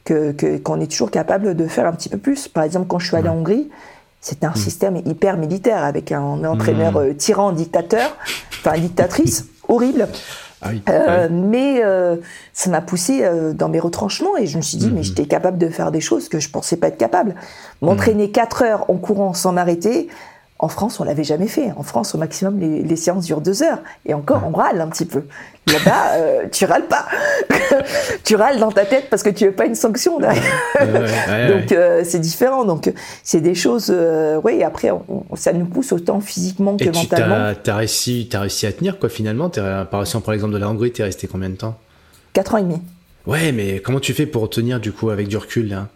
que 0.04 0.58
qu'on 0.60 0.80
est 0.80 0.92
toujours 0.92 1.12
capable 1.12 1.56
de 1.56 1.68
faire 1.68 1.88
un 1.88 1.94
petit 1.94 2.10
peu 2.10 2.18
plus. 2.18 2.48
Par 2.48 2.64
exemple, 2.64 2.88
quand 2.88 3.00
je 3.00 3.08
suis 3.08 3.16
allé 3.16 3.30
en 3.30 3.38
Hongrie, 3.38 3.70
c'était 4.26 4.48
un 4.48 4.52
mm. 4.52 4.56
système 4.56 4.96
hyper 5.06 5.38
militaire 5.38 5.84
avec 5.84 6.12
un 6.12 6.44
entraîneur 6.44 6.98
euh, 6.98 7.14
tyran, 7.14 7.52
dictateur, 7.52 8.18
enfin 8.50 8.78
dictatrice, 8.78 9.46
horrible. 9.68 10.08
Ah 10.62 10.70
euh, 10.90 11.28
mais 11.32 11.84
euh, 11.84 12.18
ça 12.54 12.70
m'a 12.70 12.82
poussé 12.82 13.24
euh, 13.24 13.54
dans 13.54 13.70
mes 13.70 13.80
retranchements 13.80 14.38
et 14.38 14.48
je 14.48 14.58
me 14.58 14.62
suis 14.62 14.78
dit, 14.78 14.88
mais 14.88 15.00
mhm. 15.00 15.04
j'étais 15.04 15.26
capable 15.26 15.58
de 15.58 15.70
faire 15.70 15.92
des 15.92 16.02
choses 16.02 16.30
que 16.30 16.40
je 16.40 16.50
pensais 16.50 16.78
pas 16.78 16.88
être 16.88 16.98
capable. 16.98 17.36
M'entraîner 17.82 18.32
4 18.32 18.62
heures 18.64 18.90
en 18.90 18.96
courant 18.96 19.34
sans 19.34 19.52
m'arrêter, 19.52 20.08
en 20.58 20.70
France, 20.70 21.02
on 21.02 21.04
l'avait 21.04 21.26
jamais 21.26 21.48
fait. 21.48 21.72
En 21.76 21.84
France, 21.84 22.16
au 22.16 22.18
maximum, 22.18 22.60
les, 22.60 22.96
séances 22.96 23.26
durent 23.26 23.42
deux 23.42 23.62
heures. 23.62 23.80
Et 24.06 24.14
encore, 24.14 24.42
on 24.48 24.52
râle 24.52 24.80
un 24.80 24.88
petit 24.88 25.06
peu. 25.06 25.24
Là-bas, 25.68 26.12
euh, 26.14 26.46
tu 26.50 26.64
râles 26.64 26.88
pas. 26.88 27.06
tu 28.24 28.38
râles 28.38 28.60
dans 28.60 28.72
ta 28.72 28.86
tête 28.86 29.10
parce 29.10 29.22
que 29.22 29.30
tu 29.30 29.48
veux 29.48 29.52
pas 29.52 29.66
une 29.66 29.76
sanction 29.76 30.18
derrière. 30.18 30.44
Donc, 30.80 31.74
euh, 31.74 32.04
c'est 32.06 32.20
différent. 32.20 32.64
Donc, 32.64 32.92
c'est 33.22 33.42
des 33.42 33.54
choses. 33.54 33.88
Euh, 33.90 34.40
oui, 34.46 34.64
après, 34.64 34.92
ça 35.36 35.52
nous 35.52 35.66
pousse 35.66 35.92
autant 35.92 36.22
physiquement 36.22 36.78
que 36.78 36.86
mentalement. 36.86 37.54
Tu 37.62 37.70
as, 37.70 37.76
réussi, 37.76 38.30
as 38.32 38.40
réussi 38.40 38.66
à 38.66 38.72
tenir, 38.72 38.98
quoi, 38.98 39.10
finalement? 39.10 39.50
Par 39.50 40.00
exemple, 40.00 40.32
l'exemple 40.32 40.54
de 40.54 40.60
la 40.60 40.70
Hongrie, 40.70 40.94
tu 40.94 41.02
es 41.02 41.06
resté 41.06 41.28
combien 41.28 41.50
de 41.50 41.56
temps? 41.56 41.78
Quatre 42.32 42.56
ans 42.56 42.60
et 42.60 42.64
demi. 42.64 42.82
Ouais, 43.28 43.52
mais 43.52 43.80
comment 43.80 44.00
tu 44.00 44.14
fais 44.14 44.26
pour 44.26 44.50
tenir, 44.50 44.80
du 44.80 44.94
coup, 44.94 45.10
avec 45.10 45.28
du 45.28 45.36
recul 45.36 45.68
là? 45.68 45.90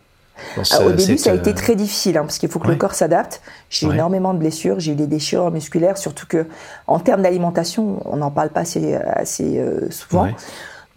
Ah, 0.72 0.86
au 0.86 0.92
début, 0.92 1.18
ça 1.18 1.32
a 1.32 1.34
été 1.34 1.54
très 1.54 1.76
difficile 1.76 2.18
hein, 2.18 2.22
parce 2.22 2.38
qu'il 2.38 2.50
faut 2.50 2.60
que 2.60 2.68
le 2.68 2.76
corps 2.76 2.94
s'adapte. 2.94 3.42
J'ai 3.70 3.88
eu 3.88 3.94
énormément 3.94 4.34
de 4.34 4.40
blessures, 4.40 4.80
j'ai 4.80 4.94
eu 4.94 4.96
des 4.96 5.08
déchirures 5.08 5.52
musculaires, 5.52 5.98
surtout 5.98 6.28
que 6.28 6.48
en 6.88 7.00
termes 7.00 7.22
d'alimentation, 7.22 8.02
on 8.06 8.18
n'en 8.18 8.32
parle 8.32 8.50
pas 8.50 8.62
assez, 8.62 8.96
assez 8.96 9.60
euh, 9.60 9.90
souvent. 9.92 10.28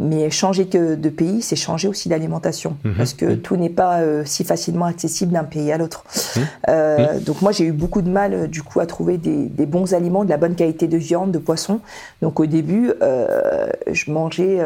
Mais 0.03 0.31
changer 0.31 0.67
que 0.67 0.97
de 0.97 1.09
pays, 1.09 1.43
c'est 1.43 1.55
changer 1.55 1.87
aussi 1.87 2.09
d'alimentation, 2.09 2.77
mhm. 2.85 2.95
parce 2.97 3.15
que 3.15 3.25
mhm. 3.25 3.39
tout 3.39 3.57
n'est 3.57 3.71
pas 3.71 4.01
euh, 4.01 4.23
si 4.25 4.43
facilement 4.43 4.87
accessible 4.87 5.33
d'un 5.33 5.45
pays 5.45 5.71
à 5.71 5.79
l'autre. 5.79 6.05
Mhm. 6.37 6.43
Euh, 6.69 7.21
donc 7.21 7.41
moi, 7.41 7.53
j'ai 7.53 7.65
eu 7.65 7.73
beaucoup 7.73 8.03
de 8.03 8.11
mal, 8.11 8.35
euh, 8.35 8.47
du 8.49 8.63
coup, 8.63 8.81
à 8.81 8.87
trouver 8.87 9.17
des, 9.17 9.49
bons 9.67 9.95
aliments, 9.95 10.25
de 10.25 10.31
la 10.31 10.39
bonne 10.39 10.57
qualité 10.57 10.89
de 10.89 10.97
viande, 10.97 11.31
de 11.31 11.39
poisson. 11.39 11.81
Donc 12.21 12.41
au 12.41 12.47
début, 12.47 12.93
je 13.91 14.11
mangeais 14.11 14.59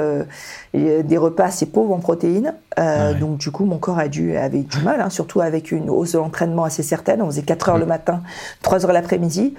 des 0.75 1.17
repas 1.17 1.45
assez 1.45 1.67
pauvres 1.67 1.95
en 1.95 1.99
protéines. 1.99 2.55
Ah 2.77 3.13
donc 3.13 3.39
du 3.39 3.51
coup, 3.51 3.67
mon 3.67 3.79
corps 3.79 3.99
a 3.99 4.09
dû 4.09 4.37
avait 4.37 4.63
du 4.63 4.81
mal, 4.81 5.01
hein, 5.01 5.11
surtout 5.11 5.43
avec 5.43 5.71
une 5.71 5.91
hausse 5.91 6.13
de 6.13 6.19
l'entraînement 6.19 6.65
assez 6.65 6.83
certaine. 6.83 7.21
On 7.23 7.27
faisait 7.27 7.43
4 7.43 7.69
heures 7.69 7.79
le 7.79 7.87
matin, 7.87 8.23
3 8.63 8.87
heures 8.87 8.93
l'après-midi. 8.93 9.55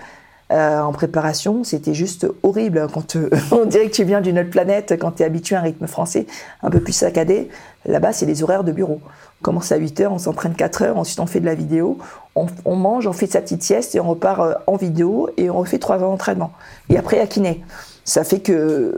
Euh, 0.51 0.79
en 0.79 0.93
préparation, 0.93 1.63
c'était 1.63 1.93
juste 1.93 2.25
horrible. 2.43 2.87
Quand 2.93 3.15
euh, 3.15 3.29
on 3.51 3.65
dirait 3.65 3.87
que 3.87 3.95
tu 3.95 4.03
viens 4.03 4.21
d'une 4.21 4.39
autre 4.39 4.49
planète, 4.49 4.97
quand 4.99 5.11
tu 5.11 5.23
es 5.23 5.25
habitué 5.25 5.55
à 5.55 5.59
un 5.59 5.63
rythme 5.63 5.87
français 5.87 6.25
un 6.63 6.69
peu 6.69 6.79
plus 6.79 6.93
saccadé, 6.93 7.49
là-bas, 7.85 8.13
c'est 8.13 8.25
les 8.25 8.43
horaires 8.43 8.63
de 8.63 8.71
bureau. 8.71 9.01
On 9.41 9.43
commence 9.43 9.71
à 9.71 9.77
8 9.77 10.01
heures, 10.01 10.13
on 10.13 10.17
s'entraîne 10.17 10.55
4 10.55 10.81
heures, 10.83 10.97
ensuite 10.97 11.19
on 11.19 11.25
fait 11.25 11.41
de 11.41 11.45
la 11.45 11.53
vidéo, 11.53 11.97
on, 12.35 12.75
mange, 12.75 13.07
on 13.07 13.13
fait 13.13 13.27
sa 13.27 13.41
petite 13.41 13.61
sieste 13.61 13.93
et 13.95 13.99
on 13.99 14.07
repart 14.09 14.39
euh, 14.39 14.53
en 14.67 14.77
vidéo 14.77 15.29
et 15.37 15.49
on 15.49 15.57
refait 15.57 15.79
3 15.79 15.97
heures 15.97 16.09
d'entraînement. 16.09 16.53
Et 16.89 16.97
après, 16.97 17.19
à 17.19 17.27
kiné. 17.27 17.63
Ça 18.05 18.23
fait 18.23 18.39
que 18.39 18.97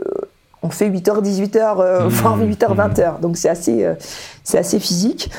on 0.62 0.68
fait 0.68 0.88
8h, 0.88 1.22
18h, 1.22 2.06
voire 2.08 2.38
8h, 2.38 2.76
20h. 2.76 3.20
Donc 3.20 3.36
c'est 3.36 3.48
assez, 3.48 3.88
c'est 4.44 4.58
assez 4.58 4.78
physique. 4.78 5.30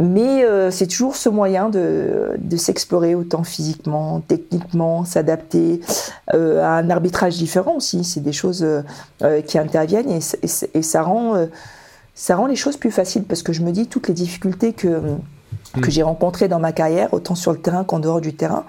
Mais 0.00 0.44
euh, 0.44 0.70
c'est 0.70 0.86
toujours 0.86 1.16
ce 1.16 1.28
moyen 1.28 1.68
de, 1.68 2.36
de 2.38 2.56
s'explorer 2.56 3.14
autant 3.14 3.42
physiquement, 3.42 4.20
techniquement, 4.20 5.04
s'adapter 5.04 5.80
euh, 6.34 6.62
à 6.62 6.76
un 6.76 6.88
arbitrage 6.90 7.36
différent 7.36 7.76
aussi. 7.76 8.04
C'est 8.04 8.20
des 8.20 8.32
choses 8.32 8.64
euh, 8.64 9.42
qui 9.42 9.58
interviennent 9.58 10.10
et, 10.10 10.20
et, 10.74 10.82
ça, 10.82 11.02
rend, 11.02 11.48
ça 12.14 12.36
rend 12.36 12.46
les 12.46 12.56
choses 12.56 12.76
plus 12.76 12.92
faciles 12.92 13.24
parce 13.24 13.42
que 13.42 13.52
je 13.52 13.62
me 13.62 13.72
dis 13.72 13.88
toutes 13.88 14.08
les 14.08 14.14
difficultés 14.14 14.72
que, 14.72 15.00
que 15.74 15.88
mm. 15.88 15.90
j'ai 15.90 16.02
rencontrées 16.02 16.48
dans 16.48 16.60
ma 16.60 16.72
carrière, 16.72 17.12
autant 17.12 17.34
sur 17.34 17.52
le 17.52 17.58
terrain 17.58 17.82
qu'en 17.82 17.98
dehors 17.98 18.20
du 18.20 18.34
terrain, 18.34 18.64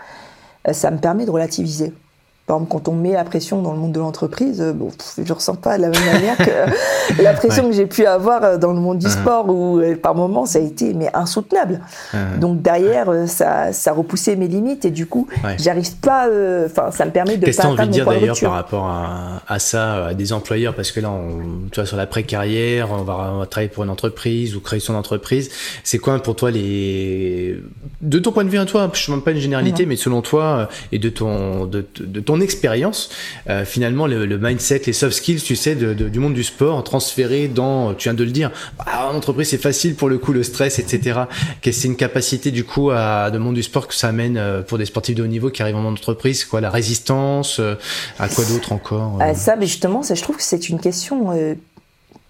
ça 0.72 0.90
me 0.90 0.98
permet 0.98 1.26
de 1.26 1.32
relativiser. 1.32 1.94
Par 2.50 2.58
exemple, 2.58 2.72
quand 2.72 2.88
on 2.88 2.96
met 2.96 3.12
la 3.12 3.24
pression 3.26 3.62
dans 3.62 3.74
le 3.74 3.78
monde 3.78 3.92
de 3.92 4.00
l'entreprise, 4.00 4.60
euh, 4.60 4.74
bon, 4.74 4.90
je 5.16 5.22
ne 5.22 5.34
ressens 5.34 5.54
pas 5.54 5.78
de 5.78 5.84
la 5.84 5.90
même 5.90 6.04
manière 6.04 6.36
que 6.36 7.22
la 7.22 7.34
pression 7.34 7.68
que 7.70 7.76
j'ai 7.76 7.86
pu 7.86 8.08
avoir 8.08 8.44
euh, 8.44 8.58
dans 8.58 8.74
le 8.74 8.80
monde 8.80 8.98
du 8.98 9.06
uh-huh. 9.06 9.22
sport, 9.22 9.48
où 9.48 9.78
euh, 9.78 9.96
par 9.96 10.16
moments 10.16 10.48
ça 10.48 10.58
a 10.58 10.64
été 10.64 10.96
mais 10.96 11.12
insoutenable. 11.14 11.80
Uh-huh. 12.12 12.40
Donc 12.40 12.64
derrière, 12.64 13.14
ça, 13.28 13.72
ça 13.72 13.94
repoussait 13.94 14.36
mes 14.36 14.48
limites 14.48 14.84
et 14.84 14.90
du 14.90 15.06
coup, 15.06 15.28
j'arrive 15.60 15.96
pas. 15.98 16.28
Enfin, 16.66 16.90
ça 16.90 17.06
me 17.06 17.12
permet 17.12 17.38
de. 17.38 17.46
Qu'est-ce 17.46 17.58
que 17.58 17.62
tu 17.62 17.68
as 17.68 17.70
envie 17.70 17.86
de 17.86 17.92
dire 17.92 18.08
d'ailleurs 18.08 18.40
par 18.42 18.54
rapport 18.54 18.86
à, 18.86 19.44
à, 19.48 19.60
ça, 19.60 20.08
à 20.08 20.14
des 20.16 20.34
employeurs? 20.34 20.74
Parce 20.74 20.92
que 20.92 21.02
là, 21.02 21.12
on, 21.12 21.70
tu 21.72 21.80
vois, 21.80 21.86
sur 21.86 21.98
la 21.98 22.08
pré-carrière, 22.08 22.90
on 22.92 23.04
va, 23.04 23.46
travailler 23.46 23.70
pour 23.70 23.84
une 23.84 23.92
entreprise 23.92 24.56
ou 24.56 24.60
créer 24.60 24.80
son 24.80 24.96
entreprise. 24.96 25.52
C'est 25.84 26.00
quoi 26.00 26.18
pour 26.18 26.36
toi 26.36 26.50
les. 26.50 27.62
De 28.02 28.18
ton 28.18 28.32
point 28.32 28.44
de 28.44 28.50
vue 28.50 28.58
à 28.58 28.66
toi, 28.66 28.90
je 28.92 29.04
ne 29.04 29.06
demande 29.06 29.24
pas 29.24 29.32
une 29.34 29.40
généralité, 29.40 29.86
mais 29.86 29.98
selon 29.98 30.24
toi 30.24 30.68
et 30.92 30.98
de 30.98 31.10
ton, 31.10 31.68
de, 31.68 31.86
de 32.00 32.20
ton 32.22 32.39
expérience, 32.42 33.10
euh, 33.50 33.66
finalement, 33.66 34.08
le, 34.08 34.38
mindset, 34.38 34.84
les 34.86 34.94
soft 34.94 35.16
skills, 35.16 35.42
tu 35.42 35.56
sais, 35.56 35.76
du 35.76 36.20
monde 36.20 36.34
du 36.34 36.44
sport, 36.44 36.84
transféré 36.84 37.48
dans, 37.48 37.94
tu 37.94 38.10
viens 38.10 38.14
de 38.14 38.24
le 38.24 38.32
dire, 38.32 38.52
bah, 38.78 39.10
en 39.12 39.16
entreprise, 39.16 39.50
c'est 39.50 39.58
facile 39.58 39.96
pour 39.96 40.10
le 40.10 40.18
coup, 40.18 40.34
le 40.34 40.44
stress, 40.44 40.80
etc. 40.80 41.22
C'est 41.64 41.88
une 41.88 41.96
capacité, 41.96 42.52
du 42.52 42.64
coup, 42.64 42.92
à, 42.92 43.32
de 43.32 43.38
monde 43.38 43.56
du 43.56 43.64
sport 43.64 43.88
que 43.88 43.96
ça 43.96 44.08
amène 44.08 44.38
euh, 44.38 44.62
pour 44.62 44.78
des 44.78 44.86
sportifs 44.86 45.16
de 45.16 45.24
haut 45.24 45.28
niveau 45.28 45.50
qui 45.50 45.62
arrivent 45.62 45.76
en 45.76 45.86
entreprise, 45.86 46.46
quoi, 46.46 46.62
la 46.62 46.70
résistance, 46.70 47.60
euh, 47.60 47.76
à 48.18 48.28
quoi 48.28 48.46
d'autre 48.46 48.72
encore 48.72 49.20
Ça, 49.36 49.56
mais 49.56 49.68
justement, 49.68 50.04
ça, 50.04 50.16
je 50.16 50.22
trouve 50.22 50.38
que 50.38 50.44
c'est 50.44 50.70
une 50.70 50.80
question 50.80 51.34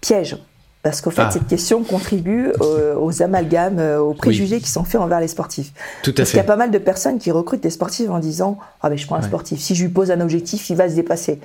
piège. 0.00 0.36
Parce 0.82 1.02
qu'au 1.02 1.10
fait, 1.10 1.22
ah. 1.22 1.30
cette 1.30 1.46
question 1.46 1.82
contribue 1.82 2.52
aux, 2.58 3.22
amalgames, 3.22 3.78
euh, 3.78 4.00
aux 4.00 4.14
préjugés 4.14 4.60
qui 4.60 4.70
sont 4.70 4.84
faits 4.84 5.00
envers 5.00 5.20
les 5.20 5.28
sportifs. 5.28 5.72
Tout 6.02 6.10
à 6.10 6.14
Parce 6.14 6.30
qu'il 6.30 6.38
y 6.38 6.40
a 6.40 6.44
pas 6.44 6.56
mal 6.56 6.70
de 6.70 6.78
personnes 6.78 7.18
qui 7.18 7.30
recrutent 7.30 7.62
des 7.62 7.70
sportifs 7.70 8.08
en 8.08 8.18
disant 8.18 8.58
Ah, 8.80 8.88
ben 8.88 8.96
je 8.96 9.06
prends 9.06 9.16
un 9.16 9.22
sportif, 9.22 9.60
si 9.60 9.74
je 9.74 9.82
lui 9.84 9.90
pose 9.90 10.10
un 10.10 10.20
objectif, 10.20 10.70
il 10.70 10.76
va 10.76 10.88
se 10.88 10.94
dépasser. 10.94 11.38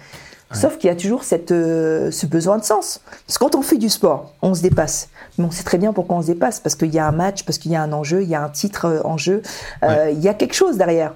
Sauf 0.53 0.77
qu'il 0.77 0.87
y 0.87 0.93
a 0.93 0.95
toujours 0.95 1.25
cette, 1.25 1.51
euh, 1.51 2.11
ce 2.11 2.25
besoin 2.25 2.57
de 2.57 2.63
sens. 2.63 3.01
Parce 3.27 3.37
que 3.37 3.43
quand 3.43 3.55
on 3.55 3.61
fait 3.61 3.77
du 3.77 3.89
sport, 3.89 4.31
on 4.41 4.53
se 4.53 4.61
dépasse. 4.61 5.09
Mais 5.37 5.43
on 5.43 5.51
sait 5.51 5.63
très 5.63 5.77
bien 5.77 5.91
pourquoi 5.91 6.15
on 6.15 6.21
se 6.21 6.27
dépasse. 6.27 6.61
Parce 6.61 6.75
qu'il 6.75 6.93
y 6.93 6.99
a 6.99 7.05
un 7.05 7.11
match, 7.11 7.43
parce 7.43 7.57
qu'il 7.57 7.71
y 7.71 7.75
a 7.75 7.81
un 7.81 7.91
enjeu, 7.91 8.21
il 8.21 8.29
y 8.29 8.35
a 8.35 8.41
un 8.41 8.47
titre 8.47 8.85
euh, 8.85 9.01
en 9.03 9.17
jeu, 9.17 9.41
il 9.83 10.19
y 10.21 10.29
a 10.29 10.33
quelque 10.33 10.53
chose 10.53 10.77
derrière. 10.77 11.13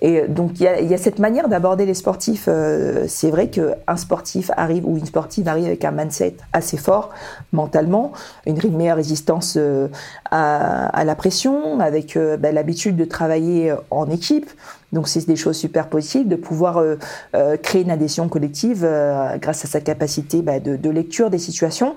Et 0.00 0.22
donc 0.28 0.60
il 0.60 0.64
y 0.64 0.94
a, 0.94 0.98
cette 0.98 1.18
manière 1.18 1.48
d'aborder 1.48 1.86
les 1.86 1.94
sportifs. 1.94 2.46
Euh, 2.48 3.04
c'est 3.08 3.30
vrai 3.30 3.48
qu'un 3.48 3.96
sportif 3.96 4.50
arrive 4.56 4.86
ou 4.86 4.96
une 4.96 5.06
sportive 5.06 5.48
arrive 5.48 5.66
avec 5.66 5.84
un 5.84 5.92
mindset 5.92 6.36
assez 6.52 6.76
fort 6.76 7.10
mentalement, 7.52 8.12
une 8.46 8.58
meilleure 8.76 8.96
résistance 8.96 9.56
euh, 9.56 9.88
à, 10.30 11.04
la 11.04 11.14
pression, 11.14 11.78
avec 11.80 12.16
euh, 12.16 12.36
bah, 12.36 12.52
l'habitude 12.52 12.96
de 12.96 13.04
travailler 13.04 13.74
en 13.90 14.10
équipe. 14.10 14.50
Donc 14.92 15.08
c'est 15.08 15.26
des 15.26 15.36
choses 15.36 15.56
super 15.56 15.88
possibles, 15.88 16.28
de 16.28 16.36
pouvoir 16.36 16.80
créer 17.62 17.82
une 17.82 17.90
adhésion 17.90 18.28
collective 18.28 18.88
grâce 19.40 19.64
à 19.64 19.68
sa 19.68 19.80
capacité 19.80 20.40
bah, 20.40 20.60
de, 20.60 20.90
lecture 20.90 21.30
des 21.30 21.38
situations. 21.38 21.96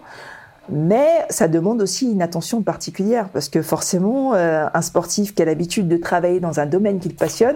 Mais 0.69 1.25
ça 1.29 1.47
demande 1.47 1.81
aussi 1.81 2.11
une 2.11 2.21
attention 2.21 2.61
particulière 2.61 3.29
parce 3.29 3.49
que 3.49 3.61
forcément, 3.61 4.33
un 4.33 4.81
sportif 4.81 5.33
qui 5.33 5.41
a 5.41 5.45
l'habitude 5.45 5.87
de 5.87 5.97
travailler 5.97 6.39
dans 6.39 6.59
un 6.59 6.65
domaine 6.65 6.99
qu'il 6.99 7.15
passionne, 7.15 7.55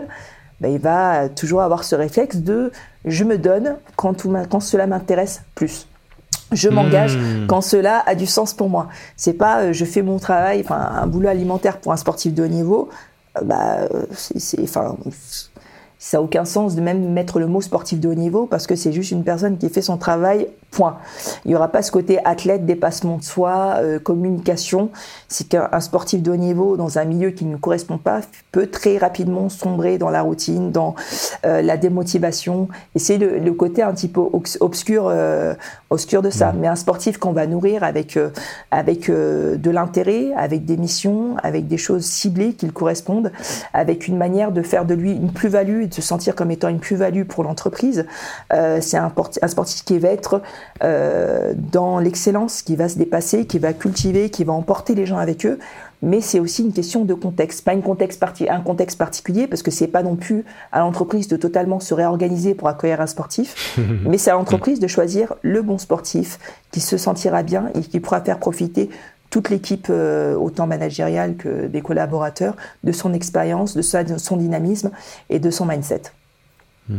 ben, 0.62 0.72
il 0.72 0.80
va 0.80 1.28
toujours 1.28 1.62
avoir 1.62 1.84
ce 1.84 1.96
réflexe 1.96 2.38
de 2.38 2.72
je 3.04 3.24
me 3.24 3.38
donne 3.38 3.78
quand, 3.96 4.14
tout 4.14 4.34
quand 4.50 4.60
cela 4.60 4.88
m'intéresse 4.88 5.42
plus. 5.56 5.88
Je 6.52 6.70
m'engage 6.70 7.18
hmm. 7.18 7.48
quand 7.48 7.62
cela 7.62 8.04
a 8.06 8.14
du 8.14 8.26
sens 8.26 8.54
pour 8.54 8.70
moi. 8.70 8.90
C'est 9.16 9.34
pas 9.34 9.62
euh, 9.62 9.74
je 9.74 9.86
fais 9.86 10.02
mon 10.02 10.20
travail, 10.20 10.62
enfin 10.64 10.78
un 10.78 11.08
boulot 11.08 11.30
alimentaire 11.30 11.80
pour 11.80 11.94
un 11.94 11.98
sportif 11.98 12.34
de 12.34 12.44
haut 12.44 12.48
niveau. 12.48 12.90
Euh, 13.38 13.46
bah, 13.46 13.88
euh, 13.94 14.06
c'est, 14.14 14.62
enfin, 14.62 14.98
ça 15.98 16.18
n'a 16.18 16.24
aucun 16.24 16.44
sens 16.44 16.76
de 16.76 16.82
même 16.82 17.12
mettre 17.12 17.40
le 17.40 17.48
mot 17.48 17.62
sportif 17.62 18.00
de 18.00 18.10
haut 18.10 18.16
niveau 18.16 18.48
parce 18.48 18.68
que 18.68 18.76
c'est 18.76 18.92
juste 18.92 19.12
une 19.12 19.24
personne 19.24 19.58
qui 19.58 19.70
fait 19.70 19.82
son 19.82 19.98
travail, 19.98 20.48
point. 20.72 20.98
Il 21.46 21.50
n'y 21.50 21.56
aura 21.56 21.68
pas 21.68 21.82
ce 21.82 21.92
côté 21.92 22.20
athlète, 22.26 22.66
dépassement 22.66 23.18
de 23.18 23.24
soi, 23.24 23.76
euh, 23.78 24.00
communication. 24.00 24.90
C'est 25.28 25.48
qu'un 25.48 25.80
sportif 25.80 26.22
de 26.24 26.32
haut 26.32 26.38
niveau 26.38 26.78
dans 26.78 26.98
un 26.98 27.06
milieu 27.06 27.32
qui 27.32 27.46
ne 27.46 27.58
correspond 27.58 27.98
pas 27.98 28.22
peut 28.52 28.68
très 28.68 28.98
rapidement 28.98 29.50
sombrer 29.50 29.98
dans 29.98 30.10
la 30.10 30.22
routine, 30.22 30.72
dans 30.72 30.96
euh, 31.46 31.62
la 31.62 31.78
démotivation. 31.78 32.70
Et 32.96 33.00
c'est 33.00 33.18
le, 33.18 33.52
côté 33.52 33.84
un 33.84 33.94
petit 33.94 34.08
peu 34.08 34.22
obscur, 34.60 35.08
euh, 35.08 35.54
obscur 35.90 36.22
de 36.22 36.30
ça. 36.30 36.52
Mmh. 36.52 36.58
Mais 36.60 36.68
un 36.68 36.76
sportif 36.76 37.18
qu'on 37.18 37.34
va 37.34 37.46
nourrir 37.46 37.84
avec, 37.84 38.18
avec 38.72 39.12
de 39.12 39.70
l'intérêt, 39.70 40.32
avec 40.36 40.66
des 40.66 40.78
missions, 40.78 41.36
avec 41.44 41.68
des 41.68 41.78
choses 41.78 42.06
ciblées 42.06 42.54
qui 42.54 42.66
le 42.66 42.72
correspondent, 42.72 43.32
avec 43.74 44.08
une 44.08 44.18
manière 44.18 44.52
de 44.52 44.62
faire 44.62 44.86
de 44.86 44.94
lui 44.94 45.12
une 45.12 45.32
plus-value 45.32 45.86
de 45.88 45.94
se 45.94 46.02
sentir 46.02 46.36
comme 46.36 46.52
étant 46.52 46.70
une 46.70 46.80
plus-value 46.80 47.24
pour 47.24 47.44
l'entreprise. 47.44 48.06
Euh, 48.54 48.80
c'est 48.82 48.98
un, 48.98 49.12
un, 49.42 49.48
sportif 49.48 49.84
qui 49.84 50.00
va 50.00 50.10
être 50.10 50.42
euh, 50.84 51.54
dans 51.56 52.00
l'excellence, 52.00 52.62
qui 52.62 52.76
va 52.76 52.90
se 52.90 52.98
dépasser, 52.98 53.46
qui 53.46 53.60
va 53.60 53.74
cultiver, 53.74 54.30
qui 54.30 54.44
va 54.44 54.54
emporter 54.54 54.96
les 54.96 55.06
gens 55.06 55.18
avec 55.18 55.46
eux. 55.46 55.60
Mais 56.02 56.20
c'est 56.20 56.40
aussi 56.40 56.64
une 56.64 56.74
question 56.74 57.06
de 57.06 57.14
contexte, 57.14 57.64
pas 57.64 57.74
une 57.74 57.84
contexte 57.84 58.20
parti 58.20 58.50
un 58.50 58.62
contexte 58.62 58.98
particulier, 58.98 59.48
parce 59.48 59.62
que 59.62 59.70
c'est 59.70 59.88
pas 59.88 60.02
non 60.02 60.16
plus 60.16 60.44
à 60.72 60.80
l'entreprise 60.80 61.28
de 61.28 61.38
totalement 61.38 61.80
se 61.80 61.94
réorganiser 61.94 62.56
pour 62.56 62.68
accueillir 62.68 63.02
un 63.02 63.08
sportif, 63.08 63.80
mais 64.06 64.18
c'est 64.18 64.32
à 64.32 64.34
l'entreprise 64.34 64.80
de 64.80 64.88
choisir 64.88 65.36
le 65.44 65.62
bon 65.62 65.78
sportif 65.78 66.40
qui 66.72 66.80
se 66.80 66.98
sentira 66.98 67.44
bien 67.44 67.70
et 67.76 67.82
qui 67.82 68.00
pourra 68.00 68.22
faire 68.22 68.40
profiter 68.40 68.90
toute 69.32 69.50
l'équipe, 69.50 69.88
euh, 69.90 70.36
autant 70.36 70.68
managériale 70.68 71.38
que 71.38 71.68
des 71.68 71.82
collaborateurs, 71.82 72.56
de 72.84 72.92
son 72.92 73.14
expérience, 73.14 73.76
de, 73.76 73.82
son 73.82 74.38
dynamisme 74.38 74.92
et 75.30 75.40
de 75.40 75.50
son 75.50 75.66
mindset. 75.66 76.04
Hmm. 76.90 76.98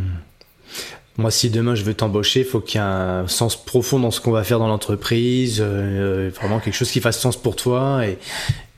Moi, 1.19 1.31
si 1.31 1.51
demain 1.51 1.75
je 1.75 1.85
veux 1.85 1.93
t'embaucher, 1.93 2.41
il 2.41 2.47
faut 2.47 2.61
qu'il 2.61 2.81
y 2.81 2.83
ait 2.83 2.87
un 2.87 3.29
sens 3.29 3.55
profond 3.57 3.99
dans 3.99 4.11
ce 4.11 4.21
qu'on 4.21 4.31
va 4.31 4.45
faire 4.45 4.59
dans 4.59 4.69
l'entreprise, 4.69 5.59
euh, 5.61 6.31
vraiment 6.35 6.59
quelque 6.59 6.75
chose 6.75 6.91
qui 6.91 7.01
fasse 7.01 7.19
sens 7.19 7.37
pour 7.37 7.55
toi. 7.55 8.07
Et... 8.07 8.19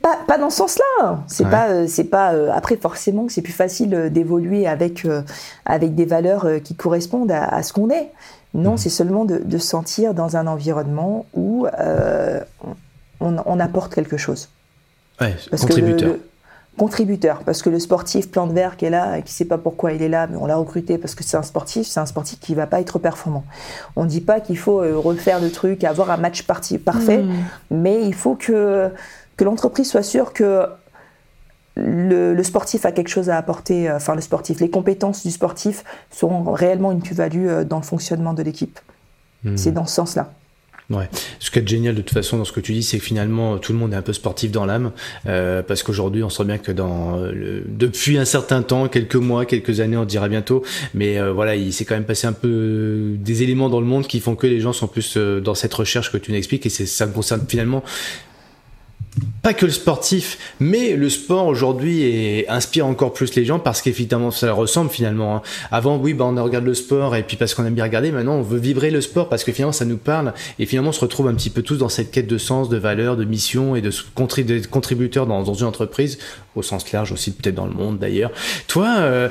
Pas, 0.01 0.17
pas 0.27 0.37
dans 0.37 0.49
ce 0.49 0.57
sens-là. 0.57 1.23
C'est 1.27 1.49
pas, 1.49 1.69
euh, 1.69 1.85
c'est 1.87 2.03
pas. 2.03 2.33
Euh, 2.33 2.51
après, 2.53 2.75
forcément, 2.75 3.25
que 3.25 3.31
c'est 3.31 3.41
plus 3.41 3.53
facile 3.53 4.09
d'évoluer 4.11 4.67
avec 4.67 5.07
avec 5.65 5.95
des 5.95 6.05
valeurs 6.05 6.47
qui 6.63 6.75
correspondent 6.75 7.31
à, 7.31 7.63
ce 7.63 7.71
qu'on 7.71 7.89
est. 7.89 8.11
Non, 8.53 8.73
mmh. 8.73 8.77
c'est 8.77 8.89
seulement 8.89 9.25
de, 9.25 9.57
se 9.57 9.67
sentir 9.67 10.13
dans 10.13 10.35
un 10.35 10.45
environnement 10.45 11.25
où 11.33 11.67
on, 13.21 13.37
on, 13.45 13.59
apporte 13.59 13.95
quelque 13.95 14.17
chose. 14.17 14.49
Ouais, 15.21 15.35
Parce 15.49 15.61
contributeur 15.61 16.15
contributeur, 16.77 17.39
parce 17.45 17.61
que 17.61 17.69
le 17.69 17.79
sportif 17.79 18.29
plan 18.29 18.47
de 18.47 18.53
verre 18.53 18.77
qui 18.77 18.85
est 18.85 18.89
là, 18.89 19.17
et 19.17 19.23
qui 19.23 19.31
sait 19.33 19.45
pas 19.45 19.57
pourquoi 19.57 19.93
il 19.93 20.01
est 20.01 20.09
là, 20.09 20.27
mais 20.27 20.37
on 20.37 20.45
l'a 20.45 20.57
recruté 20.57 20.97
parce 20.97 21.15
que 21.15 21.23
c'est 21.23 21.37
un 21.37 21.43
sportif, 21.43 21.87
c'est 21.87 21.99
un 21.99 22.05
sportif 22.05 22.39
qui 22.39 22.53
va 22.53 22.67
pas 22.67 22.81
être 22.81 22.99
performant. 22.99 23.45
On 23.95 24.03
ne 24.03 24.09
dit 24.09 24.21
pas 24.21 24.39
qu'il 24.39 24.57
faut 24.57 24.81
euh, 24.81 24.97
refaire 24.97 25.39
le 25.39 25.51
truc, 25.51 25.83
avoir 25.83 26.11
un 26.11 26.17
match 26.17 26.43
parti 26.43 26.77
parfait, 26.77 27.23
hmm. 27.23 27.33
mais 27.71 28.05
il 28.05 28.13
faut 28.13 28.35
que, 28.35 28.89
que 29.37 29.43
l'entreprise 29.43 29.89
soit 29.89 30.03
sûre 30.03 30.33
que 30.33 30.65
le, 31.75 32.41
sportif 32.43 32.85
a 32.85 32.91
quelque 32.91 33.09
chose 33.09 33.29
à 33.29 33.37
apporter, 33.37 33.89
euh, 33.89 33.95
enfin 33.97 34.15
le 34.15 34.21
sportif, 34.21 34.59
les 34.59 34.69
compétences 34.69 35.23
du 35.23 35.31
sportif 35.31 35.83
seront 36.09 36.51
réellement 36.51 36.91
une 36.91 37.01
plus-value 37.01 37.47
euh, 37.47 37.63
dans 37.63 37.77
le 37.77 37.83
fonctionnement 37.83 38.33
de 38.33 38.43
l'équipe. 38.43 38.79
Hmm. 39.43 39.55
C'est 39.55 39.71
dans 39.71 39.85
ce 39.85 39.95
sens-là. 39.95 40.31
Ouais. 40.91 41.09
Ce 41.39 41.49
qui 41.49 41.57
est 41.57 41.67
génial 41.67 41.95
de 41.95 42.01
toute 42.01 42.13
façon 42.13 42.37
dans 42.37 42.45
ce 42.45 42.51
que 42.51 42.59
tu 42.59 42.73
dis, 42.73 42.83
c'est 42.83 42.99
que 42.99 43.03
finalement 43.03 43.57
tout 43.57 43.73
le 43.73 43.79
monde 43.79 43.93
est 43.93 43.95
un 43.95 44.03
peu 44.03 44.13
sportif 44.13 44.51
dans 44.51 44.65
l'âme, 44.65 44.91
euh, 45.25 45.63
parce 45.63 45.81
qu'aujourd'hui 45.81 46.23
on 46.23 46.29
sent 46.29 46.43
bien 46.43 46.59
que 46.59 46.71
dans 46.71 47.17
le, 47.17 47.63
depuis 47.67 48.19
un 48.19 48.25
certain 48.25 48.61
temps, 48.61 48.87
quelques 48.87 49.15
mois, 49.15 49.45
quelques 49.45 49.79
années, 49.79 49.97
on 49.97 50.05
dira 50.05 50.29
bientôt, 50.29 50.63
mais 50.93 51.17
euh, 51.19 51.31
voilà, 51.33 51.55
il 51.55 51.73
s'est 51.73 51.85
quand 51.85 51.95
même 51.95 52.05
passé 52.05 52.27
un 52.27 52.33
peu 52.33 53.15
des 53.17 53.41
éléments 53.41 53.69
dans 53.69 53.79
le 53.79 53.87
monde 53.87 54.05
qui 54.05 54.19
font 54.19 54.35
que 54.35 54.45
les 54.45 54.59
gens 54.59 54.73
sont 54.73 54.87
plus 54.87 55.15
euh, 55.17 55.41
dans 55.41 55.55
cette 55.55 55.73
recherche 55.73 56.11
que 56.11 56.17
tu 56.17 56.31
nous 56.31 56.37
expliques, 56.37 56.65
et 56.67 56.69
ça 56.69 57.07
concerne 57.07 57.41
finalement 57.47 57.83
pas 59.41 59.53
que 59.53 59.65
le 59.65 59.71
sportif, 59.71 60.55
mais 60.59 60.95
le 60.95 61.09
sport 61.09 61.45
aujourd'hui 61.45 62.45
inspire 62.47 62.87
encore 62.87 63.13
plus 63.13 63.35
les 63.35 63.45
gens 63.45 63.59
parce 63.59 63.81
qu'effectivement 63.81 64.31
ça 64.31 64.51
ressemble 64.53 64.89
finalement. 64.89 65.35
Hein. 65.35 65.41
Avant, 65.71 65.97
oui, 65.97 66.13
bah 66.13 66.25
on 66.25 66.43
regarde 66.43 66.65
le 66.65 66.73
sport 66.73 67.15
et 67.15 67.23
puis 67.23 67.37
parce 67.37 67.53
qu'on 67.53 67.63
aime 67.65 67.75
bien 67.75 67.83
regarder. 67.83 68.11
Maintenant, 68.11 68.35
on 68.35 68.41
veut 68.41 68.57
vibrer 68.57 68.89
le 68.89 69.01
sport 69.01 69.29
parce 69.29 69.43
que 69.43 69.51
finalement 69.51 69.71
ça 69.71 69.85
nous 69.85 69.97
parle 69.97 70.33
et 70.57 70.65
finalement 70.65 70.89
on 70.89 70.93
se 70.93 70.99
retrouve 70.99 71.27
un 71.27 71.35
petit 71.35 71.51
peu 71.51 71.61
tous 71.61 71.77
dans 71.77 71.89
cette 71.89 72.11
quête 72.11 72.27
de 72.27 72.37
sens, 72.37 72.69
de 72.69 72.77
valeur, 72.77 73.17
de 73.17 73.23
mission 73.23 73.75
et 73.75 73.81
de 73.81 73.91
contributeurs 74.15 75.27
dans, 75.27 75.43
dans 75.43 75.53
une 75.53 75.67
entreprise 75.67 76.17
au 76.55 76.61
sens 76.61 76.91
large 76.91 77.11
aussi 77.11 77.31
peut-être 77.31 77.55
dans 77.55 77.65
le 77.65 77.73
monde 77.73 77.99
d'ailleurs. 77.99 78.31
Toi, 78.67 78.87
euh, 78.97 79.29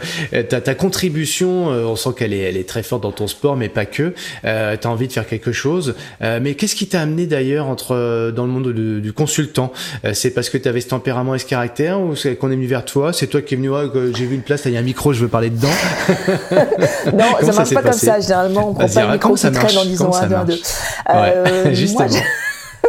ta, 0.48 0.60
ta, 0.60 0.74
contribution, 0.74 1.70
euh, 1.70 1.84
on 1.84 1.96
sent 1.96 2.10
qu'elle 2.16 2.32
est, 2.32 2.40
elle 2.40 2.56
est 2.56 2.68
très 2.68 2.82
forte 2.82 3.02
dans 3.02 3.12
ton 3.12 3.26
sport, 3.26 3.56
mais 3.56 3.68
pas 3.68 3.86
que. 3.86 4.14
Euh, 4.44 4.76
tu 4.80 4.86
as 4.86 4.90
envie 4.90 5.08
de 5.08 5.12
faire 5.12 5.26
quelque 5.26 5.52
chose. 5.52 5.94
Euh, 6.22 6.40
mais 6.42 6.54
qu'est-ce 6.54 6.74
qui 6.74 6.86
t'a 6.86 7.00
amené 7.00 7.26
d'ailleurs 7.26 7.66
entre 7.66 8.30
dans 8.30 8.44
le 8.44 8.52
monde 8.52 8.72
du 8.72 9.12
consultant? 9.12 9.72
C'est 10.12 10.30
parce 10.30 10.50
que 10.50 10.58
tu 10.58 10.68
avais 10.68 10.80
ce 10.80 10.88
tempérament 10.88 11.34
et 11.34 11.38
ce 11.38 11.46
caractère 11.46 12.00
ou 12.00 12.16
c'est 12.16 12.36
qu'on 12.36 12.50
est 12.50 12.56
venu 12.56 12.66
vers 12.66 12.84
toi? 12.84 13.12
C'est 13.12 13.26
toi 13.26 13.42
qui 13.42 13.54
es 13.54 13.56
venu, 13.56 13.70
j'ai 14.14 14.26
vu 14.26 14.34
une 14.34 14.42
place, 14.42 14.62
il 14.66 14.72
y 14.72 14.76
a 14.76 14.80
un 14.80 14.82
micro, 14.82 15.12
je 15.12 15.20
veux 15.20 15.28
parler 15.28 15.50
dedans. 15.50 15.68
non, 17.12 17.24
ça 17.40 17.52
marche 17.52 17.74
pas 17.74 17.82
comme 17.82 17.92
ça. 17.92 18.20
Généralement, 18.20 18.70
on 18.70 18.74
prend 18.74 18.88
pas 18.88 19.06
le 19.06 19.12
micro 19.12 19.34
qui 19.34 19.50
traîne 19.50 19.78
en 19.78 19.84
disant 19.84 20.12
un, 20.12 20.44
deux. 20.44 20.60
Ouais, 21.08 21.74
justement. 21.74 22.06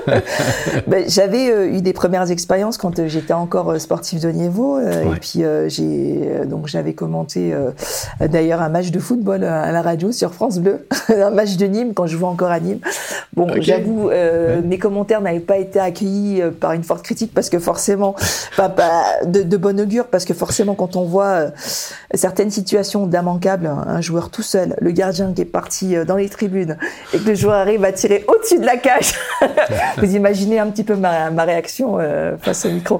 ben, 0.88 1.06
J'avais 1.08 1.50
euh, 1.50 1.68
eu 1.68 1.82
des 1.82 1.94
premières 1.94 2.30
expériences 2.32 2.78
quand 2.78 3.00
euh, 3.00 3.08
j'étais 3.08 3.34
encore 3.34 3.72
euh, 3.72 3.80
sportif 3.80 4.20
de 4.22 4.30
niveau. 4.30 4.80
Et 4.80 5.20
puis, 5.20 5.44
j'ai 5.68 6.46
donc 6.46 6.68
j'avais 6.68 6.94
commenté 6.94 7.54
d'ailleurs 8.20 8.62
un 8.62 8.70
match 8.70 8.92
de 8.92 9.00
football 9.00 9.44
à 9.44 9.72
la 9.72 9.82
radio 9.82 10.12
sur 10.12 10.34
France 10.34 10.60
Bleu, 10.60 10.88
un 11.10 11.30
match 11.30 11.58
de 11.58 11.66
Nîmes 11.66 11.94
quand 11.94 12.08
je 12.08 12.18
jouais 12.18 12.28
encore 12.28 12.52
à 12.52 12.60
Nîmes. 12.60 12.80
Bon, 13.34 13.48
j'avoue, 13.60 14.10
mes 14.64 14.78
commentaires 14.78 15.22
n'avaient 15.22 15.40
pas 15.40 15.58
été 15.58 15.80
accueillis 15.80 16.42
par 16.60 16.74
une 16.74 16.84
forte 16.84 17.04
critique 17.04 17.34
parce 17.34 17.50
que 17.50 17.60
forcément, 17.60 18.16
pas, 18.58 18.72
de, 19.26 19.44
de 19.44 19.58
bon 19.58 19.80
augure, 19.80 20.08
parce 20.08 20.26
que 20.26 20.34
forcément, 20.34 20.76
quand 20.76 20.96
on 20.96 21.04
voit 21.04 21.48
certaines 22.14 22.52
situations 22.52 23.08
d'immanquable, 23.08 23.68
un 23.68 24.02
joueur 24.02 24.30
tout 24.30 24.44
seul, 24.44 24.76
le 24.80 24.92
gardien 24.92 25.34
qui 25.34 25.42
est 25.42 25.46
parti 25.46 25.96
dans 26.06 26.16
les 26.16 26.30
tribunes 26.30 26.78
et 27.14 27.20
que 27.20 27.28
le 27.28 27.36
joueur 27.36 27.56
arrive 27.56 27.84
à 27.84 27.92
tirer 27.92 28.26
au-dessus 28.28 28.60
de 28.60 28.66
la 28.66 28.78
cage. 28.78 29.14
Vous 30.02 30.16
imaginez 30.16 30.60
un 30.60 30.68
petit 30.68 30.84
peu 30.84 30.96
ma, 30.96 31.30
ma 31.32 31.44
réaction 31.44 31.98
euh, 32.00 32.38
face 32.38 32.66
au 32.66 32.70
micro. 32.70 33.00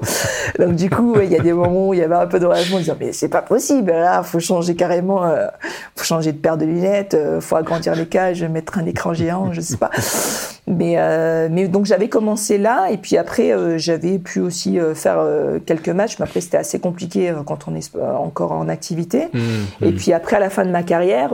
Donc 0.58 0.74
du 0.74 0.90
coup, 0.90 1.16
il 1.20 1.30
y 1.30 1.36
a 1.36 1.40
des 1.40 1.52
moments 1.52 1.88
où 1.88 1.94
il 1.94 2.00
y 2.00 2.02
avait 2.02 2.14
un 2.14 2.26
peu 2.26 2.38
d'enragement, 2.38 2.78
disant 2.78 2.96
mais 2.98 3.12
c'est 3.12 3.28
pas 3.28 3.42
possible, 3.42 3.90
là, 3.90 4.22
faut 4.22 4.40
changer 4.40 4.74
carrément, 4.74 5.24
euh, 5.24 5.46
faut 5.94 6.04
changer 6.04 6.32
de 6.32 6.38
paire 6.38 6.56
de 6.56 6.64
lunettes, 6.64 7.14
euh, 7.14 7.40
faut 7.40 7.56
agrandir 7.56 7.94
les 7.94 8.06
cages, 8.06 8.42
mettre 8.44 8.78
un 8.78 8.86
écran 8.86 9.14
géant, 9.14 9.52
je 9.52 9.60
sais 9.60 9.76
pas. 9.76 9.90
Mais 10.66 10.94
euh, 10.96 11.48
mais 11.50 11.68
donc 11.68 11.86
j'avais 11.86 12.08
commencé 12.08 12.58
là 12.58 12.88
et 12.90 12.96
puis 12.96 13.16
après 13.16 13.78
j'avais 13.78 14.18
pu 14.18 14.40
aussi 14.40 14.78
faire 14.94 15.24
quelques 15.64 15.90
matchs, 15.90 16.16
mais 16.18 16.24
après 16.24 16.40
c'était 16.40 16.56
assez 16.56 16.80
compliqué 16.80 17.32
quand 17.46 17.68
on 17.68 17.74
est 17.76 17.92
encore 17.96 18.52
en 18.52 18.68
activité. 18.68 19.28
Mmh, 19.32 19.38
et 19.82 19.92
mmh. 19.92 19.94
puis 19.94 20.12
après 20.12 20.36
à 20.36 20.40
la 20.40 20.50
fin 20.50 20.64
de 20.64 20.70
ma 20.70 20.82
carrière, 20.82 21.30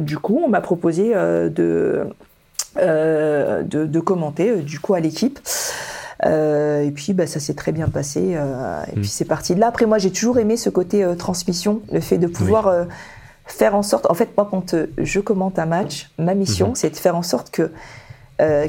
du 0.00 0.18
coup, 0.18 0.40
on 0.42 0.48
m'a 0.48 0.62
proposé 0.62 1.12
de 1.12 2.06
euh, 2.78 3.62
de, 3.62 4.00
commenter 4.00 4.50
euh, 4.50 4.62
du 4.62 4.80
coup 4.80 4.94
à 4.94 5.00
l'équipe. 5.00 5.38
Euh, 6.24 6.82
et 6.82 6.90
puis 6.90 7.12
bah, 7.12 7.26
ça 7.26 7.40
s'est 7.40 7.54
très 7.54 7.72
bien 7.72 7.88
passé. 7.88 8.20
et 8.20 8.92
puis 8.92 9.00
mm. 9.00 9.04
c'est 9.04 9.24
parti 9.24 9.54
de 9.54 9.60
là. 9.60 9.68
Après 9.68 9.86
moi 9.86 9.98
j'ai 9.98 10.10
toujours 10.10 10.38
aimé 10.38 10.56
ce 10.56 10.70
côté 10.70 11.04
transmission, 11.18 11.82
le 11.92 12.00
fait 12.00 12.18
de 12.18 12.26
pouvoir 12.26 12.72
faire 13.44 13.74
en 13.74 13.82
sorte. 13.82 14.06
En 14.10 14.14
fait 14.14 14.30
moi 14.36 14.46
quand 14.50 14.74
je 14.98 15.20
commente 15.20 15.58
un 15.58 15.66
match, 15.66 16.10
ma 16.18 16.34
mission 16.34 16.72
mm-hmm. 16.72 16.76
c'est 16.76 16.90
de 16.90 16.96
faire 16.96 17.16
en 17.16 17.22
sorte 17.22 17.50
que 17.50 17.70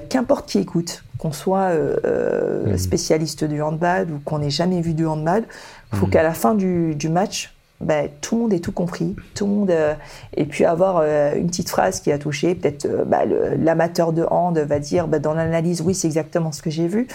qu'importe 0.10 0.49
qui 0.49 0.60
écoute, 0.60 1.04
qu'on 1.20 1.32
soit 1.32 1.74
mm. 1.74 2.78
spécialiste 2.78 3.43
du 3.43 3.62
handball 3.62 4.08
ou 4.12 4.20
qu'on 4.26 4.39
n'ait 4.39 4.49
jamais 4.49 4.82
vu 4.82 4.93
du 4.95 5.06
handball, 5.06 5.43
il 5.91 5.99
faut 5.99 6.08
mm. 6.08 6.12
qu'à 6.12 6.24
la 6.24 6.34
fin 6.34 6.56
du, 6.56 6.95
du 6.95 7.10
match, 7.10 7.53
ben, 7.84 8.09
tout 8.21 8.36
le 8.36 8.41
monde 8.41 8.53
ait 8.53 8.59
tout 8.59 8.71
compris, 8.71 9.15
tout 9.36 9.45
le 9.45 9.51
monde 9.51 9.71
euh, 9.71 9.93
et 10.36 10.45
puis 10.45 10.65
avoir 10.65 10.97
euh, 11.01 11.36
une 11.36 11.47
petite 11.47 11.69
phrase 11.69 11.99
qui 11.99 12.11
a 12.11 12.17
touché. 12.17 12.55
Peut-être 12.55 12.86
euh, 12.86 13.03
bah, 13.05 13.23
l'amateur 13.57 14.13
de 14.13 14.23
hand 14.23 14.57
va 14.57 14.79
dire 14.79 15.07
bah, 15.07 15.19
dans 15.19 15.34
l'analyse, 15.34 15.81
oui, 15.81 15.93
c'est 15.93 16.07
exactement 16.07 16.51
ce 16.51 16.61
que 16.61 16.69
j'ai 16.69 16.88
vu. 16.88 17.07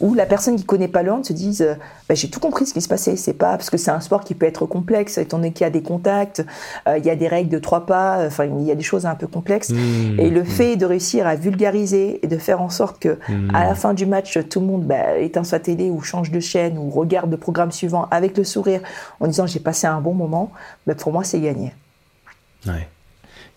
Ou 0.00 0.14
la 0.14 0.26
personne 0.26 0.56
qui 0.56 0.64
connaît 0.64 0.88
pas 0.88 1.02
le 1.02 1.12
hand 1.12 1.24
se 1.24 1.32
dise, 1.32 1.66
bah, 2.08 2.14
j'ai 2.14 2.28
tout 2.28 2.40
compris 2.40 2.66
ce 2.66 2.74
qui 2.74 2.80
se 2.80 2.88
passait. 2.88 3.16
C'est 3.16 3.34
pas 3.34 3.56
parce 3.56 3.70
que 3.70 3.76
c'est 3.76 3.90
un 3.90 4.00
sport 4.00 4.24
qui 4.24 4.34
peut 4.34 4.46
être 4.46 4.66
complexe, 4.66 5.18
étant 5.18 5.38
donné 5.38 5.52
qu'il 5.52 5.64
y 5.64 5.68
a 5.68 5.70
des 5.70 5.82
contacts, 5.82 6.44
il 6.86 7.04
y 7.04 7.10
a 7.10 7.16
des 7.16 7.28
règles 7.28 7.50
de 7.50 7.58
trois 7.58 7.86
pas, 7.86 8.24
enfin 8.26 8.44
il 8.44 8.64
y 8.64 8.70
a 8.70 8.74
des 8.74 8.82
choses 8.82 9.06
un 9.06 9.14
peu 9.14 9.26
complexes. 9.26 9.70
Mmh. 9.70 10.20
et 10.20 10.30
le 10.30 10.42
mmh. 10.42 10.46
fait 10.46 10.76
de 10.76 10.86
réussir 10.86 11.26
à 11.26 11.34
vulgariser 11.34 12.20
et 12.22 12.26
de 12.26 12.38
faire 12.38 12.60
en 12.60 12.70
sorte 12.70 12.98
que 12.98 13.18
mmh. 13.28 13.54
à 13.54 13.66
la 13.66 13.74
fin 13.74 13.94
du 13.94 14.06
match, 14.06 14.38
tout 14.48 14.60
le 14.60 14.66
monde 14.66 14.84
bah, 14.84 15.18
éteint 15.18 15.44
sa 15.44 15.58
télé 15.58 15.90
ou 15.90 16.00
change 16.00 16.30
de 16.30 16.40
chaîne 16.40 16.78
ou 16.78 16.90
regarde 16.90 17.30
le 17.30 17.36
programme 17.36 17.72
suivant 17.72 18.06
avec 18.10 18.36
le 18.36 18.44
sourire 18.44 18.80
en 19.20 19.26
disant 19.26 19.46
j'ai 19.46 19.60
passé 19.60 19.86
un 19.86 20.00
bon 20.00 20.13
moment, 20.14 20.52
mais 20.86 20.94
pour 20.94 21.12
moi, 21.12 21.24
c'est 21.24 21.40
gagné. 21.40 21.72
Ouais. 22.66 22.88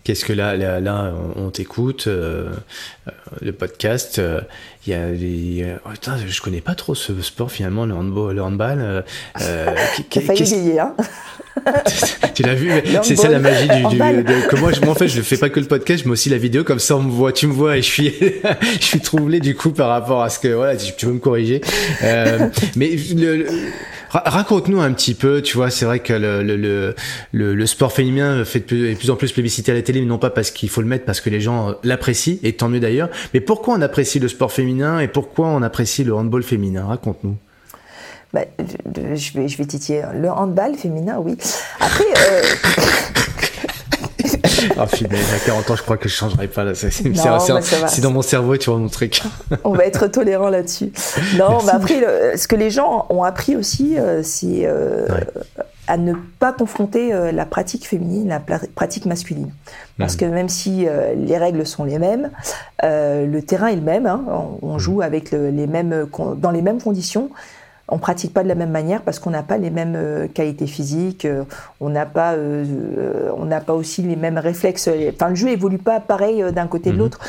Qu'est-ce 0.07 0.23
que 0.23 0.31
là, 0.31 0.55
là, 0.55 1.13
on, 1.35 1.49
t'écoute, 1.49 2.05
euh, 2.07 2.49
euh, 3.07 3.11
le 3.41 3.51
podcast, 3.51 4.19
euh, 4.19 4.39
il 4.85 4.91
y 4.91 4.93
a 4.93 5.11
des... 5.11 5.75
Oh, 5.85 5.89
je 6.25 6.41
connais 6.41 6.61
pas 6.61 6.75
trop 6.75 6.95
ce 6.95 7.21
sport 7.21 7.51
finalement, 7.51 7.85
le 7.85 7.93
handball. 7.93 8.33
Le 8.33 8.41
handball 8.41 9.03
T'as 9.37 10.21
failli 10.21 10.79
hein 10.79 10.95
tu 12.35 12.43
l'as 12.43 12.53
vu 12.53 12.71
C'est 13.03 13.17
ça 13.17 13.27
la 13.27 13.39
magie 13.39 13.67
du, 13.67 13.83
du 13.87 13.97
de, 13.97 14.47
que 14.47 14.55
moi, 14.55 14.71
je, 14.71 14.79
en 14.85 14.95
fait, 14.95 15.09
je 15.09 15.21
fais 15.21 15.35
pas 15.35 15.49
que 15.49 15.59
le 15.59 15.65
podcast, 15.65 16.03
je 16.03 16.07
mets 16.07 16.13
aussi 16.13 16.29
la 16.29 16.37
vidéo, 16.37 16.63
comme 16.63 16.79
ça 16.79 16.95
on 16.95 17.03
me 17.03 17.11
voit, 17.11 17.33
tu 17.33 17.47
me 17.47 17.53
vois 17.53 17.75
et 17.75 17.81
je 17.81 17.91
suis, 17.91 18.13
je 18.79 18.85
suis 18.85 19.01
troublé 19.01 19.41
du 19.41 19.55
coup 19.55 19.71
par 19.71 19.89
rapport 19.89 20.23
à 20.23 20.29
ce 20.29 20.39
que, 20.39 20.47
voilà, 20.47 20.77
tu, 20.77 20.95
tu 20.95 21.05
veux 21.05 21.13
me 21.13 21.19
corriger. 21.19 21.59
mais 22.77 22.95
le 22.95 23.45
Raconte-nous 24.09 24.79
un 24.79 24.91
petit 24.93 25.13
peu, 25.13 25.41
tu 25.41 25.57
vois, 25.57 25.69
c'est 25.69 25.85
vrai 25.85 25.99
que 25.99 26.13
le, 26.13 27.65
sport 27.65 27.91
féminin 27.91 28.45
fait 28.45 28.59
de 28.59 28.65
plus, 28.65 28.95
plus 28.95 29.09
en 29.09 29.15
plus 29.15 29.31
plébiscité 29.31 29.71
à 29.71 29.75
la 29.75 29.81
télé, 29.81 29.99
mais 29.99 30.05
non 30.05 30.17
pas 30.17 30.29
parce 30.29 30.51
qu'il 30.51 30.69
faut 30.69 30.81
le 30.81 30.87
mettre, 30.87 31.05
parce 31.05 31.21
que 31.21 31.29
les 31.29 31.41
gens 31.41 31.75
l'apprécient, 31.83 32.37
et 32.43 32.53
tant 32.53 32.69
mieux 32.69 32.79
d'ailleurs. 32.79 33.09
Mais 33.33 33.41
pourquoi 33.41 33.75
on 33.75 33.81
apprécie 33.81 34.19
le 34.19 34.27
sport 34.27 34.51
féminin 34.51 34.99
et 34.99 35.07
pourquoi 35.07 35.47
on 35.47 35.61
apprécie 35.61 36.03
le 36.03 36.15
handball 36.15 36.43
féminin? 36.43 36.85
Raconte-nous. 36.85 37.37
Bah, 38.33 38.41
je, 38.59 39.33
vais, 39.33 39.47
je 39.47 39.57
vais 39.57 39.65
titiller. 39.65 40.03
Le 40.13 40.29
handball 40.29 40.75
féminin, 40.75 41.17
oui. 41.19 41.37
Après, 41.79 42.03
euh... 42.03 42.41
Oh, 44.79 44.83
il 45.01 45.07
y 45.07 45.15
a 45.15 45.39
40 45.45 45.69
ans, 45.69 45.75
je 45.75 45.83
crois 45.83 45.97
que 45.97 46.09
je 46.09 46.13
changerai 46.13 46.47
pas. 46.47 46.73
C'est 46.75 48.01
dans 48.01 48.11
mon 48.11 48.21
cerveau, 48.21 48.57
tu 48.57 48.69
vois 48.69 48.79
mon 48.79 48.89
truc. 48.89 49.21
On 49.63 49.71
va 49.71 49.85
être 49.85 50.07
tolérant 50.07 50.49
là-dessus. 50.49 50.91
Non, 51.37 51.59
mais 51.65 51.71
après, 51.71 52.37
ce 52.37 52.47
que 52.47 52.55
les 52.55 52.69
gens 52.69 53.05
ont 53.09 53.23
appris 53.23 53.55
aussi, 53.55 53.97
euh, 53.97 54.21
c'est 54.23 54.65
euh, 54.65 55.07
à 55.87 55.97
ne 55.97 56.13
pas 56.39 56.53
confronter 56.53 57.13
euh, 57.13 57.31
la 57.31 57.45
pratique 57.45 57.87
féminine, 57.87 58.27
la 58.29 58.39
pratique 58.39 59.05
masculine. 59.05 59.51
Parce 59.97 60.15
mmh. 60.15 60.17
que 60.17 60.25
même 60.25 60.49
si 60.49 60.85
les 61.15 61.37
règles 61.37 61.65
sont 61.65 61.83
les 61.83 61.99
mêmes, 61.99 62.29
le 62.83 63.39
terrain 63.39 63.67
est 63.67 63.75
le 63.75 63.81
même. 63.81 64.05
Hein. 64.05 64.23
on, 64.61 64.75
mmh. 64.75 64.79
joue 64.79 65.01
avec 65.01 65.31
les 65.31 65.67
mêmes, 65.67 66.07
dans 66.37 66.51
les 66.51 66.61
mêmes 66.61 66.81
conditions. 66.81 67.29
On 67.87 67.97
pratique 67.99 68.33
pas 68.33 68.43
de 68.43 68.47
la 68.47 68.55
même 68.55 68.71
manière 68.71 69.01
parce 69.01 69.19
qu'on 69.19 69.29
n'a 69.29 69.43
pas 69.43 69.57
les 69.57 69.69
mêmes 69.69 70.27
qualités 70.33 70.67
physiques, 70.67 71.27
on 71.79 71.89
n'a 71.89 72.05
pas, 72.05 72.35
on 72.35 73.45
n'a 73.45 73.61
pas 73.61 73.73
aussi 73.73 74.01
les 74.01 74.15
mêmes 74.15 74.37
réflexes. 74.37 74.89
Enfin, 75.13 75.29
le 75.29 75.35
jeu 75.35 75.49
évolue 75.49 75.77
pas 75.77 75.99
pareil 75.99 76.43
d'un 76.51 76.67
côté 76.67 76.89
de 76.89 76.95
mhm. 76.95 76.99
l'autre. 76.99 77.19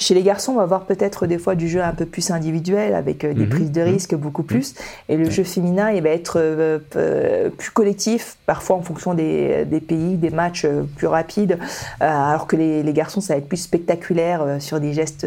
Chez 0.00 0.14
les 0.14 0.22
garçons, 0.22 0.52
on 0.52 0.56
va 0.58 0.64
voir 0.64 0.82
peut-être 0.82 1.26
des 1.26 1.38
fois 1.38 1.56
du 1.56 1.68
jeu 1.68 1.82
un 1.82 1.92
peu 1.92 2.06
plus 2.06 2.30
individuel, 2.30 2.94
avec 2.94 3.24
euh, 3.24 3.34
des 3.34 3.46
mhm. 3.46 3.48
prises 3.48 3.72
de 3.72 3.80
mhm. 3.80 3.88
risque 3.88 4.14
beaucoup 4.14 4.44
plus. 4.44 4.74
Et 5.08 5.16
le 5.16 5.28
jeu 5.28 5.42
féminin, 5.42 5.90
il 5.90 6.04
va 6.04 6.10
être 6.10 6.38
euh, 6.38 6.78
euh, 6.94 7.50
plus 7.50 7.72
collectif, 7.72 8.36
parfois 8.46 8.76
en 8.76 8.82
fonction 8.82 9.14
des, 9.14 9.66
pays, 9.88 10.16
des 10.16 10.30
matchs 10.30 10.66
plus 10.96 11.08
rapides, 11.08 11.58
alors 11.98 12.46
que 12.46 12.54
les, 12.54 12.84
les, 12.84 12.92
garçons, 12.92 13.20
ça 13.20 13.34
va 13.34 13.38
être 13.38 13.48
plus 13.48 13.56
spectaculaire 13.56 14.58
sur 14.60 14.78
des 14.78 14.92
gestes 14.92 15.26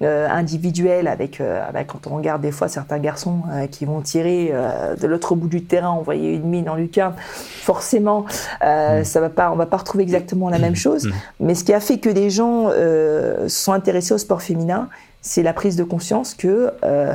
individuels, 0.00 1.08
avec, 1.08 1.40
avec, 1.40 1.88
quand 1.88 2.06
on 2.06 2.16
regarde 2.16 2.42
des 2.42 2.52
fois 2.52 2.68
certains 2.68 2.98
garçons 2.98 3.42
qui 3.70 3.84
vont 3.84 4.00
tirer 4.00 4.52
de 5.00 5.06
l'autre 5.06 5.34
bout 5.34 5.48
du 5.48 5.64
terrain, 5.64 5.90
envoyer 5.90 6.34
une 6.34 6.48
mine 6.48 6.68
en 6.68 6.74
lucarne, 6.74 7.14
forcément, 7.18 8.24
mhm. 8.62 9.04
ça 9.04 9.20
va 9.20 9.28
pas, 9.28 9.50
on 9.52 9.56
va 9.56 9.66
pas 9.66 9.78
retrouver 9.78 10.02
exactement 10.02 10.48
la 10.48 10.58
même 10.58 10.76
chose. 10.76 11.10
Mais 11.40 11.54
ce 11.54 11.64
qui 11.64 11.72
a 11.72 11.80
fait 11.80 11.98
que 11.98 12.10
des 12.10 12.30
gens 12.30 12.70
sont 13.48 13.72
intéressés 13.72 13.95
au 14.10 14.18
sport 14.18 14.42
féminin, 14.42 14.88
c'est 15.22 15.42
la 15.42 15.52
prise 15.52 15.76
de 15.76 15.84
conscience 15.84 16.34
que 16.34 16.72
euh, 16.84 17.14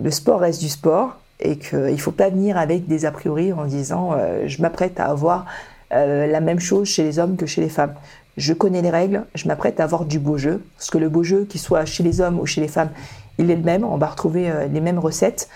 le 0.00 0.10
sport 0.10 0.40
reste 0.40 0.60
du 0.60 0.68
sport 0.68 1.16
et 1.40 1.56
qu'il 1.56 1.78
ne 1.78 1.96
faut 1.96 2.12
pas 2.12 2.28
venir 2.28 2.58
avec 2.58 2.86
des 2.86 3.06
a 3.06 3.10
priori 3.10 3.52
en 3.52 3.64
disant 3.64 4.12
euh, 4.12 4.46
je 4.46 4.60
m'apprête 4.60 5.00
à 5.00 5.06
avoir 5.06 5.46
euh, 5.92 6.26
la 6.26 6.40
même 6.40 6.60
chose 6.60 6.86
chez 6.86 7.02
les 7.02 7.18
hommes 7.18 7.36
que 7.36 7.46
chez 7.46 7.60
les 7.60 7.68
femmes. 7.68 7.94
Je 8.36 8.52
connais 8.52 8.82
les 8.82 8.90
règles, 8.90 9.24
je 9.34 9.48
m'apprête 9.48 9.80
à 9.80 9.84
avoir 9.84 10.04
du 10.04 10.18
beau 10.18 10.36
jeu, 10.38 10.62
parce 10.76 10.90
que 10.90 10.98
le 10.98 11.08
beau 11.08 11.22
jeu, 11.22 11.44
qu'il 11.44 11.60
soit 11.60 11.84
chez 11.84 12.02
les 12.02 12.20
hommes 12.20 12.38
ou 12.38 12.46
chez 12.46 12.60
les 12.60 12.68
femmes, 12.68 12.90
il 13.38 13.50
est 13.50 13.56
le 13.56 13.62
même, 13.62 13.84
on 13.84 13.96
va 13.96 14.06
retrouver 14.06 14.52
les 14.70 14.80
mêmes 14.80 14.98
recettes, 14.98 15.48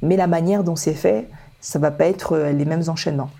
mais 0.00 0.16
la 0.16 0.26
manière 0.26 0.64
dont 0.64 0.76
c'est 0.76 0.94
fait, 0.94 1.28
ça 1.60 1.78
va 1.78 1.90
pas 1.90 2.06
être 2.06 2.38
les 2.38 2.64
mêmes 2.64 2.84
enchaînements. 2.88 3.30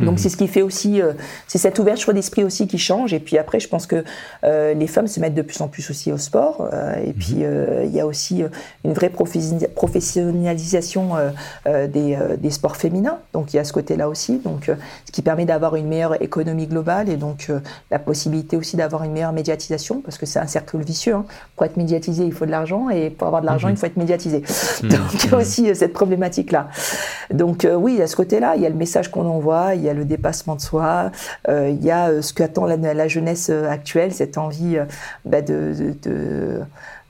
Donc 0.00 0.12
mhm. 0.12 0.18
c'est 0.18 0.28
ce 0.28 0.36
qui 0.36 0.48
fait 0.48 0.62
aussi, 0.62 1.00
euh, 1.00 1.12
c'est 1.46 1.58
cette 1.58 1.78
ouverture 1.78 2.14
d'esprit 2.14 2.44
aussi 2.44 2.66
qui 2.66 2.78
change. 2.78 3.12
Et 3.12 3.20
puis 3.20 3.38
après, 3.38 3.60
je 3.60 3.68
pense 3.68 3.86
que 3.86 4.04
euh, 4.44 4.74
les 4.74 4.86
femmes 4.86 5.06
se 5.06 5.20
mettent 5.20 5.34
de 5.34 5.42
plus 5.42 5.60
en 5.60 5.68
plus 5.68 5.88
aussi 5.90 6.12
au 6.12 6.18
sport. 6.18 6.68
Euh, 6.72 6.94
et 7.04 7.12
puis 7.12 7.44
mhm. 7.44 7.84
il 7.84 7.94
y 7.94 8.00
a 8.00 8.06
aussi 8.06 8.42
une 8.84 8.92
vraie 8.92 9.10
professionnalisation 9.10 11.10
des, 11.66 12.18
des, 12.38 12.50
sports 12.50 12.76
féminins. 12.76 13.18
Donc 13.32 13.52
il 13.52 13.56
y 13.56 13.60
a 13.60 13.64
ce 13.64 13.72
côté-là 13.72 14.08
aussi. 14.08 14.38
Donc 14.38 14.70
ce 15.06 15.12
qui 15.12 15.22
permet 15.22 15.44
d'avoir 15.44 15.76
une 15.76 15.86
meilleure 15.86 16.20
économie 16.22 16.66
globale 16.66 17.08
et 17.08 17.16
donc 17.16 17.50
la 17.90 17.98
possibilité 17.98 18.56
aussi 18.56 18.76
d'avoir 18.76 19.04
une 19.04 19.12
meilleure 19.12 19.32
médiatisation 19.32 20.00
parce 20.00 20.18
que 20.18 20.26
c'est 20.26 20.38
un 20.38 20.46
cercle 20.46 20.78
vicieux. 20.78 21.14
Hein. 21.14 21.24
Pour 21.56 21.66
être 21.66 21.76
médiatisé, 21.76 22.24
il 22.24 22.32
faut 22.32 22.46
de 22.46 22.50
l'argent 22.50 22.90
et 22.90 23.10
pour 23.10 23.26
avoir 23.26 23.42
de 23.42 23.46
l'argent, 23.46 23.68
mhm. 23.68 23.74
il 23.74 23.76
faut 23.78 23.86
être 23.86 23.96
médiatisé. 23.96 24.40
Donc 24.82 25.24
il 25.24 25.30
y 25.30 25.34
a 25.34 25.36
aussi 25.36 25.74
cette 25.74 25.92
problématique-là. 25.92 26.68
Donc 27.32 27.66
oui, 27.76 27.94
il 27.94 27.98
y 27.98 28.02
a 28.02 28.06
ce 28.06 28.16
côté-là. 28.16 28.54
Il 28.56 28.62
y 28.62 28.66
a 28.66 28.68
le 28.68 28.74
message 28.74 29.10
qu'on 29.10 29.26
envoie. 29.26 29.74
Il 29.74 29.82
y 29.82 29.88
a 29.88 29.89
le 29.94 30.04
dépassement 30.04 30.56
de 30.56 30.60
soi, 30.60 31.10
euh, 31.48 31.70
il 31.70 31.82
y 31.84 31.90
a 31.90 32.08
euh, 32.08 32.22
ce 32.22 32.32
qu'attend 32.32 32.66
la, 32.66 32.76
la, 32.76 33.08
jeunesse 33.08 33.48
euh, 33.50 33.68
actuelle, 33.68 34.12
cette 34.12 34.38
envie 34.38 34.78
bah, 35.24 35.42
de, 35.42 35.94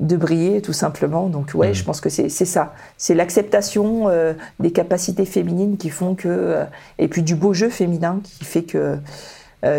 de, 0.01 0.17
briller 0.17 0.61
tout 0.63 0.73
simplement. 0.73 1.29
Donc 1.29 1.51
ouais, 1.55 1.71
mmh. 1.71 1.75
je 1.75 1.85
pense 1.85 2.01
que 2.01 2.09
c'est 2.09 2.29
ça. 2.29 2.75
C'est 2.97 3.15
l'acceptation 3.15 4.09
des 4.59 4.73
capacités 4.73 5.25
féminines 5.25 5.77
qui 5.77 5.91
font 5.91 6.15
que... 6.15 6.65
et 6.99 7.09
puis 7.09 7.23
du 7.23 7.35
beau 7.35 7.55
jeu 7.55 7.69
féminin 7.69 8.21
qui 8.23 8.45
fait 8.45 8.63
que... 8.63 8.99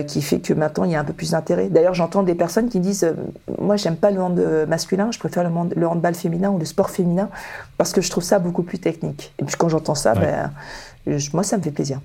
qui 0.07 0.21
fait 0.21 0.39
que 0.39 0.53
maintenant 0.53 0.83
il 0.83 0.91
y 0.91 0.95
a 0.95 0.99
un 0.99 1.03
peu 1.03 1.13
plus 1.13 1.31
d'intérêt. 1.31 1.69
D'ailleurs, 1.69 1.93
j'entends 1.93 2.23
des 2.23 2.35
personnes 2.35 2.69
qui 2.69 2.79
disent 2.79 3.13
Moi, 3.59 3.75
j'aime 3.77 3.97
pas 3.97 4.11
le 4.11 4.21
hand 4.21 4.39
masculin, 4.67 5.09
je 5.11 5.19
préfère 5.19 5.43
le, 5.43 5.87
handball 5.87 6.15
féminin 6.15 6.49
ou 6.49 6.57
le 6.57 6.65
sport 6.65 6.89
féminin 6.89 7.29
parce 7.77 7.91
que 7.91 8.01
je 8.01 8.09
trouve 8.09 8.23
ça 8.23 8.39
beaucoup 8.39 8.63
plus 8.63 8.79
technique. 8.79 9.33
Et 9.39 9.43
puis 9.43 9.55
quand 9.57 9.69
j'entends 9.69 9.95
ça, 9.95 10.13
ben, 10.13 10.51
moi, 11.33 11.43
ça 11.43 11.57
me 11.57 11.63
fait 11.63 11.71
plaisir. 11.71 11.99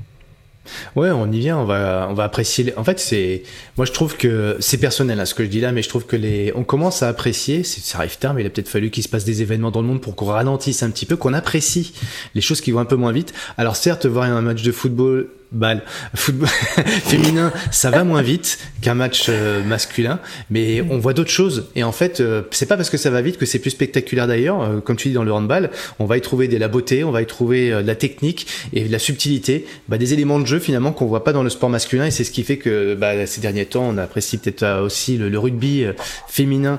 Ouais, 0.94 1.10
on 1.10 1.30
y 1.30 1.38
vient, 1.38 1.58
on 1.58 1.64
va, 1.64 2.06
on 2.10 2.14
va 2.14 2.24
apprécier. 2.24 2.72
En 2.76 2.84
fait, 2.84 2.98
c'est, 2.98 3.42
moi 3.76 3.86
je 3.86 3.92
trouve 3.92 4.16
que 4.16 4.56
c'est 4.60 4.78
personnel 4.78 5.20
hein, 5.20 5.24
ce 5.24 5.34
que 5.34 5.44
je 5.44 5.48
dis 5.48 5.60
là, 5.60 5.72
mais 5.72 5.82
je 5.82 5.88
trouve 5.88 6.06
que 6.06 6.16
les, 6.16 6.52
on 6.54 6.64
commence 6.64 7.02
à 7.02 7.08
apprécier. 7.08 7.64
Ça 7.64 7.98
arrive 7.98 8.18
tard, 8.18 8.34
mais 8.34 8.42
il 8.42 8.46
a 8.46 8.50
peut-être 8.50 8.68
fallu 8.68 8.90
qu'il 8.90 9.02
se 9.02 9.08
passe 9.08 9.24
des 9.24 9.42
événements 9.42 9.70
dans 9.70 9.80
le 9.80 9.88
monde 9.88 10.00
pour 10.00 10.16
qu'on 10.16 10.26
ralentisse 10.26 10.82
un 10.82 10.90
petit 10.90 11.06
peu, 11.06 11.16
qu'on 11.16 11.34
apprécie 11.34 11.92
les 12.34 12.40
choses 12.40 12.60
qui 12.60 12.70
vont 12.70 12.80
un 12.80 12.84
peu 12.84 12.96
moins 12.96 13.12
vite. 13.12 13.32
Alors 13.58 13.76
certes, 13.76 14.06
voir 14.06 14.24
un 14.24 14.40
match 14.40 14.62
de 14.62 14.72
football 14.72 15.28
balle. 15.52 15.82
Football 16.14 16.48
féminin, 17.04 17.52
ça 17.70 17.90
va 17.90 18.04
moins 18.04 18.22
vite 18.22 18.58
qu'un 18.82 18.94
match 18.94 19.26
euh, 19.28 19.62
masculin, 19.62 20.20
mais 20.50 20.82
on 20.90 20.98
voit 20.98 21.12
d'autres 21.12 21.30
choses. 21.30 21.68
Et 21.74 21.82
en 21.82 21.92
fait, 21.92 22.20
euh, 22.20 22.42
c'est 22.50 22.66
pas 22.66 22.76
parce 22.76 22.90
que 22.90 22.96
ça 22.96 23.10
va 23.10 23.20
vite 23.22 23.38
que 23.38 23.46
c'est 23.46 23.58
plus 23.58 23.70
spectaculaire 23.70 24.26
d'ailleurs. 24.26 24.62
Euh, 24.62 24.80
comme 24.80 24.96
tu 24.96 25.08
dis 25.08 25.14
dans 25.14 25.24
le 25.24 25.32
handball, 25.32 25.70
on 25.98 26.04
va 26.04 26.16
y 26.16 26.20
trouver 26.20 26.48
de 26.48 26.56
la 26.56 26.68
beauté, 26.68 27.04
on 27.04 27.10
va 27.10 27.22
y 27.22 27.26
trouver 27.26 27.70
de 27.70 27.86
la 27.86 27.94
technique 27.94 28.46
et 28.72 28.84
de 28.84 28.92
la 28.92 28.98
subtilité, 28.98 29.66
bah, 29.88 29.98
des 29.98 30.12
éléments 30.12 30.38
de 30.38 30.46
jeu 30.46 30.58
finalement 30.58 30.92
qu'on 30.92 31.06
voit 31.06 31.24
pas 31.24 31.32
dans 31.32 31.42
le 31.42 31.50
sport 31.50 31.70
masculin. 31.70 32.06
Et 32.06 32.10
c'est 32.10 32.24
ce 32.24 32.30
qui 32.30 32.42
fait 32.42 32.58
que 32.58 32.94
bah, 32.94 33.26
ces 33.26 33.40
derniers 33.40 33.66
temps, 33.66 33.88
on 33.88 33.98
apprécie 33.98 34.38
peut-être 34.38 34.82
aussi 34.82 35.16
le, 35.16 35.36
rugby 35.36 35.84
féminin 36.28 36.78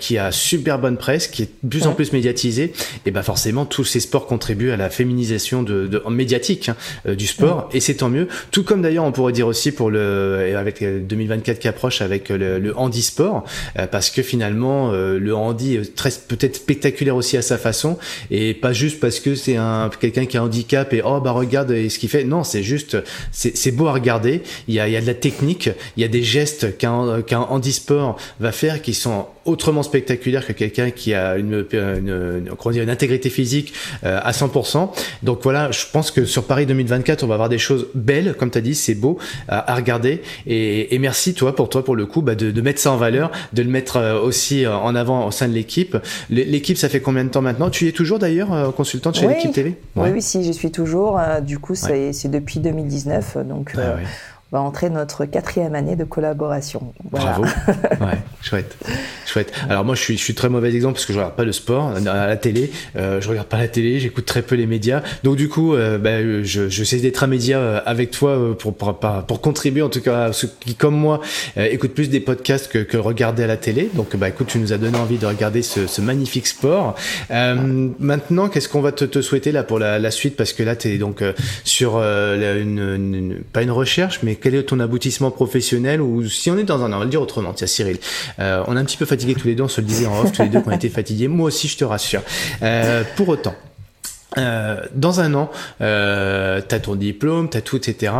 qui 0.00 0.18
a 0.18 0.32
super 0.32 0.80
bonne 0.80 0.96
presse, 0.96 1.28
qui 1.28 1.42
est 1.42 1.50
de 1.62 1.68
plus 1.68 1.86
en 1.86 1.92
plus 1.92 2.12
médiatisé. 2.12 2.72
Et 3.06 3.12
bah 3.12 3.22
forcément, 3.22 3.64
tous 3.64 3.84
ces 3.84 4.00
sports 4.00 4.26
contribuent 4.26 4.72
à 4.72 4.76
la 4.76 4.90
féminisation 4.90 5.62
de, 5.62 5.86
de 5.86 6.02
médiatique 6.10 6.68
hein, 6.68 7.14
du 7.14 7.26
sport. 7.26 7.68
Et 7.72 7.80
c'est 7.86 7.94
tant 7.94 8.08
mieux. 8.08 8.26
Tout 8.50 8.64
comme 8.64 8.82
d'ailleurs, 8.82 9.04
on 9.04 9.12
pourrait 9.12 9.32
dire 9.32 9.46
aussi 9.46 9.70
pour 9.70 9.90
le 9.90 10.54
avec 10.56 10.82
2024 10.82 11.58
qui 11.58 11.68
approche 11.68 12.00
avec 12.00 12.28
le, 12.30 12.58
le 12.58 12.76
handisport, 12.76 13.44
euh, 13.78 13.86
parce 13.86 14.10
que 14.10 14.22
finalement 14.22 14.90
euh, 14.90 15.18
le 15.18 15.34
handi 15.34 15.76
est 15.76 15.94
très 15.94 16.10
peut-être 16.10 16.56
spectaculaire 16.56 17.14
aussi 17.14 17.36
à 17.36 17.42
sa 17.42 17.58
façon 17.58 17.96
et 18.30 18.54
pas 18.54 18.72
juste 18.72 18.98
parce 18.98 19.20
que 19.20 19.34
c'est 19.34 19.56
un 19.56 19.88
quelqu'un 20.00 20.26
qui 20.26 20.36
a 20.36 20.42
un 20.42 20.46
handicap 20.46 20.92
et 20.92 21.02
oh 21.04 21.20
bah 21.20 21.30
regarde 21.30 21.70
ce 21.88 21.98
qu'il 21.98 22.08
fait. 22.08 22.24
Non, 22.24 22.42
c'est 22.42 22.62
juste 22.62 22.96
c'est 23.30 23.70
beau 23.70 23.86
à 23.86 23.92
regarder. 23.92 24.42
Il 24.66 24.74
y 24.74 24.80
a, 24.80 24.88
il 24.88 24.92
y 24.92 24.96
a 24.96 25.00
de 25.00 25.06
la 25.06 25.14
technique, 25.14 25.70
il 25.96 26.02
y 26.02 26.04
a 26.04 26.08
des 26.08 26.22
gestes 26.22 26.76
qu'un 26.78 27.22
qu'un 27.22 27.40
handisport 27.40 28.16
va 28.40 28.52
faire 28.52 28.82
qui 28.82 28.94
sont 28.94 29.26
autrement 29.46 29.82
spectaculaires 29.82 30.46
que 30.46 30.52
quelqu'un 30.52 30.90
qui 30.90 31.14
a 31.14 31.36
une, 31.36 31.64
une, 31.72 32.08
une, 32.08 32.82
une 32.82 32.90
intégrité 32.90 33.30
physique 33.30 33.72
euh, 34.04 34.18
à 34.22 34.32
100%. 34.32 34.90
Donc 35.22 35.40
voilà, 35.42 35.70
je 35.70 35.84
pense 35.90 36.10
que 36.10 36.24
sur 36.24 36.44
Paris 36.44 36.66
2024, 36.66 37.22
on 37.22 37.26
va 37.26 37.34
avoir 37.34 37.48
des 37.48 37.58
choses 37.58 37.75
belle, 37.94 38.34
comme 38.38 38.50
tu 38.50 38.58
as 38.58 38.60
dit, 38.60 38.74
c'est 38.74 38.94
beau 38.94 39.18
à, 39.48 39.74
regarder. 39.74 40.22
Et, 40.46 40.98
merci, 40.98 41.34
toi, 41.34 41.54
pour 41.54 41.68
toi, 41.68 41.84
pour 41.84 41.96
le 41.96 42.06
coup, 42.06 42.22
bah, 42.22 42.34
de, 42.34 42.60
mettre 42.60 42.80
ça 42.80 42.92
en 42.92 42.96
valeur, 42.96 43.30
de 43.52 43.62
le 43.62 43.70
mettre 43.70 43.96
euh, 43.96 44.20
aussi 44.20 44.64
euh, 44.64 44.76
en 44.76 44.94
avant 44.94 45.26
au 45.26 45.30
sein 45.30 45.48
de 45.48 45.52
l'équipe. 45.52 45.96
L'équipe, 46.30 46.76
ça 46.76 46.88
fait 46.88 47.00
combien 47.00 47.24
de 47.24 47.30
temps 47.30 47.42
maintenant? 47.42 47.70
Tu 47.70 47.88
es 47.88 47.92
toujours 47.92 48.18
d'ailleurs 48.18 48.52
euh, 48.52 48.70
consultante 48.70 49.16
chez 49.16 49.26
l'équipe 49.26 49.52
TV 49.52 49.76
Oui, 49.94 50.08
oui, 50.12 50.22
si, 50.22 50.44
je 50.44 50.52
suis 50.52 50.70
toujours. 50.70 51.20
Du 51.42 51.58
coup, 51.58 51.74
c'est 51.74 52.28
depuis 52.28 52.60
2019. 52.60 53.38
Donc, 53.46 53.72
ah 53.76 53.96
va 54.52 54.60
entrer 54.60 54.90
notre 54.90 55.24
quatrième 55.24 55.74
année 55.74 55.96
de 55.96 56.04
collaboration. 56.04 56.92
Bravo. 57.10 57.44
ouais, 58.00 58.18
chouette. 58.42 58.76
Chouette. 59.26 59.52
Alors 59.68 59.84
moi, 59.84 59.94
je 59.94 60.00
suis, 60.00 60.16
je 60.16 60.22
suis 60.22 60.34
très 60.34 60.48
mauvais 60.48 60.72
exemple 60.74 60.94
parce 60.94 61.06
que 61.06 61.12
je 61.12 61.18
regarde 61.18 61.34
pas 61.34 61.44
le 61.44 61.52
sport 61.52 61.92
à 61.96 62.26
la 62.26 62.36
télé. 62.36 62.70
Euh, 62.96 63.20
je 63.20 63.28
regarde 63.28 63.48
pas 63.48 63.58
la 63.58 63.68
télé, 63.68 63.98
j'écoute 63.98 64.24
très 64.24 64.42
peu 64.42 64.54
les 64.54 64.66
médias. 64.66 65.02
Donc 65.24 65.36
du 65.36 65.48
coup, 65.48 65.74
euh, 65.74 65.98
bah, 65.98 66.22
je, 66.42 66.68
je 66.68 66.84
sais 66.84 66.98
d'être 66.98 67.24
un 67.24 67.26
média 67.26 67.58
euh, 67.58 67.80
avec 67.86 68.10
toi 68.10 68.30
euh, 68.30 68.54
pour, 68.54 68.74
pour, 68.74 68.98
pour, 68.98 69.40
contribuer 69.40 69.82
en 69.82 69.88
tout 69.88 70.00
cas 70.00 70.26
à 70.26 70.32
ceux 70.32 70.50
qui, 70.60 70.74
comme 70.74 70.96
moi, 70.96 71.20
euh, 71.56 71.68
écoutent 71.70 71.94
plus 71.94 72.08
des 72.08 72.20
podcasts 72.20 72.70
que, 72.70 72.78
que 72.78 72.96
regarder 72.96 73.42
à 73.42 73.46
la 73.46 73.56
télé. 73.56 73.90
Donc 73.94 74.16
bah 74.16 74.28
écoute, 74.28 74.48
tu 74.48 74.58
nous 74.58 74.72
as 74.72 74.78
donné 74.78 74.98
envie 74.98 75.18
de 75.18 75.26
regarder 75.26 75.62
ce, 75.62 75.86
ce 75.86 76.00
magnifique 76.00 76.46
sport. 76.46 76.94
maintenant, 77.30 78.48
qu'est-ce 78.48 78.68
qu'on 78.68 78.80
va 78.80 78.92
te, 78.92 79.04
te, 79.04 79.20
souhaiter 79.20 79.52
là 79.52 79.62
pour 79.62 79.78
la, 79.78 79.98
la 79.98 80.10
suite? 80.10 80.36
Parce 80.36 80.52
que 80.52 80.62
là, 80.62 80.76
tu 80.76 80.88
es 80.88 80.98
donc 80.98 81.22
sur 81.64 81.98
une, 81.98 82.78
une, 82.78 83.38
pas 83.52 83.62
une 83.62 83.70
recherche, 83.70 84.20
mais 84.22 84.35
quel 84.40 84.54
est 84.54 84.62
ton 84.64 84.80
aboutissement 84.80 85.30
professionnel 85.30 86.00
ou 86.00 86.28
si 86.28 86.50
on 86.50 86.58
est 86.58 86.64
dans 86.64 86.82
un, 86.82 86.92
on 86.92 86.98
va 86.98 87.04
le 87.04 87.10
dire 87.10 87.22
autrement, 87.22 87.52
tiens 87.52 87.66
Cyril, 87.66 87.98
euh, 88.38 88.62
on 88.66 88.76
est 88.76 88.80
un 88.80 88.84
petit 88.84 88.96
peu 88.96 89.06
fatigué 89.06 89.34
tous 89.34 89.48
les 89.48 89.54
deux, 89.54 89.64
on 89.64 89.68
se 89.68 89.80
le 89.80 89.86
disait 89.86 90.06
en 90.06 90.20
off, 90.20 90.32
tous 90.32 90.42
les 90.42 90.48
deux 90.48 90.60
qu'on 90.60 90.70
été 90.70 90.88
fatigués, 90.88 91.28
moi 91.28 91.46
aussi 91.46 91.68
je 91.68 91.76
te 91.76 91.84
rassure. 91.84 92.22
Euh, 92.62 93.02
pour 93.16 93.28
autant, 93.28 93.54
euh, 94.38 94.80
dans 94.94 95.20
un 95.20 95.34
an, 95.34 95.50
euh, 95.80 96.60
tu 96.66 96.74
as 96.74 96.80
ton 96.80 96.94
diplôme, 96.94 97.48
tu 97.48 97.56
as 97.56 97.62
tout, 97.62 97.76
etc. 97.76 98.12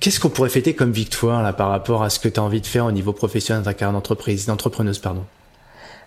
Qu'est-ce 0.00 0.20
qu'on 0.20 0.30
pourrait 0.30 0.48
fêter 0.48 0.74
comme 0.74 0.92
victoire 0.92 1.42
là 1.42 1.52
par 1.52 1.68
rapport 1.68 2.02
à 2.02 2.10
ce 2.10 2.18
que 2.18 2.28
tu 2.28 2.40
as 2.40 2.42
envie 2.42 2.60
de 2.60 2.66
faire 2.66 2.86
au 2.86 2.92
niveau 2.92 3.12
professionnel 3.12 3.62
dans 3.62 3.70
ta 3.70 3.74
carrière 3.74 3.92
d'entreprise, 3.92 4.46
d'entrepreneuse, 4.46 4.98
pardon? 4.98 5.24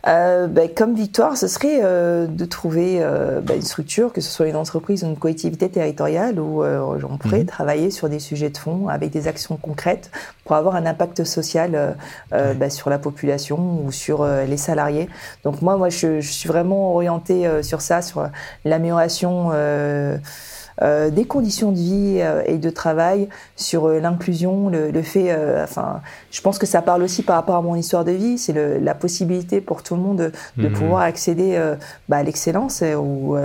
Euh, 0.08 0.48
ben, 0.48 0.70
comme 0.74 0.96
victoire, 0.96 1.38
ce 1.38 1.48
serait 1.48 1.82
euh, 1.84 2.26
de 2.28 2.46
trouver 2.46 2.98
euh, 3.02 3.40
ben, 3.42 3.58
une 3.58 3.62
structure, 3.62 4.12
que 4.12 4.22
ce 4.22 4.32
soit 4.32 4.48
une 4.48 4.56
entreprise 4.56 5.04
ou 5.04 5.08
une 5.08 5.18
collectivité 5.18 5.70
territoriale, 5.70 6.40
où 6.40 6.64
euh, 6.64 7.00
on 7.08 7.18
pourrait 7.18 7.40
mhm. 7.40 7.46
travailler 7.46 7.92
sur 7.92 8.10
des 8.10 8.20
sujets 8.20 8.50
de 8.50 8.58
fond 8.58 8.88
avec 8.88 9.12
des 9.12 9.28
actions 9.28 9.58
concrètes 9.58 10.12
pour 10.44 10.56
avoir 10.56 10.76
un 10.76 10.86
impact 10.86 11.24
social 11.24 11.96
ben, 12.32 12.70
sur 12.70 12.90
la 12.90 12.98
population 12.98 13.84
ou 13.86 13.92
sur 13.92 14.26
les 14.26 14.58
salariés. 14.58 15.08
Donc 15.44 15.62
moi, 15.62 15.78
moi, 15.78 15.90
je, 15.90 16.20
je 16.20 16.32
suis 16.32 16.50
vraiment 16.50 16.94
orientée 16.94 17.48
sur 17.64 17.82
ça, 17.82 18.02
sur 18.02 18.28
l'amélioration 18.66 19.52
des 20.82 21.26
conditions 21.26 21.72
de 21.72 21.78
vie 21.78 22.22
et 22.46 22.58
de 22.58 22.70
travail, 22.70 23.30
sur 23.56 23.88
l'inclusion, 23.90 24.70
le, 24.70 25.02
fait, 25.02 25.36
enfin, 25.62 26.02
je 26.32 26.42
pense 26.42 26.58
que 26.58 26.66
ça 26.66 26.82
parle 26.82 27.04
aussi 27.04 27.24
par 27.24 27.36
rapport 27.36 27.56
à 27.56 27.62
mon 27.62 27.76
histoire 27.76 28.04
de 28.04 28.12
vie, 28.12 28.38
c'est 28.38 28.54
la 28.80 28.96
possibilité 28.96 29.62
pour 29.62 29.84
tout 29.84 29.96
le 29.96 30.02
monde 30.02 30.32
de, 30.58 30.68
mhm. 30.68 30.74
pouvoir 30.74 31.02
accéder 31.02 31.60
bah, 32.10 32.18
à 32.18 32.24
l'excellence 32.24 32.84
ou 32.98 33.36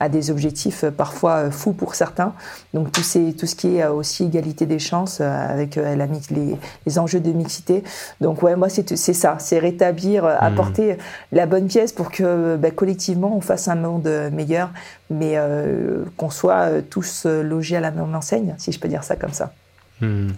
à 0.00 0.08
des 0.08 0.30
objectifs 0.30 0.84
parfois 0.96 1.50
fous 1.50 1.72
pour 1.72 1.94
certains. 1.94 2.32
Donc 2.72 2.90
tout, 2.90 3.02
tout 3.38 3.46
ce 3.46 3.54
qui 3.54 3.76
est 3.76 3.86
aussi 3.86 4.24
égalité 4.24 4.66
des 4.66 4.78
chances 4.78 5.20
avec 5.20 5.76
la, 5.76 5.94
les, 5.94 6.56
les 6.86 6.98
enjeux 6.98 7.20
de 7.20 7.30
mixité. 7.30 7.84
Donc 8.20 8.42
ouais, 8.42 8.56
moi 8.56 8.68
c'est 8.68 8.96
ça, 8.96 9.36
c'est 9.38 9.58
rétablir, 9.58 10.24
mhm. 10.24 10.30
apporter 10.40 10.96
la 11.32 11.46
bonne 11.46 11.66
pièce 11.66 11.92
pour 11.92 12.10
que 12.10 12.56
bah, 12.56 12.70
collectivement 12.70 13.36
on 13.36 13.40
fasse 13.40 13.68
un 13.68 13.76
monde 13.76 14.10
meilleur, 14.32 14.70
mais 15.10 15.34
euh, 15.36 16.04
qu'on 16.16 16.30
soit 16.30 16.68
euh, 16.68 16.82
tous 16.88 17.24
euh, 17.26 17.42
logés 17.42 17.76
à 17.76 17.80
la 17.80 17.90
même 17.90 18.14
enseigne, 18.14 18.54
si 18.58 18.72
je 18.72 18.78
peux 18.78 18.88
dire 18.88 19.04
ça 19.04 19.16
comme 19.16 19.32
ça. 19.32 19.52
Hmm. 20.00 20.30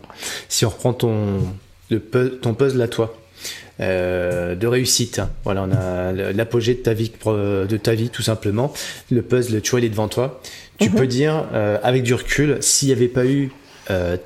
Si 0.48 0.64
on 0.64 0.70
reprend 0.70 0.92
ton, 0.92 1.40
ton 2.42 2.54
puzzle 2.54 2.82
à 2.82 2.88
toi, 2.88 3.14
de 3.78 4.66
réussite. 4.66 5.18
Hein. 5.18 5.30
Voilà, 5.44 5.62
on 5.62 5.72
a 5.72 6.12
l'apogée 6.12 6.74
de 6.74 6.80
ta 6.80 6.94
vie, 6.94 7.10
de 7.26 7.76
ta 7.76 7.94
vie 7.94 8.10
tout 8.10 8.22
simplement. 8.22 8.72
Le 9.10 9.22
puzzle, 9.22 9.60
tu 9.62 9.70
vois, 9.70 9.80
il 9.80 9.86
est 9.86 9.90
devant 9.90 10.08
toi. 10.08 10.40
Tu 10.78 10.90
mhm. 10.90 10.96
peux 10.96 11.06
dire, 11.06 11.46
avec 11.82 12.02
du 12.02 12.12
recul, 12.12 12.58
s'il 12.60 12.88
n'y 12.88 12.94
avait 12.94 13.08
pas 13.08 13.24
eu 13.24 13.50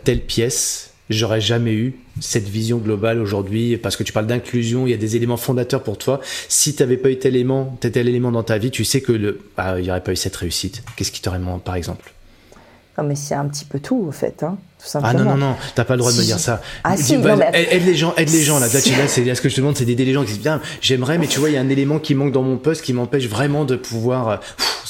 telle 0.04 0.20
pièce, 0.20 0.89
j'aurais 1.10 1.40
jamais 1.40 1.72
eu 1.72 1.94
cette 2.20 2.48
vision 2.48 2.78
globale 2.78 3.20
aujourd'hui 3.20 3.76
parce 3.76 3.96
que 3.96 4.02
tu 4.02 4.12
parles 4.12 4.26
d'inclusion, 4.26 4.86
il 4.86 4.90
y 4.90 4.94
a 4.94 4.96
des 4.96 5.16
éléments 5.16 5.36
fondateurs 5.36 5.82
pour 5.82 5.98
toi. 5.98 6.20
Si 6.48 6.74
tu 6.74 6.82
n'avais 6.82 6.96
pas 6.96 7.10
eu 7.10 7.18
tel 7.18 7.34
élément, 7.34 7.76
tel 7.80 8.08
élément 8.08 8.32
dans 8.32 8.42
ta 8.42 8.58
vie, 8.58 8.70
tu 8.70 8.84
sais 8.84 9.00
que 9.00 9.12
le, 9.12 9.40
bah, 9.56 9.78
il 9.78 9.84
n'y 9.84 9.90
aurait 9.90 10.02
pas 10.02 10.12
eu 10.12 10.16
cette 10.16 10.36
réussite. 10.36 10.82
Qu'est-ce 10.96 11.12
qui 11.12 11.20
t'aurait 11.20 11.38
manqué, 11.38 11.62
par 11.64 11.74
exemple? 11.74 12.12
Non, 12.96 13.04
mais 13.04 13.16
c'est 13.16 13.34
un 13.34 13.46
petit 13.46 13.64
peu 13.64 13.80
tout, 13.80 14.04
au 14.08 14.12
fait. 14.12 14.42
Hein. 14.42 14.58
Ah 14.94 15.12
non, 15.12 15.24
non, 15.24 15.36
non, 15.36 15.56
t'as 15.74 15.84
pas 15.84 15.94
le 15.94 15.98
droit 15.98 16.12
de 16.12 16.16
me 16.16 16.22
dire 16.22 16.38
ça. 16.38 16.60
Ah 16.84 16.96
si, 16.96 17.16
bah, 17.18 17.36
aide, 17.52 17.84
les 17.84 17.94
gens, 17.94 18.14
aide 18.16 18.30
les 18.30 18.42
gens 18.42 18.58
là. 18.58 18.66
Là, 18.66 18.80
c'est 18.80 19.34
ce 19.34 19.40
que 19.40 19.48
je 19.48 19.54
te 19.54 19.60
demande, 19.60 19.76
c'est 19.76 19.84
d'aider 19.84 20.04
les 20.04 20.12
gens 20.12 20.22
qui 20.22 20.32
disent 20.32 20.40
bien, 20.40 20.60
j'aimerais, 20.80 21.18
mais 21.18 21.26
tu 21.26 21.38
vois, 21.38 21.50
il 21.50 21.54
y 21.54 21.58
a 21.58 21.60
un 21.60 21.68
élément 21.68 21.98
qui 21.98 22.14
manque 22.14 22.32
dans 22.32 22.42
mon 22.42 22.56
poste 22.56 22.82
qui 22.82 22.92
m'empêche 22.92 23.26
vraiment 23.26 23.64
de 23.64 23.76
pouvoir, 23.76 24.28
euh, 24.28 24.36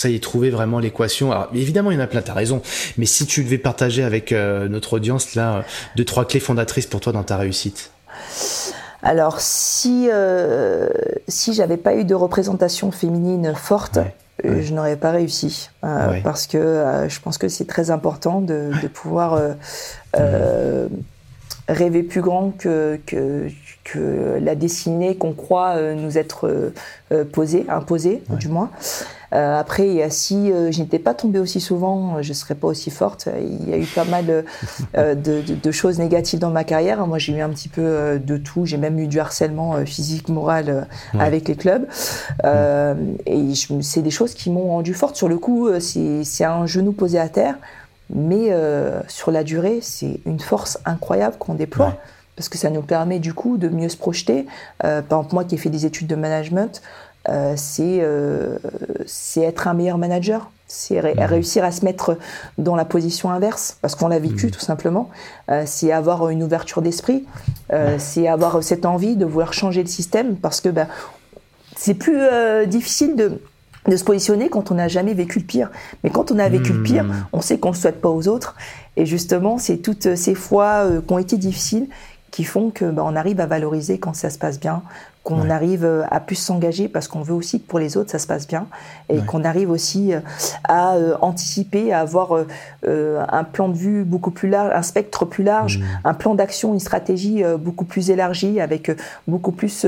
ça 0.01 0.09
y 0.09 0.15
est, 0.15 0.23
trouver 0.23 0.51
vraiment 0.51 0.79
l'équation. 0.79 1.33
Alors, 1.33 1.49
évidemment, 1.55 1.91
il 1.91 1.95
y 1.95 2.01
en 2.01 2.05
a 2.05 2.07
plein, 2.07 2.23
t'as 2.23 2.35
raison. 2.35 2.63
Mais 2.99 3.07
si 3.07 3.27
tu 3.27 3.45
devais 3.45 3.59
partager 3.59 4.03
avec 4.03 4.33
euh, 4.33 4.69
notre 4.69 4.95
audience 4.95 5.35
là, 5.35 5.57
euh, 5.57 5.63
deux, 5.97 6.05
trois 6.05 6.27
clés 6.27 6.41
fondatrices 6.41 6.87
pour 6.87 7.01
toi 7.01 7.13
dans 7.13 7.25
ta 7.25 7.37
réussite. 7.37 7.91
Alors, 9.03 9.41
si, 9.41 10.11
si 11.27 11.55
j'avais 11.55 11.79
pas 11.79 11.95
eu 11.95 12.05
de 12.05 12.15
représentation 12.15 12.91
féminine 12.91 13.55
forte, 13.55 13.99
euh, 14.45 14.63
je 14.63 14.73
n'aurais 14.73 14.97
pas 14.97 15.11
réussi. 15.11 15.71
Euh, 15.85 16.21
parce 16.23 16.47
que 16.47 16.59
euh, 16.59 17.09
je 17.09 17.21
pense 17.21 17.39
que 17.39 17.49
c'est 17.49 17.67
très 17.67 17.91
important 17.91 18.41
de, 18.41 18.71
pouvoir 18.93 19.41
rêver 21.69 22.03
plus 22.03 22.21
grand 22.21 22.51
que, 22.51 22.99
que, 23.07 23.49
que 23.93 24.39
la 24.41 24.55
destinée 24.55 25.17
qu'on 25.17 25.33
croit 25.33 25.81
nous 25.95 26.19
être 26.19 26.73
posée, 27.33 27.67
imposée, 27.69 28.23
du 28.39 28.49
moins. 28.49 28.71
Euh, 29.33 29.59
après, 29.59 30.09
si 30.11 30.51
euh, 30.51 30.73
je 30.73 30.81
n'étais 30.81 30.99
pas 30.99 31.15
tombée 31.15 31.39
aussi 31.39 31.61
souvent, 31.61 32.21
je 32.23 32.29
ne 32.31 32.35
serais 32.35 32.55
pas 32.55 32.67
aussi 32.67 32.91
forte. 32.91 33.29
Il 33.41 33.69
y 33.69 33.73
a 33.73 33.79
eu 33.79 33.87
pas 33.87 34.05
mal 34.05 34.45
euh, 34.97 35.15
de, 35.15 35.43
de, 35.43 35.71
choses 35.71 35.99
négatives 35.99 36.41
dans 36.41 36.51
ma 36.51 36.65
carrière. 36.65 37.07
Moi, 37.07 37.19
j'ai 37.19 37.35
eu 37.35 37.41
un 37.41 37.51
petit 37.51 37.69
peu 37.69 38.21
de 38.23 38.37
tout. 38.37 38.67
J'ai 38.67 38.77
même 38.77 38.99
eu 38.99 39.07
du 39.07 39.21
harcèlement 39.21 39.85
physique, 39.85 40.29
moral 40.29 40.89
avec 41.19 41.49
les 41.49 41.57
clubs. 41.57 41.87
et 42.45 43.53
c'est 43.83 44.03
des 44.03 44.11
choses 44.11 44.35
qui 44.35 44.51
m'ont 44.51 44.69
rendue 44.69 44.95
forte. 44.95 45.17
Sur 45.17 45.29
le 45.29 45.39
coup, 45.39 45.69
c'est 45.81 46.45
un 46.45 46.67
genou 46.67 46.93
posé 46.93 47.19
à 47.19 47.29
terre. 47.29 47.55
Mais 48.13 48.53
sur 49.07 49.31
la 49.31 49.45
durée, 49.45 49.79
c'est 49.83 50.21
une 50.27 50.41
force 50.41 50.79
incroyable 50.85 51.37
qu'on 51.39 51.55
déploie. 51.55 51.97
Parce 52.41 52.49
que 52.49 52.57
ça 52.57 52.71
nous 52.71 52.81
permet 52.81 53.19
du 53.19 53.35
coup 53.35 53.59
de 53.59 53.69
mieux 53.69 53.91
se 53.91 53.99
projeter. 53.99 54.47
par 54.81 55.03
exemple, 55.03 55.35
moi 55.35 55.45
qui 55.45 55.57
ai 55.57 55.59
fait 55.59 55.69
des 55.69 55.85
études 55.85 56.07
de 56.07 56.17
management, 56.17 56.81
euh, 57.29 57.55
euh, 57.81 58.59
c'est 59.07 59.43
être 59.43 59.69
un 59.69 59.75
meilleur 59.75 59.99
manager, 59.99 60.51
c'est 60.67 61.03
mmh. 61.03 61.21
réussir 61.21 61.65
à 61.65 61.73
se 61.73 61.85
mettre 61.85 62.17
dans 62.57 62.77
la 62.77 62.85
position 62.85 63.31
inverse, 63.31 63.77
parce 63.83 63.95
qu'on 63.95 64.09
l'a 64.09 64.19
vécu 64.19 64.47
mmh. 64.47 64.51
tout 64.51 64.61
simplement. 64.61 65.11
Euh, 65.51 65.65
c'est 65.67 65.93
avoir 65.93 66.29
une 66.31 66.43
ouverture 66.43 66.83
d'esprit, 66.83 67.27
c'est 67.99 68.27
avoir 68.27 68.63
cette 68.63 68.87
envie 68.87 69.17
de 69.17 69.25
vouloir 69.25 69.53
changer 69.53 69.83
le 69.83 69.89
système, 69.89 70.37
parce 70.37 70.61
que 70.61 70.71
ben, 70.71 70.89
c'est 71.77 71.95
plus 71.95 72.21
difficile 72.67 73.17
de, 73.17 73.41
de, 73.87 73.97
se 73.97 74.05
positionner 74.05 74.49
quand 74.49 74.71
on 74.71 74.75
n'a 74.75 74.89
jamais 74.89 75.15
vécu 75.15 75.39
le 75.41 75.45
pire. 75.45 75.71
Mais 76.03 76.11
quand 76.11 76.31
on 76.31 76.39
a 76.39 76.49
vécu 76.49 76.73
le 76.73 76.83
pire, 76.83 77.05
mmh. 77.05 77.27
on 77.33 77.41
sait 77.41 77.59
qu'on 77.59 77.71
ne 77.71 77.75
le 77.75 77.81
souhaite 77.81 78.01
pas 78.01 78.09
aux 78.09 78.29
autres. 78.29 78.57
Et 78.97 79.07
justement, 79.07 79.59
c'est 79.59 79.79
toutes 79.79 80.15
ces 80.15 80.35
fois 80.35 80.87
qui 81.07 81.13
ont 81.13 81.19
été 81.19 81.37
difficiles 81.37 81.89
qui 82.31 82.45
font 82.45 82.71
que 82.71 82.85
ben, 82.85 83.03
on 83.05 83.17
arrive 83.17 83.41
à 83.41 83.47
valoriser 83.47 83.99
quand 83.99 84.15
ça 84.15 84.31
se 84.31 84.39
passe 84.39 84.61
bien, 84.61 84.83
qu'on 85.23 85.51
arrive 85.51 85.85
euh, 85.85 86.03
à 86.11 86.19
plus 86.19 86.37
s'engager 86.37 86.89
parce 86.89 87.07
qu'on 87.07 87.21
veut 87.21 87.35
aussi 87.35 87.61
que 87.61 87.67
pour 87.67 87.79
les 87.79 87.99
autres 87.99 88.11
ça 88.11 88.19
se 88.19 88.27
passe 88.27 88.49
bien 88.49 88.67
et 89.11 89.19
qu'on 89.21 89.45
arrive 89.45 89.71
aussi 89.71 90.15
euh, 90.15 90.21
à 90.65 90.95
euh, 90.95 91.15
anticiper, 91.21 91.93
à 91.93 92.01
avoir 92.01 92.33
un 92.87 93.45
plan 93.45 93.69
de 93.69 93.77
vue 93.77 94.05
beaucoup 94.05 94.31
plus 94.31 94.49
large, 94.49 94.73
un 94.75 94.83
spectre 94.83 95.27
plus 95.27 95.45
large, 95.45 95.79
mmh. 95.79 95.85
un 96.05 96.15
plan 96.15 96.35
d'action, 96.35 96.73
une 96.73 96.81
stratégie 96.81 97.43
beaucoup 97.59 97.85
plus 97.85 98.11
élargie 98.11 98.61
avec 98.61 98.91
beaucoup 99.29 99.53
plus 99.53 99.87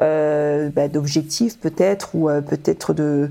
bah, 0.00 0.88
d'objectifs 0.92 1.58
peut-être 1.60 2.14
ou 2.14 2.28
peut-être 2.48 2.92
de 2.92 3.30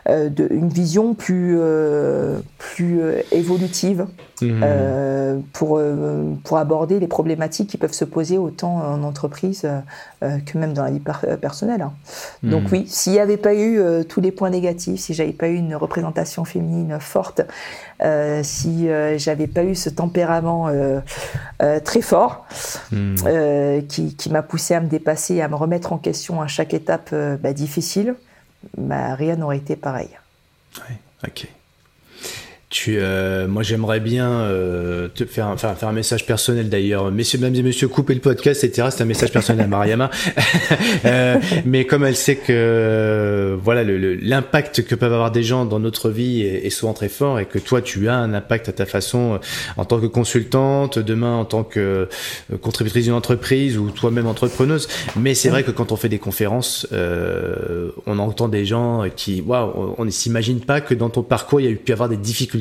de, 0.09 0.47
une 0.49 0.69
vision 0.69 1.13
plus, 1.13 1.57
euh, 1.59 2.39
plus 2.57 3.01
euh, 3.01 3.21
évolutive 3.31 4.07
mmh. 4.41 4.63
pour, 5.53 5.79
pour 6.43 6.57
aborder 6.57 6.99
les 6.99 7.07
problématiques 7.07 7.69
qui 7.69 7.77
peuvent 7.77 7.93
se 7.93 8.05
poser 8.05 8.37
autant 8.39 8.77
en 8.77 9.03
entreprise 9.03 9.67
que 10.21 10.57
même 10.57 10.73
dans 10.73 10.83
la 10.83 10.91
vie 10.91 11.01
personnelle. 11.39 11.81
Hein. 11.81 11.93
Donc 12.41 12.63
mmh. 12.63 12.71
oui, 12.71 12.85
s'il 12.87 13.13
n'y 13.13 13.19
avait 13.19 13.37
pas 13.37 13.53
eu 13.53 13.79
tous 14.07 14.21
les 14.21 14.31
points 14.31 14.49
négatifs, 14.49 15.01
si 15.01 15.13
j'avais 15.13 15.33
pas 15.33 15.47
eu 15.47 15.55
une 15.55 15.75
représentation 15.75 16.45
féminine 16.45 16.97
forte, 16.99 17.41
si 18.41 18.87
j'avais 19.17 19.47
pas 19.47 19.63
eu 19.63 19.75
ce 19.75 19.89
tempérament 19.89 20.69
très 21.83 22.01
fort 22.01 22.45
mmh. 22.91 23.15
qui, 23.87 24.15
qui 24.15 24.29
m'a 24.31 24.41
poussé 24.41 24.73
à 24.73 24.81
me 24.81 24.87
dépasser, 24.87 25.41
à 25.41 25.47
me 25.47 25.55
remettre 25.55 25.93
en 25.93 25.97
question 25.97 26.41
à 26.41 26.47
chaque 26.47 26.73
étape 26.73 27.13
bah, 27.41 27.53
difficile, 27.53 28.15
bah, 28.77 29.15
rien 29.15 29.35
n'aurait 29.35 29.57
été 29.57 29.75
pareil. 29.75 30.09
Ouais, 30.77 30.97
ok. 31.27 31.47
Tu, 32.71 32.99
euh, 32.99 33.49
moi, 33.49 33.63
j'aimerais 33.63 33.99
bien 33.99 34.31
euh, 34.31 35.09
te 35.13 35.25
faire, 35.25 35.59
faire, 35.59 35.77
faire 35.77 35.89
un 35.89 35.91
message 35.93 36.25
personnel 36.25 36.69
d'ailleurs. 36.69 37.11
Messieurs, 37.11 37.37
mesdames 37.37 37.57
et 37.57 37.63
messieurs, 37.63 37.89
coupez 37.89 38.13
le 38.13 38.21
podcast, 38.21 38.63
etc. 38.63 38.87
C'est 38.91 39.03
un 39.03 39.05
message 39.05 39.33
personnel 39.33 39.65
à 39.65 39.67
Mariama. 39.67 40.09
euh, 41.05 41.35
mais 41.65 41.83
comme 41.83 42.05
elle 42.05 42.15
sait 42.15 42.37
que 42.37 43.59
voilà 43.61 43.83
l'impact 43.83 44.85
que 44.85 44.95
peuvent 44.95 45.11
avoir 45.11 45.31
des 45.31 45.43
gens 45.43 45.65
dans 45.65 45.81
notre 45.81 46.09
vie 46.09 46.43
est, 46.43 46.69
souvent 46.69 46.93
très 46.93 47.09
fort 47.09 47.41
et 47.41 47.45
que 47.45 47.59
toi, 47.59 47.81
tu 47.81 48.07
as 48.07 48.15
un 48.15 48.33
impact 48.33 48.69
à 48.69 48.71
ta 48.71 48.85
façon 48.85 49.33
euh, 49.33 49.37
en 49.75 49.83
tant 49.83 49.99
que 49.99 50.05
consultante, 50.05 50.97
demain 50.97 51.35
en 51.35 51.43
tant 51.43 51.65
que 51.65 52.07
euh, 52.53 52.57
contributrice 52.61 53.03
d'une 53.03 53.13
entreprise 53.13 53.77
ou 53.77 53.89
toi-même 53.89 54.27
entrepreneuse. 54.27 54.87
Mais 55.17 55.33
c'est 55.33 55.49
vrai 55.49 55.63
que 55.63 55.71
quand 55.71 55.91
on 55.91 55.97
fait 55.97 56.07
des 56.07 56.19
conférences, 56.19 56.87
euh, 56.93 57.89
on 58.05 58.17
entend 58.17 58.47
des 58.47 58.63
gens 58.63 59.03
qui, 59.13 59.41
waouh, 59.41 59.93
on 59.97 60.05
ne 60.05 60.09
s'imagine 60.09 60.61
pas 60.61 60.79
que 60.79 60.93
dans 60.93 61.09
ton 61.09 61.21
parcours, 61.21 61.59
il 61.59 61.65
y 61.65 61.67
a 61.67 61.71
eu 61.71 61.75
pu 61.75 61.91
avoir 61.91 62.07
des 62.07 62.15
difficultés 62.15 62.60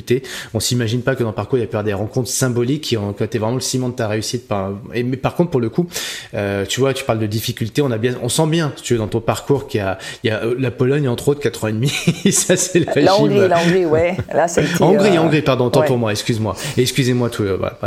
on 0.54 0.60
s'imagine 0.60 1.02
pas 1.02 1.14
que 1.14 1.22
dans 1.22 1.30
le 1.30 1.34
parcours, 1.34 1.58
il 1.58 1.62
y 1.62 1.64
a 1.64 1.66
pu 1.66 1.76
avoir 1.76 1.84
des 1.84 1.94
rencontres 1.94 2.28
symboliques 2.28 2.82
qui 2.82 2.96
ont 2.96 3.12
été 3.12 3.38
vraiment 3.38 3.54
le 3.54 3.60
ciment 3.60 3.88
de 3.88 3.94
ta 3.94 4.08
réussite. 4.08 4.48
Par, 4.48 4.72
et, 4.94 5.02
mais 5.02 5.16
par 5.16 5.34
contre, 5.34 5.50
pour 5.50 5.60
le 5.60 5.68
coup, 5.68 5.86
euh, 6.34 6.64
tu 6.66 6.80
vois, 6.80 6.94
tu 6.94 7.04
parles 7.04 7.18
de 7.18 7.26
difficultés, 7.26 7.82
on 7.82 7.90
a 7.90 7.98
bien, 7.98 8.14
on 8.22 8.28
sent 8.28 8.46
bien, 8.46 8.72
tu 8.82 8.94
veux, 8.94 8.98
dans 8.98 9.08
ton 9.08 9.20
parcours 9.20 9.66
qu'il 9.66 9.80
y 9.80 9.82
a, 9.82 9.98
il 10.24 10.28
y 10.28 10.30
a 10.30 10.44
euh, 10.44 10.54
la 10.58 10.70
Pologne, 10.70 11.08
entre 11.08 11.28
autres, 11.28 11.40
4 11.40 11.64
ans 11.64 11.68
et 11.68 11.72
demi. 11.72 11.88
ça, 12.32 12.56
c'est 12.56 12.80
le 12.80 12.86
régime. 12.86 13.04
La 13.04 13.16
Hongrie, 13.16 13.48
la 13.48 13.58
Hongrie, 13.58 13.86
ouais. 13.86 14.16
Là, 14.32 14.48
ça 14.48 14.60
a 14.60 14.64
été, 14.64 14.82
Hongrie, 14.82 15.16
euh... 15.16 15.20
Hongrie, 15.20 15.42
pardon, 15.42 15.70
tant 15.70 15.82
pour 15.82 15.98
moi, 15.98 16.10
excuse-moi. 16.12 16.56
Excusez-moi 16.76 17.30
tout, 17.30 17.44
voilà, 17.58 17.78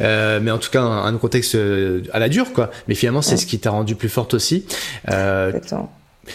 euh, 0.00 0.40
mais 0.42 0.50
en 0.50 0.58
tout 0.58 0.70
cas, 0.70 0.82
un, 0.82 1.06
un 1.06 1.16
contexte 1.16 1.56
à 2.12 2.18
la 2.18 2.28
dure, 2.28 2.52
quoi. 2.52 2.70
Mais 2.86 2.94
finalement, 2.94 3.22
c'est 3.22 3.36
ce 3.36 3.46
qui 3.46 3.58
t'a 3.58 3.70
rendu 3.70 3.94
plus 3.94 4.08
forte 4.08 4.34
aussi. 4.34 4.64
Euh, 5.10 5.52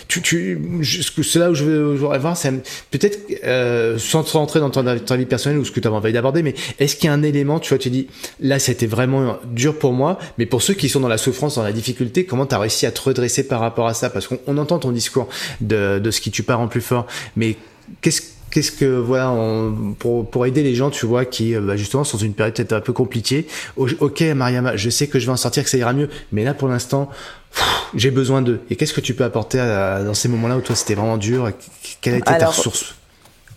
tu, 0.07 0.21
tu, 0.21 0.59
c'est 0.83 1.39
là 1.39 1.51
où 1.51 1.55
je 1.55 1.63
veux, 1.63 1.95
voudrais 1.95 2.19
voir, 2.19 2.37
c'est 2.37 2.51
peut-être 2.91 3.19
euh, 3.43 3.97
sans 3.97 4.23
rentrer 4.33 4.59
dans 4.59 4.69
ton, 4.69 4.83
ta 4.83 5.15
vie 5.15 5.25
personnelle 5.25 5.59
ou 5.59 5.65
ce 5.65 5.71
que 5.71 5.79
tu 5.79 5.87
as 5.87 5.91
envie 5.91 6.13
d'aborder, 6.13 6.43
mais 6.43 6.53
est-ce 6.79 6.95
qu'il 6.95 7.05
y 7.05 7.09
a 7.09 7.13
un 7.13 7.23
élément, 7.23 7.59
tu 7.59 7.69
vois, 7.69 7.77
tu 7.77 7.89
dis, 7.89 8.07
là, 8.39 8.59
c'était 8.59 8.87
vraiment 8.87 9.37
dur 9.45 9.77
pour 9.77 9.93
moi, 9.93 10.19
mais 10.37 10.45
pour 10.45 10.61
ceux 10.61 10.73
qui 10.73 10.89
sont 10.89 10.99
dans 10.99 11.07
la 11.07 11.17
souffrance, 11.17 11.55
dans 11.55 11.63
la 11.63 11.71
difficulté, 11.71 12.25
comment 12.25 12.45
tu 12.45 12.55
as 12.55 12.59
réussi 12.59 12.85
à 12.85 12.91
te 12.91 13.01
redresser 13.01 13.47
par 13.47 13.59
rapport 13.59 13.87
à 13.87 13.93
ça? 13.93 14.09
Parce 14.09 14.27
qu'on 14.27 14.57
entend 14.57 14.79
ton 14.79 14.91
discours 14.91 15.27
de, 15.61 15.99
de 15.99 16.11
ce 16.11 16.21
qui 16.21 16.31
tu 16.31 16.43
pars 16.43 16.59
en 16.59 16.67
plus 16.67 16.81
fort, 16.81 17.07
mais 17.35 17.55
qu'est-ce 18.01 18.32
qu'est-ce 18.53 18.71
que 18.71 18.85
voilà 18.85 19.35
pour, 19.97 20.29
pour 20.29 20.45
aider 20.45 20.61
les 20.61 20.75
gens 20.75 20.91
tu 20.91 21.07
vois 21.07 21.25
qui 21.25 21.55
euh, 21.55 21.61
bah, 21.61 21.75
justement 21.75 22.03
sont 22.03 22.17
dans 22.17 22.23
une 22.23 22.35
période 22.35 22.55
peut-être 22.55 22.73
un 22.73 22.81
peu 22.81 22.93
compliquée. 22.93 23.47
Ok 23.77 24.21
Mariama 24.21 24.77
je 24.77 24.89
sais 24.89 25.07
que 25.07 25.19
je 25.19 25.25
vais 25.25 25.31
en 25.31 25.37
sortir 25.37 25.63
que 25.63 25.69
ça 25.69 25.77
ira 25.77 25.93
mieux 25.93 26.09
mais 26.31 26.43
là 26.43 26.53
pour 26.53 26.67
l'instant 26.67 27.09
j'ai 27.95 28.11
besoin 28.11 28.41
d'eux. 28.41 28.61
Et 28.69 28.75
qu'est-ce 28.75 28.93
que 28.93 29.01
tu 29.01 29.13
peux 29.13 29.23
apporter 29.23 29.57
dans 29.57 30.13
ces 30.13 30.27
moments-là 30.29 30.57
où 30.57 30.61
toi 30.61 30.75
c'était 30.75 30.95
vraiment 30.95 31.17
dur? 31.17 31.51
Quelle 32.01 32.15
a 32.15 32.17
été 32.17 32.37
ta 32.37 32.47
ressource? 32.47 32.95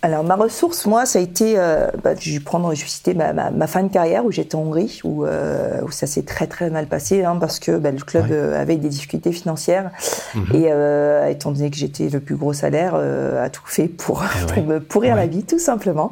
Alors 0.02 0.24
ma 0.24 0.36
ressource, 0.36 0.86
moi, 0.86 1.06
ça 1.06 1.18
a 1.18 1.22
été, 1.22 1.54
euh, 1.56 1.88
bah, 2.04 2.10
je 2.18 2.32
vais 2.32 2.40
prendre, 2.40 2.74
je 2.74 2.82
vais 2.82 2.88
citer 2.88 3.14
ma, 3.14 3.32
ma, 3.32 3.66
fin 3.66 3.82
de 3.82 3.88
carrière 3.88 4.24
où 4.24 4.30
j'étais 4.30 4.54
en 4.54 4.60
Hongrie, 4.60 5.00
où, 5.04 5.24
euh, 5.24 5.80
où 5.82 5.90
ça 5.90 6.06
s'est 6.06 6.22
très 6.22 6.46
très 6.46 6.70
mal 6.70 6.86
passé, 6.86 7.24
hein, 7.24 7.36
parce 7.40 7.58
que 7.58 7.72
bah, 7.72 7.90
le 7.90 7.98
club 7.98 8.26
euh, 8.30 8.60
avait 8.60 8.76
des 8.76 8.88
difficultés 8.88 9.32
financières 9.32 9.90
mhm. 10.34 10.46
et 10.54 10.66
euh, 10.68 11.28
étant 11.28 11.50
donné 11.50 11.70
que 11.70 11.76
j'étais 11.76 12.08
le 12.08 12.20
plus 12.20 12.36
gros 12.36 12.52
salaire, 12.52 12.94
a 12.94 13.48
tout 13.50 13.62
fait 13.66 13.88
pour, 13.88 14.22
eh 14.56 14.60
me 14.62 14.80
pourrir 14.80 15.16
la 15.16 15.26
vie, 15.26 15.44
tout 15.44 15.58
simplement. 15.58 16.10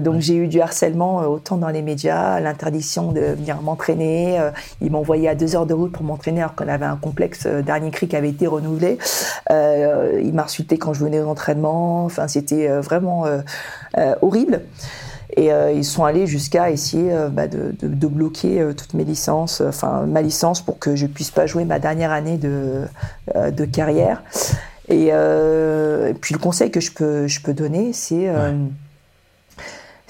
donc 0.00 0.20
j'ai 0.20 0.34
eu 0.34 0.48
du 0.48 0.60
harcèlement 0.60 1.18
autant 1.22 1.56
dans 1.56 1.68
les 1.68 1.82
médias, 1.82 2.40
l'interdiction 2.40 3.12
de 3.12 3.20
venir 3.20 3.62
m'entraîner. 3.62 4.38
ils 4.80 4.90
m'envoyaient 4.90 5.28
à 5.28 5.34
deux 5.34 5.56
heures 5.56 5.66
de 5.66 5.74
route 5.74 5.92
pour 5.92 6.04
m'entraîner 6.04 6.40
alors 6.40 6.54
qu'on 6.54 6.68
avait 6.68 6.84
un 6.84 6.96
complexe 6.96 7.46
dernier 7.46 7.90
cri 7.90 8.08
qui 8.08 8.16
avait 8.16 8.30
été 8.30 8.46
renouvelé. 8.46 8.98
ils 9.50 10.32
m'insultaient 10.32 10.78
quand 10.78 10.92
je 10.92 11.04
venais 11.04 11.20
d'entraînement. 11.20 12.04
Enfin, 12.04 12.28
c'était 12.28 12.68
vraiment 12.88 13.26
euh, 13.26 13.40
euh, 13.98 14.14
horrible. 14.22 14.62
Et 15.36 15.52
euh, 15.52 15.70
ils 15.70 15.84
sont 15.84 16.04
allés 16.04 16.26
jusqu'à 16.26 16.70
essayer 16.70 17.12
bah, 17.30 17.46
de, 17.46 18.08
bloquer 18.08 18.66
toutes 18.76 18.94
mes 18.94 19.04
licences, 19.04 19.60
enfin 19.60 20.06
ma 20.06 20.22
licence 20.22 20.62
pour 20.62 20.78
que 20.78 20.96
je 20.96 21.06
puisse 21.06 21.30
pas 21.30 21.46
jouer 21.46 21.64
ma 21.64 21.78
dernière 21.78 22.10
année 22.10 22.38
de, 22.38 22.82
de 23.36 23.64
carrière. 23.64 24.22
Et, 24.88 25.12
puis 26.20 26.34
le 26.34 26.40
conseil 26.40 26.70
que 26.70 26.80
je 26.80 26.90
peux, 26.90 27.28
je 27.28 27.40
peux 27.40 27.52
donner, 27.52 27.92
c'est 27.92 28.28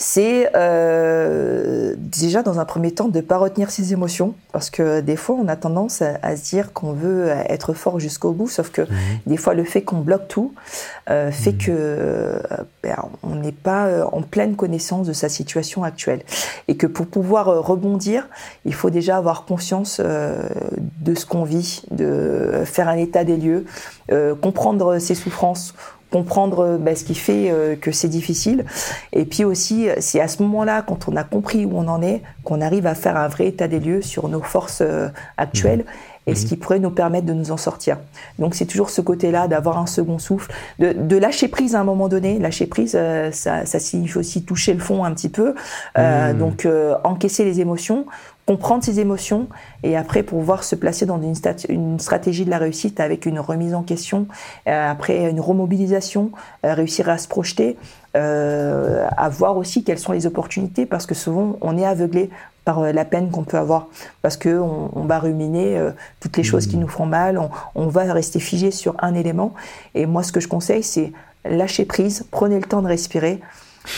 c'est 0.01 0.49
euh, 0.55 1.95
déjà 1.99 2.45
dans 2.45 2.61
un 2.61 2.65
premier 2.65 2.93
temps 2.93 3.09
de 3.09 3.17
ne 3.17 3.21
pas 3.21 3.37
retenir 3.37 3.71
ses 3.71 3.93
émotions, 3.93 4.35
parce 4.53 4.71
que 4.71 5.01
des 5.01 5.17
fois 5.17 5.37
on 5.37 5.49
a 5.49 5.57
tendance 5.57 6.03
à, 6.03 6.37
se 6.37 6.45
dire 6.45 6.73
qu'on 6.73 6.93
veut 6.93 7.29
être 7.49 7.75
fort 7.75 7.99
jusqu'au 7.99 8.31
bout, 8.31 8.49
sauf 8.49 8.71
que 8.71 8.83
mhm. 8.83 8.89
des 9.27 9.37
fois 9.37 9.55
le 9.55 9.65
fait 9.65 9.83
qu'on 9.83 9.99
bloque 9.99 10.29
tout 10.29 10.55
euh, 11.11 11.33
fait 11.33 11.53
mhm. 11.53 11.59
que 11.59 11.73
euh, 11.73 12.39
ben, 12.85 12.97
on 13.25 13.35
n'est 13.35 13.51
pas 13.51 13.87
euh, 13.87 14.05
en 14.13 14.23
pleine 14.23 14.55
connaissance 14.55 15.07
de 15.07 15.13
sa 15.13 15.29
situation 15.29 15.83
actuelle, 15.83 16.23
et 16.69 16.77
que 16.77 16.87
pour 16.87 17.07
pouvoir 17.07 17.49
euh, 17.49 17.61
rebondir, 17.61 18.29
il 18.65 18.75
faut 18.75 18.91
déjà 18.91 19.17
avoir 19.17 19.47
conscience 19.47 20.01
de 20.01 21.15
ce 21.15 21.27
qu'on 21.27 21.43
vit, 21.43 21.83
de 21.91 22.63
faire 22.65 22.89
un 22.89 22.97
état 22.97 23.25
des 23.25 23.37
lieux, 23.37 23.65
comprendre 24.41 24.99
ses 24.99 25.15
souffrances 25.15 25.75
comprendre 26.11 26.79
bah, 26.79 26.95
ce 26.95 27.05
qui 27.05 27.15
fait 27.15 27.51
euh, 27.51 27.77
que 27.77 27.93
c'est 27.93 28.09
difficile. 28.09 28.65
Et 29.13 29.25
puis 29.25 29.45
aussi, 29.45 29.89
c'est 29.99 30.21
à 30.21 30.29
ce 30.29 30.43
moment-là, 30.43 30.83
quand 30.83 31.09
on 31.09 31.17
a 31.17 31.25
compris 31.25 31.65
où 31.65 31.73
on 31.75 31.89
en 31.89 32.03
est, 32.03 32.23
qu'on 32.45 32.61
arrive 32.61 32.87
à 32.87 32.95
faire 32.95 33.17
un 33.17 33.29
vrai 33.29 33.49
état 33.49 33.69
des 33.69 33.81
lieux 33.81 34.03
sur 34.03 34.29
nos 34.29 34.43
forces 34.43 34.83
euh, 34.83 35.09
actuelles. 35.37 35.81
Mmh. 35.81 36.31
Et 36.31 36.35
ce 36.35 36.45
mmh. 36.45 36.49
qui 36.49 36.57
pourrait 36.57 36.79
nous 36.79 36.91
permettre 36.91 37.25
de 37.25 37.33
nous 37.33 37.53
en 37.53 37.57
sortir. 37.57 37.97
Donc 38.39 38.55
c'est 38.55 38.67
toujours 38.67 38.91
ce 38.91 39.01
côté-là, 39.01 39.49
d'avoir 39.49 39.79
un 39.79 39.87
second 39.87 40.19
souffle, 40.19 40.53
de, 40.79 40.93
de, 40.93 41.17
lâcher 41.17 41.49
prise 41.49 41.75
à 41.75 41.81
un 41.81 41.85
moment 41.85 42.09
donné. 42.09 42.39
Lâcher 42.39 42.67
prise, 42.67 42.93
euh, 42.99 43.33
ça, 43.33 43.65
ça 43.65 43.79
signifie 43.79 44.19
aussi 44.19 44.45
toucher 44.45 44.75
le 44.75 44.81
fond 44.81 45.05
un 45.05 45.15
petit 45.15 45.31
peu. 45.31 45.55
Mmh. 45.97 46.35
Donc 46.39 46.69
encaisser 47.03 47.45
les 47.45 47.61
émotions, 47.61 48.05
comprendre 48.49 48.83
ses 48.83 48.99
émotions 48.99 49.47
et 49.83 49.95
après 49.95 50.23
pouvoir 50.23 50.65
se 50.65 50.75
placer 50.75 51.05
dans 51.05 51.21
une, 51.21 51.35
une 51.69 52.01
stratégie 52.01 52.47
de 52.47 52.51
la 52.51 52.57
réussite 52.57 52.99
avec 52.99 53.27
une 53.27 53.41
remise 53.41 53.75
en 53.75 53.83
question, 53.83 54.27
euh, 54.67 54.91
après 54.91 55.29
une 55.29 55.39
remobilisation, 55.39 56.31
euh, 56.65 56.73
réussir 56.73 57.11
à 57.11 57.19
se 57.19 57.29
projeter, 57.29 57.77
euh, 58.17 59.07
à 59.19 59.29
voir 59.29 59.59
aussi 59.59 59.85
quelles 59.85 59.99
sont 59.99 60.13
les 60.13 60.27
opportunités 60.27 60.87
parce 60.87 61.05
que 61.05 61.15
souvent 61.15 61.59
on 61.61 61.77
est 61.77 61.85
aveuglé 61.85 62.31
par 62.65 62.81
la 62.91 63.05
peine 63.05 63.31
qu'on 63.31 63.45
peut 63.45 63.59
avoir 63.59 63.89
parce 64.23 64.39
que 64.39 64.59
on, 64.59 65.05
va 65.05 65.19
ruminer 65.19 65.79
toutes 66.21 66.39
les 66.39 66.43
choses 66.43 66.67
qui 66.67 66.79
mmh. 66.79 66.81
nous 66.81 66.89
font 66.89 67.05
mal, 67.05 67.37
on, 67.37 67.51
on 67.75 67.89
va 67.89 68.11
rester 68.15 68.41
figé 68.41 68.71
sur 68.71 68.97
un 69.01 69.13
élément 69.13 69.53
et 69.95 70.07
moi 70.07 70.23
ce 70.23 70.33
que 70.33 70.41
je 70.41 70.49
conseille 70.49 70.83
c'est 70.83 71.13
lâcher 71.45 71.85
prise, 71.85 72.25
prenez 72.31 72.57
le 72.57 72.65
temps 72.65 72.81
de 72.81 72.89
respirer 72.89 73.41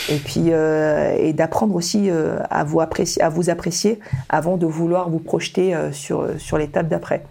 et 0.09 0.17
puis 0.17 0.45
euh, 0.49 1.15
et 1.17 1.33
d'apprendre 1.33 1.75
aussi 1.75 2.09
euh, 2.09 2.39
à 2.49 2.63
vous 2.63 2.81
apprécier, 2.81 3.21
à 3.21 3.29
vous 3.29 3.49
apprécier 3.49 3.99
avant 4.29 4.57
de 4.57 4.65
vouloir 4.65 5.09
vous 5.09 5.19
projeter 5.19 5.75
euh, 5.75 5.91
sur 5.91 6.27
sur 6.37 6.57
l'étape 6.57 6.87
d'après. 6.87 7.23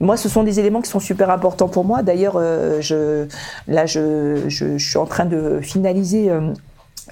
Moi, 0.00 0.16
ce 0.16 0.28
sont 0.28 0.42
des 0.42 0.60
éléments 0.60 0.80
qui 0.80 0.90
sont 0.90 1.00
super 1.00 1.30
importants 1.30 1.68
pour 1.68 1.84
moi. 1.84 2.02
D'ailleurs, 2.02 2.40
je 2.80 3.26
là 3.68 3.86
je, 3.86 4.44
je, 4.48 4.78
je, 4.78 4.88
suis 4.88 4.98
en 4.98 5.06
train 5.06 5.26
de 5.26 5.60
finaliser 5.60 6.30
euh, 6.30 6.52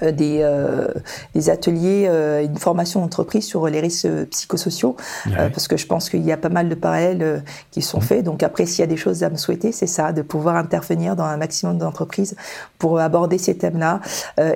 des, 0.01 0.39
euh, 0.41 0.87
des, 1.35 1.49
ateliers, 1.49 2.05
euh, 2.07 2.43
une 2.43 2.57
formation 2.57 3.01
d'entreprise 3.01 3.45
sur 3.45 3.67
les 3.67 3.79
risques 3.79 4.07
psychosociaux, 4.31 4.95
parce 5.35 5.67
que 5.67 5.77
je 5.77 5.85
pense 5.85 6.09
qu'il 6.09 6.23
y 6.23 6.31
a 6.31 6.37
pas 6.37 6.49
mal 6.49 6.69
de 6.69 6.75
parallèles 6.75 7.43
qui 7.71 7.81
sont 7.81 7.99
mmh. 7.99 8.01
faits. 8.01 8.23
Donc 8.23 8.43
après, 8.43 8.65
s'il 8.65 8.79
y 8.79 8.83
a 8.83 8.87
des 8.87 8.97
choses 8.97 9.23
à 9.23 9.29
me 9.29 9.35
souhaiter, 9.35 9.71
c'est 9.71 9.87
ça, 9.87 10.11
de 10.13 10.21
pouvoir 10.21 10.55
intervenir 10.55 11.15
dans 11.15 11.23
un 11.23 11.37
maximum 11.37 11.77
d'entreprises 11.77 12.35
pour 12.77 12.99
aborder 12.99 13.37
ces 13.37 13.57
thèmes-là, 13.57 13.99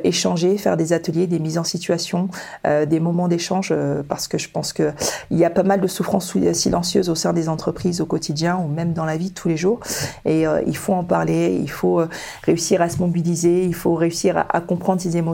échanger, 0.03 0.57
faire 0.57 0.78
des 0.78 0.94
ateliers, 0.94 1.28
des 1.28 1.40
mises 1.40 1.57
en 1.57 1.64
situation, 1.64 2.30
des 2.65 2.99
moments 2.99 3.28
d'échange, 3.28 3.74
parce 4.07 4.28
que 4.28 4.38
je 4.38 4.49
pense 4.49 4.74
que 4.74 4.91
il 5.30 5.38
y 5.38 5.45
a 5.45 5.49
pas 5.49 5.64
mal 5.64 5.82
de 5.82 5.88
souffrances 5.88 6.34
silencieuses 6.53 7.10
au 7.10 7.15
sein 7.15 7.34
des 7.34 7.49
entreprises 7.49 8.02
au 8.02 8.06
quotidien 8.06 8.57
ou 8.57 8.68
même 8.68 8.94
dans 8.94 9.06
la 9.06 9.18
vie 9.18 9.30
de 9.30 9.34
tous 9.34 9.49
les 9.49 9.57
jours. 9.57 9.80
Et 10.26 10.45
il 10.65 10.78
faut 10.78 10.94
en 10.94 11.03
parler, 11.03 11.60
il 11.61 11.70
faut 11.70 12.02
réussir 12.44 12.82
à 12.82 12.90
se 12.90 12.99
mobiliser, 12.99 13.65
il 13.65 13.76
faut 13.76 13.95
réussir 13.95 14.38
à, 14.38 14.45
à 14.49 14.61
comprendre 14.61 15.02
ses 15.02 15.18
émotions 15.18 15.32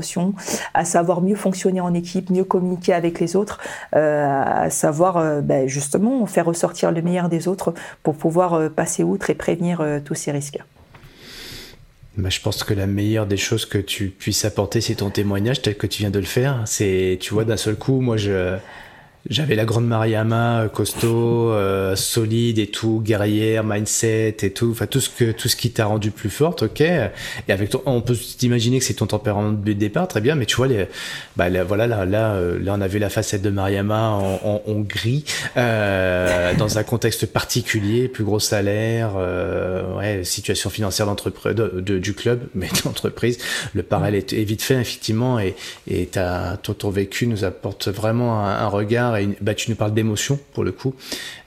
à 0.73 0.85
savoir 0.85 1.21
mieux 1.21 1.35
fonctionner 1.35 1.81
en 1.81 1.93
équipe, 1.93 2.29
mieux 2.29 2.43
communiquer 2.43 2.93
avec 2.93 3.19
les 3.19 3.35
autres, 3.35 3.59
euh, 3.95 4.25
à 4.45 4.69
savoir 4.69 5.17
euh, 5.17 5.41
ben, 5.41 5.67
justement 5.67 6.25
faire 6.25 6.45
ressortir 6.45 6.91
le 6.91 7.01
meilleur 7.01 7.29
des 7.29 7.47
autres 7.47 7.73
pour 8.03 8.15
pouvoir 8.15 8.53
euh, 8.53 8.69
passer 8.69 9.03
outre 9.03 9.29
et 9.29 9.35
prévenir 9.35 9.83
tous 10.05 10.15
ces 10.15 10.31
risques. 10.31 10.59
Bah, 12.17 12.29
je 12.29 12.41
pense 12.41 12.63
que 12.63 12.73
la 12.73 12.87
meilleure 12.87 13.27
des 13.27 13.37
choses 13.37 13.65
que 13.65 13.77
tu 13.77 14.09
puisses 14.09 14.43
apporter, 14.45 14.81
c'est 14.81 14.95
ton 14.95 15.09
témoignage 15.09 15.61
tel 15.61 15.77
que 15.77 15.87
tu 15.87 16.01
viens 16.01 16.09
de 16.09 16.19
le 16.19 16.25
faire. 16.25 16.63
C'est, 16.65 17.17
tu 17.21 17.33
vois, 17.33 17.45
d'un 17.45 17.57
seul 17.57 17.75
coup, 17.75 18.01
moi, 18.01 18.17
je, 18.17 18.57
j'avais 19.27 19.55
la 19.55 19.65
grande 19.65 19.85
Mariama, 19.85 20.61
euh, 20.61 20.67
costaud, 20.69 21.51
euh, 21.51 21.95
solide 21.95 22.57
et 22.57 22.67
tout, 22.67 23.01
guerrière, 23.03 23.63
mindset 23.65 24.37
et 24.43 24.51
tout, 24.51 24.69
enfin 24.71 24.87
tout 24.87 25.01
ce 25.01 25.09
que 25.09 25.31
tout 25.31 25.49
ce 25.49 25.57
qui 25.57 25.71
t'a 25.71 25.85
rendu 25.85 26.11
plus 26.11 26.29
forte, 26.29 26.63
ok. 26.63 26.81
Et 26.81 27.09
avec 27.49 27.69
ton, 27.69 27.81
on 27.85 28.01
peut 28.01 28.15
s'imaginer 28.15 28.79
que 28.79 28.85
c'est 28.85 28.93
ton 28.93 29.07
tempérament 29.07 29.51
de 29.51 29.73
départ, 29.73 30.07
très 30.07 30.21
bien, 30.21 30.35
mais 30.35 30.45
tu 30.45 30.55
vois 30.55 30.67
les, 30.67 30.87
bah 31.35 31.49
voilà 31.63 31.85
là 31.85 32.05
là 32.05 32.31
euh, 32.33 32.57
là 32.61 32.73
on 32.77 32.81
avait 32.81 32.99
la 32.99 33.09
facette 33.09 33.41
de 33.41 33.49
Mariama 33.49 34.09
en, 34.09 34.61
euh, 35.57 36.53
dans 36.55 36.77
un 36.77 36.83
contexte 36.83 37.25
particulier, 37.25 38.07
plus 38.07 38.23
gros 38.23 38.39
salaire, 38.39 39.11
situation 40.23 40.69
financière 40.69 41.05
d'entreprise 41.07 41.55
de, 41.55 41.99
du 41.99 42.13
club, 42.13 42.41
mais 42.55 42.69
d'entreprise. 42.85 43.37
Le 43.73 43.83
parallèle 43.83 44.23
est, 44.31 44.43
vite 44.43 44.61
fait 44.61 44.75
effectivement 44.75 45.39
et 45.39 45.55
et 45.87 46.05
ta 46.05 46.57
ton, 46.61 46.73
ton 46.73 46.89
vécu 46.89 47.27
nous 47.27 47.43
apporte 47.43 47.89
vraiment 47.89 48.45
un 48.45 48.67
regard 48.67 49.08
bah, 49.41 49.53
tu 49.53 49.69
nous 49.69 49.75
parles 49.75 49.93
d'émotions 49.93 50.39
pour 50.53 50.63
le 50.63 50.71
coup, 50.71 50.95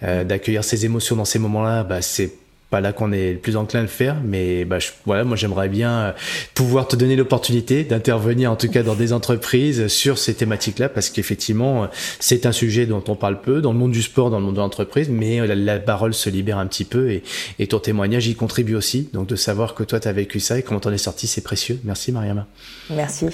euh, 0.02 0.24
d'accueillir 0.24 0.64
ces 0.64 0.84
émotions 0.84 1.16
dans 1.16 1.24
ces 1.24 1.38
moments-là, 1.38 1.84
bah, 1.84 2.02
c'est 2.02 2.32
pas 2.72 2.80
là 2.80 2.94
qu'on 2.94 3.12
est 3.12 3.34
le 3.34 3.38
plus 3.38 3.58
enclin 3.58 3.80
à 3.80 3.82
le 3.82 3.88
faire, 3.88 4.16
mais 4.24 4.64
bah, 4.64 4.78
voilà, 5.04 5.24
moi 5.24 5.36
j'aimerais 5.36 5.68
bien 5.68 5.92
euh, 5.92 6.12
pouvoir 6.54 6.88
te 6.88 6.96
donner 6.96 7.16
l'opportunité 7.16 7.84
d'intervenir 7.84 8.50
en 8.50 8.56
tout 8.56 8.68
cas 8.68 8.82
dans 8.82 8.94
des 8.94 9.12
entreprises 9.12 9.88
sur 9.88 10.16
ces 10.16 10.32
thématiques-là, 10.32 10.88
parce 10.88 11.10
qu'effectivement 11.10 11.88
c'est 12.18 12.46
un 12.46 12.52
sujet 12.52 12.86
dont 12.86 13.04
on 13.08 13.14
parle 13.14 13.42
peu 13.42 13.60
dans 13.60 13.74
le 13.74 13.78
monde 13.78 13.92
du 13.92 14.00
sport, 14.00 14.30
dans 14.30 14.38
le 14.38 14.46
monde 14.46 14.54
de 14.54 14.60
l'entreprise, 14.60 15.10
mais 15.10 15.40
euh, 15.40 15.54
la, 15.54 15.78
parole 15.78 16.14
se 16.14 16.30
libère 16.30 16.56
un 16.56 16.66
petit 16.66 16.86
peu 16.86 17.10
et, 17.10 17.22
et, 17.58 17.66
ton 17.66 17.78
témoignage 17.78 18.26
y 18.26 18.34
contribue 18.34 18.74
aussi. 18.74 19.10
Donc 19.12 19.26
de 19.26 19.36
savoir 19.36 19.74
que 19.74 19.82
toi 19.84 20.00
tu 20.00 20.08
as 20.08 20.12
vécu 20.12 20.40
ça 20.40 20.58
et 20.58 20.62
comment 20.62 20.80
t'en 20.80 20.92
es 20.92 20.98
sorti, 20.98 21.26
c'est 21.26 21.42
précieux. 21.42 21.78
Merci 21.84 22.10
Mariama. 22.10 22.46
Merci. 22.88 23.26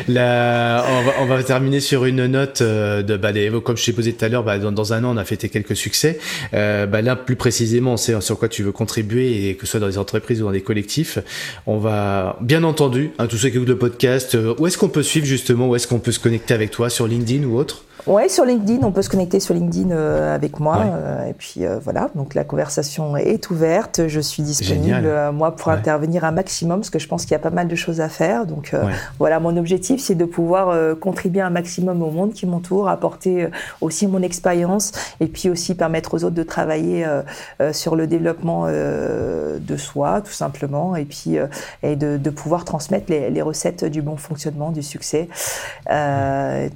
On, 0.09 1.27
va, 1.27 1.43
terminer 1.43 1.81
sur 1.81 2.05
une 2.05 2.27
note 2.27 2.61
euh, 2.63 3.03
de 3.03 3.17
bah, 3.17 3.33
comme 3.65 3.77
je 3.77 3.85
t'ai 3.85 3.93
posé 3.93 4.13
tout 4.13 4.25
à 4.25 4.29
l'heure, 4.29 4.45
bah, 4.45 4.59
dans, 4.59 4.93
un 4.93 5.03
an 5.03 5.15
on 5.15 5.17
a 5.17 5.25
fêté 5.25 5.49
quelques 5.49 5.75
succès. 5.75 6.21
Euh, 6.55 6.87
bah, 6.87 7.03
là 7.03 7.17
plus 7.17 7.35
précisément, 7.35 7.95
on 7.95 7.97
sait 7.97 8.21
sur 8.21 8.39
quoi 8.39 8.49
tu 8.49 8.63
veux 8.63 8.71
contribuer 8.71 9.49
et 9.49 9.57
que 9.57 9.67
ce 9.67 9.73
soit 9.73 9.81
dans 9.81 9.89
des 9.89 9.99
entreprises 9.99 10.41
ou 10.41 10.45
dans 10.45 10.53
des 10.53 10.61
collectifs. 10.61 11.19
On 11.67 11.79
va 11.79 12.39
bien 12.41 12.63
entendu, 12.63 13.11
hein, 13.19 13.27
tous 13.27 13.39
ceux 13.39 13.49
qui 13.49 13.57
écoutent 13.57 13.69
le 13.69 13.79
podcast, 13.79 14.37
euh, 14.37 14.55
où 14.59 14.69
est-ce 14.69 14.79
qu'on 14.79 14.89
peut 14.89 15.03
suivre 15.03 15.27
justement, 15.27 15.69
où 15.69 15.75
est-ce 15.75 15.89
qu'on 15.89 15.99
peut 15.99 16.13
se 16.13 16.21
connecter 16.21 16.55
avec 16.55 16.71
toi 16.71 16.91
sur 16.91 17.09
LinkedIn 17.09 17.45
ou 17.45 17.59
autre? 17.59 17.85
Ouais, 18.07 18.29
sur 18.29 18.45
LinkedIn, 18.45 18.87
on 18.87 18.93
peut 18.93 19.03
se 19.03 19.11
connecter 19.11 19.41
sur 19.41 19.55
LinkedIn 19.55 19.91
euh, 19.91 20.35
avec 20.35 20.61
moi. 20.61 20.79
Euh, 20.79 21.27
et 21.27 21.33
puis 21.33 21.67
euh, 21.67 21.79
voilà, 21.83 22.11
donc 22.15 22.35
la 22.35 22.45
conversation 22.45 23.17
est 23.17 23.51
ouverte. 23.51 24.07
Je 24.07 24.21
suis 24.21 24.43
disponible, 24.43 25.11
moi, 25.33 25.55
pour 25.57 25.69
intervenir 25.71 26.25
un 26.25 26.31
maximum, 26.31 26.81
parce 26.81 26.91
que 26.91 26.99
je 26.99 27.09
pense 27.09 27.23
qu'il 27.23 27.33
y 27.33 27.37
a 27.37 27.41
pas 27.41 27.51
mal 27.51 27.69
de 27.69 27.77
choses 27.77 28.01
à 28.01 28.09
faire. 28.09 28.47
Donc 28.47 28.75
voilà, 29.19 29.41
mon 29.41 29.57
objectif, 29.57 30.01
c'est 30.01 30.15
de 30.15 30.25
pouvoir 30.25 30.97
contribuer 30.99 31.41
un 31.41 31.51
maximum 31.51 32.03
au 32.03 32.11
monde 32.11 32.33
qui 32.33 32.47
m'entoure, 32.47 32.89
apporter 32.89 33.49
aussi 33.81 34.07
mon 34.07 34.23
expérience, 34.23 34.93
et 35.21 35.27
puis 35.27 35.51
aussi 35.51 35.75
permettre 35.75 36.15
aux 36.15 36.25
autres 36.25 36.37
de 36.37 36.43
travailler 36.43 37.07
sur 37.73 37.97
le 37.97 38.07
développement 38.07 38.67
de 38.69 39.77
soi, 39.77 40.21
tout 40.21 40.33
simplement, 40.33 40.97
et 40.97 41.05
puis 41.05 41.37
et 41.83 41.97
de, 41.97 42.17
de, 42.17 42.31
pouvoir 42.31 42.65
transmettre 42.65 43.07
les, 43.11 43.31
les, 43.31 43.43
recettes 43.43 43.85
du 43.85 44.03
bon 44.03 44.17
fonctionnement, 44.17 44.71
du 44.71 44.83
succès, 44.83 45.29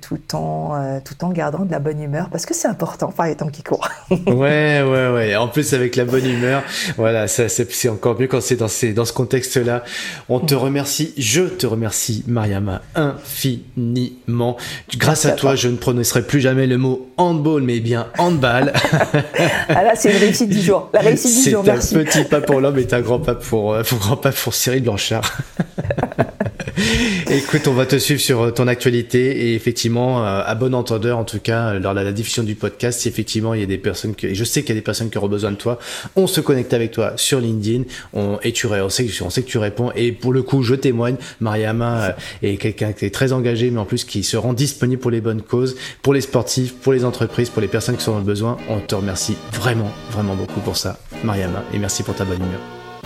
tout 0.01 0.35
en 0.35 1.01
tout 1.05 1.11
tout 1.12 1.24
en 1.24 1.30
gardant 1.30 1.64
de 1.64 1.70
la 1.70 1.78
bonne 1.78 2.01
humeur 2.01 2.28
parce 2.30 2.47
que 2.47 2.55
c'est 2.55 2.68
important 2.68 3.12
par 3.12 3.26
les 3.26 3.36
temps 3.36 3.48
qui 3.48 3.62
courent. 3.62 3.89
ouais, 4.10 4.82
ouais, 4.82 5.09
ouais. 5.12 5.36
En 5.36 5.48
plus, 5.48 5.74
avec 5.74 5.97
la 5.97 6.05
bonne 6.05 6.26
humeur, 6.26 6.62
voilà, 6.97 7.28
ça, 7.28 7.48
c'est 7.48 7.89
encore 7.89 8.18
mieux 8.18 8.26
quand 8.26 8.40
c'est 8.40 8.56
dans, 8.56 8.68
ces, 8.68 8.93
dans 8.93 9.05
ce 9.05 9.12
contexte-là. 9.12 9.84
On 10.28 10.40
te 10.40 10.55
remercie, 10.55 11.12
je 11.16 11.43
te 11.43 11.66
remercie, 11.66 12.24
Mariama, 12.26 12.82
infiniment. 12.94 14.56
Grâce 14.97 15.26
à, 15.26 15.32
toi, 15.32 15.55
je 15.55 15.68
ne 15.68 15.76
prononcerai 15.76 16.22
plus 16.22 16.40
jamais 16.40 16.66
le 16.66 16.78
mot 16.78 17.09
handball, 17.16 17.62
mais 17.62 17.80
bien 17.80 18.09
handball. 18.18 18.72
ah 19.68 19.82
là, 19.82 19.93
c'est 19.94 20.12
une 20.12 20.18
réussite 20.18 20.51
du 20.51 20.60
jour. 20.60 20.90
La 20.93 21.01
réussite 21.01 21.44
du 21.44 21.51
jour, 21.51 21.62
merci. 21.64 21.89
C'est 21.94 22.01
un 22.01 22.05
petit 22.05 22.24
pas 22.24 22.40
pour 22.40 22.60
l'homme 22.60 22.78
et 22.78 22.93
un 22.93 23.01
grand 23.01 23.18
pas 23.18 23.34
pour, 23.34 23.74
euh, 23.74 23.82
grand 24.01 24.16
pas 24.16 24.32
pour 24.32 24.55
Cyril 24.55 24.82
Blanchard. 24.82 25.39
Écoute, 27.31 27.69
on 27.69 27.73
va 27.73 27.86
te 27.86 27.97
suivre 27.97 28.20
sur 28.20 28.40
euh, 28.40 28.51
ton 28.51 28.66
actualité 28.66 29.49
et 29.49 29.55
effectivement, 29.55 30.24
euh, 30.24 30.43
à 30.44 30.55
bon 30.55 30.74
entendeur, 30.74 31.19
en 31.19 31.24
tout 31.24 31.39
cas, 31.39 31.74
lors 31.74 31.94
de 31.94 32.01
la 32.01 32.12
diffusion 32.12 32.43
du 32.43 32.55
podcast, 32.55 33.01
si 33.01 33.09
effectivement 33.09 33.55
il 33.55 33.61
y 33.61 33.62
a 33.62 33.66
des 33.66 33.78
personnes 33.78 34.15
et 34.23 34.35
je 34.35 34.44
sais 34.44 34.62
qu'il 34.62 34.70
y 34.70 34.73
a 34.73 34.81
des 34.81 34.85
personnes 34.85 35.11
qui 35.11 35.19
auront 35.19 35.28
besoin 35.28 35.51
de 35.51 35.57
toi, 35.57 35.78
on 36.16 36.27
se 36.27 36.40
connecte 36.40 36.73
avec 36.73 36.90
toi 36.93 37.12
sur 37.16 37.40
LinkedIn, 37.40 37.85
on, 38.15 38.39
et 38.43 38.53
tu, 38.53 38.66
on 38.66 38.89
sait, 38.89 39.07
on 39.23 39.31
sait 39.31 39.43
que 39.43 39.49
tu 39.49 39.59
réponds 39.59 39.93
et 39.94 40.12
pour 40.12 40.32
le 40.32 40.43
coup, 40.43 40.62
je 40.62 40.74
témoigne, 40.74 41.16
Mariama 41.40 42.05
euh, 42.05 42.12
est 42.43 42.57
quelqu'un 42.57 42.93
qui 42.93 43.05
est 43.05 43.15
très 43.15 43.32
engagé, 43.32 43.70
mais 43.70 43.81
en 43.81 43.85
plus 43.85 44.05
qui 44.05 44.23
se 44.24 44.36
rend 44.36 44.55
disponible 44.55 45.01
pour 45.01 45.11
les 45.11 45.20
bonnes 45.20 45.43
causes, 45.43 45.77
pour 46.03 46.15
les 46.15 46.23
sportifs, 46.23 46.74
pour 46.74 46.93
les 46.93 47.05
entreprises, 47.05 47.51
pour 47.51 47.61
les 47.61 47.69
personnes 47.69 47.97
qui 47.97 48.05
sont 48.05 48.12
dans 48.12 48.19
le 48.19 48.24
besoin. 48.24 48.57
On 48.69 48.81
te 48.81 48.94
remercie 48.94 49.36
vraiment, 49.53 49.90
vraiment 50.11 50.36
beaucoup 50.36 50.61
pour 50.61 50.77
ça, 50.77 50.99
Mariama, 51.23 51.65
et 51.74 51.78
merci 51.78 52.03
pour 52.03 52.15
ta 52.15 52.24
bonne 52.24 52.36
humeur. 52.36 52.61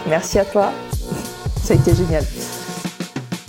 Merci 0.09 0.39
à 0.39 0.45
toi. 0.45 0.73
Ça 1.63 1.75
a 1.75 1.77
été 1.77 1.95
génial. 1.95 2.25